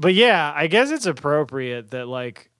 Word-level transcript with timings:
but 0.00 0.14
yeah, 0.14 0.52
I 0.54 0.66
guess 0.66 0.90
it's 0.90 1.06
appropriate 1.06 1.90
that 1.92 2.08
like 2.08 2.50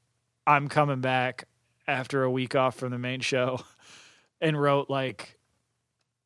I'm 0.47 0.69
coming 0.69 1.01
back 1.01 1.45
after 1.89 2.23
a 2.23 2.31
week 2.31 2.55
off 2.55 2.77
from 2.77 2.91
the 2.93 2.99
main 2.99 3.21
show 3.21 3.61
and 4.41 4.61
wrote 4.61 4.89
like 4.91 5.39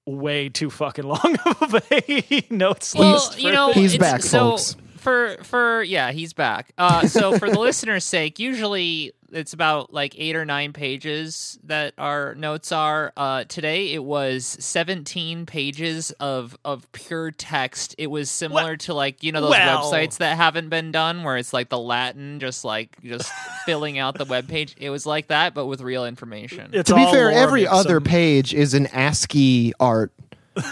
way 0.07 0.49
too 0.51 0.69
fucking 0.71 1.05
long 1.05 1.37
of 1.61 1.75
a 1.91 2.43
notes 2.51 2.95
Well, 2.95 3.15
list. 3.15 3.41
you 3.41 3.53
know. 3.53 3.73
He's 3.73 3.95
it's- 3.95 4.13
back, 4.13 4.23
so 4.23 4.51
folks. 4.51 4.77
For 4.99 5.37
for 5.43 5.83
yeah, 5.83 6.13
he's 6.13 6.33
back. 6.33 6.73
Uh, 6.79 7.07
so 7.07 7.39
for 7.39 7.51
the 7.51 7.59
listener's 7.61 8.05
sake, 8.05 8.39
usually 8.39 9.13
it's 9.35 9.53
about 9.53 9.93
like 9.93 10.15
eight 10.17 10.37
or 10.37 10.45
nine 10.45 10.73
pages 10.73 11.59
that 11.65 11.95
our 11.99 12.35
notes 12.35 12.73
are. 12.73 13.13
Uh, 13.17 13.45
today 13.45 13.93
it 13.93 14.03
was 14.03 14.47
seventeen 14.61 15.45
pages 15.47 16.11
of 16.21 16.57
of 16.65 16.91
pure 16.93 17.31
text. 17.31 17.95
It 17.99 18.07
was 18.07 18.31
similar 18.31 18.77
to 18.79 18.95
like 18.95 19.23
you 19.23 19.33
know 19.33 19.41
those 19.41 19.51
Well- 19.51 19.93
websites 19.93 20.19
that 20.19 20.37
haven't 20.37 20.69
been 20.69 20.93
done, 20.93 21.23
where 21.25 21.37
it's 21.37 21.53
like 21.53 21.69
the 21.69 21.79
Latin, 21.79 22.41
just 22.41 22.65
like 22.65 22.97
just 23.03 23.31
filling 23.67 23.99
out 23.99 24.17
the 24.17 24.25
web 24.25 24.49
page. 24.49 24.75
It 24.79 24.91
was 24.91 25.05
like 25.07 25.27
that, 25.29 25.53
but 25.55 25.67
with 25.67 25.81
real 25.81 26.07
information. 26.07 26.71
It's 26.73 26.89
To 26.91 26.95
be 26.97 27.05
fair, 27.07 27.31
every 27.31 27.67
other 27.67 27.97
of- 27.99 28.05
page 28.05 28.55
is 28.55 28.73
an 28.75 28.87
ASCII 28.87 29.73
art. 29.81 30.13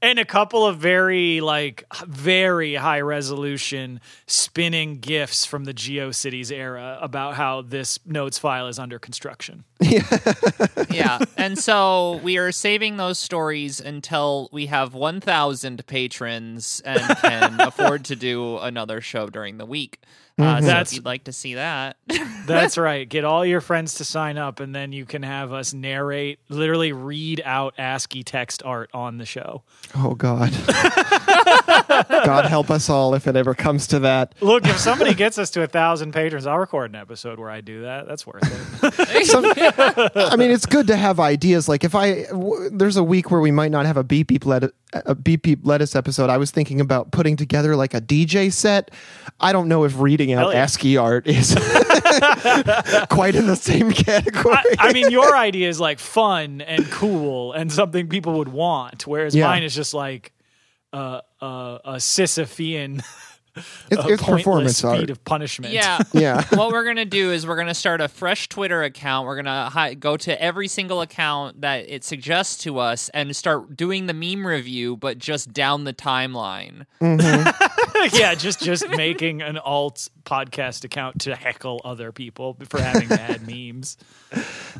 and 0.00 0.18
a 0.18 0.24
couple 0.24 0.66
of 0.66 0.78
very 0.78 1.40
like 1.40 1.84
very 2.06 2.74
high 2.74 3.00
resolution 3.00 4.00
spinning 4.26 4.98
gifs 4.98 5.44
from 5.44 5.64
the 5.64 5.74
GeoCities 5.74 6.52
era 6.52 6.98
about 7.00 7.34
how 7.34 7.62
this 7.62 7.98
notes 8.06 8.38
file 8.38 8.68
is 8.68 8.78
under 8.78 8.98
construction. 8.98 9.64
Yeah. 9.80 10.06
yeah. 10.90 11.18
And 11.36 11.58
so 11.58 12.20
we 12.22 12.38
are 12.38 12.52
saving 12.52 12.96
those 12.96 13.18
stories 13.18 13.80
until 13.80 14.48
we 14.52 14.66
have 14.66 14.94
1,000 14.94 15.86
patrons 15.86 16.80
and 16.84 17.00
can 17.18 17.60
afford 17.60 18.04
to 18.06 18.16
do 18.16 18.58
another 18.58 19.00
show 19.00 19.28
during 19.28 19.58
the 19.58 19.66
week. 19.66 20.00
Uh, 20.38 20.60
so 20.60 20.66
That's- 20.66 20.92
if 20.92 20.96
you'd 20.96 21.04
like 21.04 21.24
to 21.24 21.32
see 21.32 21.54
that, 21.54 21.96
That's 22.46 22.78
right. 22.78 23.06
Get 23.06 23.24
all 23.24 23.44
your 23.44 23.60
friends 23.60 23.94
to 23.94 24.04
sign 24.04 24.38
up, 24.38 24.60
and 24.60 24.74
then 24.74 24.92
you 24.92 25.04
can 25.04 25.22
have 25.22 25.52
us 25.52 25.74
narrate, 25.74 26.38
literally 26.48 26.92
read 26.92 27.42
out 27.44 27.74
ASCII 27.78 28.22
text 28.22 28.62
art 28.64 28.88
on 28.94 29.18
the 29.18 29.26
show. 29.26 29.62
Oh 29.94 30.14
God. 30.14 30.50
God 32.24 32.46
help 32.46 32.70
us 32.70 32.88
all 32.88 33.14
if 33.14 33.26
it 33.26 33.36
ever 33.36 33.54
comes 33.54 33.86
to 33.88 33.98
that. 34.00 34.34
Look, 34.40 34.66
if 34.66 34.78
somebody 34.78 35.14
gets 35.14 35.38
us 35.38 35.50
to 35.50 35.62
a 35.62 35.66
thousand 35.66 36.12
patrons, 36.12 36.46
I'll 36.46 36.58
record 36.58 36.90
an 36.90 36.96
episode 36.96 37.38
where 37.38 37.50
I 37.50 37.60
do 37.60 37.82
that. 37.82 38.06
That's 38.06 38.26
worth 38.26 38.42
it. 38.82 39.26
Some, 39.26 39.44
I 39.46 40.36
mean, 40.36 40.50
it's 40.50 40.66
good 40.66 40.86
to 40.88 40.96
have 40.96 41.20
ideas. 41.20 41.68
Like 41.68 41.84
if 41.84 41.94
I 41.94 42.24
w- 42.24 42.70
there's 42.72 42.96
a 42.96 43.04
week 43.04 43.30
where 43.30 43.40
we 43.40 43.50
might 43.50 43.70
not 43.70 43.86
have 43.86 43.96
a 43.96 44.04
beep 44.04 44.28
beep 44.28 44.46
let 44.46 44.64
a 44.92 45.14
beep 45.14 45.42
beep 45.42 45.60
lettuce 45.64 45.94
episode. 45.94 46.30
I 46.30 46.38
was 46.38 46.50
thinking 46.50 46.80
about 46.80 47.10
putting 47.10 47.36
together 47.36 47.76
like 47.76 47.92
a 47.94 48.00
DJ 48.00 48.52
set. 48.52 48.90
I 49.40 49.52
don't 49.52 49.68
know 49.68 49.84
if 49.84 49.98
reading 49.98 50.27
out 50.34 50.52
yeah. 50.54 50.62
ASCII 50.62 50.96
art 50.96 51.26
is 51.26 51.54
quite 53.10 53.34
in 53.34 53.46
the 53.46 53.56
same 53.60 53.90
category. 53.92 54.54
I, 54.54 54.64
I 54.78 54.92
mean, 54.92 55.10
your 55.10 55.36
idea 55.36 55.68
is 55.68 55.80
like 55.80 55.98
fun 55.98 56.60
and 56.60 56.90
cool 56.90 57.52
and 57.52 57.72
something 57.72 58.08
people 58.08 58.34
would 58.38 58.48
want, 58.48 59.06
whereas 59.06 59.34
Yeah. 59.34 59.46
mine 59.46 59.62
is 59.62 59.74
just 59.74 59.94
like 59.94 60.32
uh, 60.92 61.20
uh, 61.40 61.78
a 61.84 61.92
Sisyphean 61.96 63.04
it's, 63.90 64.04
it's 64.04 64.22
performance 64.22 64.80
feat 64.80 64.86
art. 64.86 65.10
of 65.10 65.24
punishment. 65.24 65.72
yeah. 65.72 65.98
Yeah. 66.12 66.42
what 66.54 66.72
we're 66.72 66.84
gonna 66.84 67.04
do 67.04 67.32
is 67.32 67.46
we're 67.46 67.56
gonna 67.56 67.74
start 67.74 68.00
a 68.00 68.08
fresh 68.08 68.48
Twitter 68.48 68.82
account. 68.82 69.26
We're 69.26 69.36
gonna 69.36 69.68
hi- 69.70 69.94
go 69.94 70.16
to 70.16 70.42
every 70.42 70.66
single 70.68 71.00
account 71.00 71.60
that 71.60 71.88
it 71.88 72.02
suggests 72.02 72.58
to 72.64 72.78
us 72.78 73.08
and 73.10 73.34
start 73.36 73.76
doing 73.76 74.06
the 74.06 74.14
meme 74.14 74.46
review, 74.46 74.96
but 74.96 75.18
just 75.18 75.52
down 75.52 75.84
the 75.84 75.92
timeline. 75.94 76.86
Mm-hmm. 77.00 78.16
yeah, 78.16 78.34
just 78.34 78.60
just 78.60 78.88
making 78.90 79.42
an 79.42 79.58
alt 79.58 80.08
podcast 80.24 80.84
account 80.84 81.20
to 81.22 81.36
heckle 81.36 81.80
other 81.84 82.10
people 82.10 82.56
for 82.68 82.80
having 82.80 83.08
bad 83.08 83.46
memes. 83.46 83.96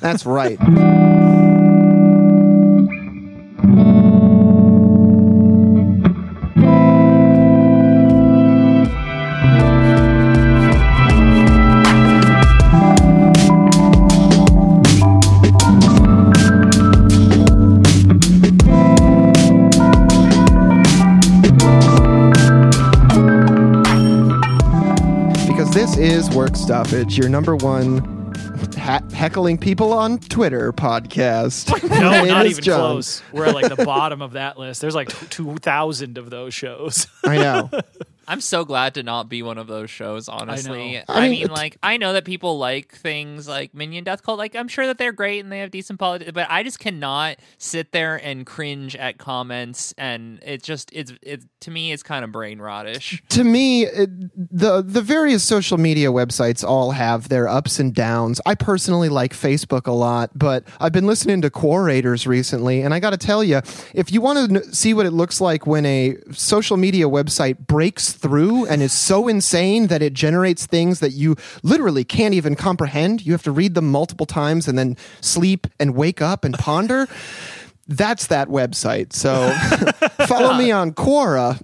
That's 0.01 0.27
right. 0.27 0.59
Stoppage, 26.59 27.17
your 27.17 27.29
number 27.29 27.57
one 27.57 28.33
ha- 28.77 29.01
heckling 29.15 29.57
people 29.59 29.93
on 29.93 30.19
Twitter 30.19 30.73
podcast. 30.73 31.69
No, 31.89 32.25
not 32.25 32.47
even 32.47 32.63
John. 32.63 32.79
close. 32.79 33.23
We're 33.33 33.47
at 33.47 33.55
like 33.55 33.75
the 33.75 33.85
bottom 33.85 34.21
of 34.23 34.33
that 34.33 34.59
list. 34.59 34.81
There's 34.81 34.95
like 34.95 35.09
two 35.31 35.57
thousand 35.57 36.19
of 36.19 36.31
those 36.31 36.53
shows. 36.55 37.07
I 37.25 37.37
know. 37.37 37.71
I'm 38.29 38.43
so 38.43 38.67
glad 38.67 38.95
to 38.95 39.03
not 39.03 39.31
be 39.31 39.43
one 39.43 39.57
of 39.57 39.67
those 39.67 39.89
shows, 39.91 40.29
honestly. 40.29 40.99
I, 40.99 41.01
know. 41.01 41.05
I 41.09 41.21
mean, 41.23 41.41
mean, 41.41 41.49
like, 41.49 41.79
I 41.83 41.97
know 41.97 42.13
that 42.13 42.27
people 42.27 42.59
like 42.59 42.95
things 42.95 43.49
like 43.49 43.73
Minion 43.75 44.05
Death 44.05 44.23
Cult. 44.23 44.37
Like, 44.39 44.55
I'm 44.55 44.69
sure 44.69 44.87
that 44.87 44.99
they're 44.99 45.13
great 45.13 45.41
and 45.41 45.51
they 45.51 45.61
have 45.61 45.71
decent 45.71 45.99
politics, 45.99 46.33
but 46.33 46.47
I 46.51 46.63
just 46.63 46.79
cannot 46.79 47.39
sit 47.57 47.93
there 47.93 48.17
and 48.17 48.45
cringe 48.45 48.95
at 48.97 49.17
comments. 49.17 49.95
And 49.97 50.41
it 50.43 50.63
just, 50.63 50.91
it's, 50.93 51.15
it, 51.23 51.45
to 51.61 51.71
me, 51.71 51.91
it's 51.91 52.03
kind 52.03 52.23
of 52.23 52.31
brain 52.31 52.59
rottish. 52.59 53.21
to 53.31 53.45
me, 53.45 53.87
it, 53.87 54.11
the 54.37 54.83
the 54.83 55.01
various 55.01 55.43
social 55.43 55.79
media 55.79 56.09
websites 56.09 56.63
all 56.63 56.91
have 56.91 57.29
their 57.31 57.49
ups 57.49 57.79
and 57.79 57.95
downs. 57.95 58.41
I 58.45 58.55
personally 58.55 59.09
like 59.09 59.33
Facebook 59.33 59.87
a 59.87 59.93
lot, 59.93 60.31
but 60.35 60.65
I've 60.81 60.93
been 60.93 61.07
listening 61.07 61.41
to 61.43 61.51
Quarators 61.51 62.27
recently, 62.27 62.83
and 62.83 62.93
I 62.93 63.01
got 63.01 63.11
to 63.11 63.17
tell 63.17 63.43
you, 63.43 63.63
if 63.95 64.13
you 64.13 64.21
want 64.21 64.51
to 64.51 64.57
n- 64.57 64.73
see 64.73 64.93
what 64.93 65.07
it 65.07 65.13
looks 65.13 65.41
like 65.41 65.67
when 65.67 65.87
a 65.87 66.17
social 66.33 66.77
media 66.77 67.07
website 67.07 67.59
breaks 67.67 68.13
through 68.19 68.67
and 68.67 68.83
is 68.83 68.93
so 68.93 69.29
insane 69.29 69.87
that 69.89 70.03
it 70.03 70.13
generates 70.13 70.67
things 70.67 71.01
that 71.01 71.11
you 71.13 71.37
literally 71.63 72.05
can't 72.05 72.35
even 72.35 72.55
comprehend, 72.57 73.25
you 73.25 73.33
have 73.33 73.43
to 73.45 73.53
read 73.53 73.75
them 73.75 73.91
multiple 73.91 74.27
times 74.27 74.69
and 74.69 74.79
then 74.79 74.97
sleep 75.21 75.67
and 75.79 75.95
wake 75.95 76.21
up 76.21 76.45
and 76.45 76.55
ponder. 76.59 77.07
That's 77.87 78.27
that 78.27 78.49
website. 78.49 79.13
So 79.13 79.51
follow 80.27 80.55
me 80.59 80.71
on 80.71 80.93
Quora. 80.93 81.59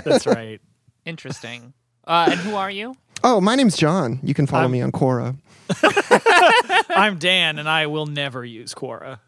That's 0.04 0.26
right. 0.26 0.60
Interesting. 1.04 1.74
Uh, 2.06 2.28
and 2.30 2.40
who 2.40 2.54
are 2.54 2.70
you? 2.70 2.96
Oh, 3.22 3.40
my 3.40 3.54
name's 3.56 3.76
John. 3.76 4.20
You 4.22 4.32
can 4.32 4.46
follow 4.46 4.62
I'm- 4.62 4.70
me 4.72 4.80
on 4.80 4.92
Quora. 4.92 5.36
I'm 6.90 7.18
Dan, 7.18 7.58
and 7.58 7.68
I 7.68 7.86
will 7.86 8.06
never 8.06 8.44
use 8.44 8.74
Quora. 8.74 9.20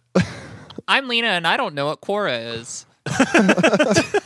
I'm 0.88 1.06
Lina, 1.06 1.28
and 1.28 1.46
I 1.46 1.56
don't 1.56 1.74
know 1.74 1.86
what 1.86 2.00
Quora 2.00 2.56
is. 2.58 2.84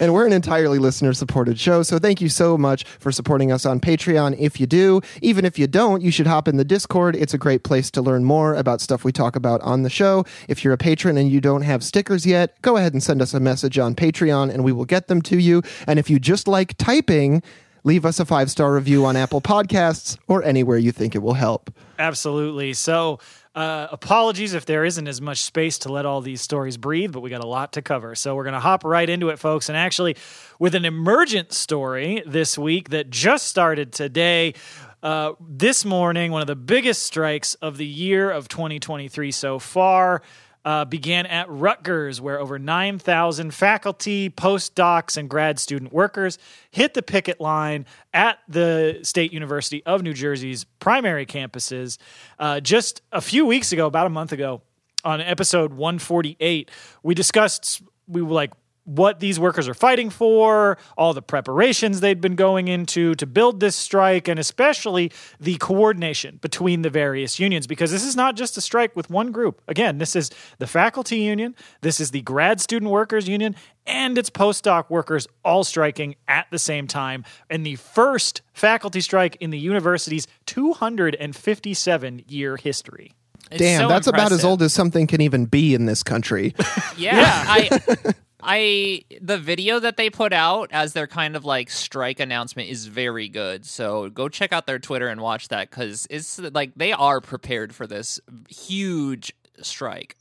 And 0.00 0.12
we're 0.12 0.26
an 0.26 0.32
entirely 0.32 0.78
listener 0.78 1.12
supported 1.12 1.58
show. 1.58 1.82
So 1.82 1.98
thank 1.98 2.20
you 2.20 2.28
so 2.28 2.58
much 2.58 2.84
for 2.84 3.10
supporting 3.10 3.50
us 3.50 3.64
on 3.64 3.80
Patreon. 3.80 4.36
If 4.38 4.60
you 4.60 4.66
do, 4.66 5.00
even 5.22 5.44
if 5.44 5.58
you 5.58 5.66
don't, 5.66 6.02
you 6.02 6.10
should 6.10 6.26
hop 6.26 6.48
in 6.48 6.56
the 6.56 6.64
Discord. 6.64 7.16
It's 7.16 7.34
a 7.34 7.38
great 7.38 7.62
place 7.62 7.90
to 7.92 8.02
learn 8.02 8.24
more 8.24 8.54
about 8.54 8.80
stuff 8.80 9.04
we 9.04 9.12
talk 9.12 9.36
about 9.36 9.60
on 9.62 9.82
the 9.82 9.90
show. 9.90 10.24
If 10.48 10.64
you're 10.64 10.72
a 10.72 10.78
patron 10.78 11.16
and 11.16 11.30
you 11.30 11.40
don't 11.40 11.62
have 11.62 11.82
stickers 11.82 12.26
yet, 12.26 12.60
go 12.62 12.76
ahead 12.76 12.92
and 12.92 13.02
send 13.02 13.22
us 13.22 13.34
a 13.34 13.40
message 13.40 13.78
on 13.78 13.94
Patreon 13.94 14.52
and 14.52 14.64
we 14.64 14.72
will 14.72 14.84
get 14.84 15.08
them 15.08 15.22
to 15.22 15.38
you. 15.38 15.62
And 15.86 15.98
if 15.98 16.10
you 16.10 16.18
just 16.18 16.46
like 16.46 16.76
typing, 16.76 17.42
leave 17.84 18.04
us 18.04 18.20
a 18.20 18.24
five 18.24 18.50
star 18.50 18.74
review 18.74 19.06
on 19.06 19.16
Apple 19.16 19.40
Podcasts 19.40 20.18
or 20.28 20.42
anywhere 20.42 20.78
you 20.78 20.92
think 20.92 21.14
it 21.14 21.20
will 21.20 21.34
help. 21.34 21.72
Absolutely. 21.98 22.74
So, 22.74 23.18
uh, 23.56 23.88
apologies 23.90 24.54
if 24.54 24.66
there 24.66 24.84
isn't 24.84 25.08
as 25.08 25.20
much 25.20 25.42
space 25.42 25.78
to 25.78 25.90
let 25.90 26.06
all 26.06 26.20
these 26.20 26.42
stories 26.42 26.76
breathe, 26.76 27.10
but 27.10 27.20
we 27.20 27.30
got 27.30 27.42
a 27.42 27.46
lot 27.46 27.72
to 27.72 27.82
cover. 27.82 28.14
So, 28.14 28.34
we're 28.34 28.44
going 28.44 28.54
to 28.54 28.60
hop 28.60 28.84
right 28.84 29.08
into 29.08 29.30
it, 29.30 29.38
folks. 29.38 29.68
And 29.68 29.76
actually, 29.76 30.16
with 30.58 30.74
an 30.74 30.84
emergent 30.84 31.52
story 31.52 32.22
this 32.26 32.58
week 32.58 32.90
that 32.90 33.10
just 33.10 33.46
started 33.46 33.92
today. 33.92 34.54
Uh, 35.02 35.34
this 35.40 35.84
morning, 35.84 36.32
one 36.32 36.40
of 36.40 36.46
the 36.48 36.56
biggest 36.56 37.02
strikes 37.02 37.54
of 37.56 37.76
the 37.76 37.86
year 37.86 38.30
of 38.30 38.48
2023 38.48 39.30
so 39.30 39.58
far. 39.58 40.22
Uh, 40.66 40.84
began 40.84 41.26
at 41.26 41.48
Rutgers, 41.48 42.20
where 42.20 42.40
over 42.40 42.58
9,000 42.58 43.54
faculty, 43.54 44.28
postdocs, 44.28 45.16
and 45.16 45.30
grad 45.30 45.60
student 45.60 45.92
workers 45.92 46.38
hit 46.72 46.92
the 46.92 47.02
picket 47.02 47.40
line 47.40 47.86
at 48.12 48.40
the 48.48 48.98
State 49.04 49.32
University 49.32 49.80
of 49.86 50.02
New 50.02 50.12
Jersey's 50.12 50.64
primary 50.80 51.24
campuses. 51.24 51.98
Uh, 52.40 52.58
just 52.58 53.00
a 53.12 53.20
few 53.20 53.46
weeks 53.46 53.72
ago, 53.72 53.86
about 53.86 54.08
a 54.08 54.10
month 54.10 54.32
ago, 54.32 54.60
on 55.04 55.20
episode 55.20 55.72
148, 55.72 56.68
we 57.04 57.14
discussed, 57.14 57.80
we 58.08 58.20
were 58.20 58.34
like, 58.34 58.52
what 58.86 59.20
these 59.20 59.38
workers 59.38 59.68
are 59.68 59.74
fighting 59.74 60.10
for, 60.10 60.78
all 60.96 61.12
the 61.12 61.20
preparations 61.20 62.00
they'd 62.00 62.20
been 62.20 62.36
going 62.36 62.68
into 62.68 63.14
to 63.16 63.26
build 63.26 63.60
this 63.60 63.76
strike, 63.76 64.28
and 64.28 64.40
especially 64.40 65.12
the 65.38 65.56
coordination 65.56 66.38
between 66.40 66.82
the 66.82 66.90
various 66.90 67.38
unions, 67.38 67.66
because 67.66 67.90
this 67.90 68.04
is 68.04 68.16
not 68.16 68.36
just 68.36 68.56
a 68.56 68.60
strike 68.60 68.94
with 68.96 69.10
one 69.10 69.32
group. 69.32 69.60
Again, 69.68 69.98
this 69.98 70.16
is 70.16 70.30
the 70.58 70.66
faculty 70.66 71.18
union, 71.18 71.54
this 71.80 72.00
is 72.00 72.12
the 72.12 72.22
grad 72.22 72.60
student 72.60 72.90
workers 72.90 73.28
union, 73.28 73.56
and 73.86 74.16
it's 74.16 74.30
postdoc 74.30 74.88
workers 74.88 75.26
all 75.44 75.64
striking 75.64 76.14
at 76.28 76.46
the 76.50 76.58
same 76.58 76.86
time 76.86 77.24
in 77.50 77.64
the 77.64 77.76
first 77.76 78.42
faculty 78.52 79.00
strike 79.00 79.36
in 79.40 79.50
the 79.50 79.58
university's 79.58 80.26
257 80.46 82.24
year 82.28 82.56
history. 82.56 83.12
It's 83.50 83.60
Damn, 83.60 83.82
so 83.82 83.88
that's 83.88 84.06
about 84.08 84.32
as 84.32 84.44
old 84.44 84.60
as 84.62 84.72
something 84.72 85.06
can 85.06 85.20
even 85.20 85.46
be 85.46 85.74
in 85.74 85.86
this 85.86 86.02
country. 86.02 86.54
Yeah, 86.96 87.44
I, 87.46 87.68
I, 88.46 89.02
the 89.20 89.38
video 89.38 89.80
that 89.80 89.96
they 89.96 90.08
put 90.08 90.32
out 90.32 90.70
as 90.72 90.92
their 90.92 91.08
kind 91.08 91.34
of 91.34 91.44
like 91.44 91.68
strike 91.68 92.20
announcement 92.20 92.68
is 92.68 92.86
very 92.86 93.28
good. 93.28 93.66
So 93.66 94.08
go 94.08 94.28
check 94.28 94.52
out 94.52 94.66
their 94.66 94.78
Twitter 94.78 95.08
and 95.08 95.20
watch 95.20 95.48
that 95.48 95.68
because 95.68 96.06
it's 96.08 96.38
like 96.38 96.72
they 96.76 96.92
are 96.92 97.20
prepared 97.20 97.74
for 97.74 97.86
this 97.86 98.20
huge 98.48 99.34
strike. 99.62 100.16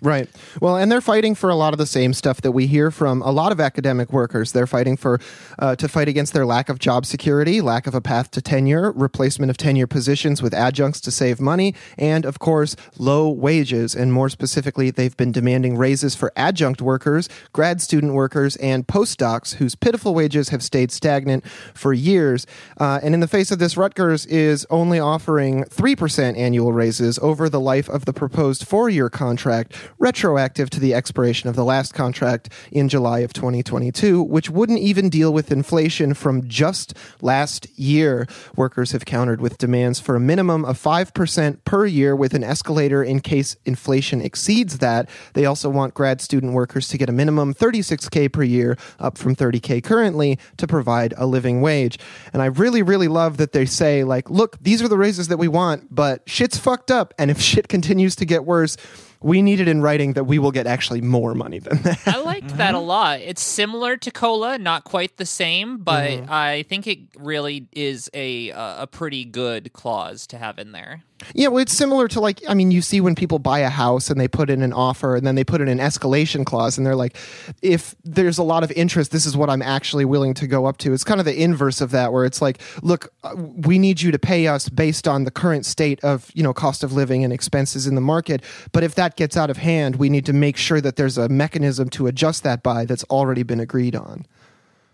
Right. 0.00 0.28
Well, 0.60 0.76
and 0.76 0.92
they're 0.92 1.00
fighting 1.00 1.34
for 1.34 1.50
a 1.50 1.56
lot 1.56 1.74
of 1.74 1.78
the 1.78 1.86
same 1.86 2.12
stuff 2.12 2.40
that 2.42 2.52
we 2.52 2.66
hear 2.66 2.90
from 2.90 3.20
a 3.22 3.30
lot 3.30 3.50
of 3.50 3.60
academic 3.60 4.12
workers. 4.12 4.52
They're 4.52 4.66
fighting 4.66 4.96
for 4.96 5.18
uh, 5.58 5.74
to 5.76 5.88
fight 5.88 6.08
against 6.08 6.32
their 6.32 6.46
lack 6.46 6.68
of 6.68 6.78
job 6.78 7.04
security, 7.04 7.60
lack 7.60 7.86
of 7.86 7.94
a 7.94 8.00
path 8.00 8.30
to 8.32 8.42
tenure, 8.42 8.92
replacement 8.92 9.50
of 9.50 9.56
tenure 9.56 9.88
positions 9.88 10.40
with 10.40 10.54
adjuncts 10.54 11.00
to 11.02 11.10
save 11.10 11.40
money, 11.40 11.74
and 11.96 12.24
of 12.24 12.38
course, 12.38 12.76
low 12.96 13.28
wages. 13.28 13.94
And 13.94 14.12
more 14.12 14.28
specifically, 14.28 14.90
they've 14.90 15.16
been 15.16 15.32
demanding 15.32 15.76
raises 15.76 16.14
for 16.14 16.32
adjunct 16.36 16.80
workers, 16.80 17.28
grad 17.52 17.80
student 17.82 18.14
workers, 18.14 18.54
and 18.56 18.86
postdocs 18.86 19.54
whose 19.54 19.74
pitiful 19.74 20.14
wages 20.14 20.50
have 20.50 20.62
stayed 20.62 20.92
stagnant 20.92 21.44
for 21.74 21.92
years. 21.92 22.46
Uh, 22.78 23.00
and 23.02 23.14
in 23.14 23.20
the 23.20 23.28
face 23.28 23.50
of 23.50 23.58
this, 23.58 23.76
Rutgers 23.76 24.26
is 24.26 24.66
only 24.70 25.00
offering 25.00 25.64
3% 25.64 26.36
annual 26.36 26.72
raises 26.72 27.18
over 27.18 27.48
the 27.48 27.60
life 27.60 27.88
of 27.88 28.04
the 28.04 28.12
proposed 28.12 28.66
four 28.66 28.88
year 28.88 29.10
contract, 29.10 29.74
retroactive 29.98 30.70
to 30.70 30.80
the 30.80 30.94
expiration 30.94 31.48
of 31.48 31.56
the 31.56 31.64
last 31.64 31.94
contract 31.94 32.52
in 32.72 32.88
July 32.88 33.20
of 33.20 33.32
2022, 33.32 34.22
which 34.22 34.50
wouldn't 34.50 34.78
even 34.78 35.08
deal 35.08 35.32
with 35.32 35.50
inflation 35.50 36.14
from 36.14 36.46
just 36.48 36.94
last 37.20 37.66
year. 37.78 38.26
Workers 38.56 38.92
have 38.92 39.04
countered 39.04 39.40
with 39.40 39.58
demands 39.58 40.00
for 40.00 40.16
a 40.16 40.20
minimum 40.20 40.64
of 40.64 40.80
5% 40.80 41.64
per 41.64 41.86
year 41.86 42.14
with 42.14 42.34
an 42.34 42.44
escalator 42.44 43.02
in 43.02 43.20
case 43.20 43.56
inflation 43.64 44.20
exceeds 44.20 44.78
that. 44.78 45.08
They 45.34 45.44
also 45.44 45.68
want 45.68 45.94
grad 45.94 46.20
student 46.20 46.52
workers 46.52 46.88
to 46.88 46.98
get 46.98 47.08
a 47.08 47.12
minimum 47.12 47.54
36K 47.54 48.32
per 48.32 48.42
year, 48.42 48.76
up 48.98 49.18
from 49.18 49.34
30K 49.34 49.82
currently, 49.82 50.38
to 50.56 50.66
provide 50.66 51.14
a 51.16 51.26
living 51.26 51.60
wage. 51.60 51.98
And 52.32 52.42
I 52.42 52.46
really, 52.46 52.82
really 52.82 53.08
love 53.08 53.36
that 53.38 53.52
they 53.52 53.66
say, 53.66 54.04
like, 54.04 54.30
look, 54.30 54.56
these 54.62 54.82
are 54.82 54.88
the 54.88 54.98
raises 54.98 55.28
that 55.28 55.38
we 55.38 55.48
want, 55.48 55.94
but 55.94 56.22
shit's 56.26 56.58
fucked 56.58 56.90
up. 56.90 57.14
And 57.18 57.30
if 57.30 57.40
shit 57.48 57.68
continues 57.68 58.16
to 58.16 58.24
get 58.24 58.44
worse, 58.44 58.76
we 59.20 59.42
need 59.42 59.60
it 59.60 59.68
in 59.68 59.82
writing 59.82 60.12
that 60.14 60.24
we 60.24 60.38
will 60.38 60.52
get 60.52 60.66
actually 60.66 61.00
more 61.00 61.34
money 61.34 61.58
than 61.58 61.82
that. 61.82 62.00
I 62.06 62.20
liked 62.22 62.56
that 62.56 62.74
a 62.74 62.78
lot. 62.78 63.20
It's 63.20 63.42
similar 63.42 63.96
to 63.96 64.10
cola, 64.10 64.58
not 64.58 64.84
quite 64.84 65.16
the 65.16 65.26
same, 65.26 65.78
but 65.78 66.28
I 66.30 66.64
think 66.68 66.86
it 66.86 67.00
really 67.16 67.66
is 67.72 68.08
a 68.14 68.52
uh, 68.52 68.82
a 68.82 68.86
pretty 68.86 69.24
good 69.24 69.72
clause 69.72 70.26
to 70.28 70.38
have 70.38 70.58
in 70.58 70.72
there. 70.72 71.02
Yeah, 71.34 71.48
well, 71.48 71.60
it's 71.60 71.72
similar 71.72 72.08
to 72.08 72.20
like, 72.20 72.40
I 72.48 72.54
mean, 72.54 72.70
you 72.70 72.80
see 72.80 73.00
when 73.00 73.14
people 73.14 73.38
buy 73.38 73.58
a 73.60 73.68
house 73.68 74.08
and 74.08 74.20
they 74.20 74.28
put 74.28 74.50
in 74.50 74.62
an 74.62 74.72
offer 74.72 75.16
and 75.16 75.26
then 75.26 75.34
they 75.34 75.44
put 75.44 75.60
in 75.60 75.68
an 75.68 75.78
escalation 75.78 76.46
clause 76.46 76.78
and 76.78 76.86
they're 76.86 76.96
like, 76.96 77.16
if 77.60 77.94
there's 78.04 78.38
a 78.38 78.42
lot 78.42 78.62
of 78.62 78.70
interest, 78.72 79.10
this 79.10 79.26
is 79.26 79.36
what 79.36 79.50
I'm 79.50 79.62
actually 79.62 80.04
willing 80.04 80.32
to 80.34 80.46
go 80.46 80.66
up 80.66 80.78
to. 80.78 80.92
It's 80.92 81.04
kind 81.04 81.20
of 81.20 81.26
the 81.26 81.40
inverse 81.40 81.80
of 81.80 81.90
that, 81.90 82.12
where 82.12 82.24
it's 82.24 82.40
like, 82.40 82.60
look, 82.82 83.12
uh, 83.24 83.34
we 83.36 83.78
need 83.78 84.00
you 84.00 84.12
to 84.12 84.18
pay 84.18 84.46
us 84.46 84.68
based 84.68 85.08
on 85.08 85.24
the 85.24 85.30
current 85.30 85.66
state 85.66 86.02
of, 86.04 86.30
you 86.34 86.42
know, 86.42 86.52
cost 86.52 86.84
of 86.84 86.92
living 86.92 87.24
and 87.24 87.32
expenses 87.32 87.86
in 87.86 87.94
the 87.94 88.00
market. 88.00 88.42
But 88.72 88.84
if 88.84 88.94
that 88.94 89.16
gets 89.16 89.36
out 89.36 89.50
of 89.50 89.56
hand, 89.56 89.96
we 89.96 90.08
need 90.08 90.26
to 90.26 90.32
make 90.32 90.56
sure 90.56 90.80
that 90.80 90.96
there's 90.96 91.18
a 91.18 91.28
mechanism 91.28 91.90
to 91.90 92.06
adjust 92.06 92.44
that 92.44 92.62
by 92.62 92.84
that's 92.84 93.04
already 93.04 93.42
been 93.42 93.60
agreed 93.60 93.96
on. 93.96 94.24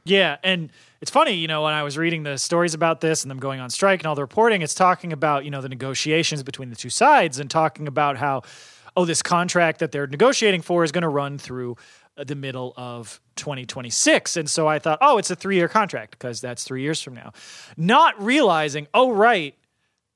Yeah, 0.07 0.37
and 0.43 0.71
it's 1.01 1.11
funny, 1.11 1.33
you 1.33 1.49
know, 1.49 1.63
when 1.63 1.73
I 1.73 1.83
was 1.83 1.97
reading 1.97 2.25
the 2.25 2.37
stories 2.37 2.75
about 2.75 3.01
this 3.01 3.23
and 3.23 3.31
them 3.31 3.39
going 3.39 3.59
on 3.59 3.71
strike 3.71 4.01
and 4.01 4.07
all 4.07 4.15
the 4.15 4.23
reporting, 4.23 4.61
it's 4.61 4.75
talking 4.75 5.15
about, 5.15 5.45
you 5.45 5.51
know, 5.51 5.63
the 5.63 5.69
negotiations 5.69 6.43
between 6.43 6.69
the 6.69 6.77
two 6.77 6.91
sides 6.91 7.39
and 7.39 7.51
talking 7.51 7.89
about 7.89 8.19
how, 8.19 8.43
oh, 8.97 9.07
this 9.07 9.23
contract 9.23 9.79
that 9.81 9.93
they're 9.93 10.07
negotiating 10.07 10.61
for 10.61 10.85
is 10.85 10.93
going 10.93 11.03
to 11.03 11.09
run 11.09 11.39
through 11.39 11.77
uh, 12.19 12.25
the 12.25 12.35
middle 12.35 12.75
of 12.77 13.19
2026. 13.37 14.37
And 14.37 14.49
so 14.49 14.69
I 14.69 14.79
thought, 14.79 14.99
oh, 15.01 15.17
it's 15.17 15.31
a 15.31 15.37
three 15.37 15.57
year 15.57 15.69
contract 15.69 16.13
because 16.13 16.41
that's 16.41 16.65
three 16.65 16.83
years 16.83 17.01
from 17.01 17.15
now. 17.15 17.33
Not 17.79 18.23
realizing, 18.23 18.89
oh, 18.93 19.11
right, 19.11 19.55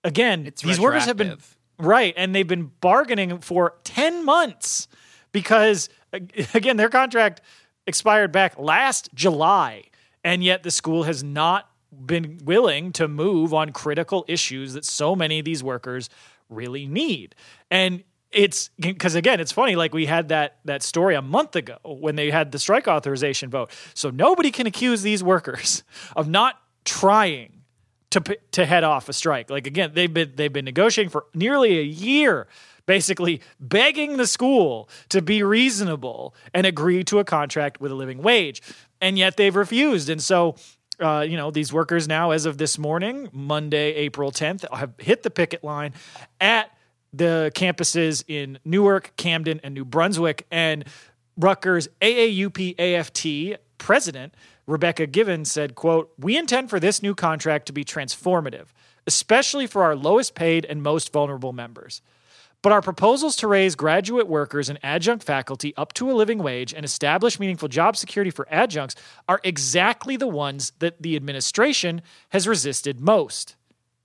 again, 0.04 0.46
It's 0.46 0.60
these 0.60 0.78
workers 0.78 1.06
have 1.06 1.16
been, 1.16 1.38
right, 1.78 2.12
and 2.14 2.34
they've 2.34 2.46
been 2.46 2.70
bargaining 2.80 3.38
for 3.38 3.74
10 3.84 4.22
months 4.24 4.86
because, 5.32 5.88
again, 6.12 6.76
their 6.76 6.90
contract 6.90 7.40
expired 7.88 8.30
back 8.30 8.58
last 8.58 9.08
July, 9.14 9.84
and 10.22 10.44
yet 10.44 10.62
the 10.62 10.70
school 10.70 11.04
has 11.04 11.24
not 11.24 11.70
been 12.06 12.38
willing 12.44 12.92
to 12.92 13.08
move 13.08 13.54
on 13.54 13.70
critical 13.70 14.24
issues 14.28 14.74
that 14.74 14.84
so 14.84 15.16
many 15.16 15.38
of 15.38 15.44
these 15.44 15.64
workers 15.64 16.10
really 16.48 16.86
need. 16.86 17.34
And 17.70 18.04
it's 18.30 18.68
because 18.78 19.14
again, 19.14 19.40
it's 19.40 19.52
funny. 19.52 19.74
Like 19.74 19.94
we 19.94 20.06
had 20.06 20.28
that 20.28 20.58
that 20.66 20.82
story 20.82 21.14
a 21.14 21.22
month 21.22 21.56
ago 21.56 21.78
when 21.84 22.14
they 22.16 22.30
had 22.30 22.52
the 22.52 22.58
strike 22.58 22.86
authorization 22.86 23.48
vote. 23.48 23.70
So 23.94 24.10
nobody 24.10 24.50
can 24.50 24.66
accuse 24.66 25.02
these 25.02 25.24
workers 25.24 25.82
of 26.14 26.28
not 26.28 26.60
trying 26.84 27.62
to 28.10 28.20
to 28.52 28.66
head 28.66 28.84
off 28.84 29.08
a 29.08 29.12
strike. 29.12 29.48
Like 29.50 29.66
again, 29.66 29.92
they've 29.94 30.12
been 30.12 30.32
they've 30.34 30.52
been 30.52 30.66
negotiating 30.66 31.10
for 31.10 31.24
nearly 31.34 31.78
a 31.78 31.82
year, 31.82 32.48
basically 32.88 33.42
begging 33.60 34.16
the 34.16 34.26
school 34.26 34.88
to 35.10 35.20
be 35.20 35.42
reasonable 35.42 36.34
and 36.54 36.66
agree 36.66 37.04
to 37.04 37.18
a 37.18 37.24
contract 37.24 37.80
with 37.80 37.92
a 37.92 37.94
living 37.94 38.22
wage, 38.22 38.62
and 39.00 39.18
yet 39.18 39.36
they've 39.36 39.54
refused. 39.54 40.08
And 40.08 40.20
so. 40.20 40.56
Uh, 41.00 41.20
you 41.20 41.36
know, 41.36 41.52
these 41.52 41.72
workers 41.72 42.08
now, 42.08 42.32
as 42.32 42.44
of 42.44 42.58
this 42.58 42.76
morning, 42.76 43.28
Monday, 43.32 43.94
April 43.94 44.32
10th, 44.32 44.68
have 44.76 44.94
hit 44.98 45.22
the 45.22 45.30
picket 45.30 45.62
line 45.62 45.92
at 46.40 46.76
the 47.12 47.52
campuses 47.54 48.24
in 48.26 48.58
Newark, 48.64 49.12
Camden, 49.16 49.60
and 49.62 49.74
New 49.74 49.84
Brunswick. 49.84 50.44
And 50.50 50.84
Rutgers 51.36 51.86
AAUP 52.02 52.80
AFT 52.80 53.60
president 53.78 54.34
Rebecca 54.66 55.06
Givan 55.06 55.46
said, 55.46 55.76
quote, 55.76 56.12
"We 56.18 56.36
intend 56.36 56.68
for 56.68 56.80
this 56.80 57.00
new 57.00 57.14
contract 57.14 57.66
to 57.66 57.72
be 57.72 57.84
transformative, 57.84 58.66
especially 59.06 59.68
for 59.68 59.84
our 59.84 59.94
lowest 59.94 60.34
paid 60.34 60.64
and 60.64 60.82
most 60.82 61.12
vulnerable 61.12 61.52
members. 61.52 62.02
But 62.60 62.72
our 62.72 62.82
proposals 62.82 63.36
to 63.36 63.46
raise 63.46 63.76
graduate 63.76 64.26
workers 64.26 64.68
and 64.68 64.80
adjunct 64.82 65.24
faculty 65.24 65.72
up 65.76 65.92
to 65.94 66.10
a 66.10 66.14
living 66.14 66.38
wage 66.38 66.74
and 66.74 66.84
establish 66.84 67.38
meaningful 67.38 67.68
job 67.68 67.96
security 67.96 68.30
for 68.30 68.48
adjuncts 68.50 68.96
are 69.28 69.40
exactly 69.44 70.16
the 70.16 70.26
ones 70.26 70.72
that 70.80 71.00
the 71.00 71.14
administration 71.14 72.02
has 72.30 72.48
resisted 72.48 73.00
most." 73.00 73.54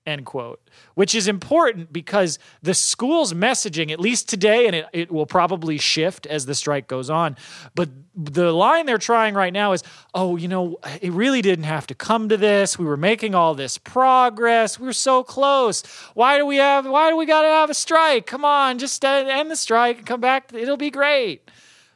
End 0.05 0.25
quote 0.25 0.69
which 0.95 1.15
is 1.15 1.27
important 1.27 1.93
because 1.93 2.37
the 2.61 2.73
school's 2.73 3.33
messaging 3.33 3.91
at 3.91 3.99
least 3.99 4.27
today 4.27 4.67
and 4.67 4.75
it, 4.75 4.85
it 4.91 5.11
will 5.11 5.25
probably 5.25 5.77
shift 5.77 6.25
as 6.25 6.45
the 6.45 6.55
strike 6.55 6.87
goes 6.87 7.09
on 7.09 7.35
but 7.73 7.89
the 8.15 8.51
line 8.51 8.85
they're 8.85 8.97
trying 8.97 9.33
right 9.33 9.53
now 9.53 9.73
is 9.73 9.83
oh 10.13 10.35
you 10.35 10.47
know 10.47 10.77
it 11.01 11.11
really 11.11 11.41
didn't 11.41 11.65
have 11.65 11.87
to 11.87 11.95
come 11.95 12.29
to 12.29 12.37
this. 12.37 12.77
We 12.77 12.85
were 12.85 12.97
making 12.97 13.33
all 13.33 13.55
this 13.55 13.77
progress. 13.77 14.79
We 14.79 14.85
were 14.85 14.93
so 14.93 15.23
close. 15.23 15.83
Why 16.13 16.37
do 16.37 16.45
we 16.45 16.57
have 16.57 16.85
why 16.85 17.09
do 17.09 17.17
we 17.17 17.25
got 17.25 17.41
to 17.41 17.47
have 17.47 17.69
a 17.69 17.73
strike? 17.73 18.25
Come 18.25 18.45
on 18.45 18.77
just 18.77 19.03
end 19.03 19.49
the 19.49 19.55
strike 19.55 19.99
and 19.99 20.05
come 20.05 20.21
back. 20.21 20.53
It'll 20.53 20.77
be 20.77 20.91
great. 20.91 21.49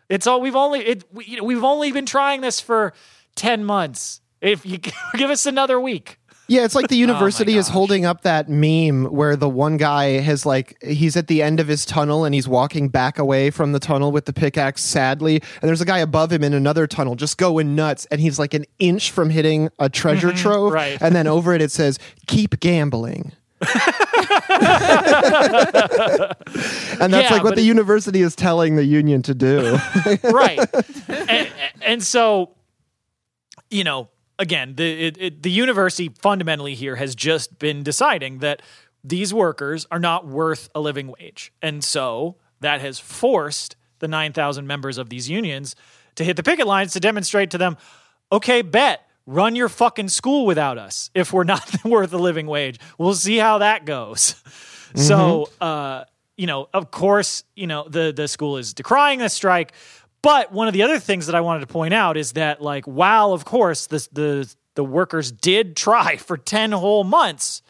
It's 0.10 0.26
all 0.26 0.42
we've 0.42 0.56
only 0.56 0.80
it 0.80 1.04
we, 1.14 1.40
we've 1.42 1.64
only 1.64 1.92
been 1.92 2.06
trying 2.06 2.42
this 2.42 2.60
for 2.60 2.94
10 3.36 3.64
months. 3.64 4.22
If 4.42 4.66
you 4.66 4.80
give 5.16 5.30
us 5.30 5.46
another 5.46 5.80
week 5.80 6.20
Yeah, 6.48 6.63
it's 6.63 6.75
like 6.75 6.88
the 6.88 6.96
oh 6.98 7.00
university 7.00 7.58
is 7.58 7.68
holding 7.70 8.06
up 8.06 8.22
that 8.22 8.50
meme 8.50 9.06
where 9.06 9.36
the 9.36 9.50
one 9.50 9.77
guy 9.77 10.20
has 10.20 10.46
like 10.46 10.82
he's 10.84 11.16
at 11.18 11.27
the 11.27 11.42
end 11.42 11.60
of 11.60 11.68
his 11.68 11.86
tunnel 11.86 12.25
and 12.25 12.34
he's 12.34 12.48
walking 12.48 12.89
back 12.89 13.20
away 13.20 13.50
from 13.50 13.72
the 13.72 13.80
tunnel 13.80 14.12
with 14.12 14.25
the 14.25 14.34
pickaxe 14.34 14.82
sadly, 14.82 15.42
and 15.62 15.68
there's 15.68 15.82
a 15.82 15.86
guy 15.86 16.00
above 16.00 16.32
him 16.32 16.44
in 16.44 16.54
another 16.54 16.88
tunnel 16.88 17.16
just 17.16 17.38
going 17.38 17.75
nuts, 17.75 18.06
and 18.12 18.22
he's 18.22 18.39
like 18.39 18.54
an 18.54 18.66
inch 18.80 19.12
from 19.12 19.30
hitting 19.30 19.70
a 19.80 19.89
treasure 19.89 20.30
mm-hmm. 20.30 20.38
trove, 20.38 20.74
right. 20.74 20.98
and 21.01 21.16
then 21.16 21.27
over 21.27 21.54
it 21.54 21.62
it 21.62 21.72
says 21.72 22.00
"Keep 22.27 22.60
gambling." 22.60 23.34
and 23.62 23.72
that's 27.12 27.30
Yeah, 27.30 27.30
like 27.32 27.44
what 27.44 27.56
the 27.56 27.62
it- 27.62 27.66
university 27.66 28.22
is 28.22 28.36
telling 28.36 28.75
the 28.75 28.86
union 28.86 29.24
to 29.24 29.34
do. 29.34 29.77
right 30.24 30.60
and, 31.08 31.50
and 31.82 32.04
so 32.04 32.51
you 33.72 33.84
know 33.84 34.10
again 34.39 34.75
the 34.75 35.08
it, 35.08 35.17
it, 35.20 35.44
the 35.44 35.51
university 35.51 36.10
fundamentally 36.10 36.75
here 36.75 36.96
has 36.96 37.15
just 37.15 37.60
been 37.60 37.84
deciding 37.84 38.39
that 38.39 38.62
these 39.03 39.34
workers 39.34 39.86
are 39.91 40.00
not 40.00 40.27
worth 40.27 40.70
a 40.75 40.79
living 40.79 41.13
wage 41.20 41.51
and 41.62 41.84
so 41.84 42.36
that 42.60 42.82
has 42.82 43.00
forced 43.00 43.75
the 44.00 44.08
9000 44.08 44.67
members 44.67 44.98
of 44.98 45.10
these 45.10 45.29
unions 45.29 45.75
to 46.15 46.24
hit 46.24 46.36
the 46.36 46.44
picket 46.44 46.67
lines 46.67 46.94
to 46.94 47.00
demonstrate 47.00 47.51
to 47.51 47.58
them, 47.58 47.77
okay, 48.32 48.62
bet. 48.62 49.03
Run 49.29 49.58
your 49.58 49.67
fucking 49.67 50.08
school 50.08 50.46
without 50.46 50.77
us 50.77 51.12
if 51.13 51.34
we're 51.34 51.44
not 51.44 51.70
worth 51.84 52.13
a 52.13 52.17
living 52.17 52.48
wage. 52.48 52.79
We'll 52.98 53.13
see 53.13 53.38
how 53.38 53.58
that 53.58 53.86
goes. 53.86 54.36
So, 54.96 55.50
uh, 55.60 56.06
you 56.38 56.48
know, 56.48 56.70
of 56.74 56.91
course, 56.91 57.44
you 57.53 57.67
know, 57.67 57.86
the 57.89 58.13
the 58.15 58.29
school 58.29 58.56
is 58.56 58.74
decrying 58.74 59.20
the 59.20 59.27
strike. 59.27 59.74
But 60.21 60.51
one 60.51 60.67
of 60.67 60.74
the 60.74 60.83
other 60.83 61.00
things 61.00 61.27
that 61.27 61.36
I 61.36 61.41
wanted 61.41 61.62
to 61.62 61.67
point 61.67 61.93
out 61.93 62.17
is 62.17 62.33
that, 62.33 62.62
like, 62.62 62.86
while 62.86 63.33
of 63.33 63.45
course 63.45 63.88
the 63.88 64.07
the 64.12 64.55
the 64.75 64.83
workers 64.83 65.31
did 65.31 65.75
try 65.75 66.17
for 66.17 66.38
ten 66.38 66.71
whole 66.71 67.03
months 67.03 67.62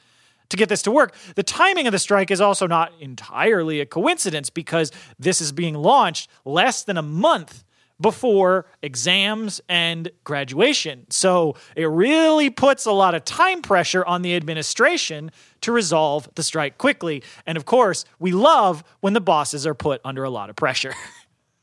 to 0.49 0.57
get 0.57 0.69
this 0.69 0.81
to 0.83 0.91
work, 0.91 1.13
the 1.35 1.43
timing 1.43 1.87
of 1.87 1.91
the 1.91 1.99
strike 1.99 2.31
is 2.31 2.39
also 2.39 2.67
not 2.67 2.93
entirely 2.99 3.81
a 3.81 3.85
coincidence 3.85 4.49
because 4.49 4.91
this 5.19 5.41
is 5.41 5.51
being 5.51 5.75
launched 5.75 6.29
less 6.45 6.83
than 6.83 6.97
a 6.97 7.01
month 7.01 7.65
before 7.99 8.65
exams 8.81 9.59
and 9.67 10.11
graduation. 10.23 11.05
So 11.09 11.55
it 11.75 11.85
really 11.85 12.49
puts 12.49 12.85
a 12.85 12.91
lot 12.91 13.15
of 13.15 13.25
time 13.25 13.61
pressure 13.61 14.05
on 14.05 14.21
the 14.21 14.35
administration 14.35 15.31
to 15.61 15.71
resolve 15.71 16.29
the 16.35 16.43
strike 16.43 16.77
quickly. 16.77 17.23
And 17.45 17.57
of 17.57 17.65
course, 17.65 18.05
we 18.19 18.31
love 18.31 18.83
when 18.99 19.13
the 19.13 19.21
bosses 19.21 19.65
are 19.65 19.73
put 19.73 19.99
under 20.05 20.23
a 20.23 20.29
lot 20.29 20.49
of 20.49 20.55
pressure. 20.55 20.93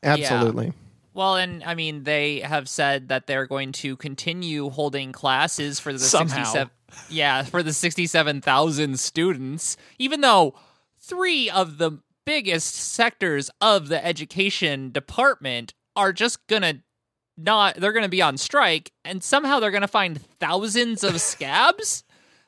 Absolutely. 0.05 0.73
Well, 1.13 1.35
and 1.35 1.63
I 1.63 1.75
mean, 1.75 2.03
they 2.03 2.41
have 2.41 2.67
said 2.67 3.07
that 3.07 3.25
they're 3.25 3.47
going 3.47 3.71
to 3.73 3.95
continue 3.95 4.69
holding 4.69 5.11
classes 5.13 5.79
for 5.79 5.93
the 5.93 5.99
Somehow. 5.99 6.43
67 6.43 6.71
yeah, 7.09 7.43
for 7.43 7.63
the 7.63 7.73
67,000 7.73 8.99
students, 8.99 9.77
even 9.99 10.21
though 10.21 10.55
three 10.99 11.49
of 11.49 11.77
the 11.77 11.99
biggest 12.25 12.75
sectors 12.75 13.51
of 13.61 13.87
the 13.87 14.03
education 14.03 14.91
department 14.91 15.73
are 15.95 16.11
just 16.11 16.45
going 16.47 16.63
to 16.63 16.79
not 17.37 17.75
they're 17.75 17.91
going 17.91 18.03
to 18.03 18.09
be 18.09 18.21
on 18.21 18.37
strike 18.37 18.93
and 19.03 19.21
somehow 19.21 19.59
they're 19.59 19.69
going 19.71 19.81
to 19.81 19.87
find 19.87 20.21
thousands 20.39 21.03
of 21.03 21.19
scabs. 21.21 22.03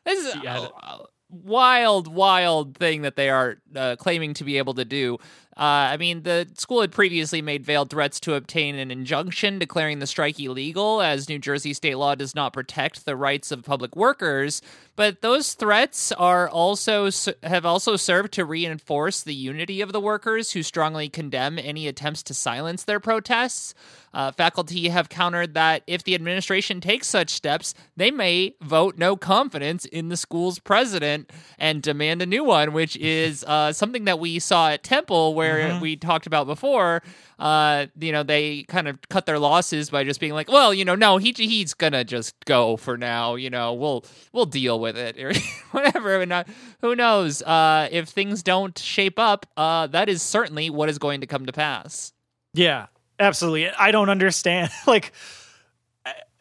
This 0.06 0.26
is 0.26 0.36
Yeah, 0.42 0.68
a 0.82 1.00
wild 1.30 2.08
wild 2.08 2.78
thing 2.78 3.02
that 3.02 3.16
they 3.16 3.30
are 3.30 3.58
uh, 3.76 3.98
claiming 3.98 4.34
to 4.36 4.44
be 4.44 4.58
able 4.58 4.74
to 4.76 4.86
do. 4.86 5.18
Uh, 5.58 5.90
I 5.90 5.98
mean, 5.98 6.22
the 6.22 6.48
school 6.56 6.82
had 6.82 6.92
previously 6.92 7.42
made 7.42 7.66
veiled 7.66 7.90
threats 7.90 8.20
to 8.22 8.36
obtain 8.36 8.76
an 8.76 8.92
injunction 8.92 9.58
declaring 9.58 9.98
the 9.98 10.06
strike 10.06 10.40
illegal, 10.40 11.02
as 11.02 11.28
New 11.28 11.40
Jersey 11.40 11.74
state 11.74 11.96
law 11.96 12.14
does 12.14 12.36
not 12.36 12.54
protect 12.54 13.06
the 13.06 13.16
rights 13.16 13.52
of 13.52 13.64
public 13.64 13.96
workers. 13.96 14.62
But 14.98 15.22
those 15.22 15.54
threats 15.54 16.12
are 16.12 16.50
also 16.50 17.12
have 17.44 17.68
also 17.68 17.96
served 17.98 18.34
to 18.34 18.44
reinforce 18.44 19.22
the 19.22 19.36
unity 19.36 19.80
of 19.80 19.92
the 19.92 20.02
workers, 20.02 20.52
who 20.52 20.64
strongly 20.64 21.08
condemn 21.08 21.60
any 21.60 21.88
attempts 21.88 22.24
to 22.24 22.34
silence 22.34 22.84
their 22.84 23.00
protests. 23.00 23.76
Uh, 24.12 24.32
faculty 24.32 24.88
have 24.90 25.08
countered 25.08 25.54
that 25.54 25.84
if 25.86 26.04
the 26.04 26.16
administration 26.16 26.82
takes 26.82 27.06
such 27.06 27.30
steps, 27.30 27.76
they 27.96 28.10
may 28.10 28.56
vote 28.60 28.98
no 28.98 29.16
confidence 29.16 29.86
in 29.86 30.10
the 30.10 30.18
school's 30.18 30.58
president 30.58 31.32
and 31.60 31.84
demand 31.84 32.24
a 32.24 32.26
new 32.26 32.44
one, 32.44 32.74
which 32.74 32.98
is 32.98 33.44
uh, 33.44 33.72
something 33.72 34.06
that 34.06 34.18
we 34.18 34.40
saw 34.40 34.70
at 34.72 34.84
Temple, 34.84 35.36
where 35.36 35.80
we 35.80 35.96
talked 35.96 36.26
about 36.26 36.48
before. 36.48 37.04
Uh, 37.40 37.88
you 38.00 38.12
know, 38.12 38.24
they 38.24 38.64
kind 38.64 38.88
of 38.88 38.98
cut 39.10 39.26
their 39.26 39.38
losses 39.40 39.90
by 39.90 40.04
just 40.04 40.20
being 40.20 40.34
like, 40.34 40.52
"Well, 40.52 40.74
you 40.74 40.86
know, 40.86 40.96
no, 40.96 41.18
he 41.18 41.34
he's 41.36 41.74
gonna 41.74 42.04
just 42.04 42.34
go 42.46 42.78
for 42.78 42.98
now. 42.98 43.36
You 43.36 43.50
know, 43.50 43.74
we'll 43.74 44.06
we'll 44.34 44.46
deal 44.46 44.80
with 44.80 44.98
it 44.98 45.20
or 45.20 45.34
whatever." 45.72 46.22
And 46.22 46.46
who 46.82 46.96
knows? 46.96 47.42
Uh, 47.44 47.88
if 47.92 48.10
things 48.10 48.42
don't 48.44 48.78
shape 48.78 49.20
up, 49.20 49.46
uh, 49.56 49.88
that 49.88 50.10
is 50.10 50.22
certainly 50.22 50.70
what 50.70 50.90
is 50.90 50.98
going 50.98 51.22
to 51.22 51.28
come 51.28 51.46
to 51.46 51.54
pass. 51.54 52.14
Yeah, 52.54 52.88
absolutely. 53.20 53.70
I 53.70 53.92
don't 53.92 54.10
understand. 54.10 54.72
Like, 54.88 55.12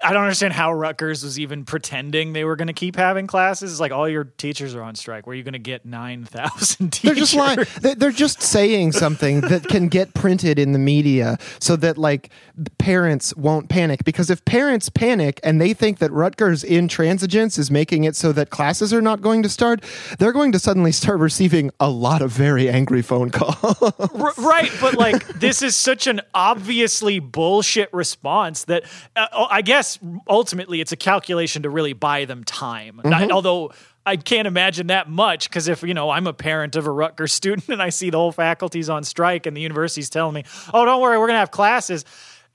I- 0.02 0.12
don't 0.12 0.22
understand 0.22 0.52
how 0.52 0.72
Rutgers 0.72 1.24
was 1.24 1.38
even 1.40 1.64
pretending 1.64 2.32
they 2.32 2.44
were 2.44 2.56
going 2.56 2.66
to 2.68 2.72
keep 2.74 2.96
having 2.96 3.26
classes. 3.26 3.70
It's 3.72 3.80
like 3.80 3.92
all 3.92 4.08
your 4.08 4.24
teachers 4.24 4.74
are 4.74 4.82
on 4.82 4.94
strike. 4.94 5.26
Where 5.26 5.32
are 5.34 5.36
you 5.36 5.42
going 5.42 5.52
to 5.54 5.58
get 5.58 5.84
nine 5.86 6.24
thousand 6.24 6.92
teachers? 6.92 7.02
They're 7.02 7.14
just 7.14 7.34
lying. 7.34 7.58
They- 7.80 7.94
They're 7.94 8.10
just 8.10 8.42
saying 8.42 8.92
something 8.92 9.40
that 9.42 9.64
can 9.68 9.88
get 9.88 10.14
printed 10.14 10.58
in 10.58 10.72
the 10.72 10.78
media 10.78 11.38
so 11.60 11.76
that 11.76 11.96
like 11.98 12.30
parents 12.78 13.34
won't 13.36 13.68
panic. 13.68 14.04
Because 14.04 14.30
if 14.30 14.44
parents 14.44 14.88
panic 14.88 15.40
and 15.42 15.60
they 15.60 15.72
think 15.72 15.98
that 15.98 16.12
Rutgers 16.12 16.62
intransigence 16.62 17.58
is 17.58 17.70
making 17.70 18.04
it 18.04 18.16
so 18.16 18.32
that 18.32 18.50
classes 18.50 18.92
are 18.92 19.02
not 19.02 19.20
going 19.22 19.42
to 19.42 19.48
start, 19.48 19.82
they're 20.18 20.32
going 20.32 20.52
to 20.52 20.58
suddenly 20.58 20.92
start 20.92 21.18
receiving 21.20 21.70
a 21.80 21.88
lot 21.88 22.22
of 22.22 22.30
very 22.30 22.68
angry 22.68 23.02
phone 23.02 23.30
calls. 23.30 23.82
R- 24.14 24.32
right, 24.38 24.70
but 24.80 24.94
like 24.94 25.26
this 25.28 25.62
is 25.62 25.74
such 25.76 26.06
an 26.06 26.20
obviously 26.34 27.18
bullshit 27.18 27.92
response 27.94 28.64
that 28.64 28.84
uh, 29.16 29.26
oh, 29.32 29.46
I 29.50 29.62
guess 29.62 29.85
ultimately 30.28 30.80
it's 30.80 30.92
a 30.92 30.96
calculation 30.96 31.62
to 31.62 31.70
really 31.70 31.92
buy 31.92 32.24
them 32.24 32.44
time. 32.44 33.00
I- 33.04 33.08
mm-hmm. 33.08 33.32
although 33.32 33.72
I 34.04 34.16
can't 34.16 34.46
imagine 34.46 34.86
that 34.86 35.10
much 35.10 35.48
because 35.50 35.66
if 35.66 35.82
you 35.82 35.92
know 35.92 36.10
I'm 36.10 36.26
a 36.26 36.32
parent 36.32 36.76
of 36.76 36.86
a 36.86 36.90
Rutgers 36.90 37.32
student 37.40 37.68
and 37.68 37.82
I 37.82 37.90
see 37.90 38.10
the 38.10 38.18
whole 38.18 38.32
faculty's 38.32 38.88
on 38.88 39.02
strike 39.04 39.46
and 39.46 39.56
the 39.56 39.60
university's 39.60 40.08
telling 40.08 40.34
me, 40.34 40.44
"Oh, 40.72 40.84
don't 40.84 41.00
worry, 41.00 41.18
we're 41.18 41.26
gonna 41.26 41.40
have 41.40 41.50
classes." 41.50 42.04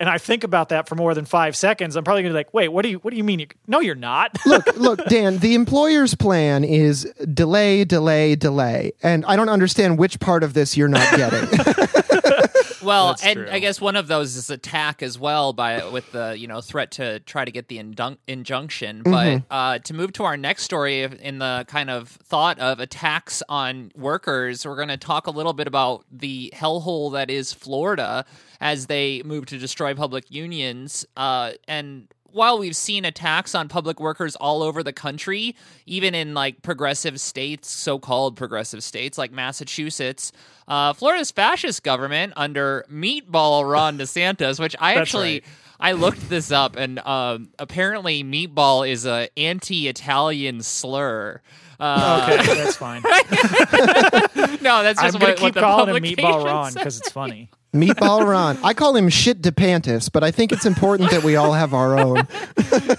And 0.02 0.10
I 0.10 0.18
think 0.18 0.44
about 0.44 0.70
that 0.70 0.90
for 0.90 0.96
more 0.96 1.14
than 1.14 1.26
five 1.26 1.56
seconds. 1.56 1.96
I'm 1.96 2.04
probably 2.04 2.24
gonna 2.24 2.34
be 2.34 2.40
like, 2.40 2.56
"Wait, 2.56 2.70
what 2.70 2.82
do 2.82 2.90
you? 2.90 2.98
What 2.98 3.12
do 3.12 3.18
you 3.18 3.24
mean? 3.24 3.38
You, 3.38 3.46
no, 3.68 3.82
you're 3.82 3.94
not." 3.94 4.36
look, 4.48 4.66
look, 4.76 5.06
Dan, 5.06 5.38
the 5.38 5.54
employer's 5.54 6.16
plan 6.16 6.64
is 6.64 7.04
delay, 7.32 7.86
delay, 7.86 8.36
delay. 8.36 8.94
And 9.04 9.24
I 9.26 9.36
don't 9.36 9.48
understand 9.48 10.00
which 10.00 10.20
part 10.20 10.42
of 10.42 10.56
this 10.56 10.76
you're 10.76 10.88
not 10.88 11.08
getting. 11.16 11.48
Well, 12.84 13.10
That's 13.10 13.24
and 13.24 13.38
true. 13.38 13.48
I 13.50 13.60
guess 13.60 13.80
one 13.80 13.96
of 13.96 14.08
those 14.08 14.36
is 14.36 14.50
attack 14.50 15.04
as 15.04 15.20
well 15.20 15.54
by 15.54 15.88
with 15.90 16.12
the 16.12 16.36
you 16.36 16.48
know 16.48 16.62
threat 16.62 16.92
to 16.94 17.20
try 17.20 17.46
to 17.46 17.52
get 17.52 17.68
the 17.68 17.78
indun- 17.78 18.18
injunction. 18.28 19.04
But 19.04 19.44
uh, 19.52 19.80
to 19.80 19.94
move 19.94 20.14
to 20.14 20.24
our 20.24 20.36
next 20.36 20.64
story 20.64 21.04
in 21.04 21.40
the 21.40 21.66
kind 21.68 21.92
of 21.92 22.10
thought 22.10 22.60
of 22.60 22.80
attacks 22.80 23.44
on 23.48 23.92
workers, 23.96 24.66
we're 24.66 24.76
going 24.76 24.88
to 24.88 24.98
talk 24.98 25.28
a 25.28 25.32
little 25.32 25.54
bit 25.54 25.68
about 25.68 26.06
the 26.12 26.52
hellhole 26.56 27.14
that 27.14 27.30
is 27.30 27.54
Florida 27.54 28.26
as 28.62 28.86
they 28.86 29.22
move 29.24 29.48
to 29.48 29.58
destroy 29.58 29.94
public 29.94 30.30
unions. 30.32 31.06
Uh, 31.18 31.52
and 31.68 32.08
while 32.32 32.60
we've 32.60 32.76
seen 32.76 33.04
attacks 33.04 33.54
on 33.56 33.68
public 33.68 34.00
workers 34.00 34.36
all 34.38 34.64
over 34.64 34.84
the 34.84 34.94
country, 34.94 35.56
even 35.86 36.16
in 36.16 36.34
like 36.34 36.62
progressive 36.62 37.20
states, 37.20 37.70
so 37.70 38.00
called 38.00 38.38
progressive 38.38 38.84
states 38.84 39.18
like 39.18 39.32
Massachusetts, 39.32 40.32
uh, 40.68 40.94
Florida's 40.94 41.32
fascist 41.32 41.84
government 41.84 42.34
under 42.38 42.86
meatball 42.90 43.70
Ron 43.70 43.98
DeSantis, 44.00 44.60
which 44.60 44.76
I 44.80 44.96
actually. 44.96 45.34
right. 45.34 45.46
I 45.84 45.94
looked 45.94 46.30
this 46.30 46.52
up, 46.52 46.76
and 46.76 47.00
um, 47.00 47.50
apparently, 47.58 48.24
meatball 48.24 48.88
is 48.88 49.08
a 49.08 49.30
anti-Italian 49.36 50.62
slur. 50.62 51.42
Uh, 51.82 52.30
okay, 52.32 52.56
that's 52.64 52.76
fine. 52.76 53.02
no, 54.62 54.84
that's 54.84 55.00
I'm 55.00 55.08
just 55.08 55.20
gonna 55.20 55.32
what, 55.32 55.36
keep 55.36 55.42
what 55.42 55.54
the 55.56 55.62
calling 55.62 55.96
him 55.96 55.96
publication 55.96 56.24
Meatball 56.24 56.46
Ron 56.46 56.74
because 56.74 57.00
it's 57.00 57.10
funny. 57.10 57.50
Meatball 57.74 58.24
Ron. 58.28 58.60
I 58.64 58.76
call 58.76 58.96
him 58.96 59.10
shit 59.10 59.42
DePantis, 59.42 60.12
but 60.12 60.24
I 60.24 60.30
think 60.30 60.52
it's 60.52 60.68
important 60.68 61.10
that 61.10 61.24
we 61.24 61.38
all 61.38 61.54
have 61.54 61.74
our 61.74 61.98
own. 61.98 62.28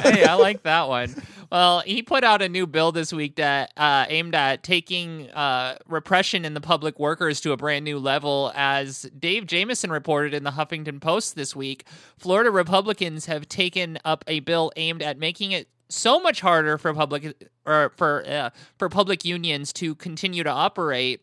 hey, 0.01 0.25
I 0.25 0.35
like 0.35 0.65
that 0.65 0.89
one. 0.89 1.15
Well, 1.53 1.81
he 1.81 2.03
put 2.03 2.25
out 2.25 2.41
a 2.41 2.49
new 2.49 2.67
bill 2.67 2.93
this 2.93 3.12
week 3.12 3.37
that 3.37 3.73
uh, 3.77 4.07
aimed 4.09 4.35
at 4.35 4.62
taking 4.62 5.31
uh, 5.31 5.77
repression 5.87 6.47
in 6.47 6.55
the 6.55 6.62
public 6.62 6.99
workers 6.99 7.43
to 7.43 7.53
a 7.53 7.59
brand 7.59 7.85
new 7.85 7.99
level. 7.99 8.51
As 8.55 9.03
Dave 9.17 9.47
Jamieson 9.47 9.93
reported 9.93 10.33
in 10.33 10.45
the 10.45 10.53
Huffington 10.53 10.99
Post 10.99 11.37
this 11.37 11.55
week, 11.55 11.85
Florida 12.17 12.51
Republicans 12.51 13.27
have 13.27 13.51
taken 13.51 13.99
up 14.03 14.25
a 14.27 14.41
bill 14.41 14.73
aimed 14.77 15.03
at 15.03 15.19
making 15.19 15.53
it 15.53 15.69
so 15.92 16.20
much 16.20 16.40
harder 16.40 16.78
for 16.78 16.92
public 16.94 17.50
or 17.66 17.92
for 17.96 18.25
uh, 18.26 18.50
for 18.78 18.88
public 18.88 19.25
unions 19.25 19.72
to 19.75 19.94
continue 19.94 20.42
to 20.42 20.50
operate. 20.50 21.22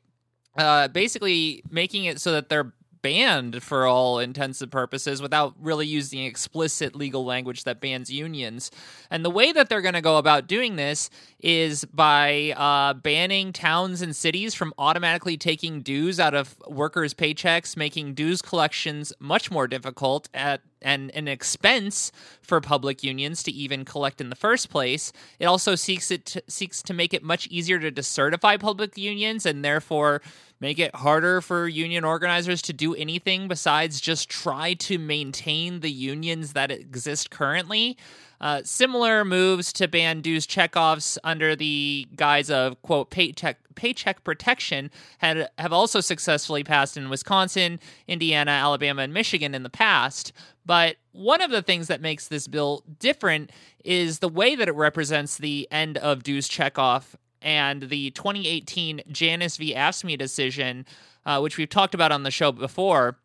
Uh, 0.57 0.87
basically, 0.87 1.63
making 1.69 2.05
it 2.05 2.19
so 2.19 2.31
that 2.31 2.49
they're 2.49 2.73
banned 3.01 3.63
for 3.63 3.85
all 3.85 4.19
intents 4.19 4.61
and 4.61 4.71
purposes 4.71 5.21
without 5.21 5.53
really 5.59 5.87
using 5.87 6.23
explicit 6.25 6.95
legal 6.95 7.23
language 7.23 7.63
that 7.63 7.79
bans 7.79 8.09
unions. 8.09 8.71
And 9.09 9.23
the 9.23 9.29
way 9.29 9.51
that 9.51 9.69
they're 9.69 9.81
going 9.81 9.93
to 9.93 10.01
go 10.01 10.17
about 10.17 10.47
doing 10.47 10.75
this 10.75 11.09
is 11.39 11.85
by 11.85 12.53
uh, 12.57 12.95
banning 12.95 13.53
towns 13.53 14.01
and 14.01 14.15
cities 14.15 14.53
from 14.53 14.73
automatically 14.77 15.37
taking 15.37 15.81
dues 15.81 16.19
out 16.19 16.33
of 16.33 16.55
workers' 16.67 17.13
paychecks, 17.13 17.77
making 17.77 18.15
dues 18.15 18.41
collections 18.41 19.13
much 19.19 19.49
more 19.49 19.67
difficult 19.67 20.29
at 20.33 20.61
and 20.81 21.11
an 21.11 21.27
expense 21.27 22.11
for 22.41 22.61
public 22.61 23.03
unions 23.03 23.43
to 23.43 23.51
even 23.51 23.85
collect 23.85 24.21
in 24.21 24.29
the 24.29 24.35
first 24.35 24.69
place. 24.69 25.11
It 25.39 25.45
also 25.45 25.75
seeks 25.75 26.11
it 26.11 26.25
to, 26.27 26.43
seeks 26.47 26.81
to 26.83 26.93
make 26.93 27.13
it 27.13 27.23
much 27.23 27.47
easier 27.47 27.79
to 27.79 27.91
decertify 27.91 28.59
public 28.59 28.97
unions 28.97 29.45
and 29.45 29.63
therefore 29.63 30.21
make 30.59 30.79
it 30.79 30.95
harder 30.95 31.41
for 31.41 31.67
union 31.67 32.03
organizers 32.03 32.61
to 32.63 32.73
do 32.73 32.95
anything 32.95 33.47
besides 33.47 34.01
just 34.01 34.29
try 34.29 34.73
to 34.73 34.97
maintain 34.97 35.79
the 35.79 35.91
unions 35.91 36.53
that 36.53 36.71
exist 36.71 37.29
currently. 37.29 37.97
Uh, 38.41 38.61
similar 38.63 39.25
moves 39.25 39.73
to 39.73 39.87
ban 39.87 40.21
dues 40.21 40.47
checkoffs 40.47 41.17
under 41.23 41.55
the 41.55 42.07
guise 42.15 42.49
of 42.49 42.81
quote 42.81 43.09
paycheck 43.09 43.57
paycheck 43.75 44.23
protection 44.23 44.91
had 45.19 45.49
have 45.57 45.73
also 45.73 45.99
successfully 45.99 46.63
passed 46.63 46.97
in 46.97 47.09
Wisconsin, 47.09 47.79
Indiana, 48.07 48.51
Alabama, 48.51 49.01
and 49.01 49.13
Michigan 49.13 49.55
in 49.55 49.63
the 49.63 49.69
past. 49.69 50.31
But 50.65 50.97
one 51.11 51.41
of 51.41 51.51
the 51.51 51.61
things 51.61 51.87
that 51.87 52.01
makes 52.01 52.27
this 52.27 52.47
bill 52.47 52.83
different 52.99 53.51
is 53.83 54.19
the 54.19 54.29
way 54.29 54.55
that 54.55 54.67
it 54.67 54.75
represents 54.75 55.37
the 55.37 55.67
end 55.71 55.97
of 55.97 56.23
dues 56.23 56.47
checkoff 56.49 57.15
and 57.41 57.83
the 57.83 58.11
2018 58.11 59.01
Janus 59.11 59.57
v. 59.57 59.73
AFSCME 59.73 60.17
decision, 60.17 60.85
uh, 61.25 61.39
which 61.39 61.57
we've 61.57 61.69
talked 61.69 61.93
about 61.93 62.11
on 62.11 62.23
the 62.23 62.31
show 62.31 62.51
before, 62.51 63.17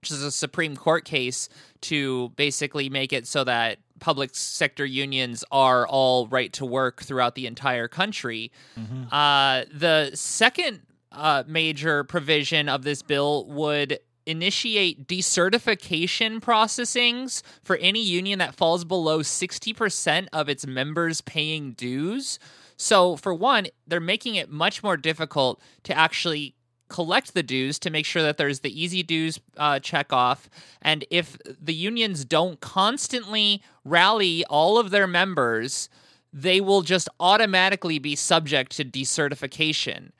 which 0.00 0.10
is 0.10 0.22
a 0.22 0.30
Supreme 0.30 0.76
Court 0.76 1.04
case 1.04 1.48
to 1.82 2.30
basically 2.30 2.88
make 2.88 3.12
it 3.12 3.26
so 3.26 3.44
that 3.44 3.78
public 3.98 4.30
sector 4.34 4.84
unions 4.86 5.44
are 5.50 5.86
all 5.86 6.26
right 6.28 6.52
to 6.54 6.64
work 6.64 7.02
throughout 7.02 7.34
the 7.34 7.46
entire 7.46 7.88
country. 7.88 8.50
Mm-hmm. 8.78 9.12
Uh, 9.12 9.64
the 9.72 10.10
second 10.14 10.80
uh, 11.12 11.44
major 11.46 12.04
provision 12.04 12.68
of 12.68 12.82
this 12.82 13.02
bill 13.02 13.46
would 13.46 13.98
initiate 14.26 15.08
decertification 15.08 16.38
processings 16.38 17.42
for 17.62 17.76
any 17.76 18.02
union 18.02 18.38
that 18.38 18.54
falls 18.54 18.84
below 18.84 19.20
60% 19.20 20.28
of 20.32 20.48
its 20.50 20.66
members 20.66 21.22
paying 21.22 21.72
dues. 21.72 22.38
So, 22.76 23.16
for 23.16 23.34
one, 23.34 23.66
they're 23.86 24.00
making 24.00 24.36
it 24.36 24.50
much 24.50 24.82
more 24.82 24.96
difficult 24.96 25.60
to 25.84 25.96
actually 25.96 26.54
collect 26.88 27.34
the 27.34 27.42
dues 27.42 27.78
to 27.78 27.90
make 27.90 28.06
sure 28.06 28.22
that 28.22 28.36
there's 28.36 28.60
the 28.60 28.82
easy 28.82 29.02
dues 29.02 29.40
uh, 29.56 29.78
check 29.78 30.12
off. 30.12 30.48
And 30.82 31.04
if 31.10 31.38
the 31.44 31.74
unions 31.74 32.24
don't 32.24 32.60
constantly 32.60 33.62
rally 33.84 34.44
all 34.46 34.78
of 34.78 34.90
their 34.90 35.06
members, 35.06 35.88
they 36.32 36.60
will 36.60 36.82
just 36.82 37.08
automatically 37.18 37.98
be 37.98 38.16
subject 38.16 38.72
to 38.76 38.84
decertification. 38.84 40.10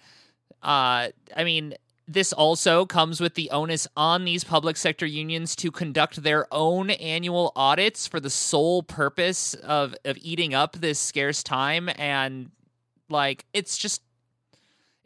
Uh, 0.62 1.08
I 1.36 1.44
mean, 1.44 1.74
this 2.06 2.32
also 2.32 2.86
comes 2.86 3.20
with 3.20 3.34
the 3.34 3.50
onus 3.50 3.86
on 3.94 4.24
these 4.24 4.42
public 4.42 4.78
sector 4.78 5.04
unions 5.04 5.54
to 5.56 5.70
conduct 5.70 6.22
their 6.22 6.46
own 6.52 6.88
annual 6.90 7.52
audits 7.54 8.06
for 8.06 8.18
the 8.18 8.30
sole 8.30 8.82
purpose 8.82 9.52
of, 9.52 9.94
of 10.06 10.16
eating 10.22 10.54
up 10.54 10.72
this 10.72 10.98
scarce 10.98 11.42
time. 11.42 11.90
And, 11.96 12.50
like, 13.10 13.44
it's 13.52 13.76
just 13.76 14.00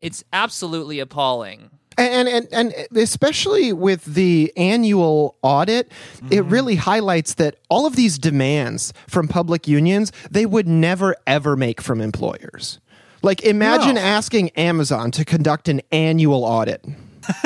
it's 0.02 0.25
absolutely 0.32 0.99
appalling. 0.99 1.71
And, 1.99 2.26
and 2.26 2.49
and 2.52 2.75
especially 2.97 3.73
with 3.73 4.04
the 4.04 4.52
annual 4.56 5.37
audit, 5.42 5.90
mm-hmm. 5.90 6.32
it 6.32 6.44
really 6.47 6.76
highlights 6.76 7.35
that 7.35 7.56
all 7.68 7.87
of 7.87 7.97
these 7.97 8.18
demands 8.18 8.92
from 9.09 9.28
public 9.28 9.68
unions 9.68 10.11
they 10.30 10.47
would 10.47 10.66
never 10.66 11.16
ever 11.26 11.54
make 11.54 11.80
from 11.80 12.00
employers. 12.00 12.80
Like 13.23 13.42
imagine 13.42 13.97
no. 13.97 14.00
asking 14.00 14.50
Amazon 14.50 15.11
to 15.12 15.25
conduct 15.25 15.68
an 15.68 15.82
annual 15.92 16.44
audit. 16.44 16.85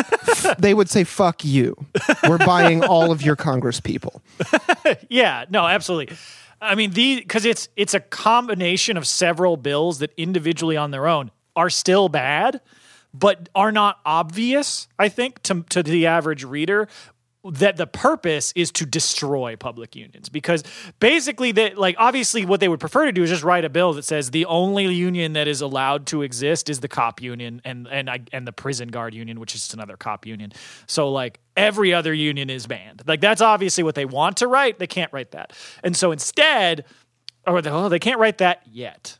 they 0.58 0.74
would 0.74 0.88
say 0.88 1.04
fuck 1.04 1.44
you. 1.44 1.76
We're 2.26 2.38
buying 2.38 2.82
all 2.82 3.10
of 3.10 3.22
your 3.22 3.36
congress 3.36 3.80
people. 3.80 4.22
yeah, 5.08 5.44
no, 5.50 5.66
absolutely. 5.66 6.16
I 6.60 6.74
mean, 6.76 6.92
the 6.92 7.16
because 7.16 7.44
it's 7.44 7.68
it's 7.76 7.94
a 7.94 8.00
combination 8.00 8.96
of 8.96 9.06
several 9.06 9.56
bills 9.56 9.98
that 9.98 10.12
individually 10.16 10.76
on 10.76 10.92
their 10.92 11.06
own 11.06 11.30
are 11.56 11.70
still 11.70 12.08
bad, 12.08 12.60
but 13.12 13.48
are 13.54 13.72
not 13.72 13.98
obvious, 14.04 14.88
I 14.98 15.08
think, 15.08 15.42
to, 15.44 15.64
to 15.70 15.82
the 15.82 16.06
average 16.06 16.44
reader 16.44 16.88
that 17.52 17.76
the 17.76 17.86
purpose 17.86 18.52
is 18.56 18.70
to 18.72 18.86
destroy 18.86 19.56
public 19.56 19.94
unions. 19.94 20.28
Because 20.28 20.64
basically 20.98 21.52
that 21.52 21.78
like 21.78 21.96
obviously 21.98 22.44
what 22.44 22.60
they 22.60 22.68
would 22.68 22.80
prefer 22.80 23.06
to 23.06 23.12
do 23.12 23.22
is 23.22 23.30
just 23.30 23.44
write 23.44 23.64
a 23.64 23.68
bill 23.68 23.92
that 23.94 24.04
says 24.04 24.30
the 24.30 24.46
only 24.46 24.92
union 24.92 25.34
that 25.34 25.48
is 25.48 25.60
allowed 25.60 26.06
to 26.06 26.22
exist 26.22 26.68
is 26.68 26.80
the 26.80 26.88
cop 26.88 27.22
union 27.22 27.60
and 27.64 27.86
and 27.88 28.10
I, 28.10 28.20
and 28.32 28.46
the 28.46 28.52
prison 28.52 28.88
guard 28.88 29.14
union 29.14 29.40
which 29.40 29.54
is 29.54 29.60
just 29.62 29.74
another 29.74 29.96
cop 29.96 30.26
union. 30.26 30.52
So 30.86 31.10
like 31.10 31.40
every 31.56 31.94
other 31.94 32.12
union 32.12 32.50
is 32.50 32.66
banned. 32.66 33.02
Like 33.06 33.20
that's 33.20 33.40
obviously 33.40 33.84
what 33.84 33.94
they 33.94 34.04
want 34.04 34.38
to 34.38 34.48
write. 34.48 34.78
They 34.78 34.86
can't 34.86 35.12
write 35.12 35.32
that. 35.32 35.52
And 35.82 35.96
so 35.96 36.12
instead 36.12 36.84
or 37.46 37.62
the, 37.62 37.70
oh, 37.70 37.88
they 37.88 37.98
can't 37.98 38.18
write 38.18 38.38
that 38.38 38.62
yet. 38.70 39.18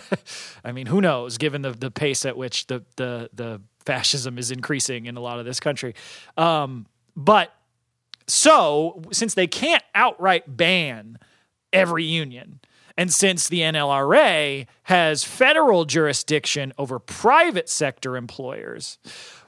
I 0.64 0.72
mean, 0.72 0.86
who 0.86 1.00
knows? 1.00 1.38
Given 1.38 1.62
the 1.62 1.70
the 1.70 1.90
pace 1.90 2.24
at 2.24 2.36
which 2.36 2.66
the 2.66 2.84
the 2.96 3.30
the 3.32 3.60
fascism 3.84 4.38
is 4.38 4.50
increasing 4.50 5.06
in 5.06 5.16
a 5.16 5.20
lot 5.20 5.38
of 5.38 5.44
this 5.44 5.60
country, 5.60 5.94
um, 6.36 6.86
but 7.16 7.54
so 8.26 9.02
since 9.12 9.34
they 9.34 9.46
can't 9.46 9.84
outright 9.94 10.56
ban 10.56 11.18
every 11.72 12.04
union, 12.04 12.60
and 12.96 13.12
since 13.12 13.48
the 13.48 13.60
NLRA 13.60 14.66
has 14.84 15.22
federal 15.22 15.84
jurisdiction 15.84 16.72
over 16.78 16.98
private 16.98 17.68
sector 17.68 18.16
employers, 18.16 18.98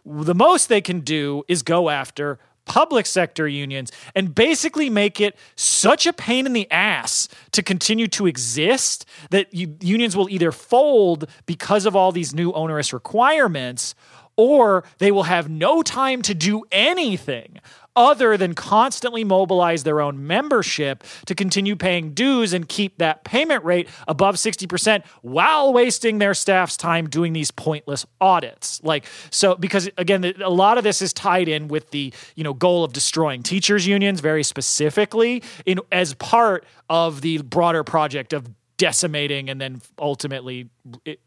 the 0.05 0.35
most 0.35 0.69
they 0.69 0.81
can 0.81 1.01
do 1.01 1.45
is 1.49 1.63
go 1.63 1.89
after 1.89 2.39
public 2.69 3.07
sector 3.07 3.49
unions 3.49 3.91
and 4.15 4.35
basically 4.35 4.89
make 4.91 5.21
it 5.21 5.37
such 5.57 6.07
a 6.07 6.13
pain 6.13 6.47
in 6.47 6.53
the 6.53 6.71
ass 6.71 7.29
to 7.53 7.63
continue 7.63 8.07
to 8.07 8.27
exist 8.27 9.07
that 9.31 9.53
you, 9.53 9.77
unions 9.81 10.17
will 10.17 10.29
either 10.29 10.53
fold 10.53 11.29
because 11.47 11.87
of 11.87 11.97
all 11.97 12.13
these 12.13 12.35
new 12.35 12.53
onerous 12.53 12.93
requirements 12.93 13.95
or 14.37 14.85
they 14.99 15.11
will 15.11 15.25
have 15.25 15.51
no 15.51 15.83
time 15.83 16.23
to 16.23 16.35
do 16.35 16.63
anything 16.71 17.59
other 17.99 18.37
than 18.37 18.55
constantly 18.55 19.25
mobilize 19.25 19.83
their 19.83 20.01
own 20.01 20.25
membership 20.25 21.03
to 21.27 21.35
continue 21.35 21.75
paying 21.75 22.15
dues 22.15 22.53
and 22.53 22.69
keep 22.69 22.97
that 22.99 23.25
payment 23.25 23.65
rate 23.65 23.89
above 24.07 24.37
60% 24.37 25.05
while 25.23 25.73
wasting 25.73 26.19
their 26.19 26.33
staff's 26.33 26.77
time 26.77 27.09
doing 27.09 27.33
these 27.33 27.51
pointless 27.51 28.07
audits. 28.21 28.81
Like 28.85 29.05
so 29.31 29.57
because 29.57 29.91
again 29.99 30.25
a 30.25 30.49
lot 30.49 30.79
of 30.79 30.85
this 30.85 31.03
is 31.03 31.13
tied 31.13 31.49
in 31.49 31.67
with 31.67 31.91
the, 31.91 32.15
you 32.37 32.45
know, 32.45 32.55
goal 32.55 32.85
of 32.85 32.93
destroying 32.93 33.43
teachers 33.43 33.85
unions 33.85 34.21
very 34.21 34.45
specifically 34.45 35.43
in 35.67 35.81
as 35.91 36.15
part 36.15 36.65
of 36.89 37.21
the 37.21 37.39
broader 37.39 37.83
project 37.83 38.33
of 38.33 38.49
decimating 38.77 39.51
and 39.51 39.61
then 39.61 39.83
ultimately 39.99 40.69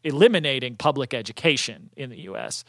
eliminating 0.05 0.77
public 0.77 1.13
education 1.13 1.89
in 1.97 2.09
the 2.09 2.21
US. 2.21 2.63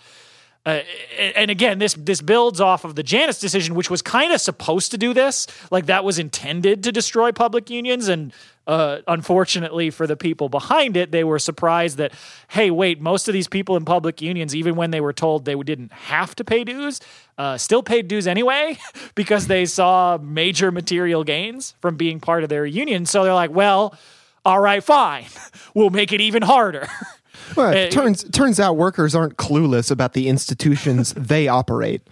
Uh, 0.64 0.80
and 1.18 1.50
again, 1.50 1.80
this 1.80 1.94
this 1.94 2.20
builds 2.20 2.60
off 2.60 2.84
of 2.84 2.94
the 2.94 3.02
Janus 3.02 3.40
decision, 3.40 3.74
which 3.74 3.90
was 3.90 4.00
kind 4.00 4.32
of 4.32 4.40
supposed 4.40 4.92
to 4.92 4.98
do 4.98 5.12
this. 5.12 5.48
Like 5.72 5.86
that 5.86 6.04
was 6.04 6.20
intended 6.20 6.84
to 6.84 6.92
destroy 6.92 7.32
public 7.32 7.68
unions, 7.68 8.06
and 8.06 8.32
uh, 8.66 8.98
unfortunately 9.08 9.90
for 9.90 10.06
the 10.06 10.16
people 10.16 10.48
behind 10.48 10.96
it, 10.96 11.10
they 11.10 11.24
were 11.24 11.40
surprised 11.40 11.98
that, 11.98 12.12
hey, 12.48 12.70
wait, 12.70 13.00
most 13.00 13.26
of 13.26 13.34
these 13.34 13.48
people 13.48 13.76
in 13.76 13.84
public 13.84 14.22
unions, 14.22 14.54
even 14.54 14.76
when 14.76 14.92
they 14.92 15.00
were 15.00 15.12
told 15.12 15.44
they 15.44 15.56
didn't 15.56 15.92
have 15.92 16.36
to 16.36 16.44
pay 16.44 16.62
dues, 16.62 17.00
uh, 17.38 17.58
still 17.58 17.82
paid 17.82 18.06
dues 18.06 18.28
anyway 18.28 18.78
because 19.16 19.48
they 19.48 19.66
saw 19.66 20.16
major 20.18 20.70
material 20.70 21.24
gains 21.24 21.74
from 21.80 21.96
being 21.96 22.20
part 22.20 22.44
of 22.44 22.48
their 22.48 22.64
union. 22.64 23.04
So 23.04 23.24
they're 23.24 23.34
like, 23.34 23.50
well, 23.50 23.96
all 24.44 24.60
right, 24.60 24.82
fine, 24.82 25.26
we'll 25.74 25.90
make 25.90 26.12
it 26.12 26.20
even 26.20 26.42
harder. 26.42 26.86
Well, 27.56 27.72
it 27.72 27.88
uh, 27.88 27.90
turns 27.90 28.24
turns 28.24 28.60
out 28.60 28.76
workers 28.76 29.14
aren't 29.14 29.36
clueless 29.36 29.90
about 29.90 30.12
the 30.12 30.28
institutions 30.28 31.12
they 31.16 31.48
operate. 31.48 32.02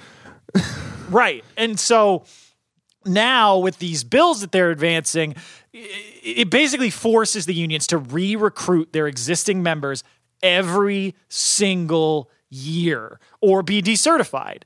right. 1.11 1.45
And 1.57 1.79
so 1.79 2.25
now 3.05 3.59
with 3.59 3.79
these 3.79 4.05
bills 4.05 4.41
that 4.41 4.53
they're 4.53 4.71
advancing, 4.71 5.35
it 5.73 6.51
basically 6.51 6.91
forces 6.91 7.47
the 7.47 7.55
unions 7.55 7.87
to 7.89 7.99
re-recruit 7.99 8.93
their 8.93 9.07
existing 9.07 9.63
members 9.63 10.05
every 10.43 11.15
single 11.29 12.31
year 12.51 13.21
or 13.41 13.63
be 13.63 13.81
decertified 13.81 14.63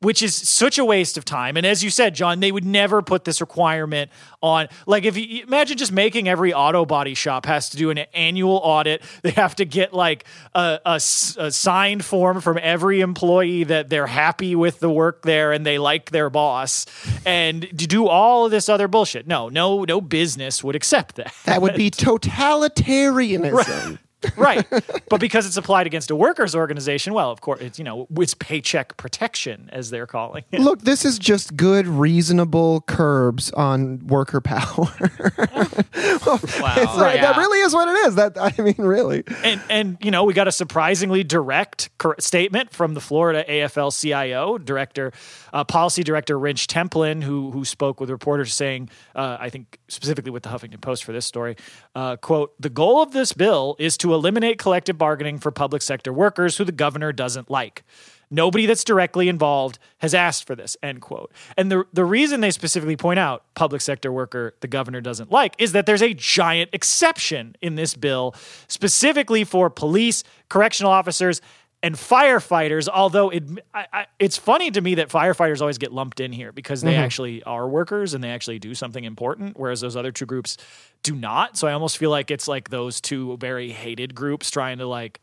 which 0.00 0.22
is 0.22 0.34
such 0.34 0.78
a 0.78 0.84
waste 0.84 1.16
of 1.16 1.24
time. 1.24 1.56
And 1.56 1.64
as 1.64 1.82
you 1.82 1.90
said, 1.90 2.14
John, 2.14 2.40
they 2.40 2.52
would 2.52 2.64
never 2.64 3.02
put 3.02 3.24
this 3.24 3.40
requirement 3.40 4.10
on. 4.42 4.68
Like, 4.86 5.04
if 5.04 5.16
you 5.16 5.42
imagine 5.42 5.78
just 5.78 5.92
making 5.92 6.28
every 6.28 6.52
auto 6.52 6.84
body 6.84 7.14
shop 7.14 7.46
has 7.46 7.70
to 7.70 7.76
do 7.76 7.90
an 7.90 7.98
annual 8.12 8.60
audit, 8.62 9.02
they 9.22 9.30
have 9.30 9.56
to 9.56 9.64
get 9.64 9.94
like 9.94 10.24
a, 10.54 10.80
a, 10.84 10.94
a 10.96 11.50
signed 11.50 12.04
form 12.04 12.40
from 12.40 12.58
every 12.60 13.00
employee 13.00 13.64
that 13.64 13.88
they're 13.88 14.06
happy 14.06 14.54
with 14.54 14.80
the 14.80 14.90
work 14.90 15.22
there 15.22 15.52
and 15.52 15.64
they 15.64 15.78
like 15.78 16.10
their 16.10 16.28
boss, 16.30 16.86
and 17.24 17.62
to 17.62 17.86
do 17.86 18.06
all 18.06 18.44
of 18.44 18.50
this 18.50 18.68
other 18.68 18.88
bullshit. 18.88 19.26
No, 19.26 19.48
no, 19.48 19.84
no 19.84 20.00
business 20.00 20.62
would 20.62 20.76
accept 20.76 21.16
that. 21.16 21.32
That 21.44 21.62
would 21.62 21.74
be 21.74 21.90
totalitarianism. 21.92 23.52
Right 23.52 23.98
right. 24.36 24.66
But 25.08 25.20
because 25.20 25.46
it's 25.46 25.56
applied 25.56 25.86
against 25.86 26.10
a 26.10 26.16
workers' 26.16 26.54
organization, 26.54 27.14
well, 27.14 27.30
of 27.30 27.40
course, 27.40 27.60
it's 27.60 27.78
you 27.78 27.84
know 27.84 28.06
it's 28.16 28.34
paycheck 28.34 28.96
protection 28.96 29.70
as 29.72 29.90
they're 29.90 30.06
calling 30.06 30.44
it. 30.50 30.60
Look, 30.60 30.82
this 30.82 31.04
is 31.04 31.18
just 31.18 31.56
good, 31.56 31.86
reasonable 31.86 32.82
curbs 32.82 33.50
on 33.52 34.06
worker 34.06 34.40
power. 34.46 34.66
wow, 34.66 36.38
right. 36.98 37.16
yeah. 37.16 37.22
That 37.22 37.36
really 37.36 37.60
is 37.60 37.74
what 37.74 37.88
it 37.88 38.06
is. 38.06 38.14
That 38.16 38.36
I 38.38 38.52
mean, 38.60 38.74
really. 38.78 39.24
And 39.42 39.60
and 39.68 39.98
you 40.00 40.10
know 40.10 40.24
we 40.24 40.34
got 40.34 40.48
a 40.48 40.52
surprisingly 40.52 41.24
direct 41.24 41.90
statement 42.18 42.72
from 42.72 42.94
the 42.94 43.00
Florida 43.00 43.44
AFL-CIO 43.48 44.58
director, 44.58 45.12
uh, 45.52 45.64
policy 45.64 46.02
director 46.02 46.38
Rich 46.38 46.66
Templin, 46.68 47.22
who 47.22 47.50
who 47.50 47.64
spoke 47.64 48.00
with 48.00 48.10
reporters, 48.10 48.54
saying, 48.54 48.90
uh, 49.14 49.36
I 49.38 49.50
think 49.50 49.78
specifically 49.88 50.30
with 50.30 50.42
the 50.42 50.48
Huffington 50.48 50.80
Post 50.80 51.04
for 51.04 51.12
this 51.12 51.26
story, 51.26 51.56
uh, 51.94 52.16
quote: 52.16 52.60
"The 52.60 52.70
goal 52.70 53.02
of 53.02 53.12
this 53.12 53.32
bill 53.32 53.76
is 53.78 53.96
to 53.98 54.14
eliminate 54.16 54.58
collective 54.58 54.98
bargaining 54.98 55.38
for 55.38 55.52
public 55.52 55.82
sector 55.82 56.12
workers 56.12 56.56
who 56.56 56.64
the 56.64 56.72
governor 56.72 57.12
doesn't 57.12 57.50
like. 57.50 57.84
Nobody 58.28 58.66
that's 58.66 58.82
directly 58.82 59.28
involved 59.28 59.78
has 59.98 60.12
asked 60.12 60.48
for 60.48 60.56
this, 60.56 60.76
end 60.82 61.00
quote. 61.00 61.30
And 61.56 61.70
the, 61.70 61.84
the 61.92 62.04
reason 62.04 62.40
they 62.40 62.50
specifically 62.50 62.96
point 62.96 63.20
out 63.20 63.44
public 63.54 63.80
sector 63.80 64.10
worker 64.10 64.54
the 64.60 64.66
governor 64.66 65.00
doesn't 65.00 65.30
like 65.30 65.54
is 65.58 65.70
that 65.72 65.86
there's 65.86 66.02
a 66.02 66.12
giant 66.12 66.70
exception 66.72 67.54
in 67.62 67.76
this 67.76 67.94
bill 67.94 68.34
specifically 68.66 69.44
for 69.44 69.70
police, 69.70 70.24
correctional 70.48 70.90
officers, 70.90 71.40
and 71.82 71.94
firefighters. 71.94 72.88
Although 72.88 73.30
it, 73.30 73.44
I, 73.74 73.86
I, 73.92 74.06
it's 74.18 74.36
funny 74.36 74.70
to 74.70 74.80
me 74.80 74.96
that 74.96 75.08
firefighters 75.08 75.60
always 75.60 75.78
get 75.78 75.92
lumped 75.92 76.20
in 76.20 76.32
here 76.32 76.52
because 76.52 76.82
they 76.82 76.92
mm-hmm. 76.92 77.02
actually 77.02 77.42
are 77.44 77.68
workers 77.68 78.14
and 78.14 78.22
they 78.22 78.30
actually 78.30 78.58
do 78.58 78.74
something 78.74 79.04
important, 79.04 79.56
whereas 79.56 79.80
those 79.80 79.96
other 79.96 80.12
two 80.12 80.26
groups 80.26 80.56
do 81.02 81.14
not. 81.14 81.56
So 81.56 81.68
I 81.68 81.72
almost 81.72 81.98
feel 81.98 82.10
like 82.10 82.30
it's 82.30 82.48
like 82.48 82.70
those 82.70 83.00
two 83.00 83.36
very 83.36 83.70
hated 83.70 84.14
groups 84.14 84.50
trying 84.50 84.78
to 84.78 84.86
like 84.86 85.20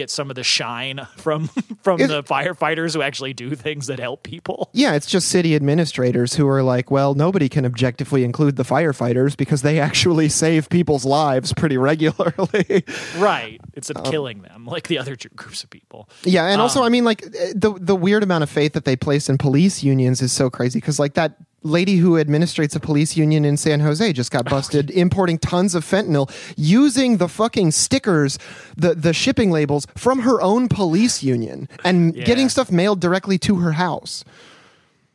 get 0.00 0.10
some 0.10 0.30
of 0.30 0.36
the 0.36 0.42
shine 0.44 1.06
from 1.16 1.48
from 1.82 2.00
It- 2.00 2.08
the 2.08 2.22
firefighters 2.22 2.94
who 2.94 3.02
actually 3.02 3.32
do 3.34 3.54
things 3.54 3.86
that 3.86 3.98
help 4.00 4.22
people. 4.22 4.70
Yeah, 4.72 4.94
it's 4.94 5.06
just 5.06 5.28
city 5.28 5.54
administrators 5.54 6.34
who 6.34 6.46
are 6.48 6.62
like, 6.62 6.90
well, 6.90 7.14
nobody 7.14 7.48
can 7.48 7.64
objectively 7.66 8.24
include 8.24 8.56
the 8.56 8.62
firefighters 8.64 9.36
because 9.36 9.62
they 9.62 9.78
actually 9.80 10.28
save 10.28 10.68
people's 10.68 11.04
lives 11.04 11.52
pretty 11.52 11.76
regularly. 11.76 12.84
Right. 13.18 13.60
It's 13.74 13.90
Um, 13.90 13.96
of 13.98 14.10
killing 14.10 14.42
them 14.42 14.66
like 14.66 14.88
the 14.88 14.98
other 14.98 15.16
groups 15.36 15.62
of 15.64 15.70
people. 15.70 16.08
yeah, 16.24 16.46
and 16.46 16.54
Um, 16.60 16.60
also, 16.62 16.82
I 16.82 16.88
mean, 16.88 17.04
like 17.04 17.22
eh, 17.24 17.52
the 17.54 17.72
the 17.80 17.96
weird 17.96 18.22
amount 18.22 18.42
of 18.42 18.50
faith 18.50 18.72
that 18.74 18.84
they 18.84 18.96
place 18.96 19.28
in 19.28 19.36
police 19.38 19.82
unions 19.82 20.22
is 20.22 20.32
so 20.32 20.48
crazy 20.50 20.78
because, 20.80 20.98
like, 20.98 21.14
that 21.14 21.36
lady 21.62 21.96
who 21.96 22.12
administrates 22.12 22.74
a 22.74 22.80
police 22.80 23.16
union 23.16 23.44
in 23.44 23.56
San 23.56 23.80
Jose 23.80 24.12
just 24.12 24.30
got 24.30 24.44
busted 24.46 24.90
importing 24.90 25.38
tons 25.38 25.74
of 25.74 25.84
fentanyl 25.84 26.30
using 26.56 27.18
the 27.18 27.28
fucking 27.28 27.70
stickers, 27.72 28.38
the 28.76 28.94
the 28.94 29.12
shipping 29.12 29.50
labels 29.50 29.86
from 29.96 30.20
her 30.20 30.40
own 30.40 30.68
police 30.68 31.22
union 31.22 31.68
and 31.84 32.14
Yeah. 32.16 32.24
getting 32.24 32.48
stuff 32.48 32.70
mailed 32.70 33.00
directly 33.00 33.38
to 33.38 33.56
her 33.56 33.72
house. 33.72 34.24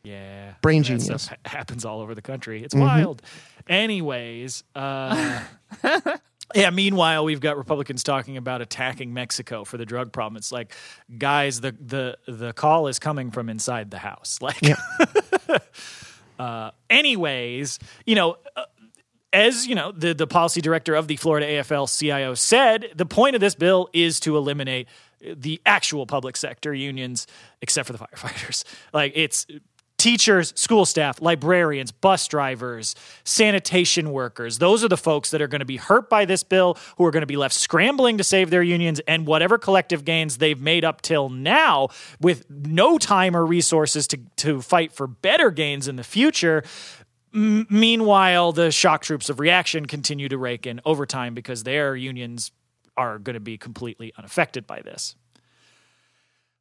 Yeah. 0.04 0.52
Brain 0.62 0.82
That 0.82 0.88
genius. 1.00 1.22
stuff 1.24 1.38
ha- 1.44 1.50
happens 1.58 1.84
all 1.84 2.00
over 2.00 2.14
the 2.14 2.22
country. 2.22 2.62
It's 2.62 2.74
Mm-hmm. 2.74 2.84
wild. 2.84 3.22
Anyways, 3.68 4.62
uh 4.74 5.40
Yeah, 6.54 6.70
meanwhile, 6.70 7.24
we've 7.24 7.40
got 7.40 7.56
Republicans 7.56 8.04
talking 8.04 8.36
about 8.36 8.62
attacking 8.62 9.12
Mexico 9.12 9.64
for 9.64 9.78
the 9.78 9.84
drug 9.84 10.12
problem. 10.12 10.36
It's 10.36 10.52
like, 10.52 10.72
guys, 11.18 11.60
the 11.60 11.74
the 11.84 12.16
the 12.28 12.52
call 12.52 12.86
is 12.86 13.00
coming 13.00 13.32
from 13.32 13.48
inside 13.48 13.90
the 13.90 13.98
house. 13.98 14.38
Like 14.40 14.60
uh 16.38 16.70
anyways, 16.90 17.78
you 18.04 18.14
know, 18.14 18.36
uh, 18.56 18.64
as 19.32 19.66
you 19.66 19.74
know, 19.74 19.92
the, 19.92 20.14
the 20.14 20.26
policy 20.26 20.60
director 20.60 20.94
of 20.94 21.08
the 21.08 21.16
Florida 21.16 21.46
AFL 21.46 21.98
CIO 21.98 22.34
said, 22.34 22.86
the 22.94 23.06
point 23.06 23.34
of 23.34 23.40
this 23.40 23.54
bill 23.54 23.88
is 23.92 24.18
to 24.20 24.36
eliminate 24.36 24.88
the 25.20 25.60
actual 25.66 26.06
public 26.06 26.36
sector 26.36 26.72
unions, 26.72 27.26
except 27.60 27.86
for 27.86 27.92
the 27.92 27.98
firefighters. 27.98 28.64
Like 28.92 29.12
it's 29.14 29.46
teachers, 29.98 30.52
school 30.56 30.84
staff, 30.84 31.20
librarians, 31.20 31.90
bus 31.90 32.28
drivers, 32.28 32.94
sanitation 33.24 34.12
workers. 34.12 34.58
Those 34.58 34.84
are 34.84 34.88
the 34.88 34.96
folks 34.96 35.30
that 35.30 35.40
are 35.40 35.48
going 35.48 35.60
to 35.60 35.64
be 35.66 35.76
hurt 35.76 36.10
by 36.10 36.24
this 36.24 36.42
bill, 36.42 36.76
who 36.98 37.04
are 37.04 37.10
going 37.10 37.22
to 37.22 37.26
be 37.26 37.36
left 37.36 37.54
scrambling 37.54 38.18
to 38.18 38.24
save 38.24 38.50
their 38.50 38.62
unions 38.62 39.00
and 39.08 39.26
whatever 39.26 39.58
collective 39.58 40.04
gains 40.04 40.38
they've 40.38 40.60
made 40.60 40.84
up 40.84 41.02
till 41.02 41.28
now 41.28 41.88
with 42.20 42.48
no 42.50 42.98
time 42.98 43.36
or 43.36 43.46
resources 43.46 44.06
to, 44.08 44.18
to 44.36 44.60
fight 44.60 44.92
for 44.92 45.06
better 45.06 45.50
gains 45.50 45.88
in 45.88 45.96
the 45.96 46.04
future. 46.04 46.62
M- 47.34 47.66
meanwhile, 47.70 48.52
the 48.52 48.70
shock 48.70 49.02
troops 49.02 49.28
of 49.28 49.40
reaction 49.40 49.86
continue 49.86 50.28
to 50.28 50.38
rake 50.38 50.66
in 50.66 50.80
overtime 50.84 51.34
because 51.34 51.62
their 51.62 51.96
unions 51.96 52.52
are 52.96 53.18
going 53.18 53.34
to 53.34 53.40
be 53.40 53.58
completely 53.58 54.12
unaffected 54.16 54.66
by 54.66 54.80
this. 54.80 55.16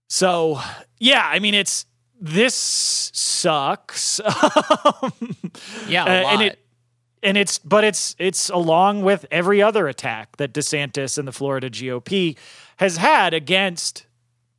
So, 0.08 0.60
yeah, 1.00 1.28
I 1.28 1.40
mean, 1.40 1.54
it's 1.54 1.86
this 2.20 2.56
sucks. 3.14 4.20
Yeah, 5.88 6.06
a 6.06 6.20
Uh, 6.20 6.24
lot. 6.24 6.34
and 6.34 6.42
it 6.44 6.60
and 7.24 7.38
it's 7.38 7.60
but 7.60 7.84
it's 7.84 8.16
it's 8.20 8.50
along 8.50 9.02
with 9.04 9.26
every 9.32 9.62
other 9.62 9.88
attack 9.88 10.38
that 10.38 10.54
DeSantis 10.54 11.18
and 11.18 11.28
the 11.28 11.32
Florida 11.32 11.70
GOP 11.70 12.38
has 12.78 12.98
had 12.98 13.34
against 13.34 14.06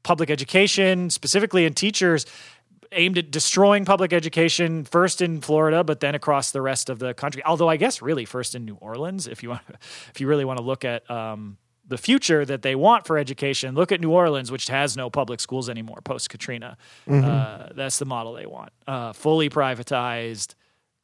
public 0.03 0.31
education, 0.31 1.11
specifically 1.11 1.64
in 1.64 1.75
teachers 1.75 2.27
aimed 2.92 3.19
at 3.19 3.31
destroying 3.33 3.85
public 3.85 4.12
education 4.12 4.85
first 4.85 5.21
in 5.21 5.40
Florida 5.40 5.83
but 5.85 5.99
then 6.01 6.14
across 6.14 6.53
the 6.53 6.62
rest 6.62 6.88
of 6.88 6.99
the 7.01 7.12
country. 7.14 7.42
Although 7.45 7.69
I 7.69 7.77
guess 7.77 8.01
really 8.01 8.25
first 8.25 8.55
in 8.55 8.64
New 8.64 8.77
Orleans 8.77 9.27
if 9.27 9.42
you 9.42 9.51
want 9.51 9.62
if 10.14 10.21
you 10.21 10.29
really 10.29 10.45
want 10.45 10.59
to 10.59 10.64
look 10.64 10.85
at 10.85 11.09
um, 11.11 11.59
the 11.88 11.99
future 11.99 12.44
that 12.44 12.62
they 12.62 12.75
want 12.75 13.07
for 13.07 13.16
education, 13.18 13.75
look 13.75 13.92
at 13.92 14.01
New 14.01 14.11
Orleans, 14.11 14.51
which 14.51 14.68
has 14.68 14.96
no 14.96 15.09
public 15.11 15.40
schools 15.40 15.68
anymore 15.68 16.01
post 16.03 16.31
Katrina. 16.31 16.77
Uh, 17.09 17.68
that's 17.75 17.99
the 17.99 18.05
model 18.05 18.33
they 18.33 18.46
want. 18.46 18.72
Uh, 18.87 19.12
fully 19.12 19.49
privatized, 19.49 20.55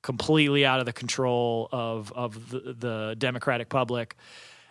completely 0.03 0.67
out 0.67 0.81
of 0.81 0.87
the 0.87 0.93
control 0.93 1.69
of 1.73 2.13
of 2.13 2.51
the, 2.51 2.75
the 2.79 3.15
democratic 3.19 3.69
public, 3.69 4.17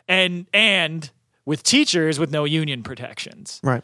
and 0.08 0.48
and 0.54 1.10
with 1.46 1.64
teachers 1.64 2.20
with 2.20 2.32
no 2.32 2.46
union 2.46 2.84
protections. 2.84 3.60
Right. 3.64 3.84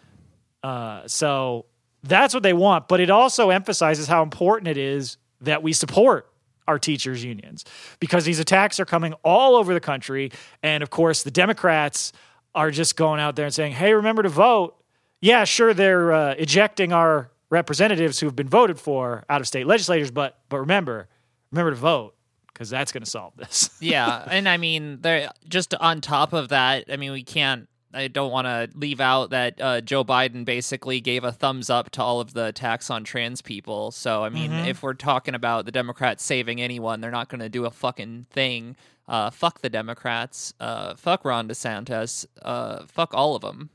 Uh, 0.64 1.08
so 1.08 1.66
that's 2.04 2.34
what 2.34 2.44
they 2.44 2.54
want. 2.54 2.88
But 2.88 3.00
it 3.00 3.10
also 3.10 3.50
emphasizes 3.50 4.08
how 4.08 4.24
important 4.24 4.68
it 4.68 4.78
is 4.78 5.18
that 5.42 5.64
we 5.64 5.74
support 5.74 6.30
our 6.68 6.78
teachers' 6.78 7.24
unions 7.24 7.64
because 8.00 8.26
these 8.26 8.40
attacks 8.40 8.80
are 8.80 8.86
coming 8.86 9.14
all 9.24 9.56
over 9.56 9.74
the 9.74 9.80
country. 9.80 10.32
And 10.62 10.84
of 10.84 10.90
course, 10.90 11.24
the 11.24 11.32
Democrats 11.32 12.12
are 12.54 12.72
just 12.72 12.96
going 12.96 13.20
out 13.20 13.36
there 13.36 13.46
and 13.46 13.54
saying, 13.54 13.74
hey, 13.74 13.94
remember 13.94 14.24
to 14.24 14.30
vote. 14.30 14.76
Yeah, 15.22 15.46
sure, 15.46 15.74
they're 15.74 16.12
uh, 16.12 16.36
ejecting 16.38 16.94
our 16.94 17.32
representatives 17.50 18.20
who 18.20 18.28
have 18.28 18.36
been 18.36 18.50
voted 18.50 18.80
for 18.80 19.24
out 19.30 19.42
of 19.42 19.48
state 19.48 19.66
legislators, 19.66 20.12
but 20.12 20.40
but 20.50 20.60
remember, 20.60 21.08
remember 21.52 21.72
to 21.72 21.78
vote 21.78 22.16
because 22.54 22.70
that's 22.70 22.92
going 22.92 23.04
to 23.04 23.10
solve 23.10 23.36
this. 23.38 23.70
yeah, 23.80 24.24
and 24.30 24.50
I 24.50 24.58
mean, 24.58 25.02
just 25.48 25.74
on 25.76 26.02
top 26.02 26.34
of 26.34 26.50
that, 26.50 26.86
I 26.92 26.98
mean, 26.98 27.12
we 27.12 27.24
can't. 27.24 27.68
I 27.98 28.08
don't 28.08 28.32
want 28.32 28.46
to 28.46 28.70
leave 28.78 29.02
out 29.02 29.32
that 29.32 29.60
uh, 29.60 29.82
Joe 29.82 30.04
Biden 30.04 30.46
basically 30.46 31.02
gave 31.02 31.24
a 31.24 31.32
thumbs 31.32 31.70
up 31.70 31.90
to 31.92 32.04
all 32.04 32.20
of 32.22 32.34
the 32.34 32.46
attacks 32.46 32.90
on 32.90 33.04
trans 33.04 33.42
people. 33.42 33.92
So, 33.92 34.24
I 34.24 34.30
mean, 34.30 34.52
if 34.52 34.84
we're 34.84 34.94
talking 34.94 35.34
about 35.36 35.66
the 35.66 35.72
Democrats 35.72 36.24
saving 36.24 36.62
anyone, 36.62 37.02
they're 37.02 37.12
not 37.12 37.28
going 37.30 37.42
to 37.42 37.50
do 37.50 37.66
a 37.66 37.72
fucking 37.72 38.28
thing. 38.30 38.76
Uh, 39.08 39.30
fuck 39.32 39.62
the 39.62 39.70
Democrats. 39.70 40.54
Uh, 40.60 40.96
fuck 40.96 41.26
Ron 41.26 41.48
DeSantis. 41.48 42.26
Uh, 42.42 42.86
fuck 42.88 43.14
all 43.14 43.36
of 43.36 43.42
them. 43.42 43.70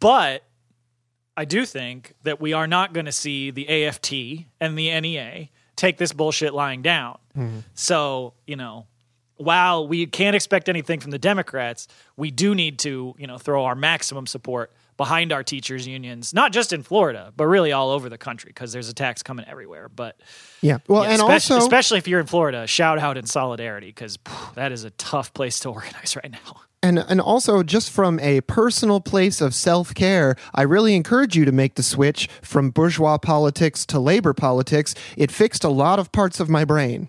But 0.00 0.44
I 1.36 1.44
do 1.44 1.64
think 1.66 2.14
that 2.22 2.40
we 2.40 2.52
are 2.52 2.66
not 2.66 2.92
going 2.92 3.06
to 3.06 3.12
see 3.12 3.50
the 3.50 3.68
AFT 3.86 4.12
and 4.60 4.78
the 4.78 4.98
NEA 5.00 5.48
take 5.76 5.98
this 5.98 6.12
bullshit 6.12 6.54
lying 6.54 6.82
down. 6.82 7.18
So, 7.74 8.34
you 8.46 8.56
know, 8.56 8.86
while 9.38 9.86
we 9.86 10.06
can't 10.06 10.36
expect 10.36 10.68
anything 10.68 11.00
from 11.00 11.10
the 11.10 11.18
Democrats, 11.18 11.88
we 12.16 12.30
do 12.30 12.54
need 12.54 12.78
to, 12.80 13.14
you 13.18 13.26
know, 13.26 13.38
throw 13.38 13.64
our 13.64 13.74
maximum 13.74 14.26
support 14.26 14.72
behind 14.96 15.32
our 15.32 15.44
teachers 15.44 15.86
unions, 15.86 16.34
not 16.34 16.52
just 16.52 16.72
in 16.72 16.82
Florida, 16.82 17.32
but 17.36 17.46
really 17.46 17.72
all 17.72 17.90
over 17.90 18.08
the 18.08 18.18
country 18.18 18.50
because 18.50 18.72
there's 18.72 18.88
attacks 18.88 19.22
coming 19.22 19.46
everywhere. 19.48 19.88
But 19.88 20.20
Yeah. 20.60 20.78
Well, 20.88 21.04
yeah, 21.04 21.12
and 21.12 21.22
especially, 21.22 21.54
also, 21.54 21.66
especially 21.66 21.98
if 21.98 22.08
you're 22.08 22.20
in 22.20 22.26
Florida, 22.26 22.66
shout 22.66 22.98
out 22.98 23.16
in 23.16 23.24
solidarity 23.24 23.86
because 23.86 24.18
that 24.56 24.72
is 24.72 24.84
a 24.84 24.90
tough 24.90 25.32
place 25.32 25.60
to 25.60 25.68
organize 25.70 26.16
right 26.16 26.30
now. 26.30 26.62
And 26.80 26.98
and 26.98 27.20
also 27.20 27.64
just 27.64 27.90
from 27.90 28.20
a 28.20 28.40
personal 28.42 29.00
place 29.00 29.40
of 29.40 29.52
self-care, 29.54 30.36
I 30.54 30.62
really 30.62 30.94
encourage 30.94 31.36
you 31.36 31.44
to 31.44 31.52
make 31.52 31.74
the 31.74 31.82
switch 31.82 32.28
from 32.42 32.70
bourgeois 32.70 33.18
politics 33.18 33.84
to 33.86 33.98
labor 33.98 34.32
politics. 34.32 34.94
It 35.16 35.32
fixed 35.32 35.64
a 35.64 35.68
lot 35.70 35.98
of 35.98 36.12
parts 36.12 36.38
of 36.38 36.48
my 36.48 36.64
brain. 36.64 37.08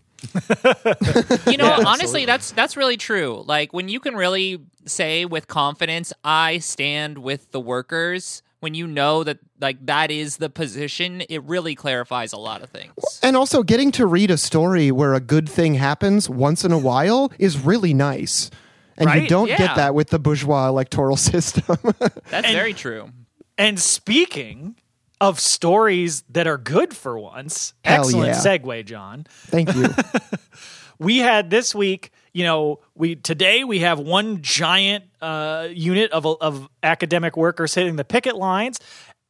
You 1.48 1.58
know, 1.58 1.74
honestly, 1.86 2.26
that's 2.26 2.52
that's 2.52 2.76
really 2.78 2.98
true. 2.98 3.44
Like 3.46 3.74
when 3.74 3.90
you 3.90 4.00
can 4.00 4.16
really 4.16 4.60
say 4.86 5.26
with 5.26 5.48
confidence, 5.48 6.14
"I 6.24 6.60
stand 6.60 7.18
with 7.20 7.52
the 7.52 7.60
workers." 7.60 8.42
When 8.62 8.74
you 8.74 8.88
know 8.88 9.24
that 9.24 9.40
like 9.62 9.86
that 9.86 10.12
is 10.12 10.36
the 10.36 10.50
position, 10.50 11.22
it 11.30 11.42
really 11.46 11.76
clarifies 11.76 12.34
a 12.34 12.38
lot 12.38 12.62
of 12.62 12.70
things. 12.70 12.92
And 13.24 13.38
also 13.38 13.64
getting 13.64 13.90
to 13.94 14.06
read 14.06 14.30
a 14.32 14.38
story 14.38 14.92
where 14.92 15.14
a 15.14 15.22
good 15.22 15.48
thing 15.48 15.76
happens 15.76 16.30
once 16.30 16.66
in 16.66 16.74
a 16.74 16.78
while 16.78 17.32
is 17.40 17.58
really 17.58 17.94
nice. 17.94 18.52
And 18.98 19.10
you 19.14 19.30
don't 19.30 19.48
Yeah. 19.48 19.56
get 19.60 19.76
that 19.78 19.96
with 19.96 20.10
the 20.10 20.20
bourgeois 20.20 20.68
electoral 20.68 21.16
system. 21.32 21.78
That's 22.30 22.52
very 22.52 22.74
true. 22.74 23.12
And 23.58 23.80
speaking 23.80 24.76
of 25.22 25.40
stories 25.40 26.24
that 26.30 26.48
are 26.48 26.58
good 26.58 26.96
for 26.96 27.20
once, 27.20 27.74
Hell 27.84 28.06
excellent 28.06 28.28
yeah. 28.28 28.58
segue, 28.58 28.86
John. 28.86 29.26
Thank 29.48 29.74
you. 29.76 29.88
We 31.02 31.20
had 31.20 31.50
this 31.50 31.74
week, 31.74 32.12
you 32.34 32.44
know, 32.44 32.82
we 32.94 33.16
today 33.16 33.64
we 33.64 33.80
have 33.80 34.00
one 34.00 34.42
giant 34.42 35.06
uh, 35.22 35.70
unit 35.72 36.12
of 36.12 36.26
of 36.26 36.68
academic 36.84 37.38
workers 37.38 37.74
hitting 37.74 37.96
the 37.96 38.04
picket 38.04 38.36
lines, 38.36 38.82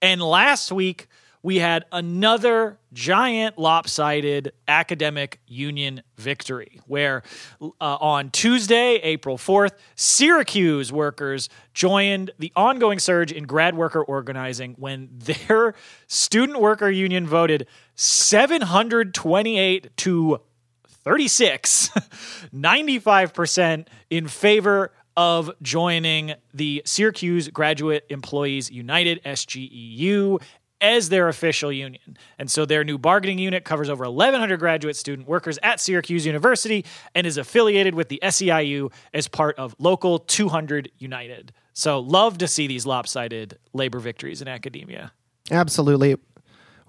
and 0.01 0.19
last 0.19 0.71
week 0.71 1.07
we 1.41 1.57
had 1.57 1.85
another 1.91 2.77
giant 2.91 3.57
lopsided 3.57 4.51
academic 4.67 5.39
union 5.47 6.01
victory 6.17 6.81
where 6.85 7.23
uh, 7.61 7.69
on 7.79 8.29
Tuesday, 8.29 8.95
April 8.95 9.37
4th, 9.37 9.71
Syracuse 9.95 10.91
workers 10.91 11.47
joined 11.73 12.31
the 12.39 12.51
ongoing 12.55 12.99
surge 12.99 13.31
in 13.31 13.45
grad 13.45 13.75
worker 13.75 14.03
organizing 14.03 14.75
when 14.77 15.09
their 15.11 15.75
student 16.07 16.59
worker 16.59 16.89
union 16.89 17.25
voted 17.25 17.67
728 17.95 19.97
to 19.97 20.41
36, 20.87 21.89
95% 22.53 23.87
in 24.09 24.27
favor 24.27 24.91
of 25.19 25.51
joining 25.61 26.33
the 26.53 26.81
Syracuse 26.85 27.49
Graduate 27.49 28.05
Employees 28.09 28.71
United, 28.71 29.21
SGEU, 29.25 30.41
as 30.81 31.09
their 31.09 31.27
official 31.27 31.71
union. 31.71 32.17
And 32.37 32.49
so 32.49 32.65
their 32.65 32.83
new 32.83 32.97
bargaining 32.97 33.39
unit 33.39 33.65
covers 33.65 33.89
over 33.89 34.05
1,100 34.05 34.59
graduate 34.59 34.95
student 34.95 35.27
workers 35.27 35.59
at 35.61 35.79
Syracuse 35.79 36.25
University 36.25 36.85
and 37.13 37.27
is 37.27 37.37
affiliated 37.37 37.95
with 37.95 38.09
the 38.09 38.19
SEIU 38.23 38.91
as 39.13 39.27
part 39.27 39.57
of 39.57 39.75
Local 39.79 40.19
200 40.19 40.91
United. 40.97 41.51
So 41.73 41.99
love 41.99 42.37
to 42.39 42.47
see 42.47 42.67
these 42.67 42.85
lopsided 42.85 43.57
labor 43.73 43.99
victories 43.99 44.41
in 44.41 44.47
academia. 44.47 45.11
Absolutely. 45.51 46.15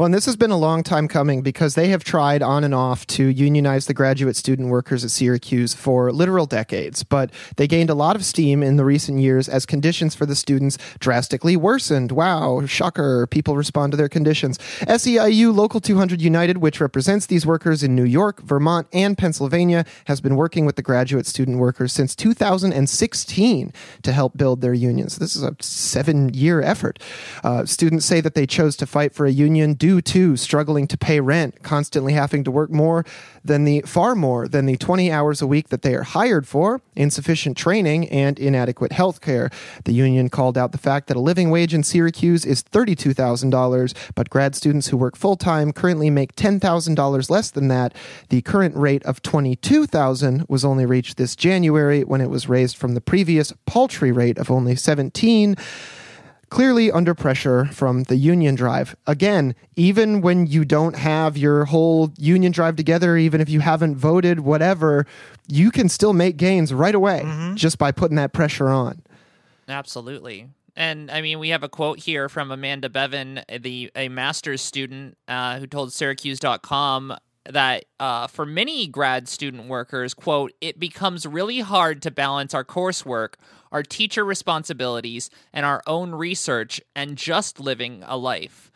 Well, 0.01 0.07
and 0.07 0.15
this 0.15 0.25
has 0.25 0.37
been 0.37 0.51
a 0.51 0.57
long 0.57 0.83
time 0.83 1.09
coming 1.09 1.43
because 1.43 1.75
they 1.75 1.89
have 1.89 2.05
tried 2.05 2.41
on 2.41 2.65
and 2.65 2.75
off 2.75 3.07
to 3.09 3.27
unionize 3.27 3.85
the 3.85 3.93
graduate 3.93 4.35
student 4.35 4.71
workers 4.71 5.05
at 5.05 5.11
Syracuse 5.11 5.75
for 5.75 6.11
literal 6.11 6.47
decades, 6.47 7.03
but 7.03 7.31
they 7.59 7.67
gained 7.67 7.91
a 7.91 7.95
lot 7.95 8.17
of 8.17 8.25
steam 8.25 8.63
in 8.63 8.77
the 8.77 8.85
recent 8.87 9.21
years 9.21 9.47
as 9.47 9.67
conditions 9.67 10.15
for 10.15 10.25
the 10.25 10.35
students 10.35 10.79
drastically 11.01 11.55
worsened. 11.55 12.13
Wow, 12.13 12.65
shocker. 12.65 13.27
People 13.27 13.59
respond 13.59 13.91
to 13.93 13.99
their 13.99 14.09
conditions. 14.09 14.57
SEIU 14.89 15.55
Local 15.55 15.81
200 15.81 16.23
United, 16.23 16.57
which 16.57 16.81
represents 16.81 17.27
these 17.27 17.45
workers 17.45 17.83
in 17.83 17.95
New 17.95 18.07
York, 18.07 18.41
Vermont, 18.41 18.87
and 18.95 19.19
Pennsylvania, 19.19 19.85
has 20.07 20.23
been 20.23 20.35
working 20.35 20.65
with 20.65 20.77
the 20.77 20.83
graduate 20.83 21.27
student 21.27 21.59
workers 21.59 21.93
since 21.93 22.17
2016 22.17 23.71
to 24.01 24.13
help 24.13 24.39
build 24.39 24.63
their 24.63 24.73
unions. 24.73 25.17
This 25.17 25.37
is 25.37 25.43
a 25.43 25.55
seven 25.61 26.33
year 26.33 26.63
effort. 26.63 26.99
Uh, 27.45 27.67
students 27.67 28.07
say 28.07 28.23
that 28.23 28.35
they 28.35 28.47
chose 28.47 28.77
to 28.77 28.87
fight 28.87 29.13
for 29.13 29.27
a 29.27 29.31
union 29.31 29.75
due 29.75 29.90
due 29.91 30.01
to 30.01 30.37
struggling 30.37 30.87
to 30.87 30.97
pay 30.97 31.19
rent, 31.19 31.65
constantly 31.65 32.13
having 32.13 32.45
to 32.45 32.51
work 32.51 32.71
more 32.71 33.05
than 33.45 33.65
the 33.65 33.81
far 33.81 34.15
more 34.15 34.47
than 34.47 34.65
the 34.65 34.77
20 34.77 35.11
hours 35.11 35.43
a 35.43 35.49
week 35.49 35.69
that 35.71 35.83
they 35.83 35.97
are 35.97 36.05
hired 36.05 36.47
for, 36.47 36.81
insufficient 36.95 37.57
training, 37.57 38.09
and 38.09 38.39
inadequate 38.39 38.93
health 38.93 39.21
care. 39.21 39.51
The 39.87 39.93
union 39.93 40.29
called 40.29 40.57
out 40.57 40.71
the 40.71 40.79
fact 40.79 41.09
that 41.09 41.17
a 41.17 41.21
living 41.21 41.51
wage 41.51 41.75
in 41.75 41.83
Syracuse 41.83 42.45
is 42.45 42.63
$32,000, 42.63 44.13
but 44.15 44.31
grad 44.31 44.55
students 44.55 44.87
who 44.87 44.97
work 44.97 45.17
full 45.17 45.35
time 45.35 45.73
currently 45.73 46.09
make 46.09 46.37
$10,000 46.37 47.31
less 47.31 47.51
than 47.51 47.67
that. 47.67 47.93
The 48.29 48.43
current 48.43 48.77
rate 48.77 49.03
of 49.03 49.23
22,000 49.23 50.47
was 50.49 50.65
only 50.65 50.87
reached 50.87 51.17
this 51.17 51.35
January 51.35 52.05
when 52.05 52.21
it 52.21 52.31
was 52.31 52.49
raised 52.49 52.77
from 52.77 52.95
the 52.95 53.01
previous 53.01 53.53
paltry 53.67 54.13
rate 54.13 54.39
of 54.39 54.53
only 54.53 54.77
17 54.77 55.57
clearly 56.51 56.91
under 56.91 57.15
pressure 57.15 57.67
from 57.67 58.03
the 58.05 58.17
union 58.17 58.55
drive. 58.55 58.95
Again, 59.07 59.55
even 59.77 60.21
when 60.21 60.47
you 60.47 60.65
don't 60.65 60.97
have 60.97 61.37
your 61.37 61.65
whole 61.65 62.13
union 62.19 62.53
drive 62.53 62.77
together, 62.77 63.17
even 63.17 63.41
if 63.41 63.49
you 63.49 63.61
haven't 63.61 63.97
voted, 63.97 64.41
whatever, 64.41 65.07
you 65.49 65.71
can 65.71 65.89
still 65.89 66.13
make 66.13 66.37
gains 66.37 66.75
right 66.75 66.95
away 66.95 67.23
mm-hmm. 67.25 67.55
just 67.55 67.79
by 67.79 67.93
putting 67.93 68.17
that 68.17 68.33
pressure 68.33 68.69
on. 68.69 69.03
Absolutely. 69.69 70.49
And 70.77 71.11
I 71.11 71.21
mean, 71.21 71.39
we 71.39 71.51
have 71.51 71.63
a 71.63 71.69
quote 71.69 71.99
here 71.99 72.29
from 72.29 72.51
Amanda 72.51 72.89
Bevan, 72.89 73.43
the 73.61 73.91
a 73.95 74.09
master's 74.09 74.61
student 74.61 75.17
uh, 75.29 75.59
who 75.59 75.67
told 75.67 75.93
Syracuse.com 75.93 77.17
that 77.53 77.85
uh, 77.99 78.27
for 78.27 78.47
many 78.47 78.87
grad 78.87 79.29
student 79.29 79.69
workers, 79.69 80.15
quote, 80.15 80.53
it 80.61 80.79
becomes 80.79 81.27
really 81.27 81.61
hard 81.61 82.03
to 82.03 82.11
balance 82.11 82.55
our 82.55 82.65
coursework, 82.65 83.35
our 83.73 83.83
teacher 83.83 84.25
responsibilities, 84.25 85.31
and 85.53 85.67
our 85.67 85.83
own 85.87 86.13
research 86.13 86.81
and 86.95 87.17
just 87.17 87.61
living 87.61 88.03
a 88.07 88.17
life. 88.17 88.71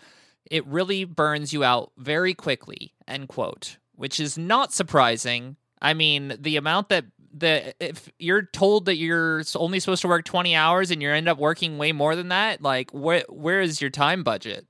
It 0.50 0.66
really 0.66 1.04
burns 1.04 1.52
you 1.52 1.64
out 1.64 1.92
very 1.96 2.34
quickly, 2.34 2.92
end 3.08 3.28
quote, 3.28 3.78
which 3.94 4.20
is 4.20 4.36
not 4.36 4.72
surprising. 4.72 5.56
I 5.80 5.94
mean, 5.94 6.36
the 6.38 6.56
amount 6.56 6.90
that 6.90 7.06
the 7.36 7.74
if 7.84 8.08
you're 8.18 8.42
told 8.42 8.84
that 8.84 8.96
you're 8.96 9.42
only 9.56 9.80
supposed 9.80 10.02
to 10.02 10.08
work 10.08 10.24
20 10.24 10.54
hours 10.54 10.90
and 10.90 11.02
you 11.02 11.10
end 11.10 11.28
up 11.28 11.38
working 11.38 11.78
way 11.78 11.92
more 11.92 12.14
than 12.14 12.28
that, 12.28 12.62
like 12.62 12.90
where 12.92 13.24
where 13.28 13.60
is 13.60 13.80
your 13.80 13.90
time 13.90 14.22
budget? 14.22 14.66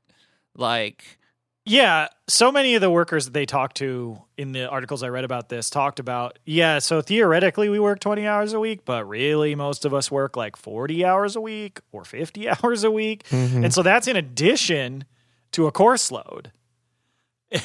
Like 0.56 1.18
yeah, 1.66 2.09
so 2.27 2.53
many 2.53 2.74
of 2.74 2.83
the 2.83 2.90
workers 2.90 3.24
that 3.24 3.33
they 3.33 3.46
talked 3.46 3.79
to 3.79 4.20
in 4.37 4.53
the 4.53 4.68
articles 4.68 5.03
I 5.03 5.09
read 5.09 5.24
about 5.24 5.48
this 5.48 5.70
talked 5.70 5.98
about, 5.98 6.38
yeah, 6.44 6.79
so 6.79 7.00
theoretically 7.00 7.70
we 7.70 7.79
work 7.79 8.00
20 8.00 8.27
hours 8.27 8.53
a 8.53 8.61
week, 8.61 8.85
but 8.85 9.09
really 9.09 9.55
most 9.55 9.87
of 9.87 9.94
us 9.94 10.11
work 10.11 10.37
like 10.37 10.57
40 10.57 11.05
hours 11.07 11.37
a 11.37 11.40
week 11.40 11.81
or 11.90 12.05
50 12.05 12.48
hours 12.62 12.85
a 12.85 12.90
week. 12.90 13.24
Mm-hmm. 13.31 13.64
And 13.64 13.72
so 13.72 13.83
that's 13.83 14.07
in 14.07 14.16
addition 14.16 15.05
to 15.53 15.66
a 15.66 15.72
course 15.72 16.11
load. 16.11 16.53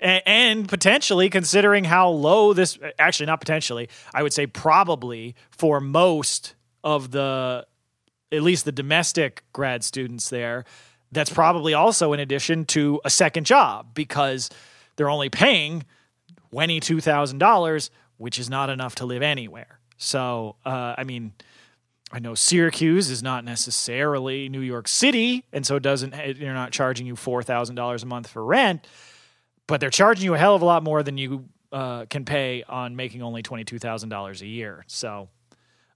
and 0.00 0.68
potentially 0.68 1.30
considering 1.30 1.84
how 1.84 2.10
low 2.10 2.52
this 2.52 2.78
actually 2.98 3.26
not 3.26 3.40
potentially, 3.40 3.88
I 4.12 4.22
would 4.22 4.34
say 4.34 4.46
probably 4.46 5.34
for 5.50 5.80
most 5.80 6.54
of 6.84 7.10
the 7.10 7.66
at 8.32 8.42
least 8.42 8.64
the 8.64 8.72
domestic 8.72 9.44
grad 9.52 9.82
students 9.82 10.30
there 10.30 10.64
that's 11.12 11.30
probably 11.30 11.74
also 11.74 12.12
in 12.12 12.20
addition 12.20 12.64
to 12.66 13.00
a 13.04 13.10
second 13.10 13.44
job 13.44 13.94
because 13.94 14.50
they're 14.96 15.10
only 15.10 15.28
paying 15.28 15.84
$22,000, 16.52 17.90
which 18.18 18.38
is 18.38 18.50
not 18.50 18.70
enough 18.70 18.96
to 18.96 19.06
live 19.06 19.22
anywhere. 19.22 19.80
So, 19.96 20.56
uh, 20.64 20.94
I 20.96 21.04
mean, 21.04 21.32
I 22.12 22.18
know 22.18 22.34
Syracuse 22.34 23.10
is 23.10 23.22
not 23.22 23.44
necessarily 23.44 24.48
New 24.48 24.60
York 24.60 24.88
City, 24.88 25.44
and 25.52 25.64
so 25.64 25.76
it 25.76 25.82
doesn't 25.82 26.10
they're 26.10 26.54
not 26.54 26.72
charging 26.72 27.06
you 27.06 27.14
four 27.14 27.42
thousand 27.42 27.76
dollars 27.76 28.02
a 28.02 28.06
month 28.06 28.26
for 28.26 28.44
rent, 28.44 28.86
but 29.68 29.80
they're 29.80 29.90
charging 29.90 30.24
you 30.24 30.34
a 30.34 30.38
hell 30.38 30.56
of 30.56 30.62
a 30.62 30.64
lot 30.64 30.82
more 30.82 31.02
than 31.04 31.18
you 31.18 31.44
uh, 31.70 32.06
can 32.06 32.24
pay 32.24 32.64
on 32.68 32.96
making 32.96 33.22
only 33.22 33.42
twenty 33.42 33.62
two 33.64 33.78
thousand 33.78 34.08
dollars 34.08 34.42
a 34.42 34.46
year. 34.46 34.84
So, 34.88 35.28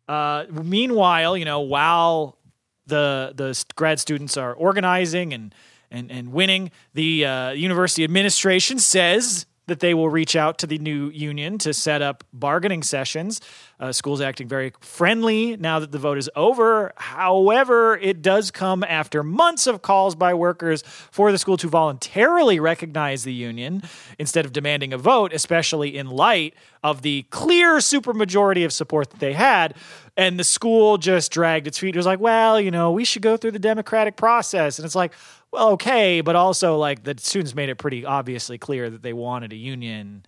uh, 0.07 0.45
meanwhile, 0.51 1.37
you 1.37 1.45
know, 1.45 1.61
while 1.61 2.39
the 2.87 3.33
the 3.35 3.65
grad 3.75 4.01
students 4.01 4.37
are 4.37 4.55
organizing 4.55 5.33
and 5.33 5.55
and 5.91 6.11
and 6.11 6.33
winning. 6.33 6.71
The 6.95 7.25
uh, 7.25 7.51
university 7.51 8.05
administration 8.05 8.79
says 8.79 9.47
that 9.67 9.81
they 9.81 9.95
will 9.95 10.11
reach 10.11 10.37
out 10.37 10.59
to 10.59 10.67
the 10.67 10.79
new 10.79 11.09
union 11.09 11.59
to 11.59 11.73
set 11.73 12.03
up 12.03 12.23
bargaining 12.33 12.83
sessions. 12.83 13.41
Uh, 13.81 13.93
schools 13.93 14.21
acting 14.21 14.47
very 14.47 14.73
friendly 14.81 15.57
now 15.57 15.79
that 15.79 15.91
the 15.91 15.99
vote 15.99 16.19
is 16.19 16.29
over. 16.37 16.93
However, 16.97 17.97
it 17.97 18.21
does 18.21 18.51
come 18.51 18.85
after 18.85 19.23
months 19.23 19.67
of 19.67 19.83
calls 19.83 20.15
by 20.15 20.35
workers 20.35 20.83
for 20.83 21.33
the 21.33 21.39
school 21.39 21.57
to 21.57 21.69
voluntarily 21.69 22.61
recognize 22.61 23.25
the 23.25 23.33
union 23.33 23.83
instead 24.19 24.45
of 24.45 24.53
demanding 24.53 24.93
a 24.93 24.99
vote, 24.99 25.33
especially 25.33 25.97
in 25.97 26.11
light 26.11 26.55
of 26.83 27.03
the 27.03 27.23
clear 27.31 27.77
supermajority 27.77 28.65
of 28.65 28.73
support 28.73 29.11
that 29.11 29.21
they 29.21 29.33
had. 29.33 29.75
And 30.17 30.39
the 30.39 30.45
school 30.45 30.97
just 30.97 31.33
dragged 31.33 31.67
its 31.67 31.79
feet. 31.79 31.95
It 31.95 31.99
was 31.99 32.07
like, 32.07 32.21
well, 32.21 32.61
you 32.61 32.71
know, 32.71 32.93
we 32.93 33.05
should 33.05 33.23
go 33.23 33.37
through 33.37 33.51
the 33.51 33.59
democratic 33.59 34.17
process. 34.17 34.79
And 34.79 34.87
it's 34.87 34.95
like, 34.95 35.13
well, 35.51 35.71
okay, 35.71 36.21
but 36.21 36.37
also 36.37 36.77
like 36.77 37.03
the 37.03 37.15
students 37.19 37.55
made 37.55 37.69
it 37.69 37.77
pretty 37.77 38.05
obviously 38.05 38.59
clear 38.59 38.91
that 38.91 39.03
they 39.03 39.13
wanted 39.13 39.53
a 39.53 39.57
union. 39.57 40.25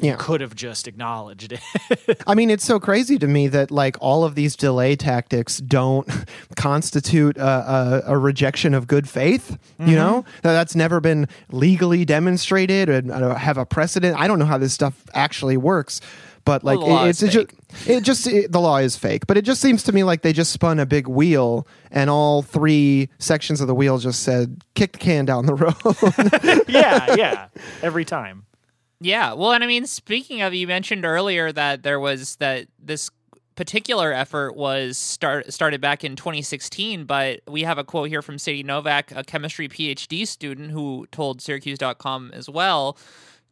Yeah. 0.00 0.16
could 0.16 0.40
have 0.40 0.56
just 0.56 0.88
acknowledged 0.88 1.52
it. 1.52 2.22
I 2.26 2.34
mean, 2.34 2.50
it's 2.50 2.64
so 2.64 2.80
crazy 2.80 3.16
to 3.18 3.28
me 3.28 3.46
that 3.48 3.70
like 3.70 3.96
all 4.00 4.24
of 4.24 4.34
these 4.34 4.56
delay 4.56 4.96
tactics 4.96 5.58
don't 5.58 6.08
constitute 6.56 7.38
a, 7.38 8.02
a, 8.08 8.14
a 8.14 8.18
rejection 8.18 8.74
of 8.74 8.86
good 8.88 9.08
faith. 9.08 9.56
Mm-hmm. 9.78 9.90
You 9.90 9.96
know, 9.96 10.24
that's 10.42 10.74
never 10.74 11.00
been 11.00 11.28
legally 11.52 12.04
demonstrated 12.04 12.88
and 12.88 13.12
uh, 13.12 13.36
have 13.36 13.56
a 13.56 13.64
precedent. 13.64 14.18
I 14.18 14.26
don't 14.26 14.40
know 14.40 14.44
how 14.46 14.58
this 14.58 14.74
stuff 14.74 15.04
actually 15.14 15.56
works, 15.56 16.00
but 16.44 16.64
like 16.64 16.78
well, 16.78 17.04
it, 17.04 17.10
it's, 17.10 17.22
it's 17.22 17.32
just 17.32 17.50
it 17.86 18.00
just 18.02 18.26
it, 18.26 18.52
the 18.52 18.60
law 18.60 18.76
is 18.76 18.96
fake, 18.96 19.26
but 19.26 19.36
it 19.36 19.42
just 19.42 19.60
seems 19.60 19.82
to 19.84 19.92
me 19.92 20.04
like 20.04 20.22
they 20.22 20.32
just 20.32 20.52
spun 20.52 20.78
a 20.78 20.86
big 20.86 21.08
wheel, 21.08 21.66
and 21.90 22.10
all 22.10 22.42
three 22.42 23.08
sections 23.18 23.60
of 23.60 23.66
the 23.66 23.74
wheel 23.74 23.98
just 23.98 24.22
said 24.22 24.62
"kick 24.74 24.92
the 24.92 24.98
can 24.98 25.24
down 25.24 25.46
the 25.46 25.54
road." 25.54 25.74
yeah, 26.68 27.14
yeah, 27.16 27.48
every 27.82 28.04
time. 28.04 28.46
Yeah, 29.00 29.32
well, 29.34 29.52
and 29.52 29.64
I 29.64 29.66
mean, 29.66 29.86
speaking 29.86 30.42
of, 30.42 30.54
you 30.54 30.66
mentioned 30.66 31.04
earlier 31.04 31.52
that 31.52 31.82
there 31.82 32.00
was 32.00 32.36
that 32.36 32.66
this 32.78 33.10
particular 33.54 34.12
effort 34.12 34.56
was 34.56 34.98
start, 34.98 35.52
started 35.52 35.80
back 35.80 36.04
in 36.04 36.16
2016, 36.16 37.04
but 37.04 37.40
we 37.46 37.62
have 37.62 37.78
a 37.78 37.84
quote 37.84 38.08
here 38.08 38.22
from 38.22 38.38
Sadie 38.38 38.62
Novak, 38.62 39.12
a 39.12 39.22
chemistry 39.22 39.68
PhD 39.68 40.26
student 40.26 40.72
who 40.72 41.06
told 41.12 41.40
Syracuse.com 41.40 42.32
as 42.34 42.48
well 42.48 42.96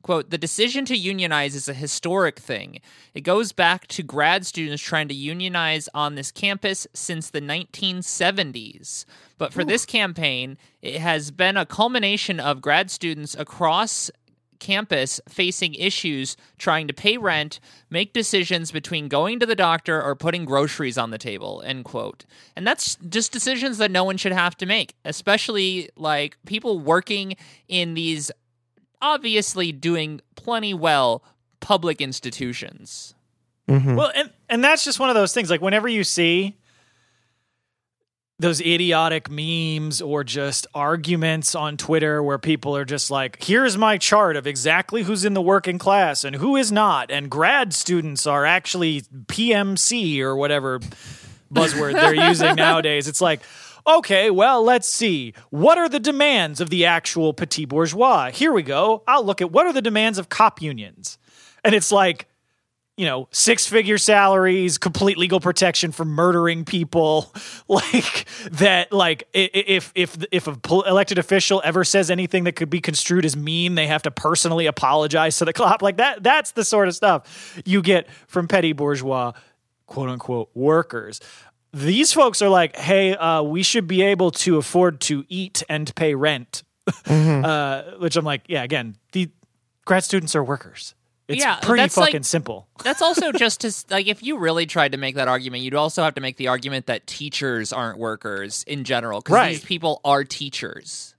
Quote, 0.03 0.31
the 0.31 0.39
decision 0.39 0.85
to 0.87 0.97
unionize 0.97 1.55
is 1.55 1.69
a 1.69 1.75
historic 1.75 2.39
thing. 2.39 2.81
It 3.15 3.21
goes 3.21 3.53
back 3.53 3.87
to 3.89 4.03
grad 4.03 4.45
students 4.45 4.83
trying 4.83 5.09
to 5.09 5.15
unionize 5.15 5.89
on 5.95 6.17
this 6.17 6.33
campus 6.33 6.87
since 6.93 7.31
the 7.31 7.41
1970s. 7.41 9.05
But 9.39 9.53
for 9.53 9.63
Ooh. 9.63 9.67
this 9.67 9.87
campaign, 9.87 10.59
it 10.81 11.01
has 11.01 11.31
been 11.31 11.57
a 11.57 11.67
culmination 11.67 12.41
of 12.41 12.61
grad 12.61 12.91
students 12.91 13.37
across 13.39 14.11
campus 14.63 15.21
facing 15.29 15.75
issues 15.75 16.37
trying 16.57 16.87
to 16.87 16.95
pay 16.95 17.19
rent, 17.19 17.59
make 17.91 18.13
decisions 18.13 18.71
between 18.71 19.09
going 19.09 19.41
to 19.41 19.45
the 19.45 19.57
doctor 19.57 20.01
or 20.01 20.15
putting 20.15 20.45
groceries 20.45 20.97
on 20.97 21.11
the 21.11 21.19
table, 21.19 21.63
end 21.67 21.85
quote. 21.85 22.25
And 22.55 22.65
that's 22.65 22.95
just 23.09 23.33
decisions 23.33 23.79
that 23.79 23.91
no 23.91 24.05
one 24.05 24.17
should 24.17 24.33
have 24.33 24.57
to 24.59 24.67
make, 24.67 24.95
especially 25.05 25.91
like 25.97 26.39
people 26.47 26.79
working 26.79 27.35
in 27.67 27.95
these 27.95 28.31
obviously 29.03 29.73
doing 29.73 30.21
plenty 30.37 30.73
well 30.73 31.23
public 31.61 32.01
institutions. 32.01 33.15
Mm-hmm. 33.69 33.97
Well, 33.97 34.13
and 34.15 34.31
and 34.49 34.65
that's 34.65 34.85
just 34.85 34.99
one 34.99 35.11
of 35.11 35.15
those 35.15 35.35
things. 35.35 35.51
Like 35.51 35.61
whenever 35.61 35.89
you 35.89 36.05
see 36.05 36.57
those 38.39 38.61
idiotic 38.61 39.31
memes 39.31 40.03
or 40.03 40.25
just 40.25 40.67
arguments 40.75 41.55
on 41.55 41.77
Twitter 41.77 42.23
where 42.23 42.39
people 42.39 42.77
are 42.77 42.85
just 42.85 43.11
like, 43.11 43.43
here's 43.43 43.79
my 43.79 43.97
chart 43.97 44.37
of 44.37 44.47
exactly 44.47 45.05
who's 45.05 45.25
in 45.25 45.33
the 45.35 45.41
working 45.41 45.79
class 45.79 46.25
and 46.25 46.37
who 46.37 46.57
is 46.57 46.73
not. 46.73 47.11
And 47.11 47.31
grad 47.31 47.73
students 47.73 48.27
are 48.27 48.45
actually 48.45 49.03
PMC 49.03 50.21
or 50.21 50.37
whatever 50.37 50.81
buzzword 51.55 51.93
they're 51.93 52.29
using 52.29 52.57
nowadays. 52.57 53.07
It's 53.07 53.21
like, 53.21 53.43
okay, 53.87 54.31
well, 54.31 54.63
let's 54.63 54.89
see. 54.89 55.35
What 55.51 55.79
are 55.79 55.89
the 55.89 56.01
demands 56.01 56.61
of 56.61 56.71
the 56.71 56.87
actual 56.87 57.33
petit 57.33 57.65
bourgeois? 57.65 58.31
Here 58.31 58.53
we 58.53 58.63
go. 58.63 59.03
I'll 59.07 59.25
look 59.25 59.41
at 59.41 59.51
what 59.51 59.67
are 59.67 59.73
the 59.73 59.83
demands 59.83 60.19
of 60.19 60.29
cop 60.29 60.61
unions. 60.63 61.19
And 61.65 61.75
it's 61.75 61.93
like, 61.93 62.27
you 62.97 63.07
know, 63.07 63.27
six 63.31 63.67
figure 63.67 63.97
salaries, 63.97 64.77
complete 64.77 65.17
legal 65.17 65.41
protection 65.41 65.93
for 65.93 66.05
murdering 66.05 66.65
people, 66.65 67.33
like 67.69 68.27
that. 68.51 68.93
Like 68.93 69.29
if 69.33 69.93
if 69.95 70.25
if 70.31 70.47
a 70.47 70.57
elected 70.87 71.19
official 71.19 71.63
ever 71.65 71.85
says 71.85 72.11
anything 72.11 72.45
that 72.45 72.53
could 72.53 72.69
be 72.69 72.81
construed 72.81 73.25
as 73.25 73.37
mean, 73.37 73.77
they 73.77 73.87
have 73.87 74.03
to 74.03 74.11
personally 74.11 74.67
apologize 74.67 75.39
to 75.39 75.47
the 75.47 75.53
cop. 75.55 75.81
Like 75.83 75.97
that. 75.97 76.23
That's 76.23 76.53
the 76.53 76.65
sort 76.65 76.89
of 76.89 76.95
stuff 76.95 77.61
you 77.65 77.81
get 77.81 78.11
from 78.27 78.47
petty 78.47 78.73
bourgeois, 78.73 79.33
quote 79.87 80.11
unquote, 80.11 80.51
workers. 80.55 81.21
These 81.73 82.13
folks 82.13 82.43
are 82.43 82.49
like, 82.49 82.77
hey, 82.77 83.15
uh, 83.15 83.43
we 83.43 83.63
should 83.63 83.87
be 83.87 84.03
able 84.03 84.31
to 84.33 84.59
afford 84.59 85.01
to 85.03 85.25
eat 85.29 85.63
and 85.69 85.95
pay 85.95 86.15
rent. 86.15 86.63
Mm-hmm. 86.87 87.45
uh, 87.45 87.99
which 87.99 88.17
I'm 88.17 88.25
like, 88.25 88.43
yeah, 88.49 88.63
again, 88.63 88.97
the 89.13 89.31
grad 89.85 90.05
students 90.05 90.35
are 90.35 90.43
workers. 90.43 90.95
It's 91.29 91.41
yeah, 91.41 91.57
pretty 91.61 91.89
fucking 91.89 92.15
like, 92.15 92.25
simple. 92.25 92.69
That's 92.83 93.01
also 93.01 93.33
just 93.37 93.61
to 93.61 93.73
like 93.91 94.07
if 94.07 94.23
you 94.23 94.39
really 94.39 94.67
tried 94.67 94.93
to 94.93 94.99
make 94.99 95.15
that 95.15 95.29
argument, 95.29 95.63
you'd 95.63 95.75
also 95.75 96.03
have 96.03 96.15
to 96.15 96.21
make 96.21 96.37
the 96.37 96.49
argument 96.49 96.87
that 96.87 97.07
teachers 97.07 97.73
aren't 97.73 97.99
workers 97.99 98.65
in 98.67 98.85
general 98.85 99.21
because 99.21 99.35
right. 99.35 99.49
these 99.51 99.65
people 99.65 100.01
are 100.05 100.25
teachers. 100.25 101.12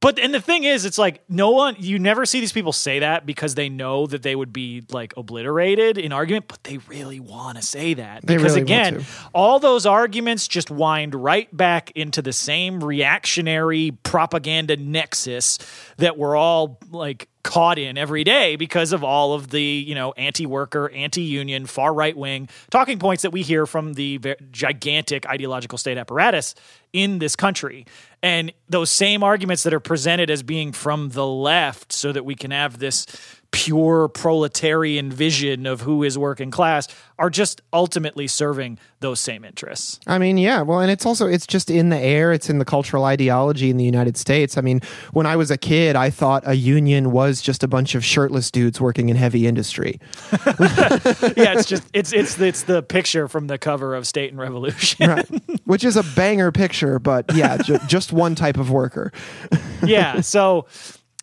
But 0.00 0.18
and 0.18 0.32
the 0.32 0.40
thing 0.40 0.64
is, 0.64 0.86
it's 0.86 0.96
like 0.96 1.22
no 1.28 1.50
one 1.50 1.76
you 1.78 1.98
never 1.98 2.24
see 2.24 2.40
these 2.40 2.52
people 2.52 2.72
say 2.72 3.00
that 3.00 3.26
because 3.26 3.54
they 3.54 3.68
know 3.68 4.06
that 4.06 4.22
they 4.22 4.34
would 4.34 4.52
be 4.52 4.82
like 4.90 5.12
obliterated 5.16 5.98
in 5.98 6.10
argument, 6.10 6.46
but 6.48 6.64
they 6.64 6.78
really 6.78 7.20
want 7.20 7.58
to 7.58 7.62
say 7.62 7.92
that. 7.94 8.22
They 8.24 8.36
because 8.36 8.52
really 8.52 8.62
again, 8.62 9.04
all 9.34 9.58
those 9.58 9.84
arguments 9.84 10.48
just 10.48 10.70
wind 10.70 11.14
right 11.14 11.54
back 11.54 11.90
into 11.94 12.22
the 12.22 12.32
same 12.32 12.82
reactionary 12.82 13.90
propaganda 14.02 14.76
nexus 14.76 15.58
that 15.98 16.16
we're 16.16 16.36
all 16.36 16.78
like 16.90 17.28
caught 17.42 17.78
in 17.78 17.96
every 17.96 18.22
day 18.22 18.56
because 18.56 18.92
of 18.92 19.02
all 19.02 19.32
of 19.32 19.48
the 19.48 19.62
you 19.62 19.94
know 19.94 20.12
anti-worker 20.12 20.90
anti-union 20.90 21.66
far 21.66 21.94
right 21.94 22.16
wing 22.16 22.48
talking 22.70 22.98
points 22.98 23.22
that 23.22 23.30
we 23.30 23.42
hear 23.42 23.66
from 23.66 23.94
the 23.94 24.20
gigantic 24.50 25.26
ideological 25.26 25.78
state 25.78 25.96
apparatus 25.96 26.54
in 26.92 27.18
this 27.18 27.36
country. 27.36 27.86
And 28.22 28.52
those 28.68 28.90
same 28.90 29.22
arguments 29.22 29.62
that 29.62 29.72
are 29.72 29.80
presented 29.80 30.30
as 30.30 30.42
being 30.42 30.72
from 30.72 31.10
the 31.10 31.26
left 31.26 31.92
so 31.92 32.12
that 32.12 32.24
we 32.24 32.34
can 32.34 32.50
have 32.50 32.78
this 32.78 33.06
pure 33.52 34.08
proletarian 34.08 35.10
vision 35.10 35.66
of 35.66 35.80
who 35.82 36.02
is 36.02 36.16
working 36.16 36.50
class 36.50 36.86
are 37.18 37.28
just 37.28 37.60
ultimately 37.72 38.26
serving 38.26 38.78
those 39.00 39.20
same 39.20 39.44
interests. 39.44 40.00
I 40.06 40.18
mean, 40.18 40.38
yeah, 40.38 40.62
well, 40.62 40.80
and 40.80 40.90
it's 40.90 41.04
also 41.04 41.26
it's 41.26 41.46
just 41.46 41.70
in 41.70 41.90
the 41.90 41.98
air, 41.98 42.32
it's 42.32 42.48
in 42.48 42.58
the 42.58 42.64
cultural 42.64 43.04
ideology 43.04 43.68
in 43.70 43.76
the 43.76 43.84
United 43.84 44.16
States. 44.16 44.56
I 44.56 44.60
mean, 44.60 44.80
when 45.12 45.26
I 45.26 45.36
was 45.36 45.50
a 45.50 45.58
kid, 45.58 45.96
I 45.96 46.10
thought 46.10 46.42
a 46.46 46.54
union 46.54 47.12
was 47.12 47.42
just 47.42 47.62
a 47.62 47.68
bunch 47.68 47.94
of 47.94 48.04
shirtless 48.04 48.50
dudes 48.50 48.80
working 48.80 49.08
in 49.08 49.16
heavy 49.16 49.46
industry. 49.46 50.00
yeah, 50.32 51.54
it's 51.54 51.66
just 51.66 51.84
it's 51.92 52.12
it's 52.12 52.38
it's 52.40 52.62
the 52.62 52.82
picture 52.82 53.28
from 53.28 53.48
the 53.48 53.58
cover 53.58 53.94
of 53.94 54.06
State 54.06 54.30
and 54.30 54.40
Revolution. 54.40 55.08
right. 55.08 55.28
Which 55.64 55.84
is 55.84 55.96
a 55.96 56.02
banger 56.14 56.52
picture, 56.52 56.98
but 56.98 57.26
yeah, 57.34 57.58
ju- 57.58 57.78
just 57.86 58.12
one 58.12 58.34
type 58.34 58.56
of 58.56 58.70
worker. 58.70 59.12
yeah, 59.84 60.20
so 60.20 60.66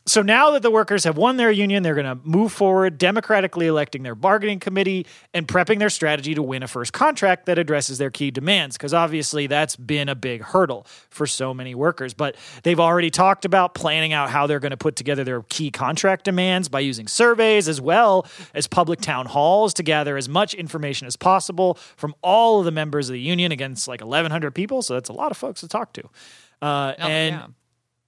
so 0.07 0.21
now 0.21 0.51
that 0.51 0.61
the 0.61 0.71
workers 0.71 1.03
have 1.03 1.17
won 1.17 1.35
their 1.35 1.51
union, 1.51 1.83
they're 1.83 1.93
going 1.93 2.05
to 2.05 2.17
move 2.23 2.53
forward, 2.53 2.97
democratically 2.97 3.67
electing 3.67 4.03
their 4.03 4.15
bargaining 4.15 4.59
committee 4.59 5.05
and 5.33 5.45
prepping 5.47 5.79
their 5.79 5.89
strategy 5.89 6.33
to 6.33 6.41
win 6.41 6.63
a 6.63 6.67
first 6.67 6.93
contract 6.93 7.45
that 7.45 7.59
addresses 7.59 7.97
their 7.97 8.09
key 8.09 8.31
demands. 8.31 8.77
Because 8.77 8.93
obviously, 8.93 9.47
that's 9.47 9.75
been 9.75 10.07
a 10.07 10.15
big 10.15 10.41
hurdle 10.41 10.87
for 11.09 11.27
so 11.27 11.53
many 11.53 11.75
workers. 11.75 12.13
But 12.13 12.37
they've 12.63 12.79
already 12.79 13.09
talked 13.09 13.43
about 13.43 13.73
planning 13.73 14.13
out 14.13 14.29
how 14.29 14.47
they're 14.47 14.61
going 14.61 14.71
to 14.71 14.77
put 14.77 14.95
together 14.95 15.25
their 15.25 15.41
key 15.43 15.71
contract 15.71 16.23
demands 16.23 16.69
by 16.69 16.79
using 16.79 17.07
surveys 17.07 17.67
as 17.67 17.81
well 17.81 18.25
as 18.53 18.65
public 18.65 19.01
town 19.01 19.25
halls 19.25 19.73
to 19.73 19.83
gather 19.83 20.15
as 20.15 20.29
much 20.29 20.53
information 20.53 21.05
as 21.05 21.17
possible 21.17 21.75
from 21.97 22.15
all 22.21 22.59
of 22.59 22.65
the 22.65 22.71
members 22.71 23.09
of 23.09 23.13
the 23.13 23.19
union 23.19 23.51
against 23.51 23.89
like 23.89 23.99
1,100 23.99 24.51
people. 24.55 24.81
So 24.81 24.93
that's 24.93 25.09
a 25.09 25.13
lot 25.13 25.31
of 25.31 25.37
folks 25.37 25.59
to 25.61 25.67
talk 25.67 25.91
to. 25.93 26.03
Uh, 26.61 26.93
oh, 26.97 27.07
and 27.07 27.35
yeah. 27.35 27.47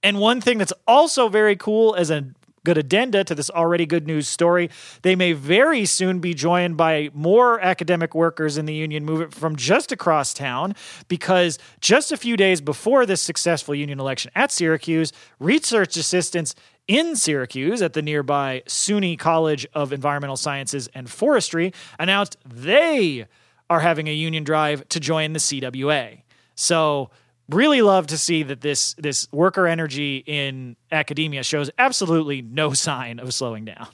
And 0.02 0.18
one 0.18 0.40
thing 0.40 0.58
that's 0.58 0.72
also 0.86 1.28
very 1.28 1.56
cool 1.56 1.94
as 1.94 2.10
a 2.10 2.26
good 2.64 2.78
addenda 2.78 3.24
to 3.24 3.34
this 3.34 3.50
already 3.50 3.86
good 3.86 4.06
news 4.06 4.28
story. 4.28 4.70
They 5.02 5.16
may 5.16 5.32
very 5.32 5.84
soon 5.86 6.20
be 6.20 6.34
joined 6.34 6.76
by 6.76 7.10
more 7.14 7.60
academic 7.60 8.14
workers 8.14 8.58
in 8.58 8.66
the 8.66 8.74
union 8.74 9.04
movement 9.04 9.34
from 9.34 9.56
just 9.56 9.92
across 9.92 10.34
town 10.34 10.74
because 11.08 11.58
just 11.80 12.12
a 12.12 12.16
few 12.16 12.36
days 12.36 12.60
before 12.60 13.06
this 13.06 13.22
successful 13.22 13.74
union 13.74 14.00
election 14.00 14.30
at 14.34 14.52
Syracuse, 14.52 15.12
research 15.38 15.96
assistants 15.96 16.54
in 16.86 17.16
Syracuse 17.16 17.82
at 17.82 17.92
the 17.92 18.02
nearby 18.02 18.62
SUNY 18.66 19.18
College 19.18 19.66
of 19.74 19.92
Environmental 19.92 20.36
Sciences 20.36 20.88
and 20.94 21.08
Forestry 21.08 21.72
announced 21.98 22.36
they 22.44 23.26
are 23.70 23.80
having 23.80 24.08
a 24.08 24.12
union 24.12 24.42
drive 24.42 24.86
to 24.88 24.98
join 24.98 25.32
the 25.32 25.38
CWA. 25.38 26.22
So 26.56 27.10
really 27.50 27.82
love 27.82 28.08
to 28.08 28.18
see 28.18 28.42
that 28.44 28.60
this 28.60 28.94
this 28.94 29.28
worker 29.32 29.66
energy 29.66 30.22
in 30.26 30.76
academia 30.90 31.42
shows 31.42 31.70
absolutely 31.78 32.42
no 32.42 32.72
sign 32.74 33.18
of 33.18 33.32
slowing 33.34 33.64
down. 33.64 33.88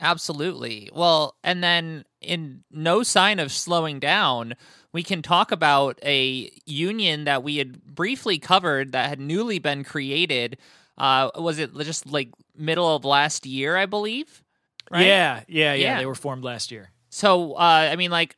Absolutely. 0.00 0.90
Well, 0.92 1.36
and 1.44 1.62
then 1.62 2.04
in 2.20 2.64
no 2.72 3.04
sign 3.04 3.38
of 3.38 3.52
slowing 3.52 4.00
down, 4.00 4.54
we 4.92 5.04
can 5.04 5.22
talk 5.22 5.52
about 5.52 5.98
a 6.04 6.50
union 6.66 7.24
that 7.24 7.44
we 7.44 7.58
had 7.58 7.84
briefly 7.84 8.38
covered 8.38 8.92
that 8.92 9.08
had 9.08 9.20
newly 9.20 9.60
been 9.60 9.84
created. 9.84 10.58
Uh, 10.98 11.30
was 11.36 11.60
it 11.60 11.72
just 11.78 12.06
like 12.06 12.30
middle 12.56 12.96
of 12.96 13.04
last 13.04 13.46
year, 13.46 13.76
I 13.76 13.86
believe? 13.86 14.42
Right? 14.90 15.06
Yeah, 15.06 15.42
yeah, 15.46 15.74
yeah, 15.74 15.74
yeah. 15.74 15.98
They 15.98 16.06
were 16.06 16.16
formed 16.16 16.42
last 16.42 16.72
year. 16.72 16.90
So, 17.10 17.52
uh, 17.52 17.88
I 17.92 17.94
mean, 17.94 18.10
like 18.10 18.36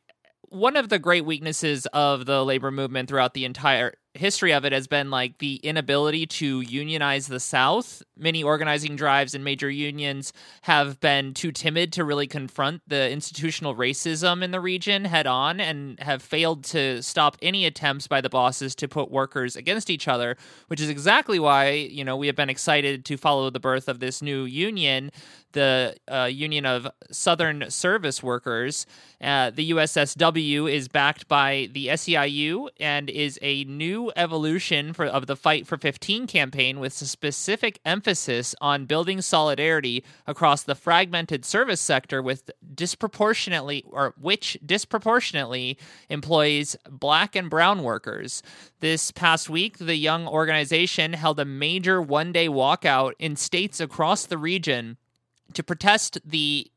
one 0.49 0.77
of 0.77 0.89
the 0.89 0.99
great 0.99 1.25
weaknesses 1.25 1.87
of 1.87 2.25
the 2.25 2.45
labor 2.45 2.71
movement 2.71 3.09
throughout 3.09 3.33
the 3.33 3.45
entire 3.45 3.95
history 4.15 4.53
of 4.53 4.65
it 4.65 4.71
has 4.71 4.87
been 4.87 5.11
like 5.11 5.37
the 5.39 5.57
inability 5.57 6.25
to 6.25 6.61
unionize 6.61 7.27
the 7.27 7.39
South. 7.39 8.01
Many 8.17 8.43
organizing 8.43 8.95
drives 8.95 9.35
and 9.35 9.43
major 9.43 9.69
unions 9.69 10.33
have 10.63 10.99
been 10.99 11.33
too 11.33 11.51
timid 11.51 11.91
to 11.93 12.03
really 12.03 12.27
confront 12.27 12.81
the 12.87 13.09
institutional 13.11 13.75
racism 13.75 14.43
in 14.43 14.51
the 14.51 14.59
region 14.59 15.05
head 15.05 15.27
on 15.27 15.59
and 15.59 15.99
have 15.99 16.21
failed 16.21 16.63
to 16.65 17.01
stop 17.01 17.37
any 17.41 17.65
attempts 17.65 18.07
by 18.07 18.21
the 18.21 18.29
bosses 18.29 18.73
to 18.75 18.87
put 18.87 19.11
workers 19.11 19.55
against 19.55 19.89
each 19.89 20.07
other, 20.07 20.37
which 20.67 20.81
is 20.81 20.89
exactly 20.89 21.39
why, 21.39 21.69
you 21.69 22.03
know, 22.03 22.15
we 22.15 22.27
have 22.27 22.35
been 22.35 22.49
excited 22.49 23.05
to 23.05 23.17
follow 23.17 23.49
the 23.49 23.59
birth 23.59 23.87
of 23.87 23.99
this 23.99 24.21
new 24.21 24.45
union 24.45 25.11
the 25.55 25.95
uh, 26.07 26.25
Union 26.25 26.65
of 26.65 26.87
Southern 27.11 27.71
Service 27.71 28.21
Workers. 28.21 28.85
Uh, 29.21 29.49
the 29.49 29.71
USSW 29.71 30.71
is 30.71 30.89
backed 30.89 31.27
by 31.27 31.69
the 31.71 31.87
SEIU 31.87 32.67
and 32.79 33.09
is 33.09 33.39
a 33.41 33.63
new 33.63 34.11
evolution 34.17 34.91
for, 34.93 35.05
of 35.05 35.25
the 35.27 35.35
Fight 35.35 35.65
for 35.65 35.77
15 35.77 36.27
campaign 36.27 36.79
with 36.79 37.01
a 37.01 37.05
specific 37.05 37.79
emphasis 37.85 38.53
on 38.59 38.85
building 38.85 39.21
solidarity 39.21 40.03
across 40.27 40.61
the 40.61 40.75
fragmented 40.75 41.45
service 41.45 41.81
sector 41.81 42.21
with 42.21 42.51
disproportionately 42.75 43.85
or 43.87 44.13
which 44.19 44.57
disproportionately 44.63 45.77
employs 46.09 46.75
black 46.89 47.35
and 47.35 47.49
brown 47.49 47.81
workers. 47.81 48.43
This 48.81 49.09
past 49.11 49.49
week, 49.49 49.77
the 49.77 49.95
young 49.95 50.27
organization 50.27 51.13
held 51.13 51.39
a 51.39 51.45
major 51.45 52.01
one 52.01 52.33
day 52.33 52.49
walkout 52.49 53.13
in 53.19 53.37
states 53.37 53.79
across 53.79 54.25
the 54.25 54.37
region 54.37 54.97
to 55.55 55.63
protest 55.63 56.19
the 56.25 56.71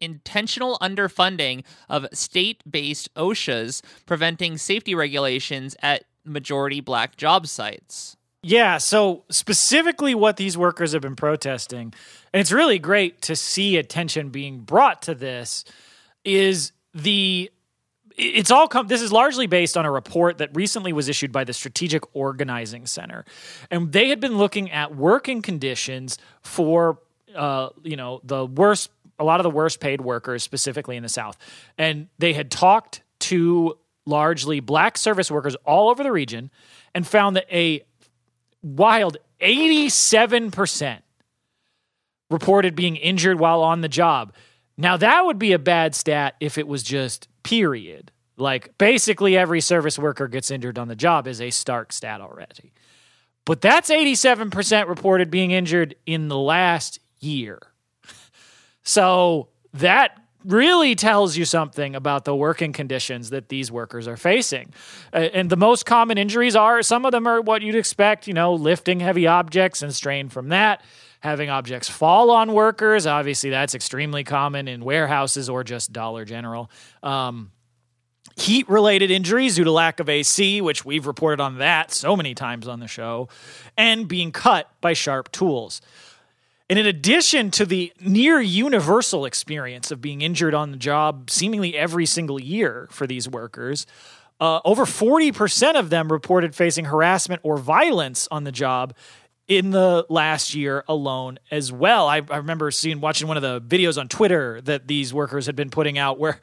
intentional 0.00 0.78
underfunding 0.82 1.64
of 1.88 2.06
state-based 2.12 3.14
OSHAs 3.14 3.82
preventing 4.04 4.58
safety 4.58 4.94
regulations 4.94 5.76
at 5.80 6.04
majority 6.24 6.80
black 6.80 7.16
job 7.16 7.46
sites. 7.46 8.16
Yeah, 8.42 8.78
so 8.78 9.22
specifically 9.30 10.16
what 10.16 10.36
these 10.36 10.58
workers 10.58 10.92
have 10.92 11.02
been 11.02 11.14
protesting, 11.14 11.94
and 12.32 12.40
it's 12.40 12.50
really 12.50 12.80
great 12.80 13.22
to 13.22 13.36
see 13.36 13.76
attention 13.76 14.30
being 14.30 14.60
brought 14.60 15.02
to 15.02 15.14
this, 15.14 15.64
is 16.24 16.72
the 16.92 17.50
it's 18.16 18.50
all 18.50 18.68
come 18.68 18.88
this 18.88 19.00
is 19.00 19.10
largely 19.10 19.46
based 19.46 19.76
on 19.76 19.86
a 19.86 19.90
report 19.90 20.38
that 20.38 20.54
recently 20.54 20.92
was 20.92 21.08
issued 21.08 21.32
by 21.32 21.44
the 21.44 21.52
strategic 21.52 22.02
organizing 22.14 22.84
center 22.84 23.24
and 23.70 23.92
they 23.92 24.10
had 24.10 24.20
been 24.20 24.36
looking 24.36 24.70
at 24.70 24.94
working 24.94 25.40
conditions 25.40 26.18
for 26.42 26.98
uh, 27.34 27.70
you 27.82 27.96
know 27.96 28.20
the 28.24 28.46
worst 28.46 28.90
a 29.18 29.24
lot 29.24 29.40
of 29.40 29.44
the 29.44 29.50
worst 29.50 29.80
paid 29.80 30.00
workers 30.00 30.42
specifically 30.42 30.96
in 30.96 31.02
the 31.02 31.08
south 31.08 31.36
and 31.78 32.08
they 32.18 32.32
had 32.32 32.50
talked 32.50 33.02
to 33.20 33.78
largely 34.04 34.60
black 34.60 34.98
service 34.98 35.30
workers 35.30 35.54
all 35.64 35.90
over 35.90 36.02
the 36.02 36.10
region 36.10 36.50
and 36.94 37.06
found 37.06 37.36
that 37.36 37.46
a 37.54 37.84
wild 38.62 39.16
87% 39.40 41.00
reported 42.30 42.74
being 42.74 42.96
injured 42.96 43.38
while 43.38 43.62
on 43.62 43.80
the 43.80 43.88
job 43.88 44.32
now 44.76 44.96
that 44.96 45.24
would 45.24 45.38
be 45.38 45.52
a 45.52 45.58
bad 45.58 45.94
stat 45.94 46.34
if 46.40 46.58
it 46.58 46.66
was 46.66 46.82
just 46.82 47.28
period. 47.42 48.10
Like 48.36 48.76
basically 48.78 49.36
every 49.36 49.60
service 49.60 49.98
worker 49.98 50.28
gets 50.28 50.50
injured 50.50 50.78
on 50.78 50.88
the 50.88 50.96
job 50.96 51.26
is 51.26 51.40
a 51.40 51.50
stark 51.50 51.92
stat 51.92 52.20
already. 52.20 52.72
But 53.44 53.60
that's 53.60 53.90
87% 53.90 54.88
reported 54.88 55.30
being 55.30 55.50
injured 55.50 55.96
in 56.06 56.28
the 56.28 56.38
last 56.38 57.00
year. 57.22 57.60
So 58.82 59.48
that 59.74 60.18
really 60.44 60.94
tells 60.96 61.36
you 61.36 61.44
something 61.44 61.94
about 61.94 62.24
the 62.24 62.34
working 62.34 62.72
conditions 62.72 63.30
that 63.30 63.48
these 63.48 63.70
workers 63.70 64.08
are 64.08 64.16
facing. 64.16 64.72
Uh, 65.12 65.28
and 65.32 65.48
the 65.48 65.56
most 65.56 65.86
common 65.86 66.18
injuries 66.18 66.56
are 66.56 66.82
some 66.82 67.04
of 67.04 67.12
them 67.12 67.26
are 67.28 67.40
what 67.40 67.62
you'd 67.62 67.76
expect, 67.76 68.26
you 68.26 68.34
know, 68.34 68.54
lifting 68.54 68.98
heavy 68.98 69.26
objects 69.26 69.82
and 69.82 69.94
strain 69.94 70.28
from 70.28 70.48
that 70.48 70.82
having 71.22 71.48
objects 71.48 71.88
fall 71.88 72.30
on 72.30 72.52
workers. 72.52 73.06
Obviously, 73.06 73.50
that's 73.50 73.74
extremely 73.76 74.24
common 74.24 74.66
in 74.66 74.84
warehouses 74.84 75.48
or 75.48 75.62
just 75.62 75.92
Dollar 75.92 76.24
General. 76.24 76.68
Um, 77.02 77.52
heat 78.36 78.68
related 78.68 79.10
injuries 79.10 79.54
due 79.54 79.64
to 79.64 79.70
lack 79.70 80.00
of 80.00 80.08
AC, 80.08 80.60
which 80.60 80.84
we've 80.84 81.06
reported 81.06 81.40
on 81.40 81.58
that 81.58 81.92
so 81.92 82.16
many 82.16 82.34
times 82.34 82.66
on 82.66 82.80
the 82.80 82.88
show, 82.88 83.28
and 83.76 84.08
being 84.08 84.32
cut 84.32 84.68
by 84.80 84.94
sharp 84.94 85.30
tools. 85.30 85.80
And 86.72 86.78
in 86.78 86.86
addition 86.86 87.50
to 87.50 87.66
the 87.66 87.92
near 88.00 88.40
universal 88.40 89.26
experience 89.26 89.90
of 89.90 90.00
being 90.00 90.22
injured 90.22 90.54
on 90.54 90.70
the 90.70 90.78
job 90.78 91.28
seemingly 91.28 91.76
every 91.76 92.06
single 92.06 92.40
year 92.40 92.88
for 92.90 93.06
these 93.06 93.28
workers, 93.28 93.84
uh, 94.40 94.60
over 94.64 94.86
40% 94.86 95.74
of 95.74 95.90
them 95.90 96.10
reported 96.10 96.54
facing 96.54 96.86
harassment 96.86 97.42
or 97.44 97.58
violence 97.58 98.26
on 98.30 98.44
the 98.44 98.52
job 98.52 98.94
in 99.46 99.68
the 99.68 100.06
last 100.08 100.54
year 100.54 100.82
alone 100.88 101.38
as 101.50 101.70
well. 101.70 102.08
I, 102.08 102.22
I 102.30 102.38
remember 102.38 102.70
seeing 102.70 103.02
watching 103.02 103.28
one 103.28 103.36
of 103.36 103.42
the 103.42 103.60
videos 103.60 104.00
on 104.00 104.08
Twitter 104.08 104.62
that 104.62 104.88
these 104.88 105.12
workers 105.12 105.44
had 105.44 105.54
been 105.54 105.68
putting 105.68 105.98
out 105.98 106.18
where 106.18 106.40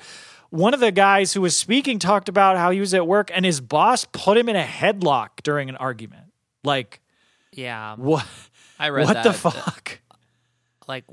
one 0.51 0.75
of 0.75 0.79
the 0.79 0.91
guys 0.91 1.33
who 1.33 1.41
was 1.41 1.57
speaking 1.57 1.97
talked 1.97 2.29
about 2.29 2.55
how 2.55 2.69
he 2.69 2.79
was 2.79 2.93
at 2.93 3.07
work 3.07 3.31
and 3.33 3.45
his 3.45 3.61
boss 3.61 4.05
put 4.11 4.37
him 4.37 4.47
in 4.47 4.55
a 4.55 4.63
headlock 4.63 5.41
during 5.41 5.69
an 5.69 5.75
argument. 5.77 6.25
Like, 6.63 7.01
yeah, 7.51 7.95
what? 7.95 8.27
I 8.77 8.89
read 8.89 9.07
what 9.07 9.15
that. 9.15 9.23
the 9.23 9.33
fuck? 9.33 10.01
Like, 10.89 11.05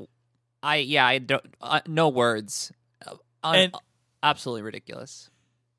I 0.62 0.76
yeah, 0.76 1.06
I 1.06 1.18
don't 1.18 1.44
uh, 1.60 1.80
no 1.86 2.08
words. 2.08 2.72
Uh, 3.06 3.16
And- 3.44 3.74
absolutely 4.22 4.62
ridiculous. 4.62 5.30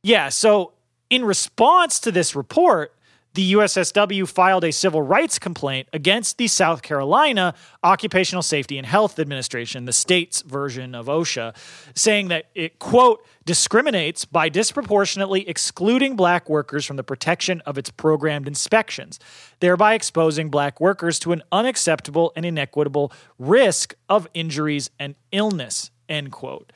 Yeah. 0.03 0.29
So, 0.29 0.73
in 1.09 1.25
response 1.25 1.99
to 2.01 2.11
this 2.11 2.35
report, 2.35 2.93
the 3.37 3.53
USSW 3.53 4.27
filed 4.27 4.63
a 4.63 4.71
civil 4.71 5.03
rights 5.03 5.37
complaint 5.37 5.87
against 5.93 6.39
the 6.39 6.47
South 6.47 6.81
Carolina 6.81 7.53
Occupational 7.83 8.41
Safety 8.41 8.79
and 8.79 8.87
Health 8.87 9.19
Administration, 9.19 9.85
the 9.85 9.93
state's 9.93 10.41
version 10.41 10.95
of 10.95 11.05
OSHA, 11.05 11.55
saying 11.93 12.29
that 12.29 12.45
it, 12.55 12.79
quote, 12.79 13.23
discriminates 13.45 14.25
by 14.25 14.49
disproportionately 14.49 15.47
excluding 15.47 16.15
black 16.15 16.49
workers 16.49 16.83
from 16.83 16.95
the 16.95 17.03
protection 17.03 17.61
of 17.67 17.77
its 17.77 17.91
programmed 17.91 18.47
inspections, 18.47 19.19
thereby 19.59 19.93
exposing 19.93 20.49
black 20.49 20.81
workers 20.81 21.19
to 21.19 21.31
an 21.31 21.43
unacceptable 21.51 22.33
and 22.35 22.43
inequitable 22.43 23.13
risk 23.37 23.93
of 24.09 24.27
injuries 24.33 24.89
and 24.97 25.13
illness, 25.31 25.91
end 26.09 26.31
quote. 26.31 26.73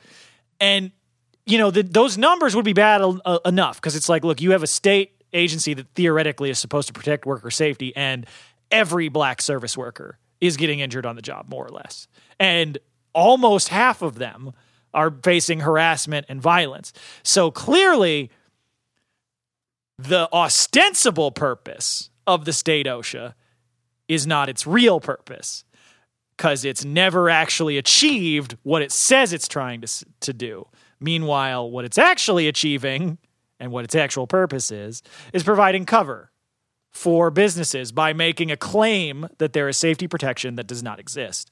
And 0.60 0.92
you 1.44 1.58
know, 1.58 1.72
the, 1.72 1.82
those 1.82 2.16
numbers 2.16 2.54
would 2.54 2.64
be 2.64 2.72
bad 2.72 3.02
uh, 3.02 3.38
enough 3.44 3.80
because 3.80 3.96
it's 3.96 4.08
like, 4.08 4.22
look, 4.22 4.40
you 4.40 4.52
have 4.52 4.62
a 4.62 4.68
state 4.68 5.21
agency 5.32 5.74
that 5.74 5.86
theoretically 5.94 6.50
is 6.50 6.58
supposed 6.58 6.88
to 6.88 6.92
protect 6.92 7.26
worker 7.26 7.50
safety, 7.50 7.94
and 7.96 8.26
every 8.70 9.08
black 9.08 9.40
service 9.42 9.76
worker 9.76 10.18
is 10.40 10.56
getting 10.56 10.80
injured 10.80 11.06
on 11.06 11.16
the 11.16 11.22
job, 11.22 11.48
more 11.48 11.64
or 11.64 11.70
less. 11.70 12.08
And 12.40 12.78
almost 13.12 13.68
half 13.68 14.02
of 14.02 14.16
them 14.16 14.52
are 14.94 15.14
facing 15.22 15.60
harassment 15.60 16.26
and 16.28 16.40
violence. 16.40 16.92
So 17.22 17.50
clearly, 17.50 18.30
the 19.98 20.28
ostensible 20.32 21.30
purpose 21.30 22.10
of 22.26 22.44
the 22.44 22.52
state 22.52 22.86
OSHA 22.86 23.34
is 24.08 24.26
not 24.26 24.48
its 24.48 24.66
real 24.66 25.00
purpose 25.00 25.64
because 26.36 26.64
it's 26.64 26.84
never 26.84 27.30
actually 27.30 27.78
achieved 27.78 28.56
what 28.62 28.82
it 28.82 28.90
says 28.90 29.32
it's 29.32 29.48
trying 29.48 29.80
to, 29.80 30.06
to 30.20 30.32
do. 30.32 30.66
Meanwhile, 31.00 31.70
what 31.70 31.84
it's 31.84 31.98
actually 31.98 32.48
achieving 32.48 33.18
and 33.62 33.70
what 33.70 33.84
its 33.84 33.94
actual 33.94 34.26
purpose 34.26 34.72
is, 34.72 35.04
is 35.32 35.44
providing 35.44 35.86
cover 35.86 36.32
for 36.90 37.30
businesses 37.30 37.92
by 37.92 38.12
making 38.12 38.50
a 38.50 38.56
claim 38.56 39.28
that 39.38 39.52
there 39.52 39.68
is 39.68 39.76
safety 39.76 40.08
protection 40.08 40.56
that 40.56 40.66
does 40.66 40.82
not 40.82 40.98
exist. 40.98 41.50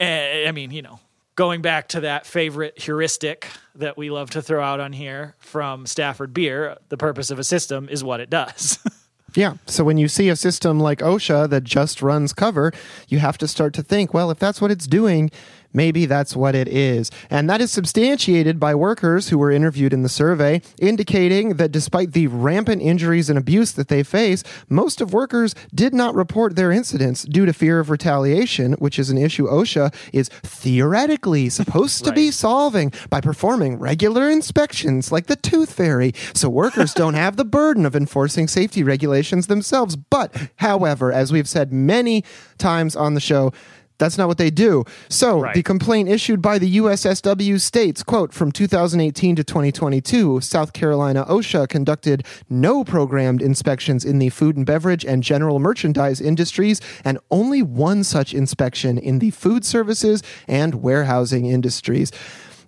Eh, 0.00 0.48
I 0.48 0.52
mean, 0.52 0.70
you 0.70 0.80
know, 0.80 1.00
going 1.36 1.60
back 1.60 1.88
to 1.88 2.00
that 2.00 2.26
favorite 2.26 2.80
heuristic 2.80 3.46
that 3.74 3.98
we 3.98 4.10
love 4.10 4.30
to 4.30 4.40
throw 4.40 4.62
out 4.62 4.80
on 4.80 4.94
here 4.94 5.36
from 5.38 5.86
Stafford 5.86 6.32
Beer, 6.32 6.78
the 6.88 6.96
purpose 6.96 7.30
of 7.30 7.38
a 7.38 7.44
system 7.44 7.88
is 7.90 8.02
what 8.02 8.20
it 8.20 8.30
does. 8.30 8.78
Yeah. 9.34 9.54
So 9.66 9.82
when 9.82 9.96
you 9.96 10.08
see 10.08 10.28
a 10.28 10.36
system 10.36 10.78
like 10.78 10.98
OSHA 10.98 11.48
that 11.50 11.64
just 11.64 12.02
runs 12.02 12.32
cover, 12.32 12.72
you 13.08 13.18
have 13.18 13.38
to 13.38 13.48
start 13.48 13.72
to 13.74 13.82
think, 13.82 14.12
well, 14.12 14.30
if 14.30 14.38
that's 14.38 14.60
what 14.60 14.70
it's 14.70 14.86
doing, 14.86 15.30
maybe 15.72 16.06
that's 16.06 16.36
what 16.36 16.54
it 16.54 16.68
is. 16.68 17.10
And 17.30 17.48
that 17.48 17.60
is 17.60 17.70
substantiated 17.70 18.58
by 18.58 18.74
workers 18.74 19.28
who 19.28 19.38
were 19.38 19.50
interviewed 19.50 19.92
in 19.92 20.02
the 20.02 20.08
survey, 20.08 20.62
indicating 20.78 21.56
that 21.56 21.72
despite 21.72 22.12
the 22.12 22.26
rampant 22.26 22.82
injuries 22.82 23.28
and 23.28 23.38
abuse 23.38 23.72
that 23.72 23.88
they 23.88 24.02
face, 24.02 24.42
most 24.68 25.00
of 25.00 25.12
workers 25.12 25.54
did 25.74 25.94
not 25.94 26.14
report 26.14 26.56
their 26.56 26.72
incidents 26.72 27.22
due 27.22 27.46
to 27.46 27.52
fear 27.52 27.80
of 27.80 27.90
retaliation, 27.90 28.72
which 28.74 28.98
is 28.98 29.10
an 29.10 29.18
issue 29.18 29.46
OSHA 29.46 29.94
is 30.12 30.28
theoretically 30.42 31.48
supposed 31.48 32.04
to 32.04 32.12
be 32.12 32.30
solving 32.30 32.92
by 33.10 33.20
performing 33.20 33.78
regular 33.78 34.30
inspections 34.30 35.12
like 35.12 35.26
the 35.26 35.36
tooth 35.36 35.72
fairy 35.72 36.12
so 36.34 36.48
workers 36.48 36.94
don't 37.02 37.14
have 37.14 37.36
the 37.36 37.44
burden 37.44 37.86
of 37.86 37.96
enforcing 37.96 38.48
safety 38.48 38.82
regulations 38.82 39.46
themselves 39.46 39.96
but 39.96 40.50
however 40.56 41.12
as 41.12 41.32
we've 41.32 41.48
said 41.48 41.72
many 41.72 42.24
times 42.58 42.96
on 42.96 43.14
the 43.14 43.20
show 43.20 43.52
that's 43.98 44.18
not 44.18 44.26
what 44.28 44.38
they 44.38 44.50
do. 44.50 44.84
So 45.08 45.40
Right. 45.40 45.54
the 45.54 45.62
complaint 45.62 46.08
issued 46.08 46.42
by 46.42 46.58
the 46.58 46.76
USSW 46.78 47.60
states, 47.60 48.02
quote, 48.02 48.32
from 48.32 48.50
2018 48.50 49.36
to 49.36 49.44
2022, 49.44 50.40
South 50.40 50.72
Carolina 50.72 51.24
OSHA 51.28 51.68
conducted 51.68 52.26
no 52.50 52.82
programmed 52.84 53.40
inspections 53.42 54.04
in 54.04 54.18
the 54.18 54.28
food 54.30 54.56
and 54.56 54.66
beverage 54.66 55.04
and 55.04 55.22
general 55.22 55.58
merchandise 55.60 56.20
industries 56.20 56.80
and 57.04 57.18
only 57.30 57.62
one 57.62 58.02
such 58.02 58.34
inspection 58.34 58.98
in 58.98 59.18
the 59.20 59.30
food 59.30 59.64
services 59.64 60.22
and 60.48 60.82
warehousing 60.82 61.46
industries. 61.46 62.10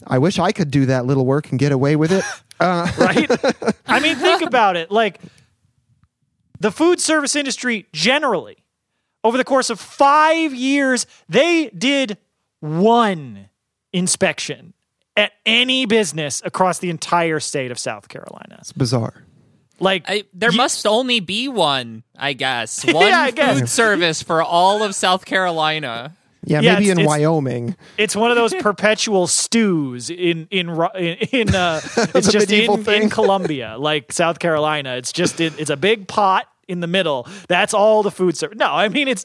I 0.06 0.18
wish 0.18 0.38
I 0.38 0.52
could 0.52 0.70
do 0.70 0.86
that 0.86 1.06
little 1.06 1.24
work 1.26 1.50
and 1.50 1.58
get 1.58 1.72
away 1.72 1.96
with 1.96 2.12
it. 2.12 2.24
Uh, 2.60 2.88
right? 2.98 3.28
I 3.88 3.98
mean, 3.98 4.14
think 4.14 4.40
about 4.46 4.76
it. 4.76 4.88
Like 4.92 5.18
the 6.60 6.70
food 6.70 7.00
service 7.00 7.34
industry 7.34 7.86
generally, 7.92 8.58
over 9.24 9.36
the 9.38 9.44
course 9.44 9.70
of 9.70 9.80
five 9.80 10.54
years, 10.54 11.06
they 11.28 11.70
did 11.70 12.18
one 12.60 13.48
inspection 13.92 14.74
at 15.16 15.32
any 15.46 15.86
business 15.86 16.42
across 16.44 16.78
the 16.78 16.90
entire 16.90 17.40
state 17.40 17.70
of 17.70 17.78
South 17.78 18.08
Carolina. 18.08 18.56
it's 18.60 18.72
bizarre. 18.72 19.24
Like 19.80 20.04
I, 20.08 20.24
there 20.32 20.50
you- 20.50 20.56
must 20.56 20.86
only 20.86 21.20
be 21.20 21.48
one, 21.48 22.04
I 22.16 22.32
guess. 22.34 22.84
One 22.92 23.12
I 23.12 23.30
guess. 23.32 23.58
food 23.58 23.68
service 23.68 24.22
for 24.22 24.42
all 24.42 24.82
of 24.82 24.94
South 24.94 25.24
Carolina. 25.24 26.16
Yeah, 26.46 26.60
Yeah, 26.60 26.72
maybe 26.74 26.84
it's- 26.84 26.92
in 26.92 26.98
it's- 27.00 27.08
Wyoming. 27.08 27.74
It's 27.98 28.14
one 28.14 28.30
of 28.30 28.36
those 28.36 28.54
perpetual 28.60 29.26
stews 29.26 30.10
in 30.10 30.46
in 30.50 30.68
in, 30.96 31.16
in 31.32 31.54
uh, 31.54 31.80
it's 32.14 32.28
a 32.28 32.32
just 32.32 32.48
medieval 32.50 32.76
in, 32.76 32.84
thing. 32.84 33.02
in 33.04 33.10
Columbia, 33.10 33.76
like 33.78 34.12
South 34.12 34.38
Carolina. 34.38 34.94
It's 34.96 35.12
just 35.12 35.40
in, 35.40 35.52
it's 35.58 35.70
a 35.70 35.76
big 35.76 36.06
pot 36.06 36.46
in 36.68 36.80
the 36.80 36.86
middle. 36.86 37.28
That's 37.48 37.74
all 37.74 38.02
the 38.02 38.10
food 38.10 38.36
service. 38.36 38.58
No, 38.58 38.72
I 38.72 38.88
mean 38.88 39.08
it's 39.08 39.24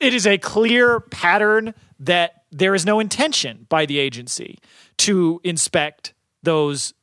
it 0.00 0.14
is 0.14 0.26
a 0.26 0.38
clear 0.38 1.00
pattern 1.00 1.74
that 2.00 2.44
there 2.50 2.74
is 2.74 2.86
no 2.86 3.00
intention 3.00 3.66
by 3.68 3.86
the 3.86 3.98
agency 3.98 4.58
to 4.98 5.40
inspect 5.44 6.14
those 6.42 6.94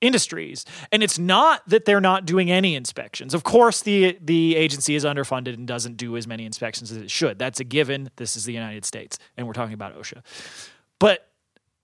industries. 0.00 0.64
And 0.90 1.02
it's 1.02 1.18
not 1.18 1.66
that 1.68 1.84
they're 1.84 2.00
not 2.00 2.26
doing 2.26 2.50
any 2.50 2.74
inspections. 2.74 3.34
Of 3.34 3.44
course 3.44 3.82
the 3.82 4.18
the 4.20 4.56
agency 4.56 4.94
is 4.94 5.04
underfunded 5.04 5.54
and 5.54 5.66
doesn't 5.66 5.96
do 5.96 6.16
as 6.16 6.26
many 6.26 6.44
inspections 6.44 6.90
as 6.90 6.98
it 6.98 7.10
should. 7.10 7.38
That's 7.38 7.60
a 7.60 7.64
given. 7.64 8.10
This 8.16 8.36
is 8.36 8.44
the 8.44 8.52
united 8.52 8.84
states 8.84 9.18
and 9.36 9.46
we're 9.46 9.54
talking 9.54 9.74
about 9.74 9.96
osha. 9.96 10.22
But 10.98 11.28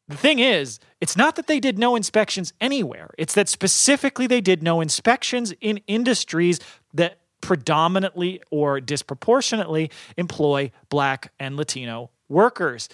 the 0.09 0.16
thing 0.16 0.40
is 0.40 0.80
it's 1.01 1.16
not 1.16 1.36
that 1.36 1.46
they 1.46 1.61
did 1.61 1.78
no 1.78 1.94
inspections 1.94 2.53
anywhere. 2.61 3.11
It's 3.16 3.34
that 3.34 3.49
specifically 3.49 4.26
they 4.26 4.40
did 4.40 4.62
no 4.62 4.80
inspections 4.80 5.55
in 5.61 5.78
industries 5.86 6.59
that 6.94 7.20
predominantly 7.41 8.41
or 8.51 8.80
disproportionately 8.80 9.91
employ 10.16 10.70
black 10.89 11.32
and 11.39 11.57
latino 11.57 12.11
workers 12.28 12.89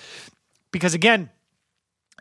because 0.71 0.95
again 0.95 1.31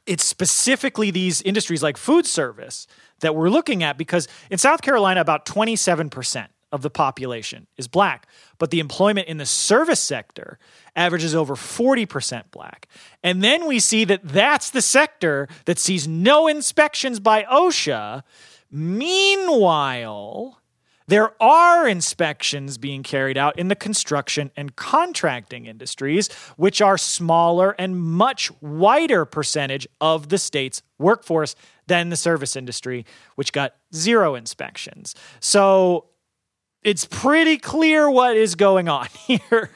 it's 0.05 0.24
specifically 0.24 1.11
these 1.11 1.41
industries 1.41 1.82
like 1.82 1.97
food 1.97 2.26
service 2.26 2.88
that 3.21 3.36
we're 3.36 3.49
looking 3.49 3.84
at 3.84 3.97
because 3.97 4.28
in 4.49 4.57
South 4.57 4.82
Carolina, 4.82 5.21
about 5.21 5.45
27% 5.45 6.47
of 6.71 6.82
the 6.82 6.89
population 6.89 7.67
is 7.78 7.88
black, 7.88 8.28
but 8.57 8.71
the 8.71 8.80
employment 8.80 9.28
in 9.28 9.38
the 9.38 9.45
service 9.45 9.99
sector 10.01 10.57
averages 10.95 11.36
over 11.36 11.55
40% 11.55 12.45
black. 12.51 12.88
And 13.21 13.43
then 13.43 13.67
we 13.67 13.80
see 13.80 14.05
that 14.05 14.21
that's 14.24 14.71
the 14.71 14.82
sector 14.82 15.47
that 15.65 15.80
sees 15.80 16.07
no 16.07 16.47
inspections 16.47 17.19
by 17.19 17.43
OSHA. 17.43 18.24
Meanwhile, 18.71 20.59
there 21.08 21.41
are 21.41 21.88
inspections 21.88 22.78
being 22.78 23.04
carried 23.04 23.38
out 23.38 23.58
in 23.58 23.68
the 23.68 23.76
construction 23.76 24.51
and 24.56 24.76
contracting 24.76 25.66
industries, 25.66 26.32
which 26.58 26.82
are 26.82 26.97
smaller 26.97 27.76
and 27.78 27.99
much 27.99 28.51
wider 28.62 29.26
percentage 29.26 29.88
of 29.99 30.30
the 30.30 30.38
state's 30.38 30.82
workforce 30.97 31.56
than 31.88 32.10
the 32.10 32.16
service 32.16 32.56
industry, 32.56 33.06
which 33.36 33.51
got 33.51 33.76
zero 33.93 34.36
inspections. 34.36 35.16
So 35.39 36.06
it's 36.84 37.05
pretty 37.05 37.57
clear 37.57 38.09
what 38.09 38.36
is 38.36 38.55
going 38.55 38.89
on 38.89 39.07
here. 39.27 39.71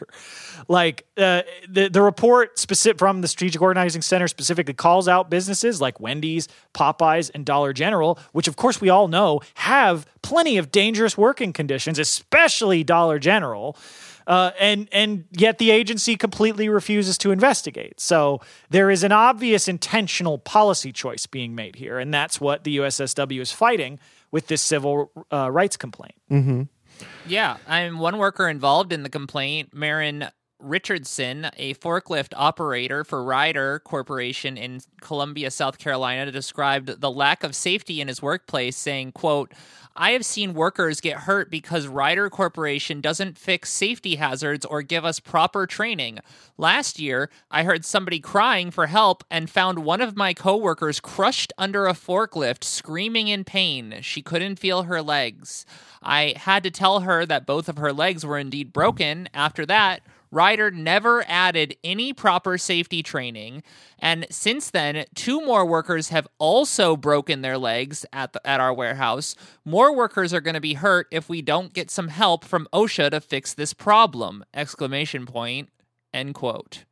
like 0.67 1.05
uh, 1.17 1.43
the 1.69 1.89
the 1.89 2.01
report 2.01 2.59
specific 2.59 2.99
from 2.99 3.21
the 3.21 3.27
Strategic 3.27 3.61
Organizing 3.61 4.01
Center 4.01 4.27
specifically 4.27 4.73
calls 4.73 5.07
out 5.07 5.29
businesses 5.29 5.79
like 5.79 5.99
Wendy's, 5.99 6.47
Popeyes, 6.73 7.31
and 7.33 7.45
Dollar 7.45 7.73
General, 7.73 8.19
which 8.33 8.47
of 8.47 8.55
course 8.55 8.81
we 8.81 8.89
all 8.89 9.07
know 9.07 9.41
have 9.55 10.05
plenty 10.21 10.57
of 10.57 10.71
dangerous 10.71 11.17
working 11.17 11.53
conditions, 11.53 11.99
especially 11.99 12.83
Dollar 12.83 13.19
General. 13.19 13.77
Uh, 14.25 14.51
and 14.59 14.89
and 14.91 15.23
yet 15.31 15.57
the 15.57 15.71
agency 15.71 16.17
completely 16.17 16.67
refuses 16.67 17.17
to 17.17 17.31
investigate. 17.31 18.01
So 18.01 18.41
there 18.69 18.91
is 18.91 19.03
an 19.03 19.13
obvious 19.13 19.69
intentional 19.69 20.37
policy 20.37 20.91
choice 20.91 21.25
being 21.25 21.55
made 21.55 21.77
here, 21.77 21.97
and 21.97 22.13
that's 22.13 22.41
what 22.41 22.65
the 22.65 22.77
USSW 22.77 23.39
is 23.39 23.53
fighting 23.53 23.99
with 24.29 24.47
this 24.47 24.61
civil 24.61 25.11
uh, 25.31 25.49
rights 25.49 25.77
complaint. 25.77 26.15
Mm-hmm. 26.29 26.63
Yeah, 27.25 27.57
I'm 27.67 27.99
one 27.99 28.17
worker 28.17 28.47
involved 28.47 28.93
in 28.93 29.03
the 29.03 29.09
complaint, 29.09 29.73
Marin 29.73 30.29
Richardson, 30.59 31.49
a 31.57 31.75
forklift 31.75 32.33
operator 32.35 33.03
for 33.03 33.23
Ryder 33.23 33.79
Corporation 33.79 34.57
in 34.57 34.81
Columbia, 35.01 35.51
South 35.51 35.77
Carolina, 35.77 36.31
described 36.31 36.99
the 36.99 37.11
lack 37.11 37.43
of 37.43 37.55
safety 37.55 38.01
in 38.01 38.07
his 38.07 38.21
workplace, 38.21 38.75
saying, 38.75 39.11
quote, 39.11 39.53
I 39.95 40.11
have 40.11 40.25
seen 40.25 40.53
workers 40.53 41.01
get 41.01 41.21
hurt 41.21 41.49
because 41.49 41.87
Ryder 41.87 42.29
Corporation 42.29 43.01
doesn't 43.01 43.37
fix 43.37 43.71
safety 43.71 44.15
hazards 44.15 44.65
or 44.65 44.83
give 44.83 45.03
us 45.03 45.19
proper 45.19 45.65
training. 45.65 46.19
Last 46.55 46.99
year, 46.99 47.31
I 47.49 47.63
heard 47.63 47.83
somebody 47.83 48.19
crying 48.19 48.69
for 48.69 48.87
help 48.87 49.23
and 49.31 49.49
found 49.49 49.79
one 49.79 50.01
of 50.01 50.15
my 50.15 50.35
coworkers 50.35 50.99
crushed 50.99 51.51
under 51.57 51.87
a 51.87 51.93
forklift, 51.93 52.63
screaming 52.63 53.27
in 53.27 53.43
pain. 53.43 53.95
She 54.01 54.21
couldn't 54.21 54.59
feel 54.59 54.83
her 54.83 55.01
legs. 55.01 55.65
I 56.07 56.35
had 56.37 56.63
to 56.63 56.71
tell 56.71 57.01
her 57.01 57.25
that 57.25 57.45
both 57.45 57.67
of 57.67 57.77
her 57.77 57.91
legs 57.91 58.25
were 58.25 58.37
indeed 58.37 58.71
broken. 58.71 59.27
After 59.33 59.65
that, 59.65 60.01
Ryder 60.31 60.71
never 60.71 61.25
added 61.27 61.75
any 61.83 62.13
proper 62.13 62.57
safety 62.57 63.03
training, 63.03 63.61
and 63.99 64.25
since 64.29 64.69
then, 64.69 65.05
two 65.15 65.45
more 65.45 65.65
workers 65.65 66.09
have 66.09 66.27
also 66.37 66.95
broken 66.95 67.41
their 67.41 67.57
legs 67.57 68.05
at 68.13 68.31
the, 68.33 68.47
at 68.47 68.61
our 68.61 68.73
warehouse. 68.73 69.35
More 69.65 69.93
workers 69.93 70.33
are 70.33 70.41
going 70.41 70.53
to 70.53 70.61
be 70.61 70.75
hurt 70.75 71.07
if 71.11 71.27
we 71.27 71.41
don't 71.41 71.73
get 71.73 71.91
some 71.91 72.07
help 72.07 72.45
from 72.45 72.67
OSHA 72.73 73.11
to 73.11 73.21
fix 73.21 73.53
this 73.53 73.73
problem! 73.73 74.45
Exclamation 74.53 75.25
point. 75.25 75.69
End 76.13 76.35
quote. 76.35 76.85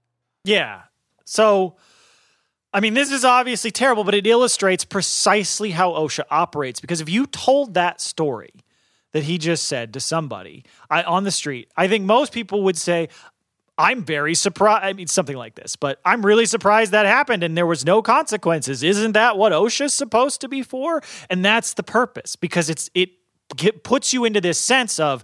Yeah. 0.43 0.83
So, 1.23 1.77
I 2.73 2.81
mean, 2.81 2.93
this 2.93 3.11
is 3.11 3.23
obviously 3.23 3.71
terrible, 3.71 4.03
but 4.03 4.13
it 4.13 4.27
illustrates 4.27 4.83
precisely 4.83 5.71
how 5.71 5.91
OSHA 5.91 6.25
operates. 6.29 6.81
Because 6.81 6.99
if 6.99 7.09
you 7.09 7.25
told 7.25 7.73
that 7.75 8.01
story 8.01 8.51
that 9.15 9.23
he 9.23 9.37
just 9.37 9.67
said 9.67 9.93
to 9.93 10.01
somebody 10.01 10.65
I, 10.89 11.01
on 11.03 11.23
the 11.23 11.31
street, 11.31 11.71
I 11.77 11.87
think 11.87 12.03
most 12.03 12.33
people 12.33 12.63
would 12.63 12.75
say, 12.75 13.07
I'm 13.77 14.03
very 14.03 14.35
surprised. 14.35 14.83
I 14.83 14.91
mean, 14.91 15.07
something 15.07 15.37
like 15.37 15.55
this, 15.55 15.77
but 15.77 16.01
I'm 16.03 16.25
really 16.25 16.45
surprised 16.45 16.91
that 16.91 17.05
happened 17.05 17.41
and 17.41 17.55
there 17.55 17.65
was 17.65 17.85
no 17.85 18.01
consequences. 18.01 18.83
Isn't 18.83 19.13
that 19.13 19.37
what 19.37 19.53
OSHA's 19.53 19.93
supposed 19.93 20.41
to 20.41 20.49
be 20.49 20.63
for? 20.63 21.01
And 21.29 21.45
that's 21.45 21.75
the 21.75 21.81
purpose 21.81 22.35
because 22.35 22.69
it's 22.69 22.89
it 22.93 23.11
get, 23.55 23.85
puts 23.85 24.11
you 24.11 24.25
into 24.25 24.41
this 24.41 24.59
sense 24.59 24.99
of 24.99 25.23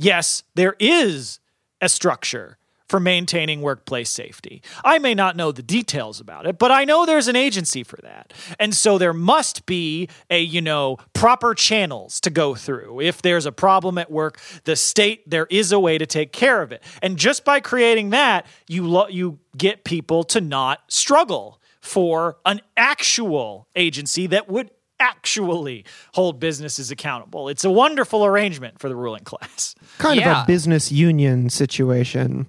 yes, 0.00 0.42
there 0.56 0.74
is 0.80 1.38
a 1.80 1.88
structure 1.88 2.57
for 2.88 2.98
maintaining 2.98 3.60
workplace 3.60 4.10
safety. 4.10 4.62
I 4.84 4.98
may 4.98 5.14
not 5.14 5.36
know 5.36 5.52
the 5.52 5.62
details 5.62 6.20
about 6.20 6.46
it, 6.46 6.58
but 6.58 6.70
I 6.70 6.84
know 6.84 7.04
there's 7.04 7.28
an 7.28 7.36
agency 7.36 7.82
for 7.82 7.98
that. 8.02 8.32
And 8.58 8.74
so 8.74 8.98
there 8.98 9.12
must 9.12 9.66
be 9.66 10.08
a, 10.30 10.40
you 10.40 10.60
know, 10.60 10.96
proper 11.12 11.54
channels 11.54 12.20
to 12.20 12.30
go 12.30 12.54
through. 12.54 13.00
If 13.00 13.22
there's 13.22 13.46
a 13.46 13.52
problem 13.52 13.98
at 13.98 14.10
work, 14.10 14.40
the 14.64 14.76
state 14.76 15.28
there 15.28 15.46
is 15.50 15.72
a 15.72 15.78
way 15.78 15.98
to 15.98 16.06
take 16.06 16.32
care 16.32 16.62
of 16.62 16.72
it. 16.72 16.82
And 17.02 17.16
just 17.16 17.44
by 17.44 17.60
creating 17.60 18.10
that, 18.10 18.46
you 18.68 18.86
lo- 18.86 19.08
you 19.08 19.38
get 19.56 19.84
people 19.84 20.24
to 20.24 20.40
not 20.40 20.80
struggle 20.88 21.60
for 21.80 22.38
an 22.44 22.60
actual 22.76 23.68
agency 23.76 24.26
that 24.26 24.48
would 24.48 24.70
actually 25.00 25.84
hold 26.14 26.40
businesses 26.40 26.90
accountable. 26.90 27.48
It's 27.48 27.64
a 27.64 27.70
wonderful 27.70 28.24
arrangement 28.24 28.78
for 28.78 28.88
the 28.88 28.96
ruling 28.96 29.24
class. 29.24 29.74
Kind 29.98 30.20
Yeah. 30.20 30.40
of 30.40 30.44
a 30.44 30.46
business 30.46 30.90
union 30.92 31.50
situation. 31.50 32.46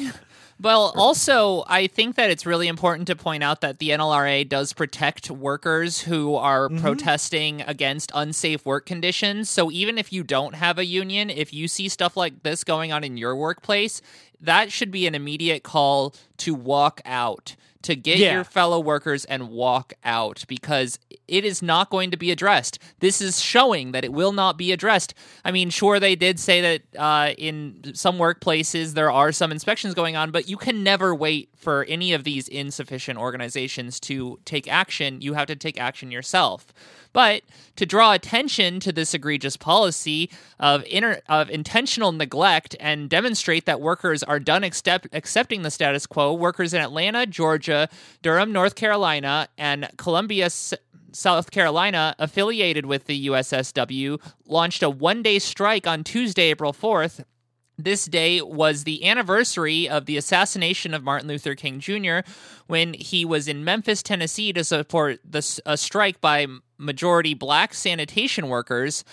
Well, 0.61 0.91
also, 0.97 1.63
I 1.67 1.87
think 1.87 2.15
that 2.15 2.29
it's 2.29 2.45
really 2.45 2.67
important 2.67 3.07
to 3.07 3.15
point 3.15 3.43
out 3.43 3.61
that 3.61 3.79
the 3.79 3.91
NLRA 3.91 4.47
does 4.47 4.73
protect 4.73 5.31
workers 5.31 6.01
who 6.01 6.35
are 6.35 6.67
mm-hmm. 6.67 6.79
protesting 6.79 7.61
against 7.61 8.11
unsafe 8.13 8.65
work 8.65 8.85
conditions. 8.85 9.49
So 9.49 9.71
even 9.71 9.97
if 9.97 10.11
you 10.11 10.21
don't 10.21 10.55
have 10.55 10.77
a 10.77 10.85
union, 10.85 11.29
if 11.29 11.53
you 11.53 11.69
see 11.69 11.87
stuff 11.87 12.17
like 12.17 12.43
this 12.43 12.65
going 12.65 12.91
on 12.91 13.05
in 13.05 13.15
your 13.15 13.37
workplace, 13.37 14.01
that 14.41 14.69
should 14.69 14.91
be 14.91 15.07
an 15.07 15.15
immediate 15.15 15.63
call 15.63 16.13
to 16.39 16.53
walk 16.53 16.99
out, 17.05 17.55
to 17.83 17.95
get 17.95 18.17
Yeah. 18.19 18.33
your 18.33 18.43
fellow 18.43 18.79
workers 18.79 19.23
and 19.25 19.49
walk 19.49 19.93
out 20.03 20.43
because 20.47 20.99
it 21.27 21.45
is 21.45 21.61
not 21.61 21.89
going 21.89 22.11
to 22.11 22.17
be 22.17 22.31
addressed. 22.31 22.79
This 22.99 23.21
is 23.21 23.39
showing 23.39 23.91
that 23.93 24.03
it 24.03 24.11
will 24.11 24.31
not 24.33 24.57
be 24.57 24.71
addressed. 24.71 25.13
I 25.45 25.51
mean, 25.51 25.69
sure, 25.69 25.99
they 25.99 26.15
did 26.15 26.39
say 26.39 26.59
that 26.61 26.81
uh, 27.01 27.33
in 27.37 27.91
some 27.93 28.17
workplaces 28.17 28.93
there 28.93 29.11
are 29.11 29.31
some 29.31 29.51
inspections 29.51 29.93
going 29.93 30.15
on, 30.15 30.31
but 30.31 30.49
you 30.49 30.57
can 30.57 30.83
never 30.83 31.15
wait 31.15 31.49
for 31.55 31.85
any 31.85 32.13
of 32.13 32.23
these 32.23 32.47
insufficient 32.47 33.17
organizations 33.17 33.99
to 34.01 34.39
take 34.43 34.67
action. 34.67 35.21
You 35.21 35.33
have 35.35 35.47
to 35.47 35.55
take 35.55 35.79
action 35.79 36.11
yourself. 36.11 36.67
But 37.11 37.41
to 37.75 37.85
draw 37.85 38.13
attention 38.13 38.79
to 38.81 38.91
this 38.91 39.13
egregious 39.13 39.57
policy 39.57 40.29
of 40.59 40.83
inter- 40.85 41.21
of 41.27 41.49
intentional 41.49 42.11
neglect 42.11 42.75
and 42.79 43.09
demonstrate 43.09 43.65
that 43.65 43.81
workers 43.81 44.21
are 44.23 44.39
done 44.39 44.63
accept- 44.63 45.07
accepting 45.13 45.63
the 45.63 45.71
status 45.71 46.05
quo, 46.05 46.33
workers 46.33 46.73
in 46.73 46.81
Atlanta, 46.81 47.25
Georgia, 47.25 47.89
Durham, 48.21 48.51
North 48.51 48.75
Carolina, 48.75 49.47
and 49.57 49.89
Columbia, 49.97 50.45
S- 50.45 50.73
South 51.11 51.49
Carolina, 51.51 52.15
affiliated 52.19 52.85
with 52.85 53.05
the 53.05 53.27
USSW, 53.27 54.19
launched 54.45 54.83
a 54.83 54.89
one 54.89 55.23
day 55.23 55.39
strike 55.39 55.87
on 55.87 56.03
Tuesday, 56.03 56.49
April 56.51 56.73
4th. 56.73 57.23
This 57.77 58.05
day 58.05 58.41
was 58.41 58.83
the 58.83 59.07
anniversary 59.07 59.87
of 59.87 60.05
the 60.05 60.17
assassination 60.17 60.93
of 60.93 61.01
Martin 61.01 61.29
Luther 61.29 61.55
King 61.55 61.79
Jr. 61.79 62.19
when 62.67 62.93
he 62.93 63.23
was 63.23 63.47
in 63.47 63.63
Memphis, 63.63 64.03
Tennessee 64.03 64.51
to 64.51 64.65
support 64.65 65.21
the, 65.23 65.61
a 65.65 65.77
strike 65.77 66.19
by 66.19 66.45
majority 66.79 67.33
black 67.33 67.73
sanitation 67.73 68.47
workers. 68.47 69.03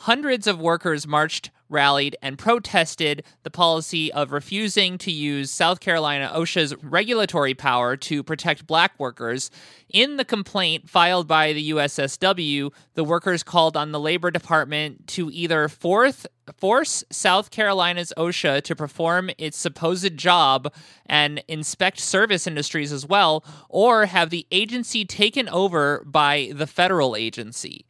Hundreds 0.00 0.46
of 0.46 0.60
workers 0.60 1.06
marched 1.06 1.50
rallied 1.68 2.16
and 2.22 2.38
protested 2.38 3.24
the 3.42 3.50
policy 3.50 4.12
of 4.12 4.32
refusing 4.32 4.98
to 4.98 5.10
use 5.10 5.50
South 5.50 5.80
Carolina 5.80 6.30
OSHA's 6.34 6.74
regulatory 6.82 7.54
power 7.54 7.96
to 7.96 8.22
protect 8.22 8.66
black 8.66 8.98
workers. 8.98 9.50
In 9.88 10.16
the 10.16 10.24
complaint 10.24 10.88
filed 10.88 11.26
by 11.26 11.52
the 11.52 11.70
USSW, 11.70 12.72
the 12.94 13.04
workers 13.04 13.42
called 13.42 13.76
on 13.76 13.92
the 13.92 14.00
Labor 14.00 14.30
Department 14.30 15.06
to 15.08 15.30
either 15.32 15.68
forth, 15.68 16.26
force 16.56 17.04
South 17.10 17.50
Carolina's 17.50 18.12
OSHA 18.16 18.62
to 18.62 18.76
perform 18.76 19.30
its 19.38 19.56
supposed 19.56 20.16
job 20.16 20.72
and 21.06 21.42
inspect 21.48 21.98
service 22.00 22.46
industries 22.46 22.92
as 22.92 23.06
well, 23.06 23.44
or 23.68 24.06
have 24.06 24.30
the 24.30 24.46
agency 24.50 25.04
taken 25.04 25.48
over 25.48 26.02
by 26.06 26.52
the 26.54 26.66
federal 26.66 27.16
agency. 27.16 27.86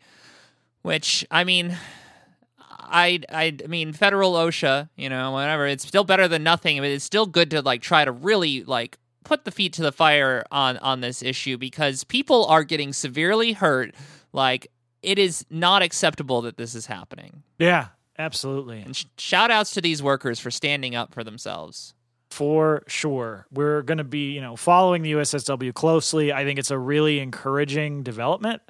Which, 0.83 1.27
I 1.31 1.43
mean, 1.43 1.77
I, 2.89 3.21
I 3.31 3.57
mean 3.67 3.93
federal 3.93 4.35
OSHA, 4.35 4.89
you 4.97 5.09
know, 5.09 5.33
whatever. 5.33 5.67
It's 5.67 5.87
still 5.87 6.05
better 6.05 6.29
than 6.29 6.43
nothing. 6.43 6.79
But 6.79 6.87
it's 6.87 7.05
still 7.05 7.27
good 7.27 7.51
to 7.51 7.63
like 7.63 7.83
try 7.83 8.05
to 8.05 8.13
really 8.13 8.65
like 8.65 8.99
put 9.25 9.45
the 9.45 9.51
feet 9.51 9.73
to 9.75 9.83
the 9.83 9.93
fire 9.93 10.45
on 10.51 10.77
on 10.79 11.01
this 11.01 11.23
issue 11.23 11.59
because 11.59 12.05
people 12.05 12.47
are 12.47 12.65
getting 12.65 12.93
severely 12.93 13.53
hurt. 13.53 13.95
Like 14.33 14.69
it 15.03 15.19
is 15.19 15.45
not 15.51 15.83
acceptable 15.83 16.43
that 16.43 16.57
this 16.57 16.75
is 16.75 16.87
happening. 16.87 17.43
Yeah, 17.59 17.89
absolutely. 18.19 18.81
And 18.81 18.97
sh- 18.97 19.05
shout 19.19 19.51
outs 19.51 19.73
to 19.75 19.81
these 19.81 20.03
workers 20.03 20.41
for 20.41 20.51
standing 20.51 20.95
up 20.95 21.15
for 21.15 21.23
themselves. 21.23 21.95
For 22.31 22.83
sure. 22.89 23.47
We're 23.53 23.83
going 23.83 23.99
to 23.99 24.05
be, 24.05 24.33
you 24.33 24.41
know, 24.41 24.57
following 24.57 25.03
the 25.03 25.13
USSW 25.13 25.73
closely. 25.75 26.33
I 26.33 26.45
think 26.45 26.59
it's 26.59 26.73
a 26.73 26.79
really 26.79 27.21
encouraging 27.21 28.03
development. 28.03 28.63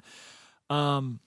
Um, 0.69 1.19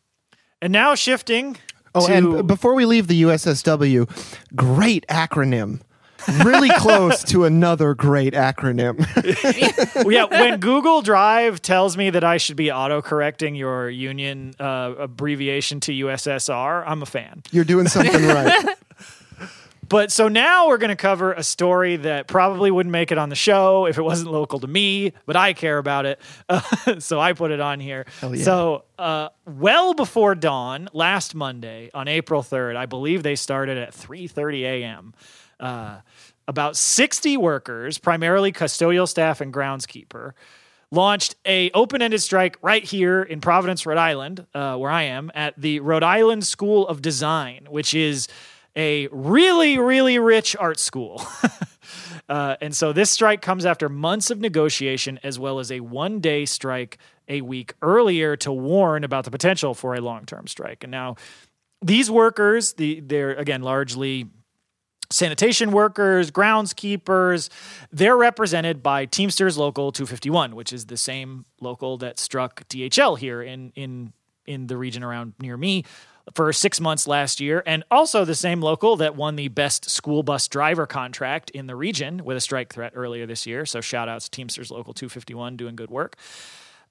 and 0.63 0.73
now 0.73 0.95
shifting 0.95 1.57
Oh, 1.95 2.07
to- 2.07 2.13
and 2.13 2.47
before 2.47 2.75
we 2.75 2.85
leave 2.85 3.07
the 3.09 3.23
USSW, 3.23 4.09
great 4.55 5.07
acronym. 5.09 5.81
Really 6.45 6.69
close 6.77 7.25
to 7.25 7.45
another 7.45 7.95
great 7.95 8.35
acronym. 8.35 8.99
Yeah, 10.11 10.25
when 10.25 10.61
Google 10.61 11.03
Drive 11.03 11.63
tells 11.63 11.97
me 11.97 12.11
that 12.11 12.25
I 12.25 12.37
should 12.37 12.57
be 12.57 12.71
auto-correcting 12.71 13.55
your 13.55 13.89
union 13.89 14.55
uh, 14.59 14.95
abbreviation 14.99 15.81
to 15.81 15.93
USSR, 15.93 16.85
I'm 16.87 17.03
a 17.03 17.07
fan. 17.07 17.43
You're 17.53 17.65
doing 17.65 17.89
something 17.89 18.27
right. 18.27 18.77
But 19.91 20.13
so 20.13 20.29
now 20.29 20.69
we're 20.69 20.79
going 20.79 20.91
to 20.91 20.97
cover 20.97 21.33
a 21.33 21.43
story 21.43 21.97
that 21.97 22.29
probably 22.29 22.71
wouldn't 22.71 22.93
make 22.93 23.11
it 23.11 23.19
on 23.19 23.29
the 23.29 23.35
show 23.35 23.87
if 23.87 23.99
it 23.99 24.03
wasn't 24.03 24.31
local 24.31 24.61
to 24.61 24.69
me, 24.69 25.13
but 25.27 25.35
I 25.35 25.53
care 25.53 25.79
about 25.79 26.07
it, 26.07 26.21
uh, 26.49 26.61
so 27.01 27.19
I 27.19 27.33
put 27.33 27.51
it 27.51 27.59
on 27.59 27.81
here. 27.81 28.07
Yeah. 28.23 28.45
So, 28.45 28.85
uh, 29.01 29.31
well 29.47 29.95
before 29.95 30.37
dawn 30.37 30.89
last 30.93 31.35
Monday 31.35 31.91
on 31.93 32.07
April 32.07 32.45
third, 32.45 32.77
I 32.77 32.87
believe 32.87 33.25
they 33.25 33.35
started 33.35 33.79
at 33.79 33.93
three 33.93 34.29
thirty 34.29 34.65
a.m. 34.65 35.13
Uh, 35.59 35.99
about 36.47 36.77
sixty 36.77 37.37
workers, 37.37 37.99
primarily 37.99 38.53
custodial 38.53 39.09
staff 39.09 39.41
and 39.41 39.53
groundskeeper, 39.53 40.35
launched 40.93 41.35
a 41.45 41.73
open-ended 41.73 42.23
strike 42.23 42.57
right 42.63 42.85
here 42.85 43.25
in 43.25 43.41
Providence, 43.41 43.85
Rhode 43.85 43.99
Island, 43.99 44.47
uh, 44.55 44.77
where 44.77 44.91
I 44.93 45.03
am 45.03 45.33
at 45.35 45.61
the 45.61 45.81
Rhode 45.81 46.05
Island 46.05 46.47
School 46.47 46.87
of 46.87 47.03
Design, 47.03 47.67
which 47.69 47.93
is 47.93 48.29
a 48.77 49.09
really, 49.09 49.79
really 49.79 50.19
rich 50.19 50.57
art 50.57 50.79
school. 50.79 51.23
uh, 52.29 52.57
and 52.61 52.75
so 52.75 52.93
this 52.93 53.11
strike 53.11 53.43
comes 53.43 53.67
after 53.67 53.89
months 53.89 54.31
of 54.31 54.41
negotiation, 54.41 55.19
as 55.23 55.39
well 55.39 55.59
as 55.59 55.71
a 55.73 55.81
one-day 55.81 56.47
strike 56.47 56.99
a 57.29 57.41
week 57.41 57.75
earlier 57.83 58.37
to 58.37 58.53
warn 58.53 59.05
about 59.05 59.25
the 59.25 59.31
potential 59.31 59.75
for 59.75 59.95
a 59.95 60.01
long-term 60.01 60.47
strike. 60.47 60.85
And 60.85 60.91
now 60.91 61.17
these 61.83 62.11
workers, 62.11 62.75
the 62.75 63.01
they're 63.01 63.35
again 63.35 63.63
largely 63.63 64.27
sanitation 65.11 65.73
workers, 65.73 66.31
groundskeepers, 66.31 67.49
they're 67.91 68.17
represented 68.17 68.83
by 68.83 69.07
Teamsters 69.07 69.59
Local 69.59 69.91
251, 69.93 70.55
which 70.55 70.73
is 70.73 70.87
the 70.87 70.97
same 70.97 71.45
local 71.61 71.99
that 71.99 72.19
struck 72.19 72.69
DHL 72.69 73.19
here 73.19 73.43
in 73.43 73.73
in 73.75 74.13
in 74.47 74.67
the 74.67 74.77
region 74.77 75.03
around 75.03 75.35
near 75.41 75.57
me 75.57 75.85
for 76.35 76.53
6 76.53 76.81
months 76.81 77.07
last 77.07 77.41
year 77.41 77.63
and 77.67 77.85
also 77.91 78.25
the 78.25 78.35
same 78.35 78.61
local 78.61 78.97
that 78.97 79.17
won 79.17 79.37
the 79.37 79.49
best 79.49 79.89
school 79.89 80.23
bus 80.23 80.49
driver 80.49 80.87
contract 80.87 81.51
in 81.51 81.67
the 81.67 81.77
region 81.77 82.25
with 82.25 82.37
a 82.37 82.41
strike 82.41 82.73
threat 82.73 82.93
earlier 82.95 83.27
this 83.27 83.47
year. 83.47 83.67
So 83.67 83.81
shout 83.81 84.09
outs 84.09 84.27
to 84.27 84.31
Teamsters 84.31 84.71
Local 84.71 84.93
251 84.93 85.57
doing 85.57 85.77
good 85.77 85.91
work. 85.91 86.17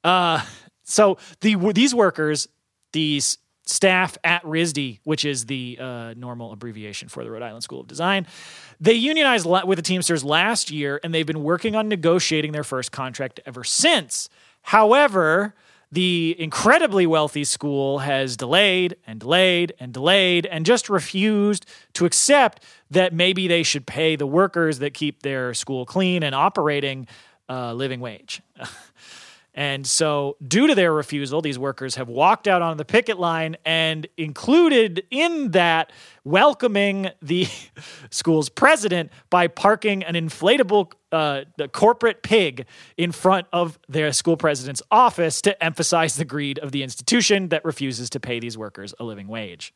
Uh, 0.03 0.43
so 0.83 1.17
the 1.41 1.55
these 1.73 1.93
workers, 1.93 2.47
these 2.93 3.37
staff 3.65 4.17
at 4.23 4.43
RISD, 4.43 4.99
which 5.03 5.25
is 5.25 5.45
the 5.45 5.77
uh, 5.79 6.13
normal 6.17 6.51
abbreviation 6.51 7.07
for 7.07 7.23
the 7.23 7.29
Rhode 7.29 7.43
Island 7.43 7.63
School 7.63 7.81
of 7.81 7.87
Design, 7.87 8.25
they 8.79 8.93
unionized 8.93 9.45
with 9.45 9.77
the 9.77 9.83
Teamsters 9.83 10.23
last 10.23 10.71
year, 10.71 10.99
and 11.03 11.13
they've 11.13 11.27
been 11.27 11.43
working 11.43 11.75
on 11.75 11.87
negotiating 11.87 12.51
their 12.51 12.63
first 12.63 12.91
contract 12.91 13.39
ever 13.45 13.63
since. 13.63 14.29
However, 14.61 15.53
the 15.91 16.35
incredibly 16.37 17.07
wealthy 17.07 17.43
school 17.43 17.99
has 17.99 18.37
delayed 18.37 18.95
and 19.07 19.19
delayed 19.19 19.73
and 19.79 19.91
delayed 19.91 20.45
and 20.45 20.65
just 20.65 20.89
refused 20.89 21.65
to 21.93 22.05
accept 22.05 22.63
that 22.91 23.13
maybe 23.13 23.47
they 23.47 23.63
should 23.63 23.87
pay 23.87 24.15
the 24.15 24.27
workers 24.27 24.79
that 24.79 24.93
keep 24.93 25.23
their 25.23 25.53
school 25.53 25.85
clean 25.85 26.21
and 26.21 26.35
operating 26.35 27.07
uh, 27.49 27.73
living 27.73 27.99
wage. 27.99 28.41
And 29.59 29.85
so, 29.85 30.37
due 30.47 30.67
to 30.67 30.73
their 30.73 30.93
refusal, 30.93 31.41
these 31.41 31.59
workers 31.59 31.95
have 31.95 32.07
walked 32.07 32.47
out 32.47 32.61
on 32.61 32.77
the 32.77 32.85
picket 32.85 33.19
line 33.19 33.57
and 33.65 34.07
included 34.15 35.03
in 35.11 35.51
that 35.51 35.91
welcoming 36.23 37.09
the 37.21 37.45
school's 38.09 38.47
president 38.47 39.11
by 39.29 39.49
parking 39.49 40.01
an 40.05 40.15
inflatable 40.15 40.93
uh, 41.11 41.41
corporate 41.73 42.23
pig 42.23 42.67
in 42.95 43.11
front 43.11 43.47
of 43.51 43.77
their 43.89 44.13
school 44.13 44.37
president's 44.37 44.81
office 44.91 45.41
to 45.41 45.61
emphasize 45.61 46.15
the 46.15 46.23
greed 46.23 46.57
of 46.59 46.71
the 46.71 46.81
institution 46.81 47.49
that 47.49 47.65
refuses 47.65 48.09
to 48.11 48.19
pay 48.21 48.39
these 48.39 48.57
workers 48.57 48.93
a 48.97 49.03
living 49.03 49.27
wage. 49.27 49.73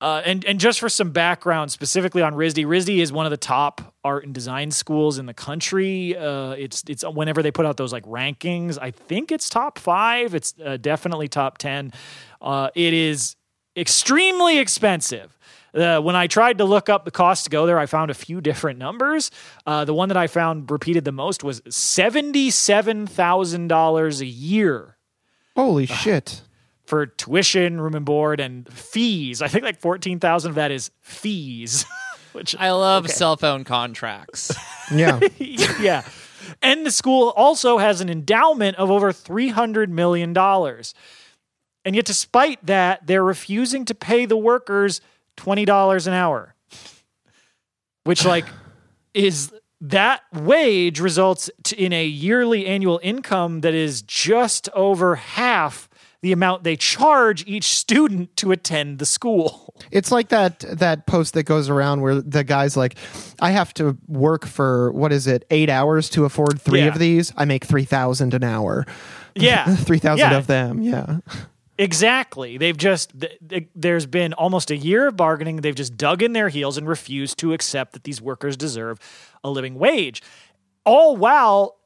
Uh, 0.00 0.22
and 0.24 0.46
and 0.46 0.60
just 0.60 0.80
for 0.80 0.88
some 0.88 1.10
background, 1.10 1.72
specifically 1.72 2.22
on 2.22 2.32
RISD, 2.32 2.64
RISD 2.64 3.02
is 3.02 3.12
one 3.12 3.26
of 3.26 3.30
the 3.30 3.36
top 3.36 3.94
art 4.06 4.24
and 4.24 4.32
design 4.32 4.70
schools 4.70 5.18
in 5.18 5.26
the 5.26 5.34
country. 5.34 6.16
Uh, 6.16 6.50
it's 6.52 6.82
it's 6.88 7.04
whenever 7.04 7.42
they 7.42 7.50
put 7.50 7.66
out 7.66 7.76
those 7.76 7.92
like 7.92 8.04
rankings, 8.04 8.78
I 8.80 8.90
think 8.92 9.32
it's 9.32 9.48
top 9.48 9.78
five. 9.78 10.34
It's 10.34 10.54
uh, 10.64 10.76
definitely 10.76 11.28
top 11.28 11.58
ten. 11.58 11.92
Uh, 12.40 12.70
it 12.74 12.92
is 12.94 13.36
extremely 13.76 14.58
expensive. 14.58 15.32
Uh, 15.74 16.00
when 16.00 16.16
I 16.16 16.26
tried 16.26 16.58
to 16.58 16.64
look 16.64 16.88
up 16.88 17.04
the 17.04 17.10
cost 17.10 17.44
to 17.44 17.50
go 17.50 17.66
there, 17.66 17.78
I 17.78 17.84
found 17.86 18.10
a 18.10 18.14
few 18.14 18.40
different 18.40 18.78
numbers. 18.78 19.30
Uh, 19.66 19.84
the 19.84 19.92
one 19.92 20.08
that 20.08 20.16
I 20.16 20.26
found 20.26 20.70
repeated 20.70 21.04
the 21.04 21.12
most 21.12 21.44
was 21.44 21.60
seventy-seven 21.68 23.06
thousand 23.06 23.68
dollars 23.68 24.20
a 24.22 24.26
year 24.26 24.96
Holy 25.54 25.84
shit. 25.86 26.42
for 26.86 27.04
tuition, 27.06 27.78
room 27.80 27.94
and 27.94 28.06
board, 28.06 28.40
and 28.40 28.66
fees. 28.72 29.42
I 29.42 29.48
think 29.48 29.64
like 29.64 29.80
fourteen 29.80 30.18
thousand 30.20 30.50
of 30.50 30.54
that 30.54 30.70
is 30.70 30.90
fees. 31.02 31.84
Which 32.36 32.54
I 32.54 32.70
love 32.72 33.10
cell 33.10 33.36
phone 33.36 33.64
contracts. 33.64 34.54
Yeah. 34.94 35.18
yeah. 35.80 36.04
And 36.62 36.86
the 36.86 36.92
school 36.92 37.32
also 37.34 37.78
has 37.78 38.00
an 38.00 38.08
endowment 38.08 38.76
of 38.76 38.88
over 38.88 39.10
$300 39.10 39.88
million. 39.88 40.32
And 40.38 41.96
yet, 41.96 42.04
despite 42.04 42.64
that, 42.66 43.04
they're 43.04 43.24
refusing 43.24 43.84
to 43.86 43.96
pay 43.96 44.26
the 44.26 44.36
workers 44.36 45.00
$20 45.38 46.06
an 46.06 46.12
hour, 46.12 46.54
which, 48.04 48.24
like, 48.24 48.46
is 49.14 49.52
that 49.80 50.22
wage 50.32 51.00
results 51.00 51.50
in 51.76 51.92
a 51.92 52.06
yearly 52.06 52.64
annual 52.66 53.00
income 53.02 53.62
that 53.62 53.74
is 53.74 54.02
just 54.02 54.68
over 54.68 55.16
half 55.16 55.88
the 56.22 56.32
amount 56.32 56.64
they 56.64 56.76
charge 56.76 57.44
each 57.46 57.64
student 57.76 58.36
to 58.38 58.52
attend 58.52 58.98
the 58.98 59.06
school. 59.06 59.74
It's 59.90 60.10
like 60.10 60.28
that 60.30 60.60
that 60.60 61.06
post 61.06 61.34
that 61.34 61.42
goes 61.44 61.68
around 61.68 62.00
where 62.00 62.20
the 62.20 62.42
guy's 62.44 62.76
like, 62.76 62.96
I 63.40 63.50
have 63.50 63.74
to 63.74 63.96
work 64.08 64.46
for 64.46 64.90
what 64.92 65.12
is 65.12 65.26
it, 65.26 65.44
eight 65.50 65.68
hours 65.68 66.08
to 66.10 66.24
afford 66.24 66.60
three 66.60 66.80
Yeah. 66.80 66.86
of 66.88 66.98
these. 66.98 67.32
I 67.36 67.44
make 67.44 67.64
three 67.64 67.84
thousand 67.84 68.32
an 68.34 68.42
hour. 68.44 68.86
Yeah. 69.34 69.74
three 69.76 69.98
thousand 69.98 70.30
Yeah. 70.30 70.38
of 70.38 70.46
them. 70.46 70.80
Yeah. 70.82 71.18
Exactly. 71.78 72.56
They've 72.56 72.76
just 72.76 73.20
th- 73.20 73.38
th- 73.46 73.68
there's 73.74 74.06
been 74.06 74.32
almost 74.32 74.70
a 74.70 74.76
year 74.76 75.08
of 75.08 75.16
bargaining. 75.16 75.56
They've 75.56 75.74
just 75.74 75.96
dug 75.98 76.22
in 76.22 76.32
their 76.32 76.48
heels 76.48 76.78
and 76.78 76.88
refused 76.88 77.38
to 77.40 77.52
accept 77.52 77.92
that 77.92 78.04
these 78.04 78.20
workers 78.22 78.56
deserve 78.56 78.98
a 79.44 79.50
living 79.50 79.74
wage. 79.74 80.22
All 80.86 81.16
while 81.16 81.76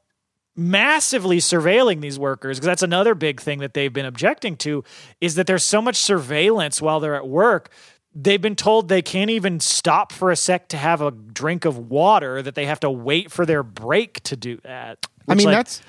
massively 0.55 1.37
surveilling 1.37 2.01
these 2.01 2.19
workers 2.19 2.57
because 2.57 2.65
that's 2.67 2.83
another 2.83 3.15
big 3.15 3.39
thing 3.39 3.59
that 3.59 3.73
they've 3.73 3.93
been 3.93 4.05
objecting 4.05 4.57
to 4.57 4.83
is 5.19 5.35
that 5.35 5.47
there's 5.47 5.63
so 5.63 5.81
much 5.81 5.95
surveillance 5.95 6.81
while 6.81 6.99
they're 6.99 7.15
at 7.15 7.27
work. 7.27 7.71
They've 8.13 8.41
been 8.41 8.57
told 8.57 8.89
they 8.89 9.01
can't 9.01 9.29
even 9.29 9.61
stop 9.61 10.11
for 10.11 10.31
a 10.31 10.35
sec 10.35 10.67
to 10.69 10.77
have 10.77 11.01
a 11.01 11.11
drink 11.11 11.63
of 11.63 11.77
water 11.77 12.41
that 12.41 12.55
they 12.55 12.65
have 12.65 12.81
to 12.81 12.89
wait 12.91 13.31
for 13.31 13.45
their 13.45 13.63
break 13.63 14.21
to 14.23 14.35
do 14.35 14.57
that. 14.63 15.07
I 15.27 15.35
mean, 15.35 15.45
like, 15.45 15.55
that's 15.55 15.81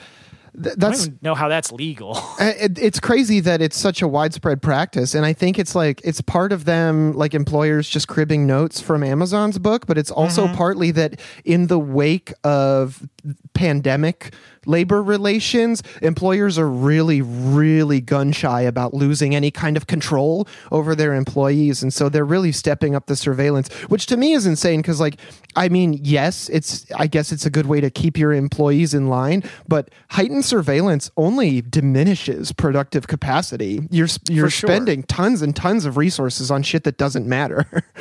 th- 0.54 0.66
I 0.66 0.68
don't 0.68 0.78
that's 0.78 1.06
even 1.06 1.18
know 1.22 1.34
how 1.34 1.48
that's 1.48 1.72
legal. 1.72 2.18
It, 2.42 2.78
it's 2.78 2.98
crazy 2.98 3.40
that 3.40 3.62
it's 3.62 3.76
such 3.76 4.02
a 4.02 4.08
widespread 4.08 4.62
practice 4.62 5.14
and 5.14 5.24
i 5.24 5.32
think 5.32 5.58
it's 5.58 5.74
like 5.74 6.00
it's 6.04 6.20
part 6.20 6.52
of 6.52 6.64
them 6.64 7.12
like 7.12 7.34
employers 7.34 7.88
just 7.88 8.08
cribbing 8.08 8.46
notes 8.46 8.80
from 8.80 9.02
amazon's 9.02 9.58
book 9.58 9.86
but 9.86 9.96
it's 9.96 10.10
also 10.10 10.46
mm-hmm. 10.46 10.54
partly 10.54 10.90
that 10.90 11.20
in 11.44 11.68
the 11.68 11.78
wake 11.78 12.32
of 12.42 13.06
pandemic 13.55 14.35
labor 14.66 15.03
relations 15.03 15.83
employers 16.03 16.59
are 16.59 16.68
really 16.68 17.20
really 17.20 18.01
gun 18.01 18.33
shy 18.33 18.61
about 18.61 18.95
losing 18.95 19.35
any 19.35 19.51
kind 19.51 19.77
of 19.77 19.87
control 19.87 20.47
over 20.70 20.95
their 20.95 21.14
employees. 21.14 21.83
And 21.83 21.93
so 21.93 22.09
they're 22.09 22.25
really 22.25 22.53
stepping 22.53 22.95
up 22.95 23.07
the 23.07 23.16
surveillance 23.16 23.73
which 23.89 24.07
to 24.07 24.16
me 24.16 24.33
is 24.33 24.47
insane 24.47 24.81
because 24.81 25.01
like 25.01 25.16
i 25.57 25.68
mean 25.68 25.99
yes 26.03 26.49
it's 26.51 26.87
i 26.93 27.07
guess 27.07 27.33
it's 27.33 27.45
a 27.45 27.51
good 27.51 27.66
way 27.66 27.81
to 27.81 27.91
keep 27.91 28.16
your 28.16 28.33
employees 28.33 28.95
in 28.95 29.09
line 29.09 29.43
but 29.66 29.91
heightened 30.11 30.45
surveillance 30.45 31.11
only 31.16 31.61
diminishes 31.62 32.53
productive 32.53 33.07
capacity. 33.07 33.87
You're 33.91 34.09
you're 34.29 34.47
For 34.47 34.51
sure. 34.51 34.68
spending 34.68 35.03
tons 35.05 35.43
and 35.43 35.55
tons 35.55 35.85
of 35.85 35.97
resources 35.97 36.51
on 36.51 36.62
shit 36.62 36.85
that 36.85 36.99
doesn't 36.99 37.27
matter 37.27 37.66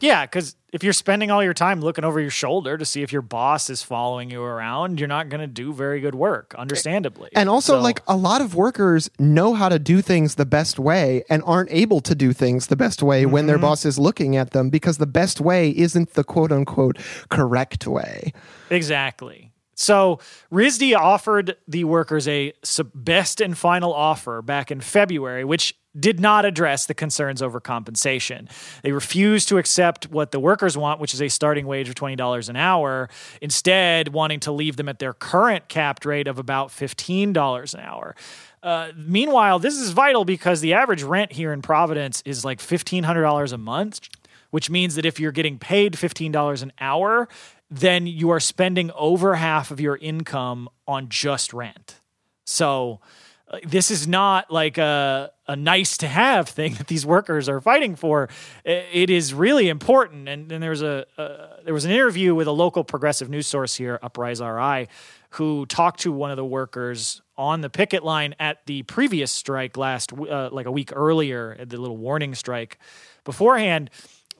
yeah, 0.00 0.26
because 0.26 0.56
if 0.72 0.82
you're 0.82 0.92
spending 0.92 1.30
all 1.30 1.42
your 1.42 1.54
time 1.54 1.80
looking 1.80 2.04
over 2.04 2.20
your 2.20 2.30
shoulder 2.30 2.76
to 2.76 2.84
see 2.84 3.02
if 3.02 3.12
your 3.12 3.22
boss 3.22 3.70
is 3.70 3.82
following 3.82 4.30
you 4.30 4.42
around, 4.42 4.98
you're 4.98 5.08
not 5.08 5.28
going 5.28 5.40
to 5.40 5.46
do 5.46 5.72
very 5.72 6.00
good 6.00 6.14
work, 6.14 6.54
understandably. 6.58 7.30
And 7.36 7.48
also, 7.48 7.74
So- 7.74 7.80
like 7.80 8.00
a 8.08 8.16
lot 8.16 8.40
of 8.40 8.54
workers 8.54 9.08
know 9.18 9.54
how 9.54 9.68
to 9.68 9.78
do 9.78 10.00
things 10.02 10.34
the 10.34 10.46
best 10.46 10.78
way 10.78 11.24
and 11.30 11.42
aren't 11.46 11.70
able 11.70 12.00
to 12.00 12.14
do 12.14 12.32
things 12.32 12.66
the 12.66 12.76
best 12.76 13.02
way 13.02 13.24
when 13.26 13.42
Mm-hmm. 13.42 13.48
their 13.48 13.58
boss 13.58 13.84
is 13.84 13.98
looking 13.98 14.36
at 14.36 14.50
them 14.50 14.70
because 14.70 14.98
the 14.98 15.06
best 15.06 15.40
way 15.40 15.70
isn't 15.70 16.14
the 16.14 16.24
quote 16.24 16.50
unquote 16.52 16.98
correct 17.30 17.86
way. 17.86 18.32
Exactly. 18.70 19.52
So 19.76 20.20
RISD 20.52 20.96
offered 20.96 21.56
the 21.66 21.84
workers 21.84 22.28
a 22.28 22.52
best 22.94 23.40
and 23.40 23.56
final 23.58 23.92
offer 23.92 24.40
back 24.42 24.70
in 24.70 24.80
February, 24.80 25.44
which 25.44 25.74
did 25.98 26.20
not 26.20 26.44
address 26.44 26.86
the 26.86 26.94
concerns 26.94 27.40
over 27.40 27.60
compensation. 27.60 28.48
They 28.82 28.92
refused 28.92 29.48
to 29.48 29.58
accept 29.58 30.10
what 30.10 30.32
the 30.32 30.40
workers 30.40 30.76
want, 30.76 31.00
which 31.00 31.14
is 31.14 31.22
a 31.22 31.28
starting 31.28 31.66
wage 31.66 31.88
of 31.88 31.94
$20 31.94 32.48
an 32.48 32.56
hour, 32.56 33.08
instead, 33.40 34.08
wanting 34.08 34.40
to 34.40 34.52
leave 34.52 34.76
them 34.76 34.88
at 34.88 34.98
their 34.98 35.12
current 35.12 35.68
capped 35.68 36.04
rate 36.04 36.26
of 36.26 36.38
about 36.38 36.68
$15 36.68 37.74
an 37.74 37.80
hour. 37.80 38.16
Uh, 38.62 38.92
meanwhile, 38.96 39.58
this 39.58 39.74
is 39.74 39.90
vital 39.90 40.24
because 40.24 40.60
the 40.62 40.72
average 40.72 41.02
rent 41.02 41.32
here 41.32 41.52
in 41.52 41.60
Providence 41.60 42.22
is 42.24 42.44
like 42.44 42.60
$1,500 42.60 43.52
a 43.52 43.58
month, 43.58 44.08
which 44.50 44.70
means 44.70 44.94
that 44.94 45.04
if 45.04 45.20
you're 45.20 45.32
getting 45.32 45.58
paid 45.58 45.92
$15 45.92 46.62
an 46.62 46.72
hour, 46.80 47.28
then 47.70 48.06
you 48.06 48.30
are 48.30 48.40
spending 48.40 48.90
over 48.92 49.34
half 49.34 49.70
of 49.70 49.80
your 49.80 49.96
income 49.98 50.68
on 50.86 51.08
just 51.08 51.52
rent. 51.52 52.00
So 52.46 53.00
uh, 53.48 53.58
this 53.64 53.90
is 53.90 54.08
not 54.08 54.50
like 54.50 54.78
a, 54.78 55.30
a 55.46 55.56
nice 55.56 55.96
to 55.98 56.08
have 56.08 56.48
thing 56.48 56.74
that 56.74 56.86
these 56.86 57.04
workers 57.04 57.48
are 57.48 57.60
fighting 57.60 57.96
for. 57.96 58.28
It 58.64 59.10
is 59.10 59.34
really 59.34 59.68
important. 59.68 60.28
And, 60.28 60.50
and 60.50 60.62
there's 60.62 60.82
a, 60.82 61.06
uh, 61.18 61.62
there 61.64 61.74
was 61.74 61.84
an 61.84 61.90
interview 61.90 62.34
with 62.34 62.46
a 62.46 62.52
local 62.52 62.84
progressive 62.84 63.28
news 63.28 63.46
source 63.46 63.74
here, 63.74 63.98
Uprise 64.02 64.40
RI, 64.40 64.88
who 65.30 65.66
talked 65.66 66.00
to 66.00 66.12
one 66.12 66.30
of 66.30 66.36
the 66.36 66.44
workers 66.44 67.20
on 67.36 67.60
the 67.60 67.70
picket 67.70 68.04
line 68.04 68.34
at 68.38 68.64
the 68.66 68.82
previous 68.84 69.32
strike 69.32 69.76
last, 69.76 70.12
uh, 70.12 70.48
like 70.50 70.66
a 70.66 70.72
week 70.72 70.92
earlier, 70.94 71.56
the 71.64 71.76
little 71.76 71.96
warning 71.96 72.34
strike 72.34 72.78
beforehand 73.24 73.90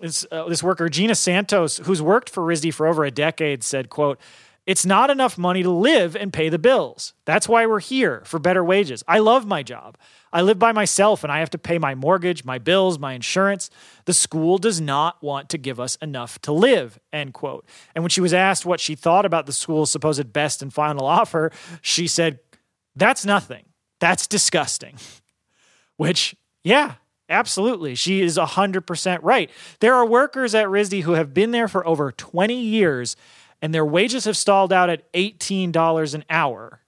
this, 0.01 0.27
uh, 0.31 0.49
this 0.49 0.63
worker 0.63 0.89
gina 0.89 1.15
santos 1.15 1.79
who's 1.79 2.03
worked 2.03 2.29
for 2.29 2.43
risd 2.43 2.73
for 2.75 2.87
over 2.87 3.05
a 3.05 3.11
decade 3.11 3.63
said 3.63 3.89
quote 3.89 4.19
it's 4.67 4.87
not 4.87 5.11
enough 5.11 5.37
money 5.37 5.63
to 5.63 5.71
live 5.71 6.17
and 6.17 6.33
pay 6.33 6.49
the 6.49 6.59
bills 6.59 7.15
that's 7.25 7.49
why 7.49 7.67
we're 7.67 7.81
here 7.81 8.23
for 8.25 8.39
better 8.39 8.65
wages 8.65 9.03
i 9.09 9.19
love 9.19 9.47
my 9.47 9.63
job 9.63 9.97
i 10.35 10.43
live 10.43 10.59
by 10.59 10.73
myself 10.73 11.25
and 11.25 11.33
i 11.33 11.39
have 11.39 11.49
to 11.49 11.59
pay 11.59 11.79
my 11.79 11.95
mortgage 11.95 12.45
my 12.45 12.59
bills 12.59 12.99
my 12.99 13.15
insurance. 13.15 13.71
The 14.05 14.13
school 14.13 14.59
does 14.59 14.83
not 14.83 15.23
want 15.23 15.49
to 15.49 15.59
give 15.59 15.81
us 15.81 15.97
enough 15.97 16.39
to 16.43 16.53
live 16.53 16.99
end 17.13 17.33
quote. 17.33 17.65
And 17.95 18.05
when 18.05 18.11
she 18.11 18.21
was 18.21 18.35
asked 18.35 18.67
what 18.67 18.81
she 18.81 18.95
thought 18.95 19.25
about 19.25 19.47
the 19.47 19.53
school's 19.53 19.91
supposed 19.91 20.33
best 20.33 20.61
and 20.61 20.73
final 20.73 21.07
offer 21.07 21.51
she 21.81 22.07
said 22.07 22.41
that's 22.97 23.25
nothing. 23.25 23.65
That's 24.01 24.27
disgusting. 24.27 24.97
Which, 25.97 26.35
yeah, 26.63 26.95
absolutely. 27.29 27.95
She 27.95 28.21
is 28.21 28.37
100% 28.37 29.19
right. 29.23 29.51
There 29.81 29.95
are 29.95 30.07
workers 30.07 30.55
at 30.55 30.67
RISD 30.67 31.03
who 31.03 31.13
have 31.13 31.33
been 31.33 31.51
there 31.51 31.69
for 31.69 31.87
over 31.87 32.13
20 32.13 32.55
years 32.55 33.17
and 33.63 33.73
their 33.73 33.85
wages 33.85 34.25
have 34.27 34.37
stalled 34.37 34.73
out 34.73 34.91
at 34.91 35.11
$18 35.13 36.15
an 36.15 36.25
hour, 36.29 36.81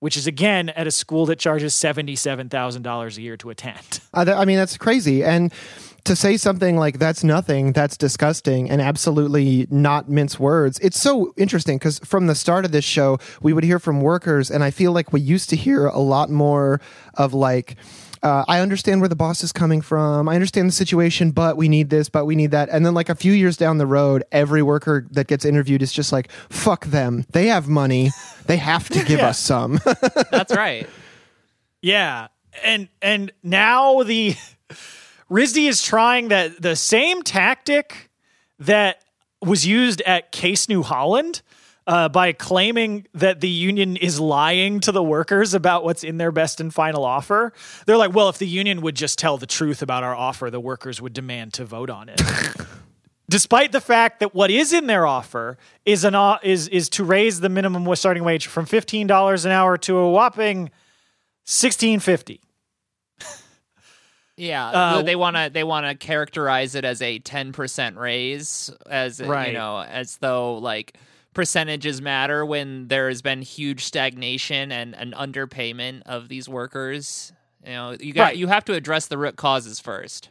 which 0.00 0.16
is 0.16 0.26
again 0.26 0.68
at 0.70 0.86
a 0.86 0.90
school 0.90 1.26
that 1.26 1.38
charges 1.38 1.74
$77,000 1.74 3.16
a 3.16 3.20
year 3.20 3.36
to 3.36 3.50
attend. 3.50 4.00
Uh, 4.14 4.24
th- 4.24 4.36
I 4.36 4.46
mean, 4.46 4.56
that's 4.56 4.76
crazy. 4.78 5.22
And 5.22 5.52
to 6.04 6.16
say 6.16 6.38
something 6.38 6.76
like 6.76 6.98
that's 6.98 7.22
nothing, 7.22 7.72
that's 7.72 7.96
disgusting, 7.96 8.70
and 8.70 8.80
absolutely 8.80 9.66
not 9.70 10.08
mince 10.08 10.40
words, 10.40 10.78
it's 10.80 10.98
so 11.00 11.32
interesting 11.36 11.76
because 11.76 11.98
from 12.00 12.26
the 12.26 12.34
start 12.34 12.64
of 12.64 12.72
this 12.72 12.84
show, 12.84 13.18
we 13.42 13.52
would 13.52 13.64
hear 13.64 13.78
from 13.78 14.00
workers, 14.00 14.50
and 14.50 14.64
I 14.64 14.70
feel 14.70 14.92
like 14.92 15.12
we 15.12 15.20
used 15.20 15.50
to 15.50 15.56
hear 15.56 15.86
a 15.86 15.98
lot 15.98 16.30
more 16.30 16.80
of 17.14 17.34
like, 17.34 17.76
uh, 18.22 18.44
I 18.48 18.60
understand 18.60 19.00
where 19.00 19.08
the 19.08 19.16
boss 19.16 19.42
is 19.44 19.52
coming 19.52 19.80
from. 19.80 20.28
I 20.28 20.34
understand 20.34 20.68
the 20.68 20.72
situation, 20.72 21.30
but 21.30 21.56
we 21.56 21.68
need 21.68 21.90
this, 21.90 22.08
but 22.08 22.24
we 22.24 22.34
need 22.36 22.50
that. 22.52 22.68
And 22.70 22.84
then, 22.84 22.94
like 22.94 23.08
a 23.08 23.14
few 23.14 23.32
years 23.32 23.56
down 23.56 23.78
the 23.78 23.86
road, 23.86 24.24
every 24.32 24.62
worker 24.62 25.06
that 25.12 25.26
gets 25.26 25.44
interviewed 25.44 25.82
is 25.82 25.92
just 25.92 26.12
like, 26.12 26.30
fuck 26.50 26.86
them. 26.86 27.24
They 27.32 27.46
have 27.46 27.68
money. 27.68 28.10
They 28.46 28.56
have 28.58 28.88
to 28.90 29.04
give 29.04 29.18
Yeah. 29.20 29.28
us 29.28 29.38
some. 29.38 29.80
That's 30.30 30.54
right. 30.54 30.88
Yeah. 31.82 32.28
And 32.64 32.88
and 33.02 33.32
now 33.42 34.02
the 34.02 34.34
RISD 35.30 35.68
is 35.68 35.82
trying 35.82 36.28
that 36.28 36.60
the 36.60 36.74
same 36.76 37.22
tactic 37.22 38.10
that 38.58 39.00
was 39.40 39.66
used 39.66 40.00
at 40.02 40.32
Case 40.32 40.68
New 40.68 40.82
Holland 40.82 41.42
uh, 41.88 42.08
by 42.08 42.32
claiming 42.32 43.06
that 43.14 43.40
the 43.40 43.48
union 43.48 43.96
is 43.96 44.20
lying 44.20 44.78
to 44.80 44.92
the 44.92 45.02
workers 45.02 45.54
about 45.54 45.82
what's 45.82 46.04
in 46.04 46.18
their 46.18 46.30
best 46.30 46.60
and 46.60 46.72
final 46.72 47.04
offer. 47.04 47.52
They're 47.86 47.96
like, 47.96 48.14
well, 48.14 48.28
if 48.28 48.38
the 48.38 48.46
union 48.46 48.82
would 48.82 48.94
just 48.94 49.18
tell 49.18 49.38
the 49.38 49.46
truth 49.46 49.82
about 49.82 50.04
our 50.04 50.14
offer, 50.14 50.50
the 50.50 50.60
workers 50.60 51.00
would 51.02 51.14
demand 51.14 51.54
to 51.54 51.64
vote 51.64 51.90
on 51.90 52.08
it. 52.10 52.20
Despite 53.30 53.72
the 53.72 53.80
fact 53.80 54.20
that 54.20 54.34
what 54.34 54.50
is 54.50 54.72
in 54.72 54.86
their 54.86 55.06
offer 55.06 55.58
is 55.84 56.04
an 56.04 56.14
o- 56.14 56.38
is 56.42 56.68
is 56.68 56.88
to 56.90 57.04
raise 57.04 57.40
the 57.40 57.48
minimum 57.50 57.94
starting 57.96 58.24
wage 58.24 58.46
from 58.46 58.64
fifteen 58.64 59.06
dollars 59.06 59.44
an 59.44 59.50
hour 59.52 59.76
to 59.78 59.96
a 59.98 60.10
whopping 60.10 60.70
sixteen 61.44 62.00
fifty. 62.00 62.40
Yeah, 64.36 64.68
Uh, 64.68 65.02
they 65.02 65.16
want 65.16 65.36
to 65.36 65.50
they 65.52 65.64
want 65.64 65.86
to 65.86 65.94
characterize 65.96 66.76
it 66.76 66.84
as 66.84 67.02
a 67.02 67.18
10% 67.18 67.96
raise 67.96 68.70
as 68.88 69.20
Right. 69.20 69.48
you 69.48 69.54
know, 69.54 69.80
as 69.80 70.16
though 70.18 70.58
like 70.58 70.96
percentages 71.38 72.02
matter 72.02 72.44
when 72.44 72.88
there 72.88 73.06
has 73.06 73.22
been 73.22 73.42
huge 73.42 73.84
stagnation 73.84 74.72
and 74.72 74.92
an 74.96 75.12
underpayment 75.16 76.02
of 76.04 76.28
these 76.28 76.48
workers. 76.48 77.32
You 77.64 77.72
know, 77.74 77.96
you 78.00 78.12
got 78.12 78.22
Right. 78.24 78.36
you 78.36 78.48
have 78.48 78.64
to 78.64 78.74
address 78.74 79.06
the 79.06 79.16
root 79.16 79.36
causes 79.36 79.78
first. 79.78 80.30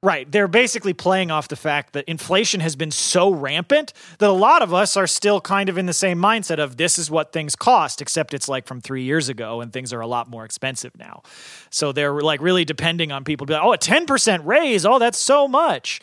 Right. 0.00 0.30
They're 0.30 0.46
basically 0.46 0.92
playing 0.92 1.32
off 1.32 1.48
the 1.48 1.56
fact 1.56 1.94
that 1.94 2.04
inflation 2.04 2.60
has 2.60 2.76
been 2.76 2.92
so 2.92 3.30
rampant 3.32 3.94
that 4.18 4.28
a 4.30 4.32
lot 4.32 4.62
of 4.62 4.72
us 4.72 4.96
are 4.96 5.06
still 5.08 5.40
kind 5.40 5.68
of 5.68 5.76
in 5.76 5.86
the 5.86 5.92
same 5.94 6.18
mindset 6.18 6.62
of 6.62 6.76
this 6.76 6.98
is 7.00 7.10
what 7.10 7.32
things 7.32 7.56
cost, 7.56 8.00
except 8.00 8.32
it's 8.32 8.48
like 8.48 8.66
from 8.66 8.80
three 8.80 9.02
years 9.02 9.28
ago 9.28 9.60
and 9.60 9.72
things 9.72 9.92
are 9.92 10.00
a 10.00 10.06
lot 10.06 10.28
more 10.30 10.44
expensive 10.44 10.92
now. 10.96 11.22
So 11.70 11.90
they're 11.90 12.20
like 12.20 12.40
really 12.40 12.64
depending 12.64 13.10
on 13.10 13.24
people 13.24 13.46
to 13.46 13.50
be 13.52 13.54
like, 13.54 13.64
oh, 13.64 13.72
a 13.72 13.78
10% 13.78 14.44
raise. 14.44 14.86
Oh, 14.86 15.00
that's 15.00 15.18
so 15.18 15.48
much. 15.48 16.00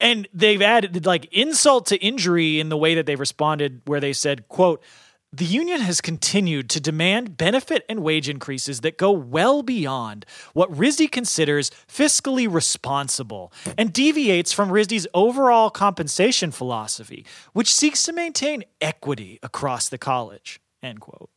And 0.00 0.28
they've 0.32 0.62
added 0.62 1.06
like 1.06 1.26
insult 1.32 1.86
to 1.86 1.96
injury 1.96 2.60
in 2.60 2.68
the 2.68 2.76
way 2.76 2.94
that 2.94 3.06
they've 3.06 3.18
responded, 3.18 3.82
where 3.86 4.00
they 4.00 4.12
said, 4.12 4.48
quote, 4.48 4.82
the 5.32 5.44
union 5.44 5.80
has 5.80 6.00
continued 6.00 6.70
to 6.70 6.80
demand 6.80 7.36
benefit 7.36 7.84
and 7.88 8.02
wage 8.02 8.28
increases 8.28 8.80
that 8.80 8.96
go 8.96 9.10
well 9.10 9.62
beyond 9.62 10.24
what 10.54 10.70
RISD 10.70 11.10
considers 11.10 11.70
fiscally 11.88 12.50
responsible 12.50 13.52
and 13.76 13.92
deviates 13.92 14.52
from 14.52 14.70
RISD's 14.70 15.06
overall 15.12 15.68
compensation 15.68 16.52
philosophy, 16.52 17.26
which 17.52 17.74
seeks 17.74 18.02
to 18.04 18.12
maintain 18.12 18.64
equity 18.80 19.38
across 19.42 19.88
the 19.88 19.98
college. 19.98 20.60
End 20.82 21.00
quote. 21.00 21.28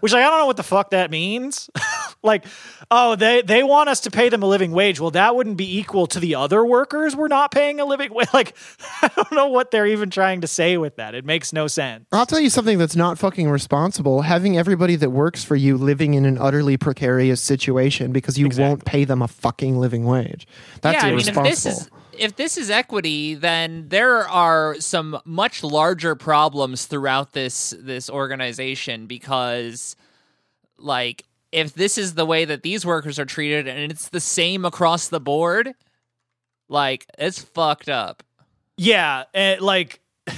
Which 0.00 0.12
like, 0.12 0.24
I 0.24 0.30
don't 0.30 0.38
know 0.38 0.46
what 0.46 0.56
the 0.56 0.62
fuck 0.62 0.90
that 0.90 1.10
means. 1.10 1.70
like, 2.22 2.44
oh, 2.90 3.16
they 3.16 3.42
they 3.42 3.62
want 3.62 3.88
us 3.88 4.00
to 4.00 4.10
pay 4.10 4.28
them 4.28 4.42
a 4.42 4.46
living 4.46 4.72
wage. 4.72 5.00
Well, 5.00 5.10
that 5.12 5.36
wouldn't 5.36 5.56
be 5.56 5.78
equal 5.78 6.06
to 6.08 6.20
the 6.20 6.34
other 6.36 6.64
workers 6.64 7.14
we're 7.14 7.28
not 7.28 7.50
paying 7.50 7.80
a 7.80 7.84
living 7.84 8.12
wage. 8.12 8.28
Like, 8.40 8.54
I 9.02 9.10
don't 9.14 9.32
know 9.32 9.48
what 9.48 9.70
they're 9.70 9.88
even 9.88 10.08
trying 10.08 10.42
to 10.42 10.46
say 10.46 10.78
with 10.78 10.96
that. 10.96 11.14
It 11.14 11.24
makes 11.24 11.52
no 11.52 11.66
sense. 11.66 12.06
I'll 12.12 12.24
tell 12.24 12.40
you 12.40 12.48
something 12.48 12.78
that's 12.78 12.96
not 12.96 13.18
fucking 13.18 13.50
responsible. 13.50 14.22
Having 14.22 14.56
everybody 14.56 14.96
that 14.96 15.10
works 15.10 15.44
for 15.44 15.56
you 15.56 15.76
living 15.76 16.14
in 16.14 16.24
an 16.24 16.38
utterly 16.38 16.76
precarious 16.76 17.40
situation 17.40 18.12
because 18.12 18.38
you 18.38 18.48
won't 18.56 18.84
pay 18.84 19.04
them 19.04 19.20
a 19.20 19.28
fucking 19.28 19.78
living 19.78 20.04
wage. 20.04 20.46
That's 20.80 20.94
yeah, 20.94 21.00
I 21.00 21.04
mean, 21.06 21.14
irresponsible. 21.14 21.46
if 21.46 21.50
this 21.50 21.66
is 21.66 21.90
if 22.18 22.36
this 22.36 22.56
is 22.56 22.70
equity, 22.70 23.34
then 23.34 23.88
there 23.88 24.28
are 24.28 24.76
some 24.80 25.18
much 25.24 25.62
larger 25.62 26.14
problems 26.14 26.86
throughout 26.86 27.32
this 27.32 27.74
this 27.78 28.10
organization 28.10 29.06
because, 29.06 29.96
like, 30.78 31.24
if 31.52 31.74
this 31.74 31.98
is 31.98 32.14
the 32.14 32.26
way 32.26 32.44
that 32.44 32.62
these 32.62 32.86
workers 32.86 33.18
are 33.18 33.24
treated 33.24 33.66
and 33.66 33.90
it's 33.90 34.08
the 34.08 34.20
same 34.20 34.64
across 34.64 35.08
the 35.08 35.20
board, 35.20 35.72
like, 36.68 37.06
it's 37.18 37.40
fucked 37.40 37.88
up. 37.88 38.22
Yeah, 38.76 39.24
and 39.34 39.60
like 39.60 40.00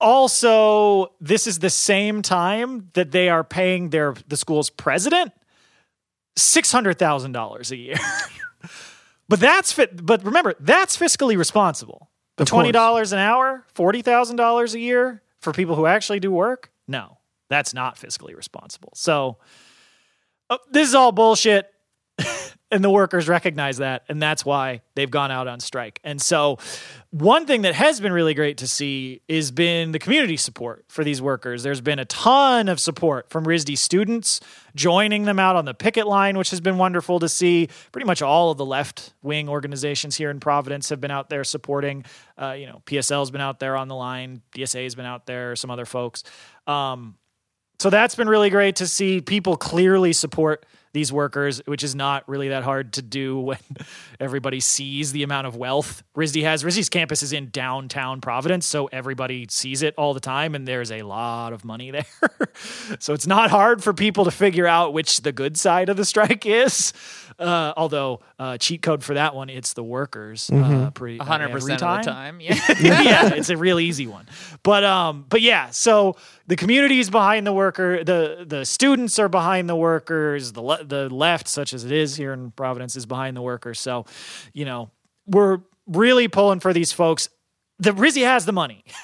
also 0.00 1.12
this 1.20 1.46
is 1.46 1.60
the 1.60 1.70
same 1.70 2.22
time 2.22 2.90
that 2.94 3.12
they 3.12 3.28
are 3.28 3.44
paying 3.44 3.90
their 3.90 4.14
the 4.26 4.36
school's 4.36 4.70
president 4.70 5.32
$600,000 6.36 7.70
a 7.70 7.76
year. 7.76 7.96
but 9.28 9.40
that's 9.40 9.74
but 9.74 10.24
remember, 10.24 10.54
that's 10.60 10.96
fiscally 10.96 11.36
responsible. 11.36 12.10
Of 12.38 12.48
$20 12.48 13.12
an 13.12 13.18
hour, 13.18 13.64
$40,000 13.74 14.74
a 14.74 14.78
year 14.78 15.22
for 15.40 15.52
people 15.52 15.74
who 15.74 15.86
actually 15.86 16.20
do 16.20 16.30
work? 16.30 16.70
No. 16.86 17.18
That's 17.48 17.72
not 17.72 17.96
fiscally 17.96 18.36
responsible. 18.36 18.92
So 18.94 19.38
uh, 20.50 20.58
this 20.70 20.88
is 20.88 20.94
all 20.94 21.12
bullshit 21.12 21.72
and 22.70 22.82
the 22.82 22.90
workers 22.90 23.28
recognize 23.28 23.76
that 23.78 24.02
and 24.08 24.20
that's 24.20 24.44
why 24.44 24.80
they've 24.94 25.10
gone 25.10 25.30
out 25.30 25.46
on 25.46 25.60
strike. 25.60 26.00
And 26.02 26.20
so 26.20 26.58
one 27.10 27.46
thing 27.46 27.62
that 27.62 27.74
has 27.74 28.00
been 28.00 28.12
really 28.12 28.34
great 28.34 28.58
to 28.58 28.68
see 28.68 29.22
is 29.28 29.50
been 29.50 29.92
the 29.92 29.98
community 29.98 30.36
support 30.36 30.84
for 30.88 31.04
these 31.04 31.22
workers. 31.22 31.62
There's 31.62 31.80
been 31.80 31.98
a 31.98 32.04
ton 32.04 32.68
of 32.68 32.80
support 32.80 33.30
from 33.30 33.44
risd 33.44 33.78
students 33.78 34.40
joining 34.74 35.24
them 35.24 35.38
out 35.38 35.54
on 35.56 35.64
the 35.64 35.74
picket 35.74 36.06
line 36.06 36.36
which 36.36 36.50
has 36.50 36.60
been 36.60 36.76
wonderful 36.76 37.20
to 37.20 37.28
see. 37.28 37.68
Pretty 37.92 38.06
much 38.06 38.20
all 38.20 38.50
of 38.50 38.58
the 38.58 38.66
left 38.66 39.14
wing 39.22 39.48
organizations 39.48 40.16
here 40.16 40.30
in 40.30 40.40
providence 40.40 40.88
have 40.88 41.00
been 41.00 41.12
out 41.12 41.30
there 41.30 41.44
supporting. 41.44 42.04
Uh, 42.40 42.52
you 42.52 42.66
know 42.66 42.82
psl's 42.86 43.30
been 43.30 43.40
out 43.40 43.60
there 43.60 43.76
on 43.76 43.88
the 43.88 43.94
line 43.94 44.42
dsa 44.54 44.82
has 44.82 44.94
been 44.94 45.06
out 45.06 45.26
there 45.26 45.54
some 45.54 45.70
other 45.70 45.86
folks. 45.86 46.24
Um, 46.66 47.16
so 47.78 47.90
that's 47.90 48.14
been 48.14 48.28
really 48.28 48.50
great 48.50 48.76
to 48.76 48.86
see 48.86 49.20
people 49.20 49.56
clearly 49.56 50.12
support 50.12 50.64
these 50.96 51.12
workers, 51.12 51.60
which 51.66 51.84
is 51.84 51.94
not 51.94 52.26
really 52.26 52.48
that 52.48 52.62
hard 52.62 52.94
to 52.94 53.02
do 53.02 53.38
when 53.38 53.58
everybody 54.20 54.60
sees 54.60 55.12
the 55.12 55.22
amount 55.22 55.46
of 55.46 55.54
wealth 55.54 56.02
RISD 56.16 56.42
has. 56.42 56.64
RISD's 56.64 56.88
campus 56.88 57.22
is 57.22 57.34
in 57.34 57.50
downtown 57.50 58.22
Providence, 58.22 58.64
so 58.64 58.86
everybody 58.86 59.46
sees 59.50 59.82
it 59.82 59.94
all 59.98 60.14
the 60.14 60.20
time, 60.20 60.54
and 60.54 60.66
there's 60.66 60.90
a 60.90 61.02
lot 61.02 61.52
of 61.52 61.66
money 61.66 61.90
there. 61.92 62.06
so 62.98 63.12
it's 63.12 63.26
not 63.26 63.50
hard 63.50 63.84
for 63.84 63.92
people 63.92 64.24
to 64.24 64.30
figure 64.30 64.66
out 64.66 64.94
which 64.94 65.20
the 65.20 65.32
good 65.32 65.58
side 65.58 65.90
of 65.90 65.98
the 65.98 66.04
strike 66.06 66.46
is. 66.46 66.94
Uh, 67.38 67.74
although 67.76 68.20
uh, 68.38 68.56
cheat 68.56 68.80
code 68.80 69.04
for 69.04 69.14
that 69.14 69.34
one, 69.34 69.50
it's 69.50 69.74
the 69.74 69.82
workers. 69.82 70.48
Uh, 70.50 70.90
pretty 70.94 71.20
uh, 71.20 71.24
hundred 71.24 71.48
every 71.48 71.60
percent 71.60 71.82
of 71.82 72.04
the 72.04 72.10
time. 72.10 72.40
Yeah. 72.40 72.54
yeah, 72.80 73.34
it's 73.34 73.50
a 73.50 73.56
real 73.56 73.78
easy 73.78 74.06
one. 74.06 74.26
But 74.62 74.84
um, 74.84 75.26
but 75.28 75.42
yeah, 75.42 75.70
so 75.70 76.16
the 76.46 76.56
community 76.56 76.98
is 76.98 77.10
behind 77.10 77.46
the 77.46 77.52
worker. 77.52 78.02
The 78.04 78.44
the 78.46 78.64
students 78.64 79.18
are 79.18 79.28
behind 79.28 79.68
the 79.68 79.76
workers. 79.76 80.52
The 80.52 80.62
le- 80.62 80.84
the 80.84 81.08
left, 81.10 81.48
such 81.48 81.74
as 81.74 81.84
it 81.84 81.92
is 81.92 82.16
here 82.16 82.32
in 82.32 82.52
Providence, 82.52 82.96
is 82.96 83.04
behind 83.04 83.36
the 83.36 83.42
workers. 83.42 83.78
So, 83.78 84.06
you 84.54 84.64
know, 84.64 84.90
we're 85.26 85.60
really 85.86 86.28
pulling 86.28 86.60
for 86.60 86.72
these 86.72 86.92
folks. 86.92 87.28
The 87.78 87.90
RISD 87.90 88.24
has 88.24 88.46
the 88.46 88.52
money. 88.52 88.84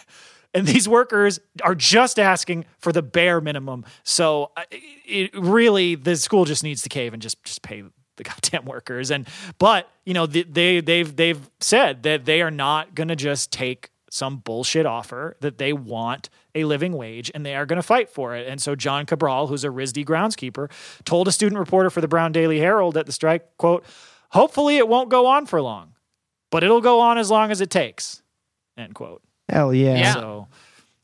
And 0.54 0.66
these 0.66 0.86
workers 0.86 1.40
are 1.62 1.74
just 1.74 2.18
asking 2.18 2.66
for 2.76 2.92
the 2.92 3.00
bare 3.00 3.40
minimum. 3.40 3.86
So, 4.02 4.52
it 4.70 5.30
really, 5.34 5.94
the 5.94 6.14
school 6.16 6.44
just 6.44 6.62
needs 6.62 6.82
to 6.82 6.90
cave 6.90 7.14
and 7.14 7.22
just 7.22 7.42
just 7.42 7.62
pay 7.62 7.84
the 8.16 8.22
goddamn 8.30 8.64
workers 8.64 9.10
and 9.10 9.28
but 9.58 9.88
you 10.04 10.14
know 10.14 10.26
they, 10.26 10.42
they 10.42 10.80
they've 10.80 11.14
they've 11.16 11.50
said 11.60 12.02
that 12.02 12.24
they 12.24 12.42
are 12.42 12.50
not 12.50 12.94
going 12.94 13.08
to 13.08 13.16
just 13.16 13.50
take 13.50 13.90
some 14.10 14.36
bullshit 14.36 14.84
offer 14.84 15.36
that 15.40 15.56
they 15.56 15.72
want 15.72 16.28
a 16.54 16.64
living 16.64 16.92
wage 16.92 17.30
and 17.34 17.46
they 17.46 17.54
are 17.54 17.64
going 17.64 17.78
to 17.78 17.82
fight 17.82 18.10
for 18.10 18.36
it 18.36 18.46
and 18.46 18.60
so 18.60 18.74
john 18.74 19.06
cabral 19.06 19.46
who's 19.46 19.64
a 19.64 19.68
risd 19.68 20.04
groundskeeper 20.04 20.70
told 21.04 21.26
a 21.26 21.32
student 21.32 21.58
reporter 21.58 21.88
for 21.88 22.00
the 22.02 22.08
brown 22.08 22.30
daily 22.32 22.58
herald 22.58 22.96
at 22.96 23.06
the 23.06 23.12
strike 23.12 23.56
quote 23.56 23.84
hopefully 24.30 24.76
it 24.76 24.86
won't 24.86 25.08
go 25.08 25.26
on 25.26 25.46
for 25.46 25.62
long 25.62 25.94
but 26.50 26.62
it'll 26.62 26.82
go 26.82 27.00
on 27.00 27.16
as 27.16 27.30
long 27.30 27.50
as 27.50 27.60
it 27.62 27.70
takes 27.70 28.22
end 28.76 28.94
quote 28.94 29.22
Hell 29.48 29.74
yeah. 29.74 29.96
Yeah. 29.96 30.14
so 30.14 30.48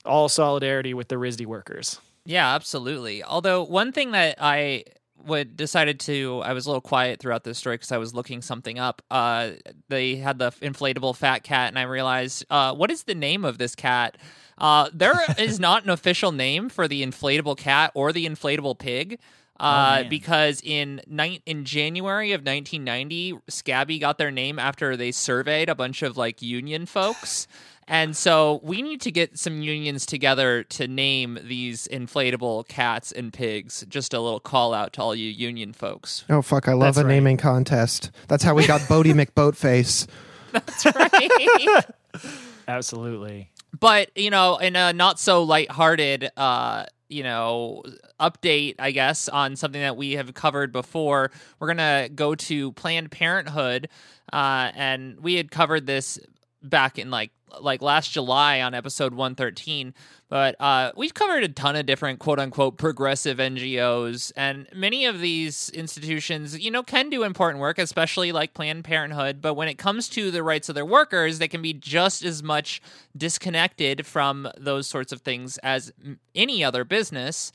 all 0.04 0.28
solidarity 0.28 0.94
with 0.94 1.08
the 1.08 1.16
risd 1.16 1.44
workers 1.46 1.98
Yeah, 2.24 2.54
absolutely. 2.54 3.22
Although 3.24 3.64
one 3.64 3.90
thing 3.92 4.12
that 4.12 4.36
I 4.38 4.84
would 5.24 5.56
decided 5.56 6.00
to, 6.00 6.42
I 6.44 6.52
was 6.52 6.66
a 6.66 6.70
little 6.70 6.80
quiet 6.80 7.20
throughout 7.20 7.44
this 7.44 7.58
story 7.58 7.74
because 7.74 7.92
I 7.92 7.98
was 7.98 8.14
looking 8.14 8.42
something 8.42 8.78
up. 8.78 9.02
Uh, 9.10 9.50
they 9.88 10.16
had 10.16 10.38
the 10.38 10.50
inflatable 10.50 11.16
fat 11.16 11.42
cat, 11.42 11.68
and 11.68 11.78
I 11.78 11.82
realized, 11.82 12.44
uh, 12.50 12.74
what 12.74 12.90
is 12.90 13.04
the 13.04 13.14
name 13.14 13.44
of 13.44 13.58
this 13.58 13.74
cat? 13.74 14.16
Uh, 14.56 14.88
there 14.92 15.14
is 15.38 15.60
not 15.60 15.84
an 15.84 15.90
official 15.90 16.32
name 16.32 16.68
for 16.68 16.88
the 16.88 17.02
inflatable 17.02 17.56
cat 17.56 17.90
or 17.94 18.12
the 18.12 18.26
inflatable 18.26 18.78
pig. 18.78 19.18
Uh, 19.60 20.02
man. 20.02 20.08
because 20.08 20.62
in 20.64 21.00
ni- 21.08 21.42
in 21.44 21.64
January 21.64 22.30
of 22.30 22.42
1990, 22.42 23.40
Scabby 23.48 23.98
got 23.98 24.16
their 24.16 24.30
name 24.30 24.56
after 24.56 24.96
they 24.96 25.10
surveyed 25.10 25.68
a 25.68 25.74
bunch 25.74 26.02
of 26.02 26.16
like 26.16 26.40
union 26.40 26.86
folks, 26.86 27.48
and 27.88 28.16
so 28.16 28.60
we 28.62 28.82
need 28.82 29.00
to 29.02 29.10
get 29.10 29.38
some 29.38 29.62
unions 29.62 30.06
together 30.06 30.62
to 30.64 30.86
name 30.86 31.38
these 31.42 31.88
inflatable 31.88 32.68
cats 32.68 33.10
and 33.10 33.32
pigs. 33.32 33.84
Just 33.88 34.14
a 34.14 34.20
little 34.20 34.40
call 34.40 34.74
out 34.74 34.92
to 34.94 35.02
all 35.02 35.14
you 35.14 35.30
union 35.30 35.72
folks. 35.72 36.24
Oh 36.30 36.42
fuck! 36.42 36.68
I 36.68 36.72
love 36.74 36.94
That's 36.94 37.04
a 37.04 37.06
right. 37.06 37.14
naming 37.14 37.36
contest. 37.36 38.10
That's 38.28 38.44
how 38.44 38.54
we 38.54 38.66
got 38.66 38.82
Boaty 38.82 39.14
McBoatface. 39.26 40.06
That's 40.52 40.86
right. 40.86 41.84
absolutely 42.68 43.50
but 43.78 44.16
you 44.16 44.30
know, 44.30 44.56
in 44.56 44.76
a 44.76 44.92
not 44.92 45.18
so 45.18 45.42
lighthearted, 45.42 46.30
uh, 46.36 46.86
you 47.08 47.22
know, 47.22 47.82
update, 48.20 48.76
I 48.78 48.90
guess, 48.90 49.28
on 49.28 49.56
something 49.56 49.80
that 49.80 49.96
we 49.96 50.12
have 50.12 50.32
covered 50.34 50.72
before, 50.72 51.30
we're 51.58 51.68
gonna 51.68 52.08
go 52.08 52.34
to 52.34 52.72
Planned 52.72 53.10
Parenthood, 53.10 53.88
uh, 54.32 54.70
and 54.74 55.18
we 55.20 55.34
had 55.34 55.50
covered 55.50 55.86
this 55.86 56.18
back 56.62 56.98
in 56.98 57.10
like 57.10 57.30
like 57.60 57.82
last 57.82 58.12
July 58.12 58.60
on 58.60 58.74
episode 58.74 59.14
113. 59.14 59.94
But 60.28 60.60
uh, 60.60 60.92
we've 60.96 61.14
covered 61.14 61.42
a 61.44 61.48
ton 61.48 61.76
of 61.76 61.86
different 61.86 62.18
quote 62.18 62.38
unquote 62.38 62.76
progressive 62.76 63.38
NGOs, 63.38 64.32
and 64.36 64.68
many 64.74 65.06
of 65.06 65.20
these 65.20 65.70
institutions, 65.70 66.58
you 66.58 66.70
know, 66.70 66.82
can 66.82 67.08
do 67.08 67.22
important 67.22 67.60
work, 67.60 67.78
especially 67.78 68.32
like 68.32 68.52
Planned 68.52 68.84
Parenthood. 68.84 69.40
But 69.40 69.54
when 69.54 69.68
it 69.68 69.78
comes 69.78 70.08
to 70.10 70.30
the 70.30 70.42
rights 70.42 70.68
of 70.68 70.74
their 70.74 70.84
workers, 70.86 71.38
they 71.38 71.48
can 71.48 71.62
be 71.62 71.72
just 71.72 72.24
as 72.24 72.42
much 72.42 72.82
disconnected 73.16 74.06
from 74.06 74.48
those 74.58 74.86
sorts 74.86 75.12
of 75.12 75.22
things 75.22 75.56
as 75.58 75.92
any 76.34 76.62
other 76.62 76.84
business. 76.84 77.52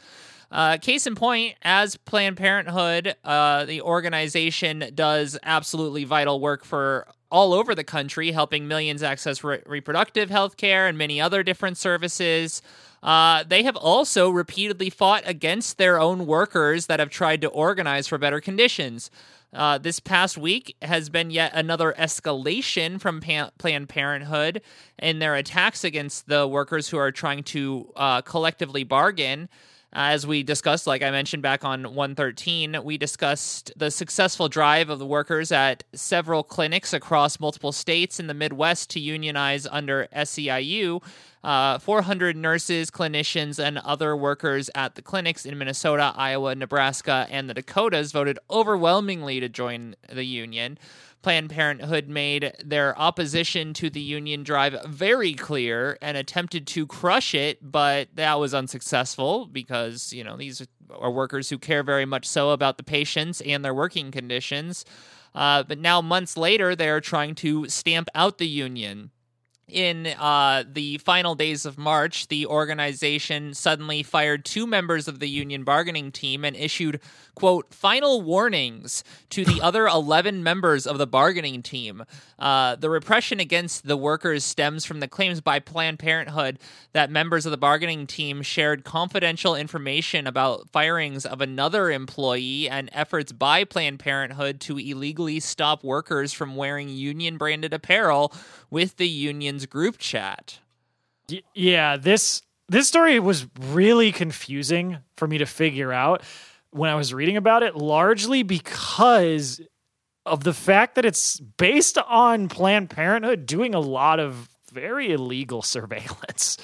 Uh, 0.53 0.77
case 0.77 1.07
in 1.07 1.15
point, 1.15 1.55
as 1.63 1.97
Planned 1.97 2.37
Parenthood, 2.37 3.15
uh, 3.23 3.65
the 3.65 3.81
organization 3.81 4.91
does 4.93 5.37
absolutely 5.41 6.03
vital 6.03 6.39
work 6.39 6.63
for 6.63 7.07
all 7.33 7.51
over 7.51 7.73
the 7.73 7.83
country, 7.83 8.31
helping 8.31 8.67
millions 8.67 9.01
access 9.01 9.43
re- 9.43 9.59
reproductive 9.65 10.29
health 10.29 10.55
care 10.55 10.85
and 10.85 10.95
many 10.95 11.19
other 11.19 11.41
different 11.41 11.77
services. 11.79 12.61
Uh, 13.01 13.43
they 13.45 13.63
have 13.63 13.75
also 13.75 14.29
repeatedly 14.29 14.91
fought 14.91 15.23
against 15.25 15.79
their 15.79 15.99
own 15.99 16.27
workers 16.27 16.85
that 16.85 16.99
have 16.99 17.09
tried 17.09 17.41
to 17.41 17.47
organize 17.47 18.07
for 18.07 18.19
better 18.19 18.39
conditions. 18.39 19.09
Uh, 19.51 19.79
this 19.79 19.99
past 19.99 20.37
week 20.37 20.75
has 20.83 21.09
been 21.09 21.31
yet 21.31 21.51
another 21.55 21.95
escalation 21.97 23.01
from 23.01 23.19
pa- 23.19 23.49
Planned 23.57 23.89
Parenthood 23.89 24.61
in 24.99 25.17
their 25.17 25.35
attacks 25.35 25.83
against 25.83 26.27
the 26.27 26.47
workers 26.47 26.89
who 26.89 26.97
are 26.97 27.11
trying 27.11 27.41
to 27.43 27.91
uh, 27.95 28.21
collectively 28.21 28.83
bargain. 28.83 29.49
As 29.95 30.25
we 30.25 30.41
discussed, 30.41 30.87
like 30.87 31.03
I 31.03 31.11
mentioned 31.11 31.43
back 31.43 31.63
on 31.63 31.83
113, 31.83 32.83
we 32.83 32.97
discussed 32.97 33.71
the 33.77 33.91
successful 33.91 34.49
drive 34.49 34.89
of 34.89 34.97
the 34.97 35.05
workers 35.05 35.51
at 35.51 35.83
several 35.93 36.41
clinics 36.41 36.93
across 36.93 37.39
multiple 37.39 37.71
states 37.71 38.19
in 38.19 38.25
the 38.25 38.33
Midwest 38.33 38.89
to 38.91 38.99
unionize 38.99 39.67
under 39.67 40.07
SEIU. 40.11 41.03
Uh, 41.43 41.77
400 41.77 42.35
nurses, 42.35 42.89
clinicians, 42.89 43.63
and 43.63 43.77
other 43.77 44.17
workers 44.17 44.71
at 44.73 44.95
the 44.95 45.03
clinics 45.03 45.45
in 45.45 45.59
Minnesota, 45.59 46.11
Iowa, 46.15 46.55
Nebraska, 46.55 47.27
and 47.29 47.47
the 47.47 47.53
Dakotas 47.53 48.11
voted 48.11 48.39
overwhelmingly 48.49 49.39
to 49.41 49.49
join 49.49 49.95
the 50.11 50.23
union. 50.23 50.79
Planned 51.23 51.49
Parenthood 51.49 52.09
made 52.09 52.53
their 52.63 52.99
opposition 52.99 53.73
to 53.75 53.89
the 53.89 54.01
union 54.01 54.43
drive 54.43 54.75
very 54.85 55.33
clear 55.33 55.97
and 56.01 56.17
attempted 56.17 56.67
to 56.67 56.85
crush 56.85 57.33
it, 57.33 57.59
but 57.61 58.09
that 58.15 58.39
was 58.39 58.53
unsuccessful 58.53 59.45
because, 59.47 60.11
you 60.11 60.23
know, 60.23 60.35
these 60.35 60.67
are 60.91 61.09
workers 61.09 61.49
who 61.49 61.57
care 61.57 61.81
very 61.81 62.05
much 62.05 62.27
so 62.27 62.49
about 62.49 62.77
the 62.77 62.83
patients 62.83 63.39
and 63.41 63.63
their 63.63 63.73
working 63.73 64.11
conditions. 64.11 64.83
Uh, 65.33 65.63
but 65.63 65.79
now, 65.79 66.01
months 66.01 66.35
later, 66.35 66.75
they're 66.75 67.01
trying 67.01 67.35
to 67.35 67.69
stamp 67.69 68.09
out 68.13 68.37
the 68.37 68.47
union 68.47 69.09
in 69.67 70.07
uh, 70.07 70.63
the 70.71 70.97
final 70.99 71.35
days 71.35 71.65
of 71.65 71.77
March, 71.77 72.27
the 72.27 72.45
organization 72.45 73.53
suddenly 73.53 74.03
fired 74.03 74.43
two 74.43 74.67
members 74.67 75.07
of 75.07 75.19
the 75.19 75.29
union 75.29 75.63
bargaining 75.63 76.11
team 76.11 76.43
and 76.43 76.55
issued, 76.55 76.99
quote, 77.33 77.73
final 77.73 78.21
warnings 78.21 79.03
to 79.29 79.45
the 79.45 79.61
other 79.63 79.87
11 79.87 80.43
members 80.43 80.85
of 80.85 80.97
the 80.97 81.07
bargaining 81.07 81.61
team. 81.61 82.03
Uh, 82.37 82.75
the 82.75 82.89
repression 82.89 83.39
against 83.39 83.87
the 83.87 83.95
workers 83.95 84.43
stems 84.43 84.83
from 84.83 84.99
the 84.99 85.07
claims 85.07 85.39
by 85.39 85.59
Planned 85.59 85.97
Parenthood 85.97 86.59
that 86.91 87.09
members 87.09 87.45
of 87.45 87.51
the 87.51 87.57
bargaining 87.57 88.05
team 88.05 88.41
shared 88.41 88.83
confidential 88.83 89.55
information 89.55 90.27
about 90.27 90.69
firings 90.71 91.25
of 91.25 91.39
another 91.39 91.89
employee 91.89 92.69
and 92.69 92.89
efforts 92.91 93.31
by 93.31 93.63
Planned 93.63 93.99
Parenthood 93.99 94.59
to 94.59 94.77
illegally 94.77 95.39
stop 95.39 95.85
workers 95.85 96.33
from 96.33 96.57
wearing 96.57 96.89
union 96.89 97.37
branded 97.37 97.73
apparel 97.73 98.33
with 98.69 98.97
the 98.97 99.07
union's 99.53 99.65
group 99.67 99.97
chat. 99.97 100.59
Y- 101.29 101.43
yeah, 101.53 101.97
this 101.97 102.41
this 102.69 102.87
story 102.87 103.19
was 103.19 103.45
really 103.59 104.11
confusing 104.11 104.97
for 105.15 105.27
me 105.27 105.37
to 105.37 105.45
figure 105.45 105.93
out 105.93 106.23
when 106.71 106.89
I 106.89 106.95
was 106.95 107.13
reading 107.13 107.37
about 107.37 107.61
it, 107.61 107.75
largely 107.75 108.41
because 108.41 109.61
of 110.25 110.43
the 110.43 110.53
fact 110.53 110.95
that 110.95 111.05
it's 111.05 111.39
based 111.39 111.97
on 111.97 112.47
Planned 112.47 112.89
Parenthood 112.89 113.45
doing 113.45 113.75
a 113.75 113.79
lot 113.79 114.19
of 114.19 114.49
very 114.71 115.11
illegal 115.11 115.61
surveillance, 115.75 116.57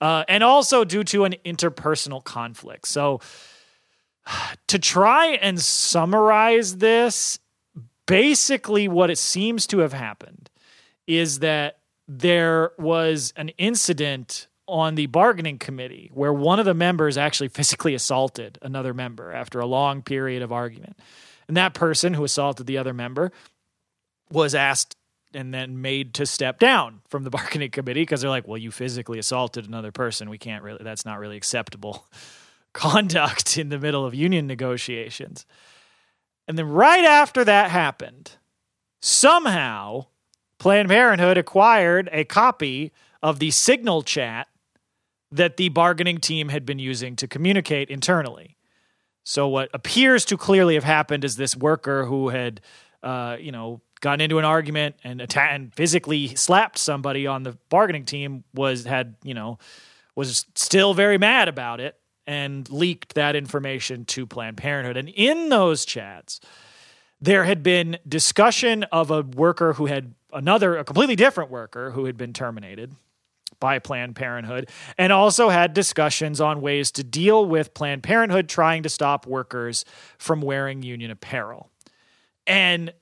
uh, 0.00 0.24
and 0.28 0.42
also 0.42 0.84
due 0.84 1.04
to 1.04 1.24
an 1.24 1.36
interpersonal 1.44 2.24
conflict. 2.24 2.88
So, 2.88 3.20
to 4.66 4.78
try 4.78 5.38
and 5.40 5.60
summarize 5.60 6.78
this, 6.78 7.38
basically, 8.06 8.88
what 8.88 9.10
it 9.10 9.18
seems 9.18 9.66
to 9.68 9.78
have 9.78 9.92
happened 9.92 10.50
is 11.06 11.40
that 11.40 11.81
there 12.18 12.72
was 12.78 13.32
an 13.36 13.48
incident 13.50 14.48
on 14.68 14.94
the 14.96 15.06
bargaining 15.06 15.58
committee 15.58 16.10
where 16.12 16.32
one 16.32 16.58
of 16.58 16.66
the 16.66 16.74
members 16.74 17.16
actually 17.16 17.48
physically 17.48 17.94
assaulted 17.94 18.58
another 18.60 18.92
member 18.92 19.32
after 19.32 19.60
a 19.60 19.66
long 19.66 20.02
period 20.02 20.42
of 20.42 20.52
argument. 20.52 20.98
And 21.48 21.56
that 21.56 21.74
person 21.74 22.14
who 22.14 22.24
assaulted 22.24 22.66
the 22.66 22.78
other 22.78 22.92
member 22.92 23.32
was 24.30 24.54
asked 24.54 24.94
and 25.34 25.54
then 25.54 25.80
made 25.80 26.12
to 26.14 26.26
step 26.26 26.58
down 26.58 27.00
from 27.08 27.24
the 27.24 27.30
bargaining 27.38 27.70
committee 27.70 28.02
because 28.02 28.20
they're 28.20 28.30
like, 28.30 28.46
well, 28.46 28.58
you 28.58 28.70
physically 28.70 29.18
assaulted 29.18 29.66
another 29.66 29.90
person. 29.90 30.28
We 30.28 30.38
can't 30.38 30.62
really, 30.62 30.80
that's 30.82 31.06
not 31.06 31.18
really 31.18 31.38
acceptable 31.38 32.06
conduct 32.74 33.56
in 33.56 33.70
the 33.70 33.78
middle 33.78 34.04
of 34.04 34.14
union 34.14 34.46
negotiations. 34.46 35.46
And 36.46 36.58
then 36.58 36.68
right 36.68 37.04
after 37.04 37.42
that 37.44 37.70
happened, 37.70 38.32
somehow 39.00 40.06
Planned 40.62 40.90
Parenthood 40.90 41.38
acquired 41.38 42.08
a 42.12 42.22
copy 42.22 42.92
of 43.20 43.40
the 43.40 43.50
signal 43.50 44.02
chat 44.02 44.46
that 45.32 45.56
the 45.56 45.70
bargaining 45.70 46.18
team 46.18 46.50
had 46.50 46.64
been 46.64 46.78
using 46.78 47.16
to 47.16 47.26
communicate 47.26 47.90
internally. 47.90 48.56
So 49.24 49.48
what 49.48 49.70
appears 49.74 50.24
to 50.26 50.36
clearly 50.36 50.74
have 50.74 50.84
happened 50.84 51.24
is 51.24 51.34
this 51.34 51.56
worker 51.56 52.06
who 52.06 52.28
had, 52.28 52.60
uh, 53.02 53.38
you 53.40 53.50
know, 53.50 53.80
gotten 54.02 54.20
into 54.20 54.38
an 54.38 54.44
argument 54.44 54.94
and 55.02 55.20
atta- 55.20 55.50
and 55.50 55.74
physically 55.74 56.36
slapped 56.36 56.78
somebody 56.78 57.26
on 57.26 57.42
the 57.42 57.58
bargaining 57.68 58.04
team 58.04 58.44
was 58.54 58.84
had 58.84 59.16
you 59.24 59.34
know 59.34 59.58
was 60.14 60.46
still 60.54 60.94
very 60.94 61.18
mad 61.18 61.48
about 61.48 61.80
it 61.80 61.96
and 62.24 62.70
leaked 62.70 63.14
that 63.14 63.34
information 63.34 64.04
to 64.04 64.28
Planned 64.28 64.58
Parenthood. 64.58 64.96
And 64.96 65.08
in 65.08 65.48
those 65.48 65.84
chats, 65.84 66.40
there 67.20 67.42
had 67.42 67.64
been 67.64 67.98
discussion 68.08 68.84
of 68.84 69.10
a 69.10 69.22
worker 69.22 69.72
who 69.72 69.86
had 69.86 70.14
another, 70.32 70.76
a 70.76 70.84
completely 70.84 71.16
different 71.16 71.50
worker 71.50 71.90
who 71.90 72.06
had 72.06 72.16
been 72.16 72.32
terminated 72.32 72.94
by 73.60 73.78
Planned 73.78 74.16
Parenthood, 74.16 74.68
and 74.98 75.12
also 75.12 75.48
had 75.48 75.72
discussions 75.72 76.40
on 76.40 76.60
ways 76.60 76.90
to 76.92 77.04
deal 77.04 77.46
with 77.46 77.74
Planned 77.74 78.02
Parenthood 78.02 78.48
trying 78.48 78.82
to 78.82 78.88
stop 78.88 79.26
workers 79.26 79.84
from 80.18 80.40
wearing 80.40 80.82
union 80.82 81.10
apparel. 81.10 81.70
And 82.46 82.92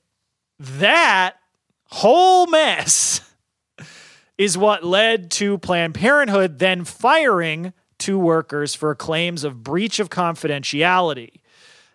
that 0.59 1.35
whole 1.85 2.45
mess 2.47 3.21
is 4.37 4.57
what 4.57 4.83
led 4.83 5.31
to 5.31 5.57
Planned 5.57 5.95
Parenthood 5.95 6.59
then 6.59 6.85
firing 6.85 7.73
two 7.97 8.19
workers 8.19 8.75
for 8.75 8.93
claims 8.95 9.43
of 9.43 9.63
breach 9.63 9.99
of 9.99 10.09
confidentiality. 10.09 11.40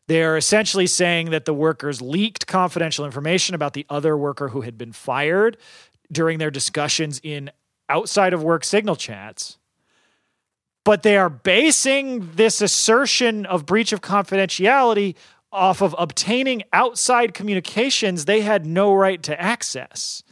They're 0.09 0.37
essentially 0.37 0.87
saying 0.87 1.31
that 1.31 1.47
the 1.47 1.55
workers 1.55 2.01
leaked 2.01 2.47
confidential 2.47 3.05
information 3.05 3.55
about 3.55 3.73
the 3.73 3.87
other 3.91 4.17
worker 4.17 4.49
who 4.49 4.61
had 4.61 4.79
been 4.79 4.93
fired 4.93 5.57
during 6.13 6.39
their 6.39 6.51
discussions 6.51 7.21
in 7.23 7.51
outside 7.89 8.33
of 8.33 8.43
work 8.43 8.65
signal 8.65 8.97
chats. 8.97 9.59
But 10.85 11.03
they 11.03 11.17
are 11.17 11.29
basing 11.29 12.31
this 12.35 12.61
assertion 12.61 13.45
of 13.47 13.67
breach 13.67 13.93
of 13.93 14.01
confidentiality 14.01 15.17
off 15.51 15.83
of 15.83 15.95
obtaining 15.99 16.63
outside 16.73 17.35
communications 17.35 18.25
they 18.25 18.43
had 18.43 18.65
no 18.65 18.95
right 18.95 19.23
to 19.25 19.41
access. 19.41 20.23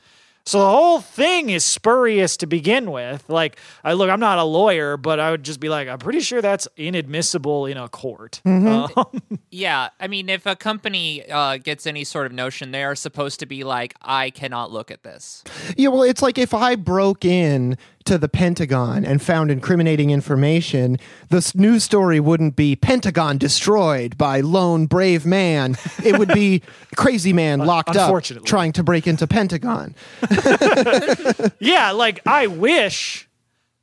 So 0.46 0.58
the 0.58 0.70
whole 0.70 1.00
thing 1.00 1.48
is 1.48 1.64
spurious 1.64 2.36
to 2.38 2.46
begin 2.46 2.90
with. 2.90 3.24
Like, 3.28 3.58
I 3.82 3.94
look, 3.94 4.10
I'm 4.10 4.20
not 4.20 4.38
a 4.38 4.44
lawyer, 4.44 4.98
but 4.98 5.18
I 5.18 5.30
would 5.30 5.42
just 5.42 5.58
be 5.58 5.70
like, 5.70 5.88
I'm 5.88 5.98
pretty 5.98 6.20
sure 6.20 6.42
that's 6.42 6.68
inadmissible 6.76 7.64
in 7.66 7.78
a 7.78 7.88
court. 7.88 8.42
Mm-hmm. 8.44 8.98
Um, 8.98 9.38
Yeah, 9.50 9.90
I 10.00 10.08
mean, 10.08 10.28
if 10.28 10.46
a 10.46 10.56
company 10.56 11.28
uh, 11.30 11.58
gets 11.58 11.86
any 11.86 12.04
sort 12.04 12.26
of 12.26 12.32
notion, 12.32 12.72
they 12.72 12.82
are 12.82 12.94
supposed 12.94 13.40
to 13.40 13.46
be 13.46 13.64
like, 13.64 13.94
I 14.02 14.30
cannot 14.30 14.72
look 14.72 14.90
at 14.90 15.02
this. 15.02 15.44
Yeah, 15.76 15.88
well, 15.88 16.02
it's 16.02 16.22
like 16.22 16.38
if 16.38 16.52
I 16.52 16.74
broke 16.74 17.24
in 17.24 17.78
to 18.04 18.18
the 18.18 18.28
Pentagon 18.28 19.04
and 19.04 19.20
found 19.22 19.50
incriminating 19.50 20.10
information, 20.10 20.98
the 21.30 21.52
news 21.54 21.84
story 21.84 22.20
wouldn't 22.20 22.54
be 22.56 22.76
Pentagon 22.76 23.38
destroyed 23.38 24.18
by 24.18 24.40
lone 24.40 24.86
brave 24.86 25.24
man. 25.24 25.76
It 26.04 26.18
would 26.18 26.28
be 26.28 26.62
crazy 26.96 27.32
man 27.32 27.60
locked 27.60 27.96
up 27.96 28.22
trying 28.44 28.72
to 28.72 28.82
break 28.82 29.06
into 29.06 29.26
Pentagon. 29.26 29.94
yeah, 31.58 31.90
like 31.92 32.20
I 32.26 32.46
wish 32.46 33.28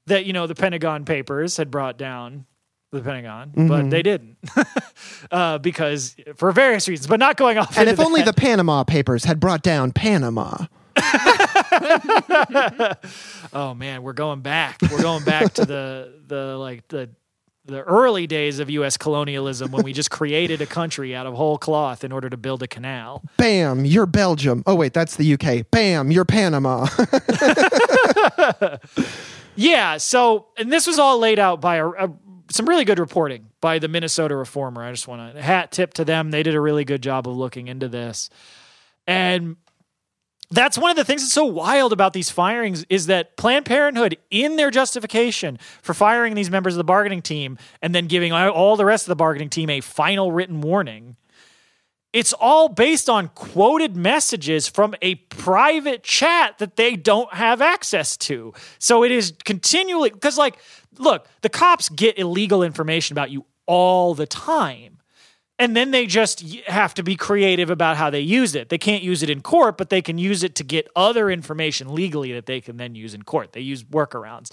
that 0.08 0.26
you 0.26 0.34
know 0.34 0.48
the 0.48 0.56
Pentagon 0.56 1.06
Papers 1.06 1.58
had 1.58 1.72
brought 1.72 1.98
down 1.98 2.46
the 2.92 3.02
Pentagon, 3.02 3.50
Mm-hmm. 3.52 3.68
but 3.68 3.90
they 3.90 4.02
didn't 4.04 4.38
uh, 5.32 5.58
because 5.60 6.16
for 6.36 6.52
various 6.52 6.88
reasons. 6.88 7.08
But 7.08 7.20
not 7.20 7.38
going 7.38 7.58
off. 7.58 7.78
And 7.78 7.88
if 7.90 8.00
only 8.00 8.22
that. 8.22 8.36
the 8.36 8.42
Panama 8.42 8.84
Papers 8.84 9.24
had 9.26 9.40
brought 9.40 9.62
down 9.64 9.92
Panama. 9.94 10.66
oh 13.54 13.74
man, 13.74 14.04
we're 14.04 14.14
going 14.14 14.42
back. 14.42 14.78
We're 14.82 15.02
going 15.02 15.24
back 15.24 15.54
to 15.54 15.66
the 15.66 16.22
the 16.28 16.58
like 16.58 16.88
the 16.88 17.10
the 17.66 17.82
early 17.82 18.28
days 18.28 18.60
of 18.60 18.70
U.S. 18.70 18.98
colonialism 18.98 19.72
when 19.72 19.84
we 19.84 19.94
just 19.94 20.10
created 20.10 20.62
a 20.62 20.66
country 20.66 21.16
out 21.16 21.28
of 21.28 21.36
whole 21.36 21.58
cloth 21.58 22.04
in 22.04 22.12
order 22.12 22.30
to 22.30 22.38
build 22.38 22.64
a 22.64 22.68
canal. 22.68 23.24
Bam, 23.38 23.86
you're 23.86 24.08
Belgium. 24.08 24.64
Oh, 24.66 24.74
wait, 24.74 24.94
that's 24.94 25.16
the 25.16 25.34
UK. 25.34 25.70
Bam, 25.70 26.12
you're 26.12 26.26
Panama. 26.26 26.88
Yeah. 29.56 29.98
So, 29.98 30.48
and 30.58 30.72
this 30.72 30.88
was 30.88 31.00
all 31.00 31.20
laid 31.20 31.40
out 31.40 31.62
by 31.62 31.78
a, 31.78 31.88
a, 31.88 32.12
some 32.50 32.68
really 32.68 32.86
good 32.86 33.00
reporting 33.00 33.48
by 33.60 33.80
the 33.80 33.88
Minnesota 33.88 34.36
Reformer. 34.36 34.84
I 34.84 34.92
just 34.92 35.08
want 35.08 35.36
to 35.36 35.42
hat 35.42 35.72
tip 35.72 35.94
to 35.96 36.06
them. 36.06 36.32
They 36.32 36.44
did 36.44 36.56
a 36.56 36.62
really 36.62 36.86
good 36.86 37.02
job 37.02 37.28
of 37.28 37.36
looking 37.36 37.68
into 37.68 37.88
this. 37.88 38.30
And 39.08 39.58
that's 40.52 40.78
one 40.78 40.92
of 40.92 40.98
the 40.98 41.06
things 41.06 41.22
that's 41.22 41.34
so 41.34 41.46
wild 41.46 41.94
about 41.94 42.14
these 42.14 42.30
firings 42.30 42.86
is 42.90 43.08
that 43.08 43.38
Planned 43.38 43.66
Parenthood, 43.66 44.18
in 44.30 44.58
their 44.58 44.70
justification 44.70 45.58
for 45.82 45.94
firing 45.94 46.36
these 46.36 46.50
members 46.50 46.74
of 46.74 46.78
the 46.78 46.84
bargaining 46.84 47.22
team 47.22 47.58
and 47.82 47.96
then 47.96 48.08
giving 48.08 48.34
all 48.34 48.76
the 48.76 48.86
rest 48.86 49.06
of 49.06 49.10
the 49.10 49.16
bargaining 49.16 49.50
team 49.50 49.70
a 49.70 49.82
final 49.82 50.32
written 50.32 50.62
warning, 50.62 51.16
it's 52.14 52.34
all 52.34 52.68
based 52.68 53.10
on 53.10 53.30
quoted 53.30 53.96
messages 53.96 54.68
from 54.68 54.94
a 55.02 55.16
private 55.16 56.04
chat 56.04 56.58
that 56.58 56.76
they 56.76 56.98
don't 56.98 57.34
have 57.34 57.62
access 57.62 58.18
to. 58.18 58.54
So 58.80 59.04
it 59.06 59.12
is 59.12 59.34
continually 59.46 60.10
because, 60.10 60.38
like, 60.38 60.58
look, 60.98 61.28
the 61.42 61.50
cops 61.50 61.88
get 61.88 62.20
illegal 62.20 62.64
information 62.64 63.14
about 63.14 63.32
you 63.32 63.46
all 63.66 64.14
the 64.14 64.28
time. 64.28 64.91
And 65.62 65.76
then 65.76 65.92
they 65.92 66.08
just 66.08 66.42
have 66.66 66.96
to 66.96 67.04
be 67.04 67.16
creative 67.16 67.70
about 67.70 67.96
how 67.96 68.10
they 68.10 68.20
use 68.20 68.56
it. 68.56 68.70
They 68.70 68.80
can't 68.80 69.04
use 69.04 69.22
it 69.22 69.30
in 69.30 69.42
court, 69.42 69.78
but 69.78 69.92
they 69.92 70.02
can 70.02 70.18
use 70.18 70.42
it 70.42 70.56
to 70.56 70.64
get 70.64 70.90
other 70.96 71.30
information 71.30 71.94
legally 71.94 72.34
that 72.34 72.48
they 72.48 72.62
can 72.62 72.78
then 72.78 72.96
use 72.96 73.14
in 73.14 73.22
court. 73.22 73.52
They 73.52 73.62
use 73.62 73.84
workarounds. 73.84 74.50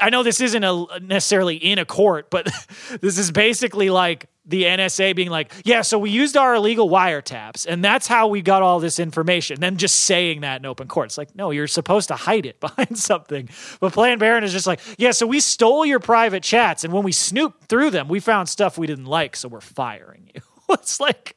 I 0.00 0.10
know 0.10 0.22
this 0.22 0.40
isn't 0.40 0.64
a 0.64 1.00
necessarily 1.00 1.56
in 1.56 1.78
a 1.78 1.84
court, 1.84 2.30
but 2.30 2.46
this 3.00 3.18
is 3.18 3.30
basically 3.30 3.90
like 3.90 4.28
the 4.44 4.62
NSA 4.64 5.16
being 5.16 5.30
like, 5.30 5.52
yeah, 5.64 5.82
so 5.82 5.98
we 5.98 6.10
used 6.10 6.36
our 6.36 6.54
illegal 6.54 6.88
wiretaps, 6.88 7.66
and 7.66 7.84
that's 7.84 8.06
how 8.06 8.28
we 8.28 8.42
got 8.42 8.62
all 8.62 8.78
this 8.78 9.00
information. 9.00 9.60
Then 9.60 9.76
just 9.76 10.04
saying 10.04 10.42
that 10.42 10.60
in 10.60 10.66
open 10.66 10.86
court. 10.86 11.06
It's 11.06 11.18
like, 11.18 11.34
no, 11.34 11.50
you're 11.50 11.66
supposed 11.66 12.08
to 12.08 12.14
hide 12.14 12.46
it 12.46 12.60
behind 12.66 12.98
something. 12.98 13.48
But 13.80 13.92
Planned 13.92 14.20
Parenthood 14.20 14.44
is 14.44 14.52
just 14.52 14.66
like, 14.66 14.80
yeah, 14.98 15.10
so 15.10 15.26
we 15.26 15.40
stole 15.40 15.84
your 15.84 16.00
private 16.00 16.42
chats, 16.42 16.84
and 16.84 16.92
when 16.92 17.02
we 17.02 17.12
snooped 17.12 17.64
through 17.68 17.90
them, 17.90 18.08
we 18.08 18.20
found 18.20 18.48
stuff 18.48 18.78
we 18.78 18.86
didn't 18.86 19.06
like, 19.06 19.36
so 19.36 19.48
we're 19.48 19.60
firing 19.60 20.30
you. 20.34 20.40
it's 20.70 21.00
like, 21.00 21.36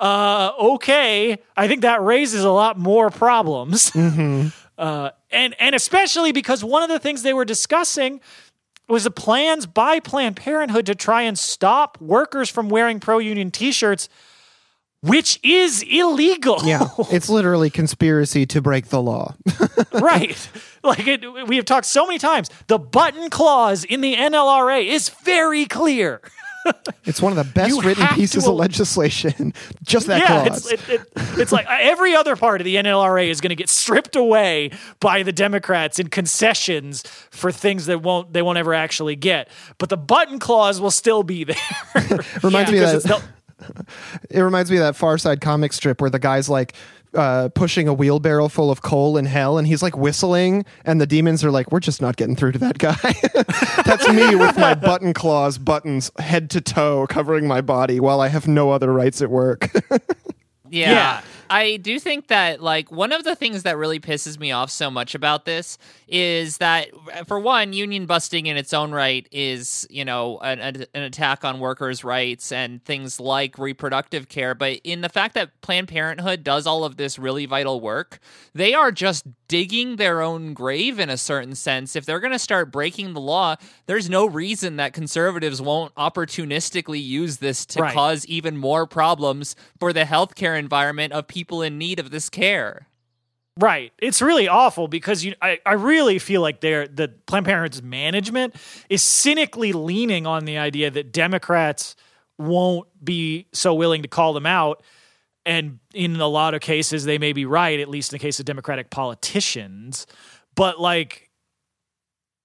uh, 0.00 0.52
okay, 0.58 1.38
I 1.56 1.68
think 1.68 1.82
that 1.82 2.02
raises 2.02 2.44
a 2.44 2.50
lot 2.50 2.78
more 2.78 3.10
problems. 3.10 3.90
Mm-hmm. 3.90 4.48
Uh, 4.78 5.10
and 5.30 5.54
and 5.58 5.74
especially 5.74 6.32
because 6.32 6.64
one 6.64 6.82
of 6.82 6.88
the 6.88 6.98
things 6.98 7.22
they 7.22 7.34
were 7.34 7.44
discussing 7.44 8.20
was 8.88 9.04
the 9.04 9.10
plans 9.10 9.66
by 9.66 10.00
Planned 10.00 10.36
Parenthood 10.36 10.86
to 10.86 10.94
try 10.94 11.22
and 11.22 11.38
stop 11.38 12.00
workers 12.00 12.50
from 12.50 12.68
wearing 12.68 13.00
pro 13.00 13.18
union 13.18 13.50
T-shirts, 13.50 14.08
which 15.00 15.38
is 15.42 15.82
illegal. 15.82 16.60
Yeah, 16.64 16.88
it's 17.10 17.28
literally 17.28 17.70
conspiracy 17.70 18.44
to 18.46 18.60
break 18.60 18.88
the 18.88 19.00
law. 19.00 19.34
right. 19.92 20.48
Like 20.82 21.06
it, 21.06 21.48
we 21.48 21.56
have 21.56 21.64
talked 21.64 21.86
so 21.86 22.06
many 22.06 22.18
times. 22.18 22.50
The 22.66 22.78
button 22.78 23.30
clause 23.30 23.84
in 23.84 24.00
the 24.00 24.14
NLRA 24.14 24.84
is 24.84 25.08
very 25.08 25.64
clear. 25.66 26.20
It's 27.04 27.20
one 27.20 27.36
of 27.36 27.36
the 27.36 27.52
best 27.52 27.68
You 27.68 27.82
written 27.82 28.06
pieces 28.08 28.46
of 28.46 28.54
legislation. 28.54 29.52
Just 29.82 30.06
that 30.06 30.20
yeah, 30.20 30.44
clause. 30.44 30.70
it's, 30.70 30.88
it, 30.88 31.00
it, 31.00 31.12
it's 31.36 31.50
like 31.50 31.66
uh, 31.66 31.76
every 31.80 32.14
other 32.14 32.36
part 32.36 32.60
of 32.60 32.64
the 32.64 32.76
NLRA 32.76 33.28
is 33.28 33.40
going 33.40 33.50
to 33.50 33.56
get 33.56 33.68
stripped 33.68 34.14
away 34.14 34.70
by 35.00 35.24
the 35.24 35.32
Democrats 35.32 35.98
in 35.98 36.08
concessions 36.08 37.02
for 37.30 37.50
things 37.50 37.86
that 37.86 38.02
won't 38.02 38.32
they 38.32 38.40
won't 38.40 38.56
ever 38.56 38.72
actually 38.72 39.16
get. 39.16 39.48
But 39.78 39.88
the 39.88 39.96
button 39.96 40.38
clause 40.38 40.80
will 40.80 40.92
still 40.92 41.24
be 41.24 41.42
there. 41.42 41.56
reminds 42.42 42.70
me 42.70 42.78
of 42.78 43.02
that. 43.02 43.22
It 44.30 44.40
reminds 44.40 44.70
me 44.70 44.76
of 44.76 44.84
that 44.84 44.96
Far 44.96 45.18
Side 45.18 45.40
comic 45.40 45.72
strip 45.72 46.00
where 46.00 46.10
the 46.10 46.20
guy's 46.20 46.48
like 46.48 46.74
uh, 47.14 47.48
pushing 47.54 47.88
a 47.88 47.94
wheelbarrow 47.94 48.48
full 48.48 48.70
of 48.70 48.82
coal 48.82 49.16
in 49.16 49.26
hell, 49.26 49.58
and 49.58 49.66
he's 49.66 49.82
like 49.82 49.96
whistling, 49.96 50.64
and 50.84 51.00
the 51.00 51.06
demons 51.06 51.44
are 51.44 51.50
like, 51.50 51.70
"We're 51.72 51.80
just 51.80 52.00
not 52.00 52.16
getting 52.16 52.36
through 52.36 52.52
to 52.52 52.58
that 52.60 52.78
guy." 52.78 53.14
That's 53.84 54.08
me 54.08 54.34
with 54.34 54.56
my 54.56 54.74
button 54.74 55.12
clause, 55.12 55.58
buttons 55.58 56.10
head 56.18 56.50
to 56.50 56.60
toe, 56.60 57.06
covering 57.08 57.46
my 57.46 57.60
body 57.60 58.00
while 58.00 58.20
I 58.20 58.28
have 58.28 58.48
no 58.48 58.70
other 58.70 58.92
rights 58.92 59.20
at 59.22 59.30
work. 59.30 59.70
Yeah. 60.72 60.90
Yeah. 60.90 61.20
I 61.52 61.76
do 61.76 61.98
think 61.98 62.28
that 62.28 62.62
like 62.62 62.90
one 62.90 63.12
of 63.12 63.24
the 63.24 63.36
things 63.36 63.62
that 63.64 63.76
really 63.76 64.00
pisses 64.00 64.38
me 64.40 64.52
off 64.52 64.70
so 64.70 64.90
much 64.90 65.14
about 65.14 65.44
this 65.44 65.76
is 66.08 66.56
that 66.58 66.88
for 67.26 67.38
one 67.38 67.74
union 67.74 68.06
busting 68.06 68.46
in 68.46 68.56
its 68.56 68.72
own 68.72 68.92
right 68.92 69.28
is, 69.30 69.86
you 69.90 70.04
know, 70.04 70.38
an, 70.38 70.60
an 70.60 70.86
an 70.94 71.02
attack 71.02 71.44
on 71.44 71.60
workers' 71.60 72.04
rights 72.04 72.52
and 72.52 72.82
things 72.84 73.20
like 73.20 73.58
reproductive 73.58 74.28
care, 74.30 74.54
but 74.54 74.80
in 74.82 75.02
the 75.02 75.10
fact 75.10 75.34
that 75.34 75.60
Planned 75.60 75.88
Parenthood 75.88 76.42
does 76.42 76.66
all 76.66 76.84
of 76.84 76.96
this 76.96 77.18
really 77.18 77.44
vital 77.44 77.80
work, 77.82 78.18
they 78.54 78.72
are 78.72 78.90
just 78.90 79.26
digging 79.48 79.96
their 79.96 80.22
own 80.22 80.54
grave 80.54 80.98
in 80.98 81.10
a 81.10 81.18
certain 81.18 81.54
sense. 81.54 81.94
If 81.94 82.06
they're 82.06 82.20
going 82.20 82.32
to 82.32 82.38
start 82.38 82.72
breaking 82.72 83.12
the 83.12 83.20
law, 83.20 83.56
there's 83.84 84.08
no 84.08 84.24
reason 84.24 84.76
that 84.76 84.94
conservatives 84.94 85.60
won't 85.60 85.94
opportunistically 85.96 87.04
use 87.04 87.36
this 87.36 87.66
to 87.66 87.82
Right. 87.82 87.92
cause 87.92 88.24
even 88.26 88.56
more 88.56 88.86
problems 88.86 89.54
for 89.78 89.92
the 89.92 90.04
healthcare 90.04 90.58
environment 90.58 91.12
of 91.12 91.26
people 91.26 91.41
in 91.62 91.78
need 91.78 91.98
of 91.98 92.10
this 92.10 92.30
care. 92.30 92.86
Right. 93.58 93.92
It's 93.98 94.22
really 94.22 94.48
awful 94.48 94.88
because 94.88 95.24
you 95.24 95.34
I, 95.42 95.58
I 95.66 95.74
really 95.74 96.18
feel 96.18 96.40
like 96.40 96.60
they're 96.60 96.88
the 96.88 97.08
Planned 97.26 97.44
Parenthood's 97.44 97.82
management 97.82 98.54
is 98.88 99.02
cynically 99.02 99.72
leaning 99.72 100.26
on 100.26 100.46
the 100.46 100.56
idea 100.56 100.90
that 100.90 101.12
Democrats 101.12 101.94
won't 102.38 102.88
be 103.04 103.46
so 103.52 103.74
willing 103.74 104.02
to 104.02 104.08
call 104.08 104.32
them 104.32 104.46
out. 104.46 104.82
And 105.44 105.80
in 105.92 106.18
a 106.18 106.26
lot 106.26 106.54
of 106.54 106.62
cases 106.62 107.04
they 107.04 107.18
may 107.18 107.34
be 107.34 107.44
right, 107.44 107.78
at 107.78 107.88
least 107.88 108.12
in 108.12 108.14
the 108.14 108.22
case 108.22 108.40
of 108.40 108.46
Democratic 108.46 108.88
politicians. 108.88 110.06
But 110.54 110.80
like 110.80 111.28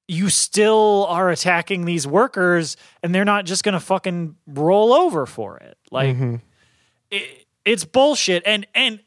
you 0.09 0.29
still 0.29 1.05
are 1.07 1.29
attacking 1.29 1.85
these 1.85 2.05
workers 2.05 2.75
and 3.01 3.15
they're 3.15 3.25
not 3.25 3.45
just 3.45 3.63
gonna 3.63 3.79
fucking 3.79 4.35
roll 4.45 4.91
over 4.91 5.25
for 5.25 5.55
it. 5.55 5.77
Like 5.89 6.17
mm-hmm. 6.17 6.35
it, 7.11 7.46
it's 7.67 7.85
bullshit. 7.85 8.43
And 8.45 8.65
and 8.73 8.99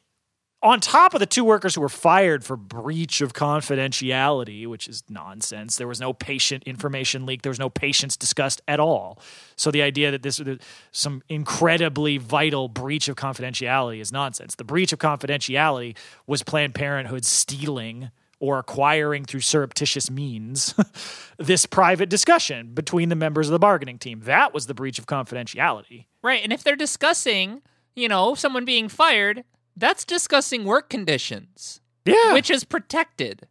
on 0.63 0.79
top 0.79 1.15
of 1.15 1.21
the 1.21 1.27
two 1.27 1.43
workers 1.43 1.75
who 1.75 1.81
were 1.81 1.89
fired 1.89 2.45
for 2.45 2.55
breach 2.57 3.23
of 3.23 3.33
confidentiality, 3.33 4.67
which 4.67 4.89
is 4.89 5.03
nonsense. 5.09 5.77
There 5.77 5.89
was 5.89 6.01
no 6.01 6.13
patient 6.13 6.65
information 6.65 7.25
leak. 7.25 7.43
There 7.43 7.51
was 7.51 7.59
no 7.59 7.71
patients 7.71 8.17
discussed 8.17 8.61
at 8.69 8.79
all. 8.79 9.23
So 9.57 9.71
the 9.71 9.81
idea 9.81 10.11
that 10.11 10.23
this 10.23 10.39
was 10.39 10.59
some 10.93 11.23
incredibly 11.31 12.19
vital 12.19 12.69
breach 12.69 13.09
of 13.09 13.17
confidentiality 13.17 14.01
is 14.01 14.13
nonsense. 14.13 14.55
The 14.55 14.65
breach 14.65 14.93
of 14.93 14.99
confidentiality 14.99 15.97
was 16.27 16.43
Planned 16.43 16.75
Parenthood 16.75 17.25
stealing 17.25 18.11
or 18.39 18.59
acquiring 18.59 19.25
through 19.25 19.41
surreptitious 19.41 20.11
means 20.11 20.75
this 21.39 21.67
private 21.67 22.09
discussion 22.09 22.73
between 22.75 23.09
the 23.11 23.17
members 23.17 23.49
of 23.49 23.53
the 23.53 23.59
bargaining 23.59 23.99
team. 23.99 24.21
That 24.25 24.53
was 24.53 24.67
the 24.67 24.75
breach 24.75 24.99
of 24.99 25.07
confidentiality. 25.07 26.07
Right. 26.23 26.43
And 26.43 26.53
if 26.53 26.65
they're 26.65 26.77
discussing, 26.77 27.63
you 27.95 28.09
know, 28.09 28.35
someone 28.35 28.65
being 28.65 28.89
fired, 28.89 29.45
that's 29.77 30.05
discussing 30.05 30.65
work 30.65 30.89
conditions, 30.91 31.81
Yeah. 32.05 32.33
which 32.33 32.51
is 32.51 32.65
protected. 32.65 33.47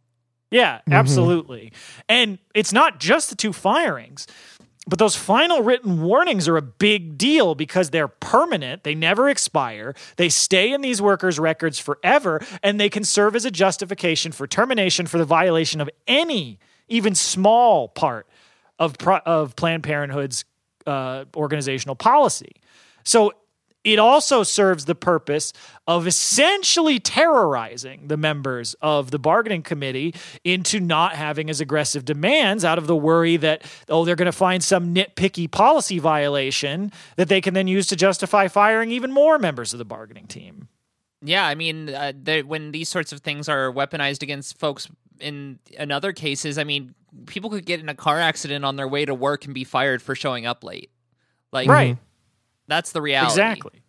Yeah, 0.50 0.80
absolutely. 0.90 1.72
And 2.08 2.38
it's 2.54 2.72
not 2.72 2.98
just 2.98 3.30
the 3.30 3.36
two 3.36 3.52
firings, 3.52 4.26
but 4.88 4.98
those 4.98 5.14
final 5.14 5.62
written 5.62 6.02
warnings 6.02 6.48
are 6.48 6.56
a 6.56 6.62
big 6.62 7.16
deal 7.16 7.54
because 7.54 7.90
they're 7.90 8.08
permanent. 8.08 8.82
They 8.82 8.94
never 8.96 9.28
expire. 9.28 9.94
They 10.16 10.28
stay 10.28 10.72
in 10.72 10.80
these 10.80 11.00
workers' 11.00 11.38
records 11.38 11.78
forever, 11.78 12.40
and 12.62 12.80
they 12.80 12.88
can 12.88 13.04
serve 13.04 13.36
as 13.36 13.44
a 13.44 13.50
justification 13.52 14.32
for 14.32 14.46
termination 14.48 15.06
for 15.06 15.18
the 15.18 15.24
violation 15.24 15.80
of 15.80 15.88
any, 16.08 16.58
even 16.88 17.14
small 17.14 17.86
part 17.88 18.26
of, 18.80 18.96
of 19.26 19.54
Planned 19.54 19.84
Parenthood's 19.84 20.44
uh, 20.86 21.26
organizational 21.36 21.94
policy. 21.94 22.56
So 23.04 23.32
it 23.82 23.98
also 23.98 24.42
serves 24.42 24.84
the 24.84 24.94
purpose 24.94 25.52
of 25.86 26.06
essentially 26.06 26.98
terrorizing 26.98 28.08
the 28.08 28.16
members 28.16 28.74
of 28.82 29.10
the 29.10 29.18
bargaining 29.18 29.62
committee 29.62 30.14
into 30.44 30.80
not 30.80 31.14
having 31.14 31.48
as 31.48 31.60
aggressive 31.60 32.04
demands 32.04 32.64
out 32.64 32.78
of 32.78 32.86
the 32.86 32.96
worry 32.96 33.36
that, 33.38 33.64
oh, 33.88 34.04
they're 34.04 34.16
going 34.16 34.26
to 34.26 34.32
find 34.32 34.62
some 34.62 34.94
nitpicky 34.94 35.50
policy 35.50 35.98
violation 35.98 36.92
that 37.16 37.28
they 37.28 37.40
can 37.40 37.54
then 37.54 37.66
use 37.66 37.86
to 37.86 37.96
justify 37.96 38.48
firing 38.48 38.90
even 38.90 39.10
more 39.10 39.38
members 39.38 39.72
of 39.72 39.78
the 39.78 39.84
bargaining 39.84 40.26
team. 40.26 40.68
Yeah, 41.22 41.46
I 41.46 41.54
mean, 41.54 41.90
uh, 41.90 42.12
when 42.46 42.72
these 42.72 42.88
sorts 42.88 43.12
of 43.12 43.20
things 43.20 43.48
are 43.48 43.72
weaponized 43.72 44.22
against 44.22 44.58
folks 44.58 44.88
in 45.20 45.58
in 45.78 45.90
other 45.90 46.12
cases, 46.12 46.56
I 46.56 46.64
mean, 46.64 46.94
people 47.26 47.50
could 47.50 47.66
get 47.66 47.80
in 47.80 47.88
a 47.88 47.94
car 47.94 48.18
accident 48.18 48.64
on 48.64 48.76
their 48.76 48.88
way 48.88 49.04
to 49.04 49.14
work 49.14 49.44
and 49.44 49.54
be 49.54 49.64
fired 49.64 50.00
for 50.00 50.14
showing 50.14 50.46
up 50.46 50.64
late. 50.64 50.90
Like, 51.52 51.68
Right. 51.68 51.98
That's 52.70 52.92
the 52.92 53.02
reality. 53.02 53.32
Exactly. 53.32 53.82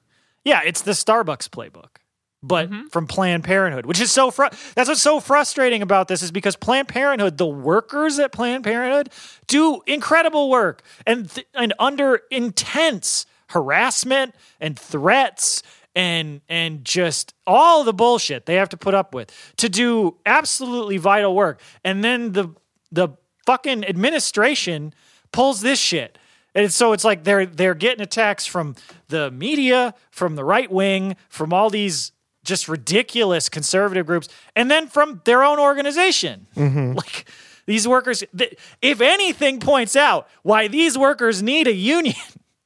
Yeah, 0.43 0.61
it's 0.65 0.81
the 0.81 0.91
Starbucks 0.91 1.49
playbook, 1.49 1.97
but 2.41 2.69
mm-hmm. 2.69 2.87
from 2.87 3.05
Planned 3.05 3.43
Parenthood, 3.43 3.85
which 3.85 4.01
is 4.01 4.11
so 4.11 4.31
fru- 4.31 4.49
that's 4.73 4.89
what's 4.89 5.01
so 5.01 5.19
frustrating 5.19 5.83
about 5.83 6.07
this 6.07 6.23
is 6.23 6.31
because 6.31 6.55
Planned 6.55 6.87
Parenthood, 6.87 7.37
the 7.37 7.45
workers 7.45 8.17
at 8.17 8.31
Planned 8.31 8.63
Parenthood 8.63 9.09
do 9.47 9.81
incredible 9.85 10.49
work 10.49 10.81
and 11.05 11.29
th- 11.29 11.47
and 11.53 11.73
under 11.77 12.21
intense 12.31 13.27
harassment 13.49 14.33
and 14.59 14.79
threats 14.79 15.61
and 15.93 16.41
and 16.49 16.83
just 16.83 17.33
all 17.45 17.83
the 17.83 17.93
bullshit 17.93 18.45
they 18.45 18.55
have 18.55 18.69
to 18.69 18.77
put 18.77 18.93
up 18.93 19.13
with 19.13 19.53
to 19.57 19.69
do 19.69 20.17
absolutely 20.25 20.97
vital 20.97 21.35
work. 21.35 21.61
And 21.83 22.03
then 22.03 22.31
the 22.31 22.49
the 22.91 23.09
fucking 23.45 23.85
administration 23.85 24.93
pulls 25.31 25.61
this 25.61 25.79
shit. 25.79 26.17
And 26.53 26.71
so 26.71 26.93
it's 26.93 27.03
like 27.03 27.23
they're 27.23 27.45
they're 27.45 27.73
getting 27.75 28.01
attacks 28.01 28.45
from 28.45 28.75
the 29.07 29.31
media, 29.31 29.93
from 30.09 30.35
the 30.35 30.43
right 30.43 30.69
wing, 30.69 31.15
from 31.29 31.53
all 31.53 31.69
these 31.69 32.11
just 32.43 32.67
ridiculous 32.67 33.49
conservative 33.49 34.05
groups, 34.05 34.27
and 34.55 34.69
then 34.69 34.87
from 34.87 35.21
their 35.25 35.43
own 35.43 35.59
organization. 35.59 36.47
Like 36.95 37.25
these 37.65 37.87
workers, 37.87 38.23
if 38.81 39.01
anything 39.01 39.59
points 39.59 39.95
out 39.95 40.27
why 40.41 40.67
these 40.67 40.97
workers 40.97 41.41
need 41.43 41.67
a 41.67 41.73
union, 41.73 42.15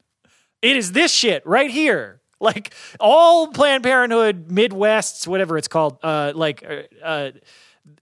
it 0.62 0.78
is 0.78 0.94
this 0.94 1.12
shit 1.12 1.46
right 1.46 1.70
here. 1.70 2.22
Like 2.40 2.74
all 3.00 3.48
Planned 3.48 3.84
Parenthood 3.84 4.50
Midwests, 4.52 5.28
whatever 5.28 5.58
it's 5.58 5.68
called, 5.68 5.98
uh, 6.04 6.34
like 6.36 6.64
uh, 6.64 7.06
uh, 7.06 7.32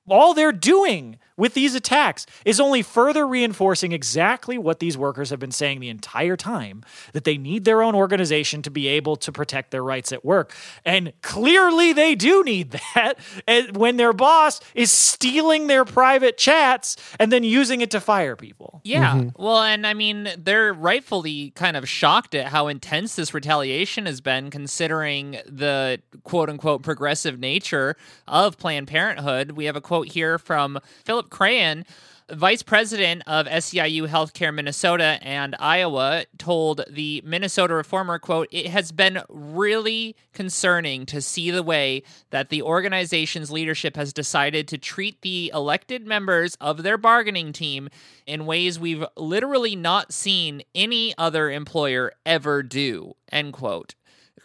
all 0.07 0.33
they're 0.33 0.51
doing 0.51 1.17
with 1.37 1.53
these 1.53 1.75
attacks 1.75 2.25
is 2.45 2.59
only 2.59 2.81
further 2.81 3.27
reinforcing 3.27 3.91
exactly 3.91 4.57
what 4.57 4.79
these 4.79 4.97
workers 4.97 5.29
have 5.29 5.39
been 5.39 5.51
saying 5.51 5.79
the 5.79 5.89
entire 5.89 6.37
time 6.37 6.83
that 7.13 7.23
they 7.23 7.37
need 7.37 7.65
their 7.65 7.81
own 7.81 7.95
organization 7.95 8.61
to 8.61 8.71
be 8.71 8.87
able 8.87 9.15
to 9.15 9.31
protect 9.31 9.71
their 9.71 9.83
rights 9.83 10.11
at 10.11 10.23
work. 10.23 10.53
And 10.85 11.13
clearly 11.21 11.93
they 11.93 12.15
do 12.15 12.43
need 12.43 12.79
that 12.95 13.15
when 13.75 13.97
their 13.97 14.13
boss 14.13 14.59
is 14.75 14.91
stealing 14.91 15.67
their 15.67 15.85
private 15.85 16.37
chats 16.37 16.95
and 17.19 17.31
then 17.31 17.43
using 17.43 17.81
it 17.81 17.91
to 17.91 17.99
fire 17.99 18.35
people. 18.35 18.81
Yeah. 18.83 19.15
Mm-hmm. 19.15 19.41
Well, 19.41 19.61
and 19.63 19.87
I 19.87 19.93
mean, 19.93 20.29
they're 20.37 20.73
rightfully 20.73 21.51
kind 21.51 21.77
of 21.77 21.87
shocked 21.87 22.35
at 22.35 22.47
how 22.47 22.67
intense 22.67 23.15
this 23.15 23.33
retaliation 23.33 24.05
has 24.05 24.21
been, 24.21 24.49
considering 24.49 25.37
the 25.45 26.01
quote 26.23 26.49
unquote 26.49 26.83
progressive 26.83 27.39
nature 27.39 27.95
of 28.27 28.57
Planned 28.57 28.87
Parenthood. 28.87 29.51
We 29.51 29.65
have 29.65 29.75
a 29.75 29.81
quote 29.81 30.07
here 30.07 30.37
from 30.37 30.79
Philip 31.05 31.22
Cryan 31.29 31.85
vice 32.31 32.63
president 32.63 33.21
of 33.27 33.47
SEIU 33.47 34.07
Healthcare 34.07 34.53
Minnesota 34.53 35.19
and 35.21 35.55
Iowa 35.59 36.25
told 36.37 36.83
the 36.89 37.21
Minnesota 37.25 37.73
Reformer 37.73 38.19
quote 38.19 38.47
it 38.51 38.67
has 38.67 38.91
been 38.91 39.21
really 39.29 40.15
concerning 40.33 41.05
to 41.07 41.21
see 41.21 41.51
the 41.51 41.63
way 41.63 42.03
that 42.29 42.49
the 42.49 42.61
organization's 42.61 43.51
leadership 43.51 43.95
has 43.95 44.13
decided 44.13 44.67
to 44.69 44.77
treat 44.77 45.21
the 45.21 45.51
elected 45.53 46.07
members 46.07 46.55
of 46.61 46.83
their 46.83 46.97
bargaining 46.97 47.51
team 47.51 47.89
in 48.25 48.45
ways 48.45 48.79
we've 48.79 49.05
literally 49.17 49.75
not 49.75 50.13
seen 50.13 50.61
any 50.73 51.13
other 51.17 51.51
employer 51.51 52.13
ever 52.25 52.63
do 52.63 53.13
end 53.31 53.53
quote. 53.53 53.95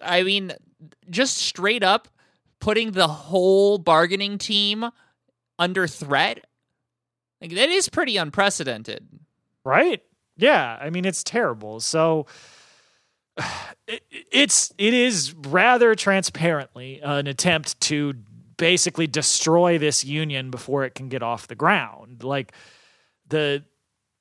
I 0.03 0.23
mean 0.23 0.53
just 1.11 1.37
straight 1.37 1.83
up 1.83 2.09
putting 2.61 2.93
the 2.93 3.09
whole 3.09 3.79
bargaining 3.79 4.39
team 4.39 4.91
under 5.59 5.87
threat 5.87 6.45
like 7.41 7.55
that 7.55 7.69
is 7.69 7.89
pretty 7.89 8.17
unprecedented. 8.17 9.07
Right? 9.65 10.03
Yeah, 10.37 10.79
I 10.81 10.91
mean 10.91 11.05
it's 11.05 11.23
terrible. 11.23 11.81
So 11.81 12.27
it, 13.87 14.03
it's 14.11 14.73
it 14.79 14.95
is 14.95 15.35
rather 15.35 15.95
transparently 15.95 17.01
an 17.03 17.27
attempt 17.27 17.81
to 17.83 18.15
basically 18.57 19.07
destroy 19.07 19.79
this 19.79 20.05
union 20.05 20.51
before 20.51 20.85
it 20.85 20.95
can 20.95 21.09
get 21.09 21.23
off 21.23 21.47
the 21.49 21.55
ground. 21.55 22.23
Like 22.25 22.53
the 23.29 23.65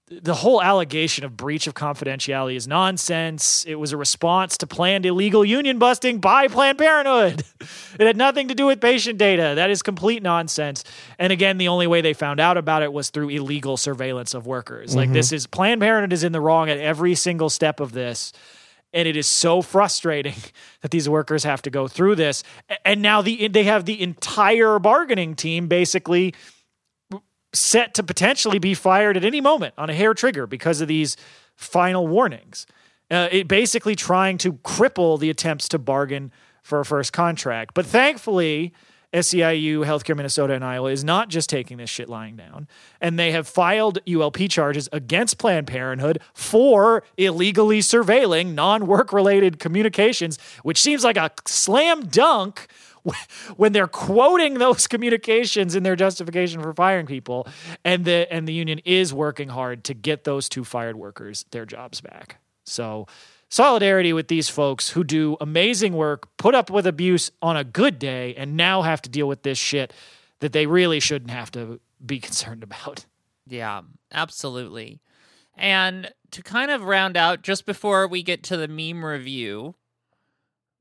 the 0.09 0.35
whole 0.35 0.61
allegation 0.61 1.25
of 1.25 1.35
breach 1.35 1.67
of 1.67 1.73
confidentiality 1.73 2.55
is 2.55 2.65
nonsense. 2.65 3.65
It 3.67 3.75
was 3.75 3.91
a 3.91 3.97
response 3.97 4.57
to 4.59 4.67
planned 4.67 5.05
illegal 5.05 5.43
union 5.43 5.79
busting 5.79 6.19
by 6.19 6.47
Planned 6.47 6.77
Parenthood. 6.77 7.43
It 7.99 8.05
had 8.05 8.15
nothing 8.15 8.49
to 8.49 8.53
do 8.53 8.67
with 8.67 8.79
patient 8.79 9.17
data. 9.17 9.53
That 9.55 9.71
is 9.71 9.81
complete 9.81 10.21
nonsense. 10.21 10.83
And 11.17 11.33
again, 11.33 11.57
the 11.57 11.67
only 11.69 11.87
way 11.87 12.01
they 12.01 12.13
found 12.13 12.39
out 12.39 12.55
about 12.55 12.83
it 12.83 12.93
was 12.93 13.09
through 13.09 13.29
illegal 13.29 13.75
surveillance 13.75 14.35
of 14.35 14.45
workers. 14.45 14.91
Mm-hmm. 14.91 14.99
Like 14.99 15.11
this 15.13 15.31
is 15.31 15.47
Planned 15.47 15.81
Parenthood 15.81 16.13
is 16.13 16.23
in 16.23 16.31
the 16.31 16.39
wrong 16.39 16.69
at 16.69 16.77
every 16.77 17.15
single 17.15 17.49
step 17.49 17.79
of 17.79 17.93
this. 17.93 18.33
And 18.93 19.07
it 19.07 19.17
is 19.17 19.25
so 19.25 19.63
frustrating 19.63 20.35
that 20.81 20.91
these 20.91 21.09
workers 21.09 21.43
have 21.43 21.63
to 21.63 21.71
go 21.71 21.87
through 21.87 22.15
this. 22.15 22.43
And 22.85 23.01
now 23.01 23.23
the 23.23 23.47
they 23.47 23.63
have 23.63 23.85
the 23.85 23.99
entire 23.99 24.77
bargaining 24.77 25.35
team 25.35 25.67
basically 25.67 26.35
set 27.57 27.93
to 27.95 28.03
potentially 28.03 28.59
be 28.59 28.73
fired 28.73 29.17
at 29.17 29.25
any 29.25 29.41
moment 29.41 29.73
on 29.77 29.89
a 29.89 29.93
hair 29.93 30.13
trigger 30.13 30.47
because 30.47 30.81
of 30.81 30.87
these 30.87 31.17
final 31.55 32.07
warnings. 32.07 32.65
Uh, 33.09 33.27
it 33.31 33.47
basically 33.47 33.95
trying 33.95 34.37
to 34.37 34.53
cripple 34.53 35.19
the 35.19 35.29
attempts 35.29 35.67
to 35.69 35.79
bargain 35.79 36.31
for 36.61 36.79
a 36.79 36.85
first 36.85 37.13
contract. 37.13 37.73
But 37.73 37.85
thankfully, 37.85 38.73
SEIU, 39.13 39.85
Healthcare 39.85 40.17
Minnesota, 40.17 40.53
and 40.53 40.65
Iowa 40.65 40.91
is 40.91 41.03
not 41.03 41.29
just 41.29 41.49
taking 41.49 41.77
this 41.77 41.89
shit 41.89 42.09
lying 42.09 42.35
down. 42.35 42.67
And 42.99 43.17
they 43.17 43.31
have 43.31 43.47
filed 43.47 43.99
ULP 44.05 44.49
charges 44.49 44.89
against 44.91 45.37
Planned 45.37 45.67
Parenthood 45.67 46.19
for 46.33 47.03
illegally 47.15 47.79
surveilling 47.79 48.53
non 48.53 48.85
work 48.85 49.13
related 49.13 49.59
communications, 49.59 50.37
which 50.63 50.79
seems 50.79 51.05
like 51.05 51.17
a 51.17 51.31
slam 51.45 52.07
dunk 52.07 52.67
when 53.57 53.73
they're 53.73 53.87
quoting 53.87 54.55
those 54.55 54.87
communications 54.87 55.75
in 55.75 55.83
their 55.83 55.95
justification 55.95 56.61
for 56.61 56.73
firing 56.73 57.05
people, 57.05 57.47
and 57.83 58.05
the 58.05 58.31
and 58.31 58.47
the 58.47 58.53
union 58.53 58.79
is 58.85 59.13
working 59.13 59.49
hard 59.49 59.83
to 59.85 59.93
get 59.93 60.23
those 60.23 60.49
two 60.49 60.63
fired 60.63 60.95
workers 60.95 61.45
their 61.51 61.65
jobs 61.65 62.01
back. 62.01 62.37
So 62.65 63.07
solidarity 63.49 64.13
with 64.13 64.27
these 64.27 64.49
folks 64.49 64.89
who 64.89 65.03
do 65.03 65.37
amazing 65.39 65.93
work, 65.93 66.27
put 66.37 66.53
up 66.53 66.69
with 66.69 66.85
abuse 66.85 67.31
on 67.41 67.55
a 67.57 67.63
good 67.63 67.99
day, 67.99 68.35
and 68.35 68.57
now 68.57 68.81
have 68.81 69.01
to 69.03 69.09
deal 69.09 69.27
with 69.27 69.43
this 69.43 69.57
shit 69.57 69.93
that 70.39 70.53
they 70.53 70.65
really 70.65 70.99
shouldn't 70.99 71.31
have 71.31 71.51
to 71.51 71.79
be 72.05 72.19
concerned 72.21 72.63
about. 72.63 73.05
Yeah, 73.47 73.81
absolutely. 74.11 74.99
And 75.55 76.11
to 76.31 76.43
kind 76.43 76.69
of 76.69 76.83
round 76.83 77.17
out, 77.17 77.41
just 77.41 77.65
before 77.65 78.07
we 78.07 78.21
get 78.21 78.43
to 78.43 78.57
the 78.57 78.67
meme 78.67 79.03
review, 79.03 79.75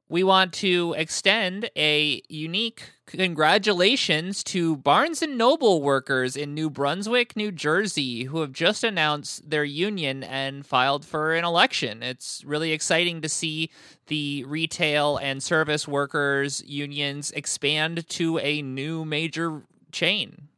we 0.08 0.22
want 0.22 0.52
to 0.54 0.94
extend 0.96 1.68
a 1.76 2.22
unique 2.28 2.92
congratulations 3.06 4.44
to 4.44 4.76
Barnes 4.76 5.22
and 5.22 5.36
Noble 5.36 5.82
workers 5.82 6.36
in 6.36 6.54
New 6.54 6.70
Brunswick, 6.70 7.36
New 7.36 7.50
Jersey, 7.50 8.24
who 8.24 8.40
have 8.40 8.52
just 8.52 8.84
announced 8.84 9.48
their 9.48 9.64
union 9.64 10.22
and 10.22 10.64
filed 10.64 11.04
for 11.04 11.34
an 11.34 11.44
election. 11.44 12.02
It's 12.02 12.44
really 12.44 12.72
exciting 12.72 13.20
to 13.22 13.28
see 13.28 13.70
the 14.06 14.44
retail 14.44 15.16
and 15.16 15.42
service 15.42 15.88
workers 15.88 16.62
unions 16.66 17.32
expand 17.32 18.08
to 18.10 18.38
a 18.38 18.62
new 18.62 19.04
major 19.04 19.62
chain. 19.90 20.48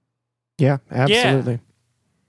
Yeah, 0.59 0.79
absolutely. 0.91 1.55
Yeah. 1.55 1.68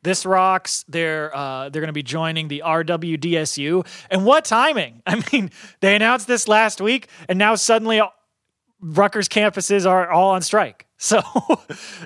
This 0.03 0.25
rocks. 0.25 0.85
They're 0.87 1.35
uh, 1.35 1.69
they're 1.69 1.81
going 1.81 1.87
to 1.87 1.93
be 1.93 2.03
joining 2.03 2.47
the 2.47 2.63
RWDSU. 2.65 3.85
And 4.09 4.25
what 4.25 4.45
timing? 4.45 5.01
I 5.07 5.23
mean, 5.31 5.51
they 5.81 5.95
announced 5.95 6.27
this 6.27 6.47
last 6.47 6.81
week, 6.81 7.07
and 7.27 7.37
now 7.37 7.55
suddenly 7.55 8.01
Rutgers 8.81 9.27
campuses 9.27 9.89
are 9.89 10.09
all 10.09 10.31
on 10.31 10.41
strike. 10.41 10.85
So 11.01 11.21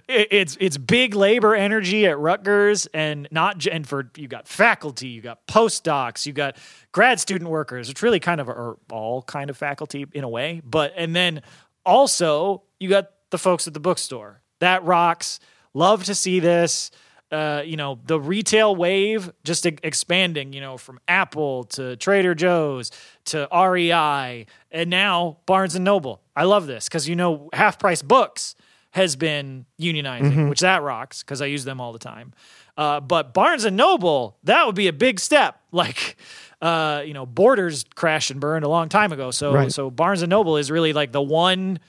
it's 0.08 0.56
it's 0.62 0.78
big 0.78 1.16
labor 1.16 1.56
energy 1.56 2.06
at 2.06 2.20
Rutgers, 2.20 2.86
and 2.94 3.28
not 3.32 3.66
and 3.66 3.88
for 3.88 4.12
you 4.16 4.28
got 4.28 4.48
faculty, 4.48 5.08
you 5.08 5.20
got 5.20 5.48
postdocs, 5.48 6.28
you 6.28 6.34
got 6.34 6.58
grad 6.92 7.20
student 7.20 7.50
workers, 7.50 7.90
which 7.90 8.04
really 8.04 8.20
kind 8.20 8.40
of 8.40 8.48
are 8.50 8.78
all 8.92 9.24
kind 9.24 9.50
of 9.50 9.58
faculty 9.58 10.06
in 10.14 10.24
a 10.24 10.30
way. 10.30 10.62
But 10.64 10.94
and 10.96 11.16
then 11.16 11.42
also 11.84 12.62
you 12.80 12.88
got 12.88 13.10
the 13.32 13.40
folks 13.40 13.66
at 13.66 13.74
the 13.74 13.80
bookstore. 13.80 14.44
That 14.60 14.84
rocks. 14.84 15.40
Love 15.74 16.04
to 16.04 16.14
see 16.14 16.40
this. 16.40 16.92
Uh, 17.34 17.64
you 17.66 17.76
know, 17.76 17.98
the 18.06 18.20
retail 18.20 18.76
wave 18.76 19.32
just 19.44 19.66
e- 19.66 19.76
expanding, 19.82 20.54
you 20.54 20.62
know, 20.62 20.78
from 20.78 21.00
Apple 21.08 21.64
to 21.64 21.96
Trader 21.96 22.36
Joe's 22.36 22.92
to 23.26 23.48
REI 23.52 24.46
and 24.72 24.90
now 24.92 25.38
Barnes 25.48 25.74
and 25.74 25.84
Noble. 25.84 26.22
I 26.36 26.44
love 26.44 26.68
this 26.68 26.88
because, 26.88 27.10
you 27.10 27.16
know, 27.16 27.50
half 27.52 27.80
price 27.80 28.04
books 28.04 28.54
has 28.92 29.16
been 29.16 29.66
unionizing, 29.82 30.22
mm-hmm. 30.22 30.50
which 30.50 30.60
that 30.60 30.84
rocks 30.84 31.24
because 31.24 31.42
I 31.42 31.48
use 31.48 31.66
them 31.66 31.82
all 31.82 31.92
the 31.92 32.00
time. 32.00 32.34
Uh, 32.78 33.00
but 33.00 33.34
Barnes 33.34 33.66
and 33.66 33.76
Noble, 33.76 34.38
that 34.44 34.68
would 34.68 34.76
be 34.76 34.88
a 34.88 34.94
big 34.94 35.20
step. 35.20 35.60
Like, 35.72 36.18
uh, 36.62 37.02
you 37.04 37.16
know, 37.16 37.26
Borders 37.26 37.84
crashed 37.96 38.30
and 38.30 38.40
burned 38.40 38.64
a 38.64 38.70
long 38.70 38.90
time 38.90 39.12
ago. 39.12 39.32
So, 39.32 39.52
right. 39.52 39.72
so 39.72 39.90
Barnes 39.90 40.22
and 40.22 40.30
Noble 40.30 40.58
is 40.58 40.70
really 40.70 40.94
like 40.94 41.12
the 41.12 41.22
one 41.22 41.80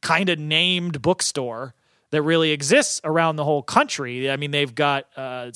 kind 0.00 0.30
of 0.30 0.38
named 0.38 1.02
bookstore 1.02 1.74
that 2.14 2.22
really 2.22 2.52
exists 2.52 3.00
around 3.02 3.34
the 3.34 3.42
whole 3.42 3.62
country. 3.62 4.30
I 4.30 4.36
mean, 4.36 4.52
they've 4.52 4.72
got 4.72 5.06
uh, 5.16 5.50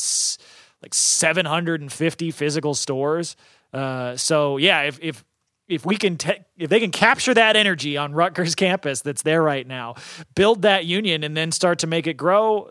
like 0.83 0.93
750 0.93 2.31
physical 2.33 2.75
stores. 2.75 3.37
Uh, 3.73 4.17
so 4.17 4.57
yeah, 4.57 4.83
if 4.83 4.99
if 5.01 5.25
if 5.69 5.87
we 5.87 5.97
can 5.97 6.17
te- 6.17 6.41
if 6.57 6.69
they 6.69 6.81
can 6.81 6.91
capture 6.91 7.33
that 7.33 7.55
energy 7.55 7.97
on 7.97 8.13
Rutgers 8.13 8.55
campus 8.57 9.03
that's 9.03 9.23
there 9.23 9.41
right 9.41 9.67
now, 9.67 9.95
build 10.35 10.63
that 10.63 10.85
union, 10.85 11.23
and 11.23 11.37
then 11.37 11.53
start 11.53 11.79
to 11.81 11.87
make 11.87 12.09
it 12.09 12.15
grow. 12.15 12.71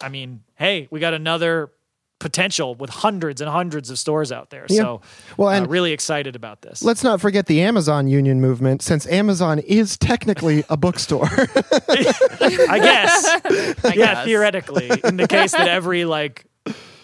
I 0.00 0.08
mean, 0.08 0.42
hey, 0.54 0.88
we 0.90 0.98
got 0.98 1.12
another 1.12 1.70
potential 2.18 2.74
with 2.74 2.90
hundreds 2.90 3.40
and 3.40 3.50
hundreds 3.50 3.90
of 3.90 3.98
stores 3.98 4.32
out 4.32 4.50
there. 4.50 4.66
Yeah. 4.68 4.82
So, 4.82 5.00
well, 5.36 5.48
uh, 5.48 5.52
and 5.52 5.66
uh, 5.66 5.68
really 5.68 5.92
excited 5.92 6.34
about 6.36 6.62
this. 6.62 6.82
Let's 6.82 7.04
not 7.04 7.20
forget 7.20 7.46
the 7.46 7.60
Amazon 7.60 8.08
union 8.08 8.40
movement, 8.40 8.82
since 8.82 9.06
Amazon 9.06 9.58
is 9.60 9.96
technically 9.98 10.64
a 10.68 10.76
bookstore. 10.76 11.28
I 11.30 12.78
guess. 12.82 13.26
I 13.84 13.92
yeah, 13.94 13.94
guess. 13.94 14.24
theoretically, 14.24 14.90
in 15.04 15.16
the 15.16 15.28
case 15.28 15.52
that 15.52 15.68
every 15.68 16.04
like 16.04 16.46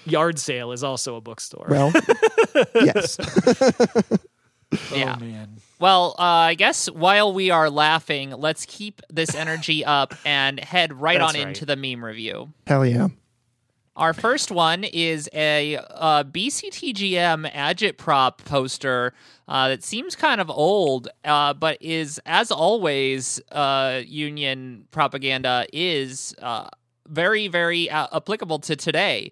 yard 0.04 0.38
sale 0.38 0.72
is 0.72 0.82
also 0.82 1.16
a 1.16 1.20
bookstore. 1.20 1.66
Well, 1.68 1.92
yes. 2.74 3.18
Oh, 4.90 4.96
yeah. 4.96 5.16
man. 5.16 5.60
Well, 5.78 6.14
uh, 6.18 6.22
I 6.22 6.54
guess 6.54 6.86
while 6.86 7.32
we 7.32 7.50
are 7.50 7.68
laughing, 7.68 8.30
let's 8.30 8.64
keep 8.66 9.02
this 9.10 9.34
energy 9.34 9.84
up 9.84 10.14
and 10.24 10.60
head 10.60 10.92
right 10.92 11.18
That's 11.18 11.34
on 11.34 11.40
right. 11.40 11.48
into 11.48 11.66
the 11.66 11.76
meme 11.76 12.04
review. 12.04 12.52
Hell 12.66 12.86
yeah. 12.86 13.08
Our 13.94 14.14
first 14.14 14.50
one 14.50 14.84
is 14.84 15.28
a, 15.34 15.74
a 15.74 16.24
BCTGM 16.24 17.52
agitprop 17.52 18.38
poster 18.38 19.12
uh, 19.46 19.68
that 19.68 19.84
seems 19.84 20.16
kind 20.16 20.40
of 20.40 20.48
old, 20.48 21.08
uh, 21.26 21.52
but 21.52 21.76
is, 21.82 22.18
as 22.24 22.50
always, 22.50 23.38
uh, 23.50 24.00
union 24.06 24.86
propaganda 24.92 25.66
is 25.74 26.34
uh, 26.40 26.68
very 27.06 27.48
very 27.48 27.90
uh, 27.90 28.06
applicable 28.16 28.60
to 28.60 28.76
today. 28.76 29.30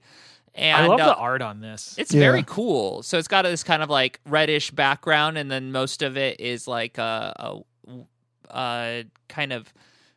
And 0.55 0.85
I 0.85 0.87
love 0.89 1.01
uh, 1.01 1.07
the 1.07 1.17
art 1.17 1.41
on 1.41 1.61
this. 1.61 1.95
It's 1.97 2.13
Yeah. 2.13 2.21
very 2.21 2.43
cool. 2.43 3.03
So 3.03 3.17
it's 3.17 3.29
got 3.29 3.43
this 3.43 3.65
kind 3.65 3.83
of 3.83 3.89
like 3.89 4.21
reddish 4.27 4.73
background, 4.73 5.39
and 5.39 5.51
then 5.51 5.73
most 5.73 6.03
of 6.03 6.19
it 6.19 6.39
is 6.39 6.69
like 6.69 6.99
a, 6.99 7.63
a, 7.89 8.01
a 8.51 9.05
kind 9.29 9.53
of 9.55 9.73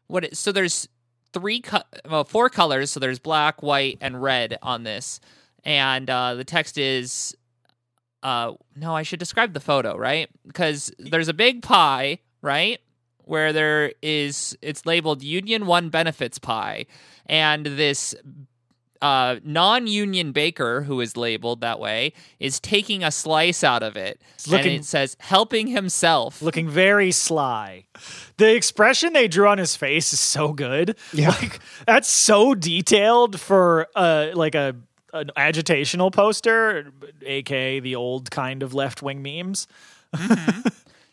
what. 0.07 0.25
It, 0.25 0.35
so 0.35 0.51
there's 0.51 0.89
three, 1.33 1.61
co- 1.61 1.81
well, 2.09 2.23
four 2.23 2.49
colors. 2.49 2.91
So 2.91 2.99
there's 2.99 3.19
black, 3.19 3.61
white, 3.61 3.97
and 4.01 4.21
red 4.21 4.57
on 4.61 4.83
this, 4.83 5.19
and 5.63 6.09
uh, 6.09 6.35
the 6.35 6.43
text 6.43 6.77
is. 6.77 7.35
Uh, 8.21 8.53
no, 8.73 8.95
I 8.95 9.03
should 9.03 9.19
describe 9.19 9.53
the 9.53 9.59
photo, 9.59 9.97
right? 9.97 10.29
Because 10.47 10.93
there's 10.97 11.27
a 11.27 11.33
big 11.33 11.61
pie, 11.61 12.19
right? 12.41 12.79
Where 13.25 13.51
there 13.51 13.91
is, 14.01 14.57
it's 14.61 14.85
labeled 14.85 15.21
Union 15.23 15.65
One 15.65 15.89
Benefits 15.89 16.39
Pie, 16.39 16.85
and 17.25 17.65
this 17.65 18.15
uh, 19.03 19.35
non-union 19.43 20.31
baker 20.31 20.81
who 20.83 21.01
is 21.01 21.15
labeled 21.17 21.59
that 21.61 21.79
way 21.79 22.13
is 22.39 22.59
taking 22.59 23.03
a 23.03 23.11
slice 23.11 23.63
out 23.63 23.83
of 23.83 23.97
it 23.97 24.21
looking- 24.47 24.67
and 24.71 24.79
it 24.81 24.85
says 24.85 25.17
helping 25.19 25.67
himself 25.67 26.41
looking 26.41 26.69
very 26.69 27.11
sly. 27.11 27.83
The 28.37 28.55
expression 28.55 29.13
they 29.13 29.27
drew 29.27 29.47
on 29.47 29.57
his 29.57 29.75
face 29.75 30.13
is 30.13 30.19
so 30.19 30.53
good. 30.53 30.97
Yeah. 31.11 31.29
Like 31.29 31.59
that's 31.85 32.09
so 32.09 32.55
detailed 32.55 33.39
for 33.39 33.87
uh 33.95 34.29
like 34.33 34.55
a 34.55 34.75
an 35.11 35.29
agitational 35.37 36.11
poster, 36.11 36.91
aka 37.23 37.79
the 37.79 37.95
old 37.95 38.31
kind 38.31 38.63
of 38.63 38.73
left 38.73 39.03
wing 39.03 39.21
memes. 39.21 39.67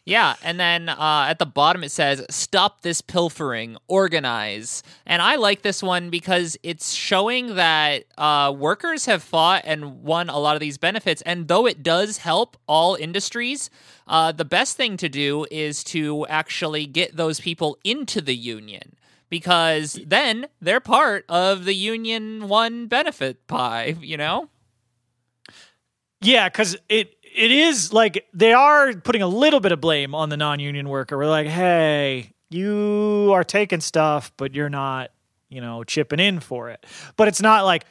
yeah 0.05 0.35
and 0.43 0.59
then 0.59 0.89
uh, 0.89 1.27
at 1.29 1.39
the 1.39 1.47
bottom 1.47 1.85
it 1.85 1.91
says 1.91 2.25
stop 2.31 2.83
this 2.83 3.01
pilfering. 3.01 3.77
Organize. 3.89 4.83
And 5.07 5.23
i 5.23 5.37
like 5.37 5.63
this 5.63 5.83
one 5.83 6.11
because 6.11 6.57
it's 6.63 6.93
showing 6.93 7.55
that 7.57 8.05
uh, 8.19 8.55
workers 8.57 9.07
have 9.07 9.23
fought 9.23 9.63
and 9.65 10.03
won 10.03 10.29
a 10.29 10.39
lot 10.39 10.57
of 10.57 10.61
these 10.61 10.79
benefits 10.79 11.23
and 11.23 11.49
though 11.49 11.67
it 11.67 11.83
does 11.83 12.19
help 12.19 12.57
all 12.67 12.95
industries 12.95 13.71
uh, 14.07 14.33
the 14.33 14.45
best 14.45 14.77
thing 14.77 14.97
to 14.97 15.09
do 15.09 15.47
is 15.51 15.85
to 15.85 16.27
actually 16.29 16.87
get 16.87 17.17
those 17.17 17.41
people 17.41 17.79
into 17.85 18.21
the 18.21 18.35
union 18.35 18.95
because 19.29 19.99
then 20.07 20.47
they're 20.61 20.81
part 20.81 21.25
of 21.29 21.65
the 21.65 21.75
union 21.75 22.49
one 22.49 22.87
benefit 22.87 23.47
pie 23.47 23.97
you 24.01 24.17
know? 24.17 24.49
Yeah, 26.23 26.49
because 26.49 26.77
it 26.89 27.15
it 27.35 27.51
is 27.51 27.93
like 27.93 28.27
they 28.35 28.53
are 28.53 28.93
putting 28.95 29.23
a 29.23 29.27
little 29.29 29.61
bit 29.61 29.73
of 29.73 29.81
blame 29.81 30.15
on 30.15 30.29
the 30.29 30.37
non-union 30.37 30.89
worker. 30.89 31.17
We're 31.19 31.29
like, 31.29 31.47
hey, 31.47 32.33
you 32.51 33.31
are 33.33 33.45
taking 33.45 33.81
stuff, 33.81 34.33
but 34.37 34.55
you're 34.55 34.69
not, 34.69 35.11
you 35.49 35.61
know, 35.61 35.85
chipping 35.85 36.21
in 36.21 36.41
for 36.41 36.71
it. 36.71 36.85
But 37.17 37.29
it's 37.29 37.41
not 37.41 37.65
like, 37.65 37.85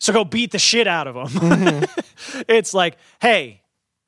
so 0.00 0.12
go 0.12 0.24
beat 0.24 0.50
the 0.50 0.58
shit 0.58 0.86
out 0.86 1.06
of 1.06 1.14
them. 1.32 1.84
it's 2.48 2.74
like, 2.74 2.98
hey, 3.20 3.62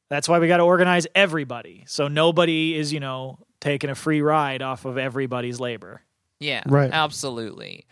that's 0.09 0.29
why 0.29 0.39
we 0.39 0.49
got 0.49 0.59
to 0.59 0.63
organize 0.65 1.07
everybody, 1.15 1.85
so 1.87 2.09
nobody 2.09 2.75
is, 2.77 2.93
you 2.93 3.01
know, 3.01 3.39
taking 3.61 3.91
a 3.91 3.95
free 3.95 4.21
ride 4.21 4.63
off 4.63 4.85
of 4.85 4.99
everybody's 4.99 5.59
labor. 5.59 6.03
Yeah, 6.39 6.63
Right. 6.67 6.91
absolutely. 6.93 7.87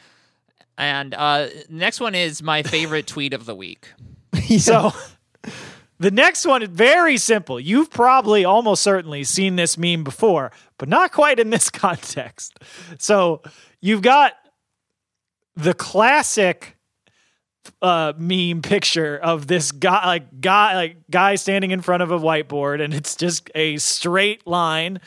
And 0.77 1.15
uh, 1.15 1.49
next 1.69 2.01
one 2.01 2.15
is 2.15 2.43
my 2.43 2.63
favorite 2.63 3.07
tweet 3.07 3.33
of 3.33 3.47
the 3.47 3.55
week. 3.55 3.93
So 4.59 4.93
the 5.99 6.11
next 6.11 6.45
one 6.45 6.63
is 6.63 6.69
very 6.69 7.17
simple. 7.17 7.61
You've 7.61 7.91
probably 7.91 8.45
almost 8.45 8.83
certainly 8.83 9.25
seen 9.25 9.57
this 9.57 9.79
meme 9.79 10.05
before, 10.05 10.51
but 10.79 10.89
not 10.89 11.13
quite 11.13 11.39
in 11.39 11.51
this 11.51 11.71
context. 11.71 12.59
So 12.99 13.43
you've 13.81 14.03
got 14.03 14.35
the 15.57 15.75
classic 15.75 16.77
uh 17.81 18.13
meme 18.19 18.61
picture 18.61 19.17
of 19.17 19.47
this 19.47 19.73
guy 19.73 20.05
like 20.07 20.41
guy 20.41 20.75
like 20.75 20.97
guy 21.11 21.35
standing 21.35 21.71
in 21.71 21.81
front 21.81 22.03
of 22.03 22.11
a 22.11 22.19
whiteboard 22.19 22.83
and 22.83 22.93
it's 22.93 23.17
just 23.17 23.51
a 23.55 23.79
straight 23.79 24.47
line 24.47 25.01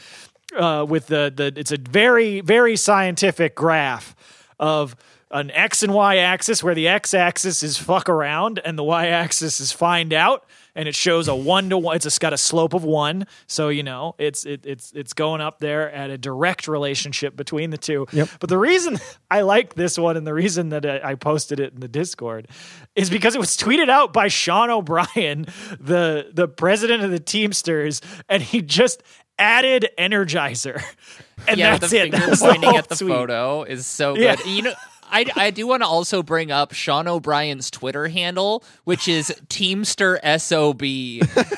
uh 0.58 0.84
with 0.88 1.06
the 1.06 1.32
the 1.36 1.54
it's 1.56 1.72
a 1.72 1.78
very 1.78 2.42
very 2.42 2.76
scientific 2.76 3.54
graph 3.54 4.16
of 4.60 4.96
an 5.30 5.52
x 5.52 5.84
and 5.84 5.94
y 5.94 6.18
axis 6.18 6.64
where 6.64 6.74
the 6.74 6.88
x 6.88 7.14
axis 7.14 7.62
is 7.62 7.78
fuck 7.78 8.10
around 8.10 8.60
and 8.66 8.76
the 8.78 8.84
y 8.84 9.08
axis 9.08 9.60
is 9.60 9.72
find 9.72 10.12
out 10.12 10.44
and 10.78 10.88
it 10.88 10.96
shows 10.96 11.28
a 11.28 11.36
one 11.36 11.70
to 11.72 11.78
one 11.78 11.98
It's 11.98 12.20
got 12.20 12.32
a 12.32 12.38
slope 12.38 12.74
of 12.74 12.86
one 12.86 13.28
so 13.48 13.68
you 13.68 13.84
know 13.84 14.16
it's 14.18 14.46
it, 14.46 14.66
it's 14.66 14.94
it's 14.94 15.12
going 15.12 15.42
up 15.42 15.60
there 15.60 15.92
at 15.92 16.10
a 16.10 16.18
direct 16.18 16.70
relationship 16.70 17.36
between 17.36 17.72
the 17.72 17.78
two 17.78 18.06
Yep. 18.14 18.30
but 18.40 18.50
the 18.50 18.58
reason 18.58 18.98
i 19.32 19.42
like 19.42 19.74
this 19.74 19.98
one 19.98 20.16
and 20.16 20.26
the 20.26 20.34
reason 20.34 20.70
that 20.70 20.86
I, 20.86 21.12
I 21.12 21.16
posted 21.16 21.60
it 21.60 21.74
in 21.74 21.82
the 21.82 21.90
discord 21.90 22.48
is 22.96 23.10
because 23.10 23.36
it 23.36 23.40
was 23.40 23.58
tweeted 23.58 23.90
out 23.90 24.14
by 24.14 24.30
sean 24.30 24.70
o'brien 24.70 25.48
the 25.82 26.30
the 26.34 26.48
president 26.48 27.04
of 27.04 27.12
the 27.12 27.20
teamsters 27.20 28.00
and 28.30 28.42
he 28.42 28.62
just 28.62 29.04
added 29.40 29.90
energizer 30.00 30.82
and 31.48 31.60
yeah, 31.60 31.78
that's 31.78 31.92
the 31.92 31.98
it 31.98 32.02
finger 32.12 32.18
That's 32.18 32.40
the 32.40 32.46
pointing 32.48 32.70
whole 32.70 32.78
at 32.80 32.90
the 32.90 32.96
tweet. 32.96 33.12
photo 33.14 33.64
is 33.64 33.86
so 33.86 34.16
good. 34.16 34.24
Yeah. 34.24 34.52
You 34.52 34.62
know, 34.64 34.74
I, 35.10 35.26
I 35.36 35.52
do 35.52 35.68
want 35.68 35.84
to 35.84 35.88
also 35.88 36.22
bring 36.24 36.52
up 36.52 36.74
Sean 36.74 37.08
O'Brien's 37.08 37.72
Twitter 37.72 38.08
handle, 38.08 38.64
which 38.84 39.08
is 39.08 39.34
Teamster 39.50 40.20
SOB. 40.38 40.82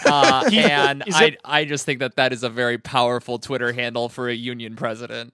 Uh, 0.06 0.50
and 0.54 1.04
I, 1.08 1.38
I 1.44 1.66
just 1.66 1.86
think 1.86 2.00
that 2.00 2.16
that 2.16 2.34
is 2.34 2.44
a 2.44 2.50
very 2.50 2.78
powerful 2.78 3.40
Twitter 3.40 3.74
handle 3.74 4.10
for 4.10 4.30
a 4.30 4.34
union 4.34 4.76
president. 4.76 5.34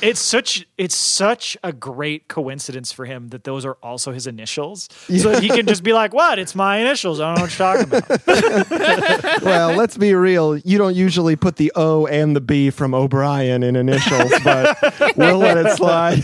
It's 0.00 0.20
such 0.20 0.66
it's 0.78 0.94
such 0.94 1.56
a 1.62 1.72
great 1.72 2.28
coincidence 2.28 2.92
for 2.92 3.04
him 3.04 3.28
that 3.28 3.44
those 3.44 3.64
are 3.64 3.76
also 3.82 4.12
his 4.12 4.26
initials, 4.26 4.88
so 5.08 5.30
that 5.30 5.42
he 5.42 5.48
can 5.48 5.66
just 5.66 5.82
be 5.82 5.92
like, 5.92 6.14
"What? 6.14 6.38
It's 6.38 6.54
my 6.54 6.78
initials. 6.78 7.20
I 7.20 7.34
don't 7.34 7.36
know 7.36 7.42
what 7.42 7.58
you're 7.58 7.98
talking 7.98 9.16
about." 9.18 9.42
well, 9.42 9.74
let's 9.74 9.96
be 9.96 10.14
real. 10.14 10.56
You 10.58 10.78
don't 10.78 10.94
usually 10.94 11.36
put 11.36 11.56
the 11.56 11.72
O 11.74 12.06
and 12.06 12.34
the 12.34 12.40
B 12.40 12.70
from 12.70 12.94
O'Brien 12.94 13.62
in 13.62 13.76
initials, 13.76 14.32
but 14.44 14.76
we'll 15.16 15.38
let 15.38 15.56
it 15.58 15.76
slide. 15.76 16.22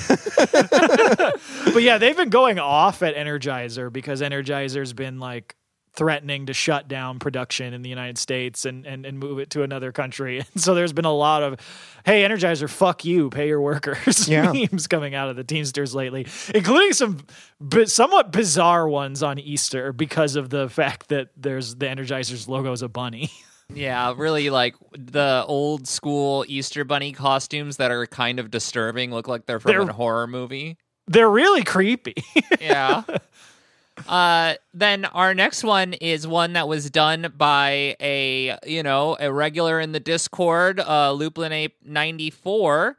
but 1.72 1.82
yeah, 1.82 1.98
they've 1.98 2.16
been 2.16 2.30
going 2.30 2.58
off 2.58 3.02
at 3.02 3.14
Energizer 3.14 3.92
because 3.92 4.20
Energizer's 4.20 4.92
been 4.92 5.18
like 5.18 5.56
threatening 5.98 6.46
to 6.46 6.52
shut 6.54 6.86
down 6.86 7.18
production 7.18 7.74
in 7.74 7.82
the 7.82 7.88
United 7.90 8.16
States 8.16 8.64
and, 8.64 8.86
and, 8.86 9.04
and 9.04 9.18
move 9.18 9.38
it 9.40 9.50
to 9.50 9.62
another 9.64 9.90
country. 9.92 10.38
And 10.54 10.62
so 10.62 10.74
there's 10.74 10.92
been 10.92 11.04
a 11.04 11.12
lot 11.12 11.42
of, 11.42 11.58
hey, 12.06 12.22
Energizer, 12.22 12.70
fuck 12.70 13.04
you, 13.04 13.28
pay 13.30 13.48
your 13.48 13.60
workers 13.60 14.28
Yeah. 14.30 14.52
memes 14.52 14.86
coming 14.86 15.14
out 15.14 15.28
of 15.28 15.36
the 15.36 15.44
Teamsters 15.44 15.94
lately, 15.94 16.26
including 16.54 16.92
some 16.92 17.18
bi- 17.60 17.84
somewhat 17.84 18.30
bizarre 18.32 18.88
ones 18.88 19.22
on 19.22 19.38
Easter 19.38 19.92
because 19.92 20.36
of 20.36 20.48
the 20.50 20.68
fact 20.68 21.08
that 21.08 21.28
there's 21.36 21.74
the 21.74 21.86
Energizer's 21.86 22.48
logo 22.48 22.72
is 22.72 22.82
a 22.82 22.88
bunny. 22.88 23.30
Yeah, 23.74 24.14
really 24.16 24.48
like 24.48 24.76
the 24.92 25.44
old 25.46 25.86
school 25.86 26.42
Easter 26.48 26.84
bunny 26.84 27.12
costumes 27.12 27.76
that 27.76 27.90
are 27.90 28.06
kind 28.06 28.40
of 28.40 28.50
disturbing, 28.50 29.10
look 29.10 29.28
like 29.28 29.44
they're 29.44 29.60
from 29.60 29.72
They're- 29.72 29.82
a 29.82 29.92
horror 29.92 30.26
movie. 30.26 30.78
They're 31.06 31.28
really 31.28 31.64
creepy. 31.64 32.14
yeah. 32.62 33.02
Uh, 34.06 34.54
then 34.74 35.04
our 35.06 35.34
next 35.34 35.64
one 35.64 35.94
is 35.94 36.26
one 36.26 36.52
that 36.52 36.68
was 36.68 36.90
done 36.90 37.32
by 37.36 37.96
a 38.00 38.56
you 38.66 38.82
know 38.82 39.16
a 39.18 39.32
regular 39.32 39.80
in 39.80 39.92
the 39.92 40.00
Discord, 40.00 40.80
uh, 40.80 41.12
Lupulin 41.12 41.52
Ape 41.52 41.76
ninety 41.84 42.30
four, 42.30 42.96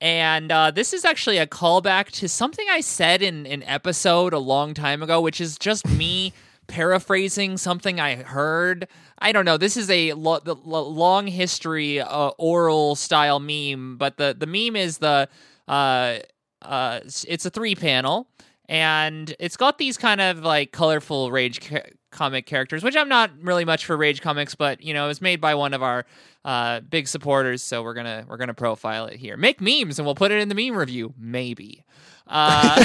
and 0.00 0.50
uh, 0.50 0.70
this 0.70 0.92
is 0.92 1.04
actually 1.04 1.38
a 1.38 1.46
callback 1.46 2.10
to 2.12 2.28
something 2.28 2.66
I 2.70 2.80
said 2.80 3.22
in 3.22 3.46
an 3.46 3.62
episode 3.64 4.32
a 4.32 4.38
long 4.38 4.74
time 4.74 5.02
ago, 5.02 5.20
which 5.20 5.40
is 5.40 5.56
just 5.58 5.88
me 5.88 6.32
paraphrasing 6.66 7.56
something 7.56 8.00
I 8.00 8.16
heard. 8.16 8.88
I 9.18 9.32
don't 9.32 9.44
know. 9.44 9.56
This 9.56 9.76
is 9.76 9.88
a 9.90 10.12
lo- 10.14 10.40
lo- 10.44 10.88
long 10.88 11.26
history 11.26 12.00
uh, 12.00 12.28
oral 12.38 12.96
style 12.96 13.40
meme, 13.40 13.96
but 13.96 14.16
the 14.16 14.34
the 14.38 14.46
meme 14.46 14.76
is 14.76 14.98
the 14.98 15.28
uh 15.68 16.18
uh 16.62 17.00
it's 17.04 17.46
a 17.46 17.50
three 17.50 17.74
panel 17.74 18.26
and 18.72 19.34
it's 19.38 19.56
got 19.56 19.76
these 19.76 19.98
kind 19.98 20.20
of 20.20 20.38
like 20.38 20.72
colorful 20.72 21.30
rage 21.30 21.60
ca- 21.60 21.90
comic 22.10 22.46
characters 22.46 22.82
which 22.82 22.96
i'm 22.96 23.08
not 23.08 23.30
really 23.40 23.64
much 23.64 23.84
for 23.84 23.96
rage 23.96 24.20
comics 24.20 24.54
but 24.54 24.82
you 24.82 24.94
know 24.94 25.04
it 25.04 25.08
was 25.08 25.20
made 25.20 25.40
by 25.40 25.54
one 25.54 25.74
of 25.74 25.82
our 25.82 26.04
uh, 26.44 26.80
big 26.80 27.06
supporters 27.06 27.62
so 27.62 27.82
we're 27.82 27.94
gonna 27.94 28.24
we're 28.28 28.36
gonna 28.36 28.54
profile 28.54 29.06
it 29.06 29.16
here. 29.16 29.36
Make 29.36 29.60
memes 29.60 29.98
and 29.98 30.06
we'll 30.06 30.14
put 30.14 30.32
it 30.32 30.40
in 30.40 30.48
the 30.48 30.54
meme 30.54 30.76
review 30.76 31.14
maybe. 31.18 31.84
Uh, 32.26 32.76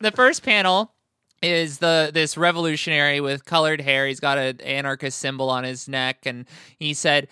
the 0.00 0.12
first 0.14 0.42
panel 0.42 0.92
is 1.40 1.78
the 1.78 2.10
this 2.12 2.36
revolutionary 2.36 3.20
with 3.20 3.44
colored 3.44 3.80
hair. 3.80 4.06
He's 4.06 4.20
got 4.20 4.38
an 4.38 4.60
anarchist 4.60 5.18
symbol 5.18 5.48
on 5.48 5.64
his 5.64 5.88
neck 5.88 6.26
and 6.26 6.46
he 6.78 6.94
said 6.94 7.28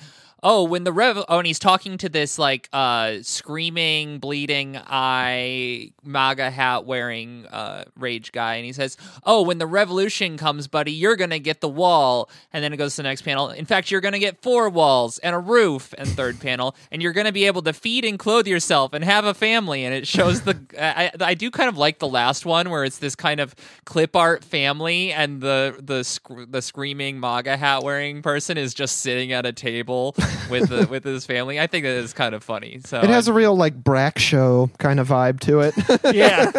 oh, 0.47 0.63
when 0.63 0.85
the 0.85 0.93
rev, 0.93 1.19
oh, 1.29 1.39
and 1.39 1.47
he's 1.47 1.59
talking 1.59 1.99
to 1.99 2.09
this 2.09 2.39
like 2.39 2.69
uh 2.73 3.17
screaming, 3.23 4.19
bleeding 4.19 4.79
eye, 4.87 5.91
MAGA 6.05 6.53
hat 6.53 6.87
wearing 6.87 7.47
uh 7.47 7.85
rage 7.99 8.31
guy, 8.31 8.55
and 8.55 8.65
he 8.65 8.73
says, 8.73 8.97
oh, 9.25 9.43
when 9.43 9.59
the 9.59 9.67
revolution 9.67 10.37
comes, 10.39 10.69
buddy, 10.69 10.93
you're 10.93 11.17
gonna 11.17 11.41
get 11.41 11.61
the 11.61 11.69
wall, 11.69 12.31
and 12.53 12.63
then 12.63 12.73
it 12.73 12.77
goes 12.77 12.95
to 12.95 13.03
the 13.03 13.09
next 13.09 13.23
panel. 13.23 13.51
In 13.51 13.67
fact, 13.67 13.91
you're 13.91 14.01
gonna 14.01 14.21
get 14.21 14.41
four 14.41 14.71
walls 14.71 15.19
and 15.19 15.35
a 15.35 15.39
roof, 15.39 15.93
and 15.99 16.09
third 16.09 16.39
panel, 16.39 16.77
and 16.93 17.03
you're 17.03 17.13
gonna 17.13 17.33
be 17.33 17.47
able 17.47 17.63
to 17.63 17.73
feed 17.73 18.05
and 18.05 18.17
clothe 18.17 18.47
yourself 18.47 18.93
and 18.93 19.05
have 19.05 19.25
a 19.25 19.35
family, 19.35 19.85
and 19.85 19.93
it 19.93 20.07
shows 20.07 20.43
the. 20.43 20.57
I, 20.81 21.11
I 21.21 21.35
do 21.35 21.51
kind 21.51 21.69
of 21.69 21.77
like 21.77 21.99
the 21.99 22.09
last 22.09 22.47
one 22.47 22.71
where 22.71 22.85
it's 22.85 22.99
this 22.99 23.17
kind 23.17 23.41
of 23.41 23.53
clip 23.85 24.15
art 24.15 24.45
family, 24.45 25.13
and 25.13 25.41
the 25.41 25.77
the 25.83 26.05
sc- 26.05 26.47
the 26.49 26.63
screaming 26.63 27.19
MAGA 27.19 27.57
hat 27.57 27.83
wearing 27.83 28.23
person 28.23 28.57
is 28.57 28.75
just 28.75 28.99
sitting 28.99 29.33
at 29.33 29.45
a 29.45 29.53
table 29.53 30.15
with 30.51 30.69
the, 30.69 30.87
with 30.91 31.05
his 31.05 31.27
family. 31.27 31.59
I 31.61 31.67
think 31.67 31.85
that 31.85 31.91
is 31.97 32.13
kind 32.13 32.35
of 32.35 32.43
funny. 32.43 32.81
So 32.85 33.01
It 33.01 33.11
has 33.11 33.29
a 33.29 33.33
real 33.33 33.57
like 33.57 33.75
Brak 33.75 34.19
show 34.19 34.71
kind 34.79 35.01
of 35.01 35.09
vibe 35.09 35.41
to 35.41 35.61
it. 35.61 35.75
Yeah. 36.15 36.51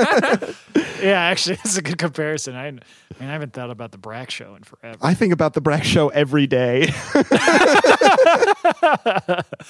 yeah, 1.01 1.21
actually, 1.21 1.55
that's 1.63 1.77
a 1.77 1.81
good 1.81 1.97
comparison. 1.97 2.55
I, 2.55 2.67
I 2.67 2.71
mean, 2.71 2.81
I 3.19 3.25
haven't 3.25 3.53
thought 3.53 3.69
about 3.69 3.91
the 3.91 3.97
Brak 3.97 4.29
show 4.31 4.55
in 4.55 4.63
forever. 4.63 4.97
I 5.01 5.13
think 5.13 5.33
about 5.33 5.53
the 5.53 5.61
Brak 5.61 5.83
show 5.83 6.09
every 6.09 6.47
day. 6.47 6.91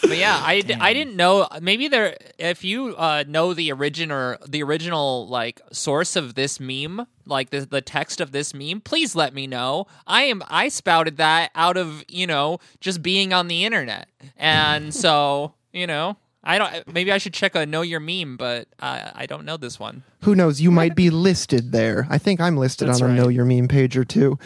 But 0.02 0.18
yeah, 0.18 0.40
I 0.41 0.64
I 0.80 0.94
didn't 0.94 1.16
know. 1.16 1.48
Maybe 1.62 1.88
there, 1.88 2.18
if 2.38 2.64
you 2.64 2.95
uh, 2.98 3.24
know 3.28 3.54
the 3.54 3.72
origin 3.72 4.12
or 4.12 4.38
the 4.48 4.64
original 4.64 5.28
like 5.28 5.62
source 5.72 6.16
of 6.16 6.36
this 6.36 6.60
meme, 6.60 7.08
like 7.26 7.49
the 7.49 7.62
the 7.62 7.82
text 7.82 8.22
of 8.22 8.32
this 8.32 8.54
meme, 8.54 8.82
please 8.82 9.16
let 9.16 9.34
me 9.34 9.48
know. 9.48 9.88
I 10.06 10.24
am 10.24 10.44
I 10.48 10.70
spouted 10.70 11.18
that 11.18 11.52
out 11.56 11.78
of 11.78 12.04
you 12.08 12.28
know 12.28 12.60
just 12.80 13.02
being 13.02 13.34
on 13.34 13.48
the 13.48 13.66
internet, 13.66 14.08
and 14.38 14.94
so 14.94 15.54
you 15.72 15.88
know 15.88 16.18
I 16.48 16.57
don't. 16.57 16.94
Maybe 16.94 17.11
I 17.11 17.18
should 17.18 17.34
check 17.34 17.56
a 17.56 17.65
know 17.65 17.82
your 17.82 17.99
meme, 17.99 18.38
but 18.38 18.69
I 18.80 19.11
I 19.14 19.26
don't 19.26 19.45
know 19.45 19.57
this 19.57 19.80
one. 19.80 20.03
Who 20.24 20.34
knows? 20.34 20.60
You 20.60 20.72
might 20.72 20.95
be 20.95 21.10
listed 21.10 21.72
there. 21.72 22.07
I 22.10 22.18
think 22.18 22.41
I'm 22.41 22.57
listed 22.57 22.88
That's 22.88 23.02
on 23.02 23.10
a 23.10 23.14
right. 23.14 23.22
Know 23.22 23.28
Your 23.28 23.45
Meme 23.45 23.68
page 23.68 23.95
or 23.95 24.03
two. 24.03 24.40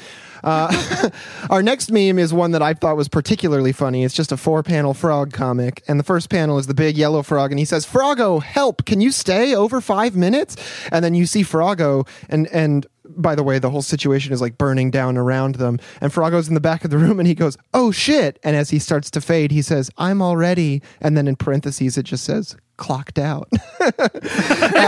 Uh, 0.44 1.10
our 1.50 1.64
next 1.64 1.92
meme 1.92 2.20
is 2.20 2.34
one 2.34 2.52
that 2.52 2.62
I 2.62 2.74
thought 2.74 2.98
was 2.98 3.08
particularly 3.08 3.72
funny. 3.72 4.04
It's 4.04 4.14
just 4.14 4.32
a 4.32 4.38
four 4.38 4.64
panel 4.64 4.94
frog 4.94 5.32
comic. 5.32 5.82
And 5.88 6.00
the 6.00 6.04
first 6.04 6.30
panel 6.30 6.58
is 6.58 6.68
the 6.68 6.74
big 6.74 6.98
yellow 6.98 7.24
frog. 7.24 7.52
And 7.52 7.60
he 7.60 7.66
says, 7.66 7.86
Froggo, 7.86 8.40
help. 8.40 8.86
Can 8.86 9.00
you 9.00 9.12
stay 9.12 9.56
over 9.56 9.80
five 9.80 10.16
minutes? 10.16 10.58
And 10.92 11.06
then 11.06 11.14
you 11.14 11.26
see 11.26 11.44
Froggo 11.44 12.06
and, 12.30 12.48
and, 12.48 12.86
by 13.16 13.36
the 13.36 13.44
way, 13.44 13.60
the 13.60 13.70
whole 13.70 13.82
situation 13.82 14.34
is 14.34 14.42
like 14.42 14.58
burning 14.58 14.92
down 14.92 15.18
around 15.18 15.56
them. 15.56 15.80
And 16.00 16.12
Froggo's 16.12 16.48
in 16.48 16.54
the 16.54 16.62
back 16.62 16.84
of 16.84 16.92
the 16.92 16.98
room 16.98 17.20
and 17.20 17.28
he 17.28 17.36
goes, 17.36 17.58
Oh 17.74 17.92
shit. 17.92 18.40
And 18.44 18.56
as 18.56 18.70
he 18.70 18.80
starts 18.80 19.12
to 19.12 19.22
fade, 19.22 19.52
he 19.52 19.62
says, 19.62 19.90
I'm 19.98 20.22
already. 20.22 20.82
And 21.00 21.16
then 21.18 21.28
in 21.28 21.36
parentheses, 21.36 21.98
it 21.98 22.04
just 22.04 22.24
says, 22.24 22.56
clocked 22.82 23.20
out. 23.20 23.48
I 23.80 23.92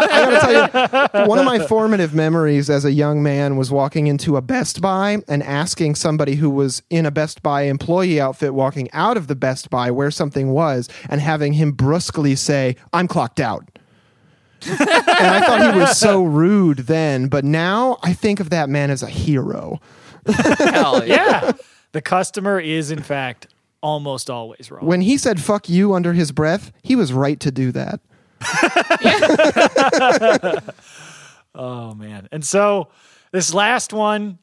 gotta 0.10 0.40
tell 0.40 1.22
you, 1.24 1.30
one 1.30 1.38
of 1.38 1.46
my 1.46 1.60
formative 1.60 2.16
memories 2.16 2.68
as 2.68 2.86
a 2.86 2.92
young 2.92 3.22
man 3.22 3.56
was 3.56 3.70
walking 3.70 4.08
into 4.08 4.36
a 4.36 4.42
Best 4.42 4.82
Buy 4.82 5.20
and 5.28 5.44
asking 5.44 5.94
somebody 5.94 6.34
who 6.34 6.50
was 6.50 6.82
in 6.90 7.06
a 7.06 7.12
Best 7.12 7.44
Buy 7.44 7.64
employee 7.64 8.20
outfit 8.20 8.56
walking 8.56 8.90
out 8.94 9.16
of 9.16 9.28
the 9.28 9.36
Best 9.36 9.70
Buy 9.70 9.92
where 9.92 10.10
something 10.10 10.54
was 10.54 10.90
and 11.08 11.22
having 11.22 11.54
him 11.54 11.72
brusquely 11.72 12.36
say, 12.36 12.76
I'm 12.94 13.08
clocked 13.08 13.40
out. 13.40 13.73
And 14.68 15.28
I 15.28 15.46
thought 15.46 15.74
he 15.74 15.80
was 15.80 15.98
so 15.98 16.24
rude 16.24 16.80
then, 16.80 17.28
but 17.28 17.44
now 17.44 17.98
I 18.04 18.14
think 18.14 18.40
of 18.40 18.50
that 18.52 18.70
man 18.70 18.90
as 18.90 19.04
a 19.04 19.08
hero. 19.08 19.80
Hell 20.28 21.06
yeah. 21.06 21.52
The 21.92 22.02
customer 22.02 22.60
is, 22.60 22.92
in 22.92 23.02
fact, 23.02 23.48
almost 23.82 24.30
always 24.30 24.72
wrong. 24.72 24.86
When 24.86 25.02
he 25.02 25.18
said 25.18 25.42
fuck 25.42 25.70
you 25.70 25.94
under 25.94 26.14
his 26.14 26.32
breath, 26.32 26.72
he 26.82 26.96
was 26.96 27.14
right 27.14 27.40
to 27.42 27.52
do 27.52 27.72
that. 27.74 28.00
Oh 31.56 31.94
man. 31.94 32.28
And 32.32 32.44
so 32.44 32.88
this 33.32 33.54
last 33.54 33.94
one 33.94 34.40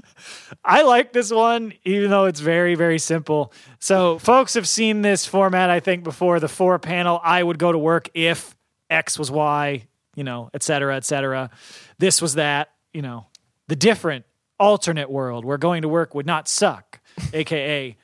I 0.64 0.82
like 0.82 1.12
this 1.12 1.32
one 1.32 1.72
even 1.84 2.10
though 2.10 2.26
it's 2.26 2.40
very 2.40 2.74
very 2.74 2.98
simple. 2.98 3.52
So 3.80 4.18
folks 4.18 4.54
have 4.54 4.68
seen 4.68 5.02
this 5.02 5.26
format 5.26 5.70
I 5.70 5.80
think 5.80 6.04
before 6.04 6.38
the 6.38 6.48
four 6.48 6.78
panel 6.78 7.20
I 7.24 7.42
would 7.42 7.58
go 7.58 7.72
to 7.72 7.78
work 7.78 8.08
if 8.14 8.53
X 8.94 9.18
was 9.18 9.30
Y, 9.30 9.86
you 10.14 10.24
know, 10.24 10.50
et 10.54 10.62
cetera, 10.62 10.96
et 10.96 11.04
cetera. 11.04 11.50
This 11.98 12.22
was 12.22 12.34
that, 12.34 12.70
you 12.92 13.02
know, 13.02 13.26
the 13.68 13.76
different 13.76 14.24
alternate 14.58 15.10
world 15.10 15.44
where 15.44 15.58
going 15.58 15.82
to 15.82 15.88
work 15.88 16.14
would 16.14 16.26
not 16.26 16.48
suck, 16.48 17.00
aka 17.32 17.96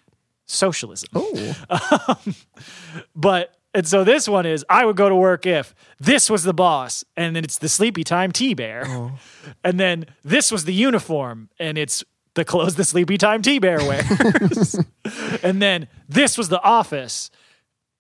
socialism. 0.46 1.08
Oh. 1.14 1.56
Um, 2.08 2.34
but 3.14 3.56
and 3.72 3.86
so 3.86 4.02
this 4.04 4.28
one 4.28 4.46
is 4.46 4.64
I 4.68 4.84
would 4.84 4.96
go 4.96 5.08
to 5.08 5.14
work 5.14 5.46
if 5.46 5.74
this 6.00 6.28
was 6.28 6.42
the 6.42 6.52
boss, 6.52 7.04
and 7.16 7.36
then 7.36 7.44
it's 7.44 7.58
the 7.58 7.68
sleepy 7.68 8.02
time 8.02 8.32
Tea 8.32 8.54
bear, 8.54 8.84
oh. 8.86 9.12
and 9.62 9.78
then 9.78 10.06
this 10.24 10.50
was 10.50 10.64
the 10.64 10.74
uniform, 10.74 11.50
and 11.58 11.78
it's 11.78 12.02
the 12.34 12.44
clothes 12.44 12.74
the 12.74 12.84
sleepy 12.84 13.16
time 13.16 13.42
Tea 13.42 13.60
bear 13.60 13.78
wears, 13.78 14.78
and 15.42 15.62
then 15.62 15.86
this 16.08 16.36
was 16.36 16.48
the 16.48 16.60
office, 16.62 17.30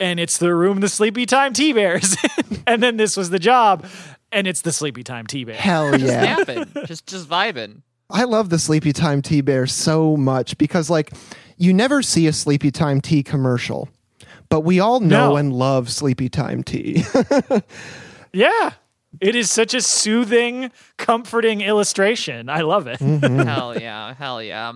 and 0.00 0.18
it's 0.18 0.38
the 0.38 0.54
room 0.54 0.80
the 0.80 0.88
sleepy 0.88 1.26
time 1.26 1.52
Tea 1.52 1.72
bears, 1.72 2.16
and 2.66 2.82
then 2.82 2.96
this 2.96 3.16
was 3.16 3.30
the 3.30 3.38
job, 3.38 3.86
and 4.32 4.46
it's 4.46 4.62
the 4.62 4.72
sleepy 4.72 5.02
time 5.04 5.26
Tea 5.26 5.44
bear. 5.44 5.54
Hell 5.54 5.96
yeah. 5.98 6.36
Snapping, 6.36 6.66
just 6.86 7.06
just 7.06 7.28
vibing. 7.28 7.82
I 8.12 8.24
love 8.24 8.48
the 8.50 8.58
Sleepy 8.58 8.92
Time 8.92 9.22
Tea 9.22 9.40
Bear 9.40 9.68
so 9.68 10.16
much 10.16 10.58
because, 10.58 10.90
like, 10.90 11.12
you 11.58 11.72
never 11.72 12.02
see 12.02 12.26
a 12.26 12.32
Sleepy 12.32 12.72
Time 12.72 13.00
Tea 13.00 13.22
commercial, 13.22 13.88
but 14.48 14.62
we 14.62 14.80
all 14.80 14.98
know 14.98 15.28
No. 15.30 15.36
and 15.36 15.52
love 15.52 15.88
Sleepy 15.92 16.28
Time 16.28 16.64
Tea. 16.64 17.04
Yeah. 18.32 18.72
It 19.20 19.34
is 19.34 19.50
such 19.50 19.74
a 19.74 19.80
soothing, 19.80 20.70
comforting 20.96 21.60
illustration. 21.62 22.48
I 22.48 22.60
love 22.60 22.86
it. 22.86 23.00
Mm-hmm. 23.00 23.40
hell 23.40 23.76
yeah, 23.78 24.14
hell 24.14 24.40
yeah. 24.42 24.72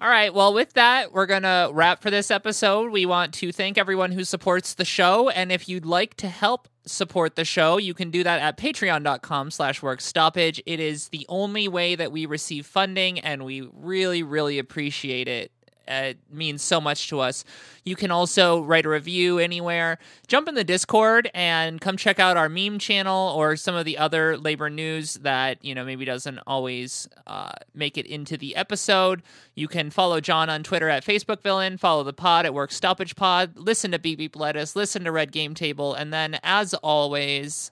All 0.00 0.08
right, 0.08 0.32
well, 0.32 0.54
with 0.54 0.74
that, 0.74 1.12
we're 1.12 1.26
going 1.26 1.42
to 1.42 1.70
wrap 1.72 2.02
for 2.02 2.08
this 2.08 2.30
episode. 2.30 2.92
We 2.92 3.04
want 3.04 3.34
to 3.34 3.50
thank 3.50 3.76
everyone 3.76 4.12
who 4.12 4.22
supports 4.22 4.74
the 4.74 4.84
show. 4.84 5.28
And 5.28 5.50
if 5.50 5.68
you'd 5.68 5.84
like 5.84 6.14
to 6.18 6.28
help 6.28 6.68
support 6.86 7.34
the 7.34 7.44
show, 7.44 7.78
you 7.78 7.94
can 7.94 8.12
do 8.12 8.22
that 8.22 8.40
at 8.40 8.56
patreon.com 8.56 9.50
slash 9.50 9.82
work 9.82 10.00
stoppage. 10.00 10.62
It 10.66 10.78
is 10.78 11.08
the 11.08 11.26
only 11.28 11.66
way 11.66 11.96
that 11.96 12.12
we 12.12 12.26
receive 12.26 12.64
funding, 12.64 13.18
and 13.18 13.44
we 13.44 13.68
really, 13.72 14.22
really 14.22 14.60
appreciate 14.60 15.26
it. 15.26 15.50
Uh, 15.88 16.08
It 16.10 16.18
means 16.30 16.62
so 16.62 16.80
much 16.80 17.08
to 17.08 17.20
us. 17.20 17.44
You 17.84 17.96
can 17.96 18.10
also 18.10 18.60
write 18.62 18.84
a 18.84 18.88
review 18.88 19.38
anywhere. 19.38 19.98
Jump 20.26 20.46
in 20.48 20.54
the 20.54 20.64
Discord 20.64 21.30
and 21.34 21.80
come 21.80 21.96
check 21.96 22.18
out 22.18 22.36
our 22.36 22.48
meme 22.48 22.78
channel 22.78 23.32
or 23.34 23.56
some 23.56 23.74
of 23.74 23.84
the 23.84 23.96
other 23.96 24.36
labor 24.36 24.68
news 24.68 25.14
that 25.14 25.64
you 25.64 25.74
know 25.74 25.84
maybe 25.84 26.04
doesn't 26.04 26.38
always 26.46 27.08
uh, 27.26 27.52
make 27.74 27.96
it 27.96 28.06
into 28.06 28.36
the 28.36 28.54
episode. 28.56 29.22
You 29.54 29.68
can 29.68 29.90
follow 29.90 30.20
John 30.20 30.50
on 30.50 30.62
Twitter 30.62 30.88
at 30.88 31.04
Facebook 31.04 31.42
Villain. 31.42 31.78
Follow 31.78 32.04
the 32.04 32.12
pod 32.12 32.44
at 32.44 32.52
Work 32.54 32.72
Stoppage 32.72 33.16
Pod. 33.16 33.56
Listen 33.56 33.90
to 33.92 33.98
Beep 33.98 34.18
Beep 34.18 34.36
Lettuce. 34.36 34.76
Listen 34.76 35.04
to 35.04 35.12
Red 35.12 35.32
Game 35.32 35.54
Table. 35.54 35.94
And 35.94 36.12
then, 36.12 36.38
as 36.42 36.74
always, 36.74 37.70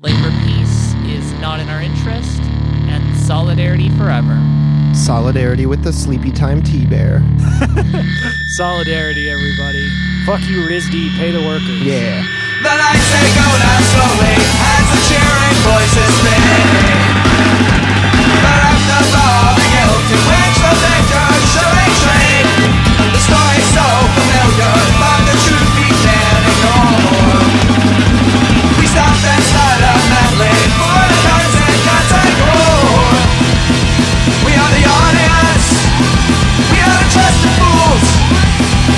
labor 0.00 0.30
peace 0.44 0.94
is 1.06 1.32
not 1.40 1.58
in 1.60 1.68
our 1.68 1.82
interest, 1.82 2.40
and 2.88 3.16
solidarity 3.18 3.88
forever. 3.90 4.57
Solidarity 5.08 5.64
with 5.64 5.82
the 5.82 5.90
Sleepy 5.90 6.30
Time 6.30 6.62
Tea 6.62 6.84
Bear. 6.84 7.24
Solidarity, 8.48 9.30
everybody. 9.30 9.88
Fuck 10.26 10.46
you, 10.50 10.60
RISD. 10.68 11.16
Pay 11.16 11.30
the 11.30 11.40
workers. 11.40 11.80
Yeah. 11.80 12.20
The 12.60 12.68
lights 12.68 13.08
they 13.08 13.32
go 13.32 13.48
down 13.56 13.82
slowly 13.88 14.36
as 14.36 14.84
the 14.92 15.00
cheering 15.08 15.56
voices 15.64 16.12
fade. 16.20 17.08
But 18.36 18.60
after 18.68 19.16
all 19.16 19.57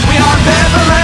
We 0.09 0.17
are 0.17 0.37
ambivalent. 0.37 1.00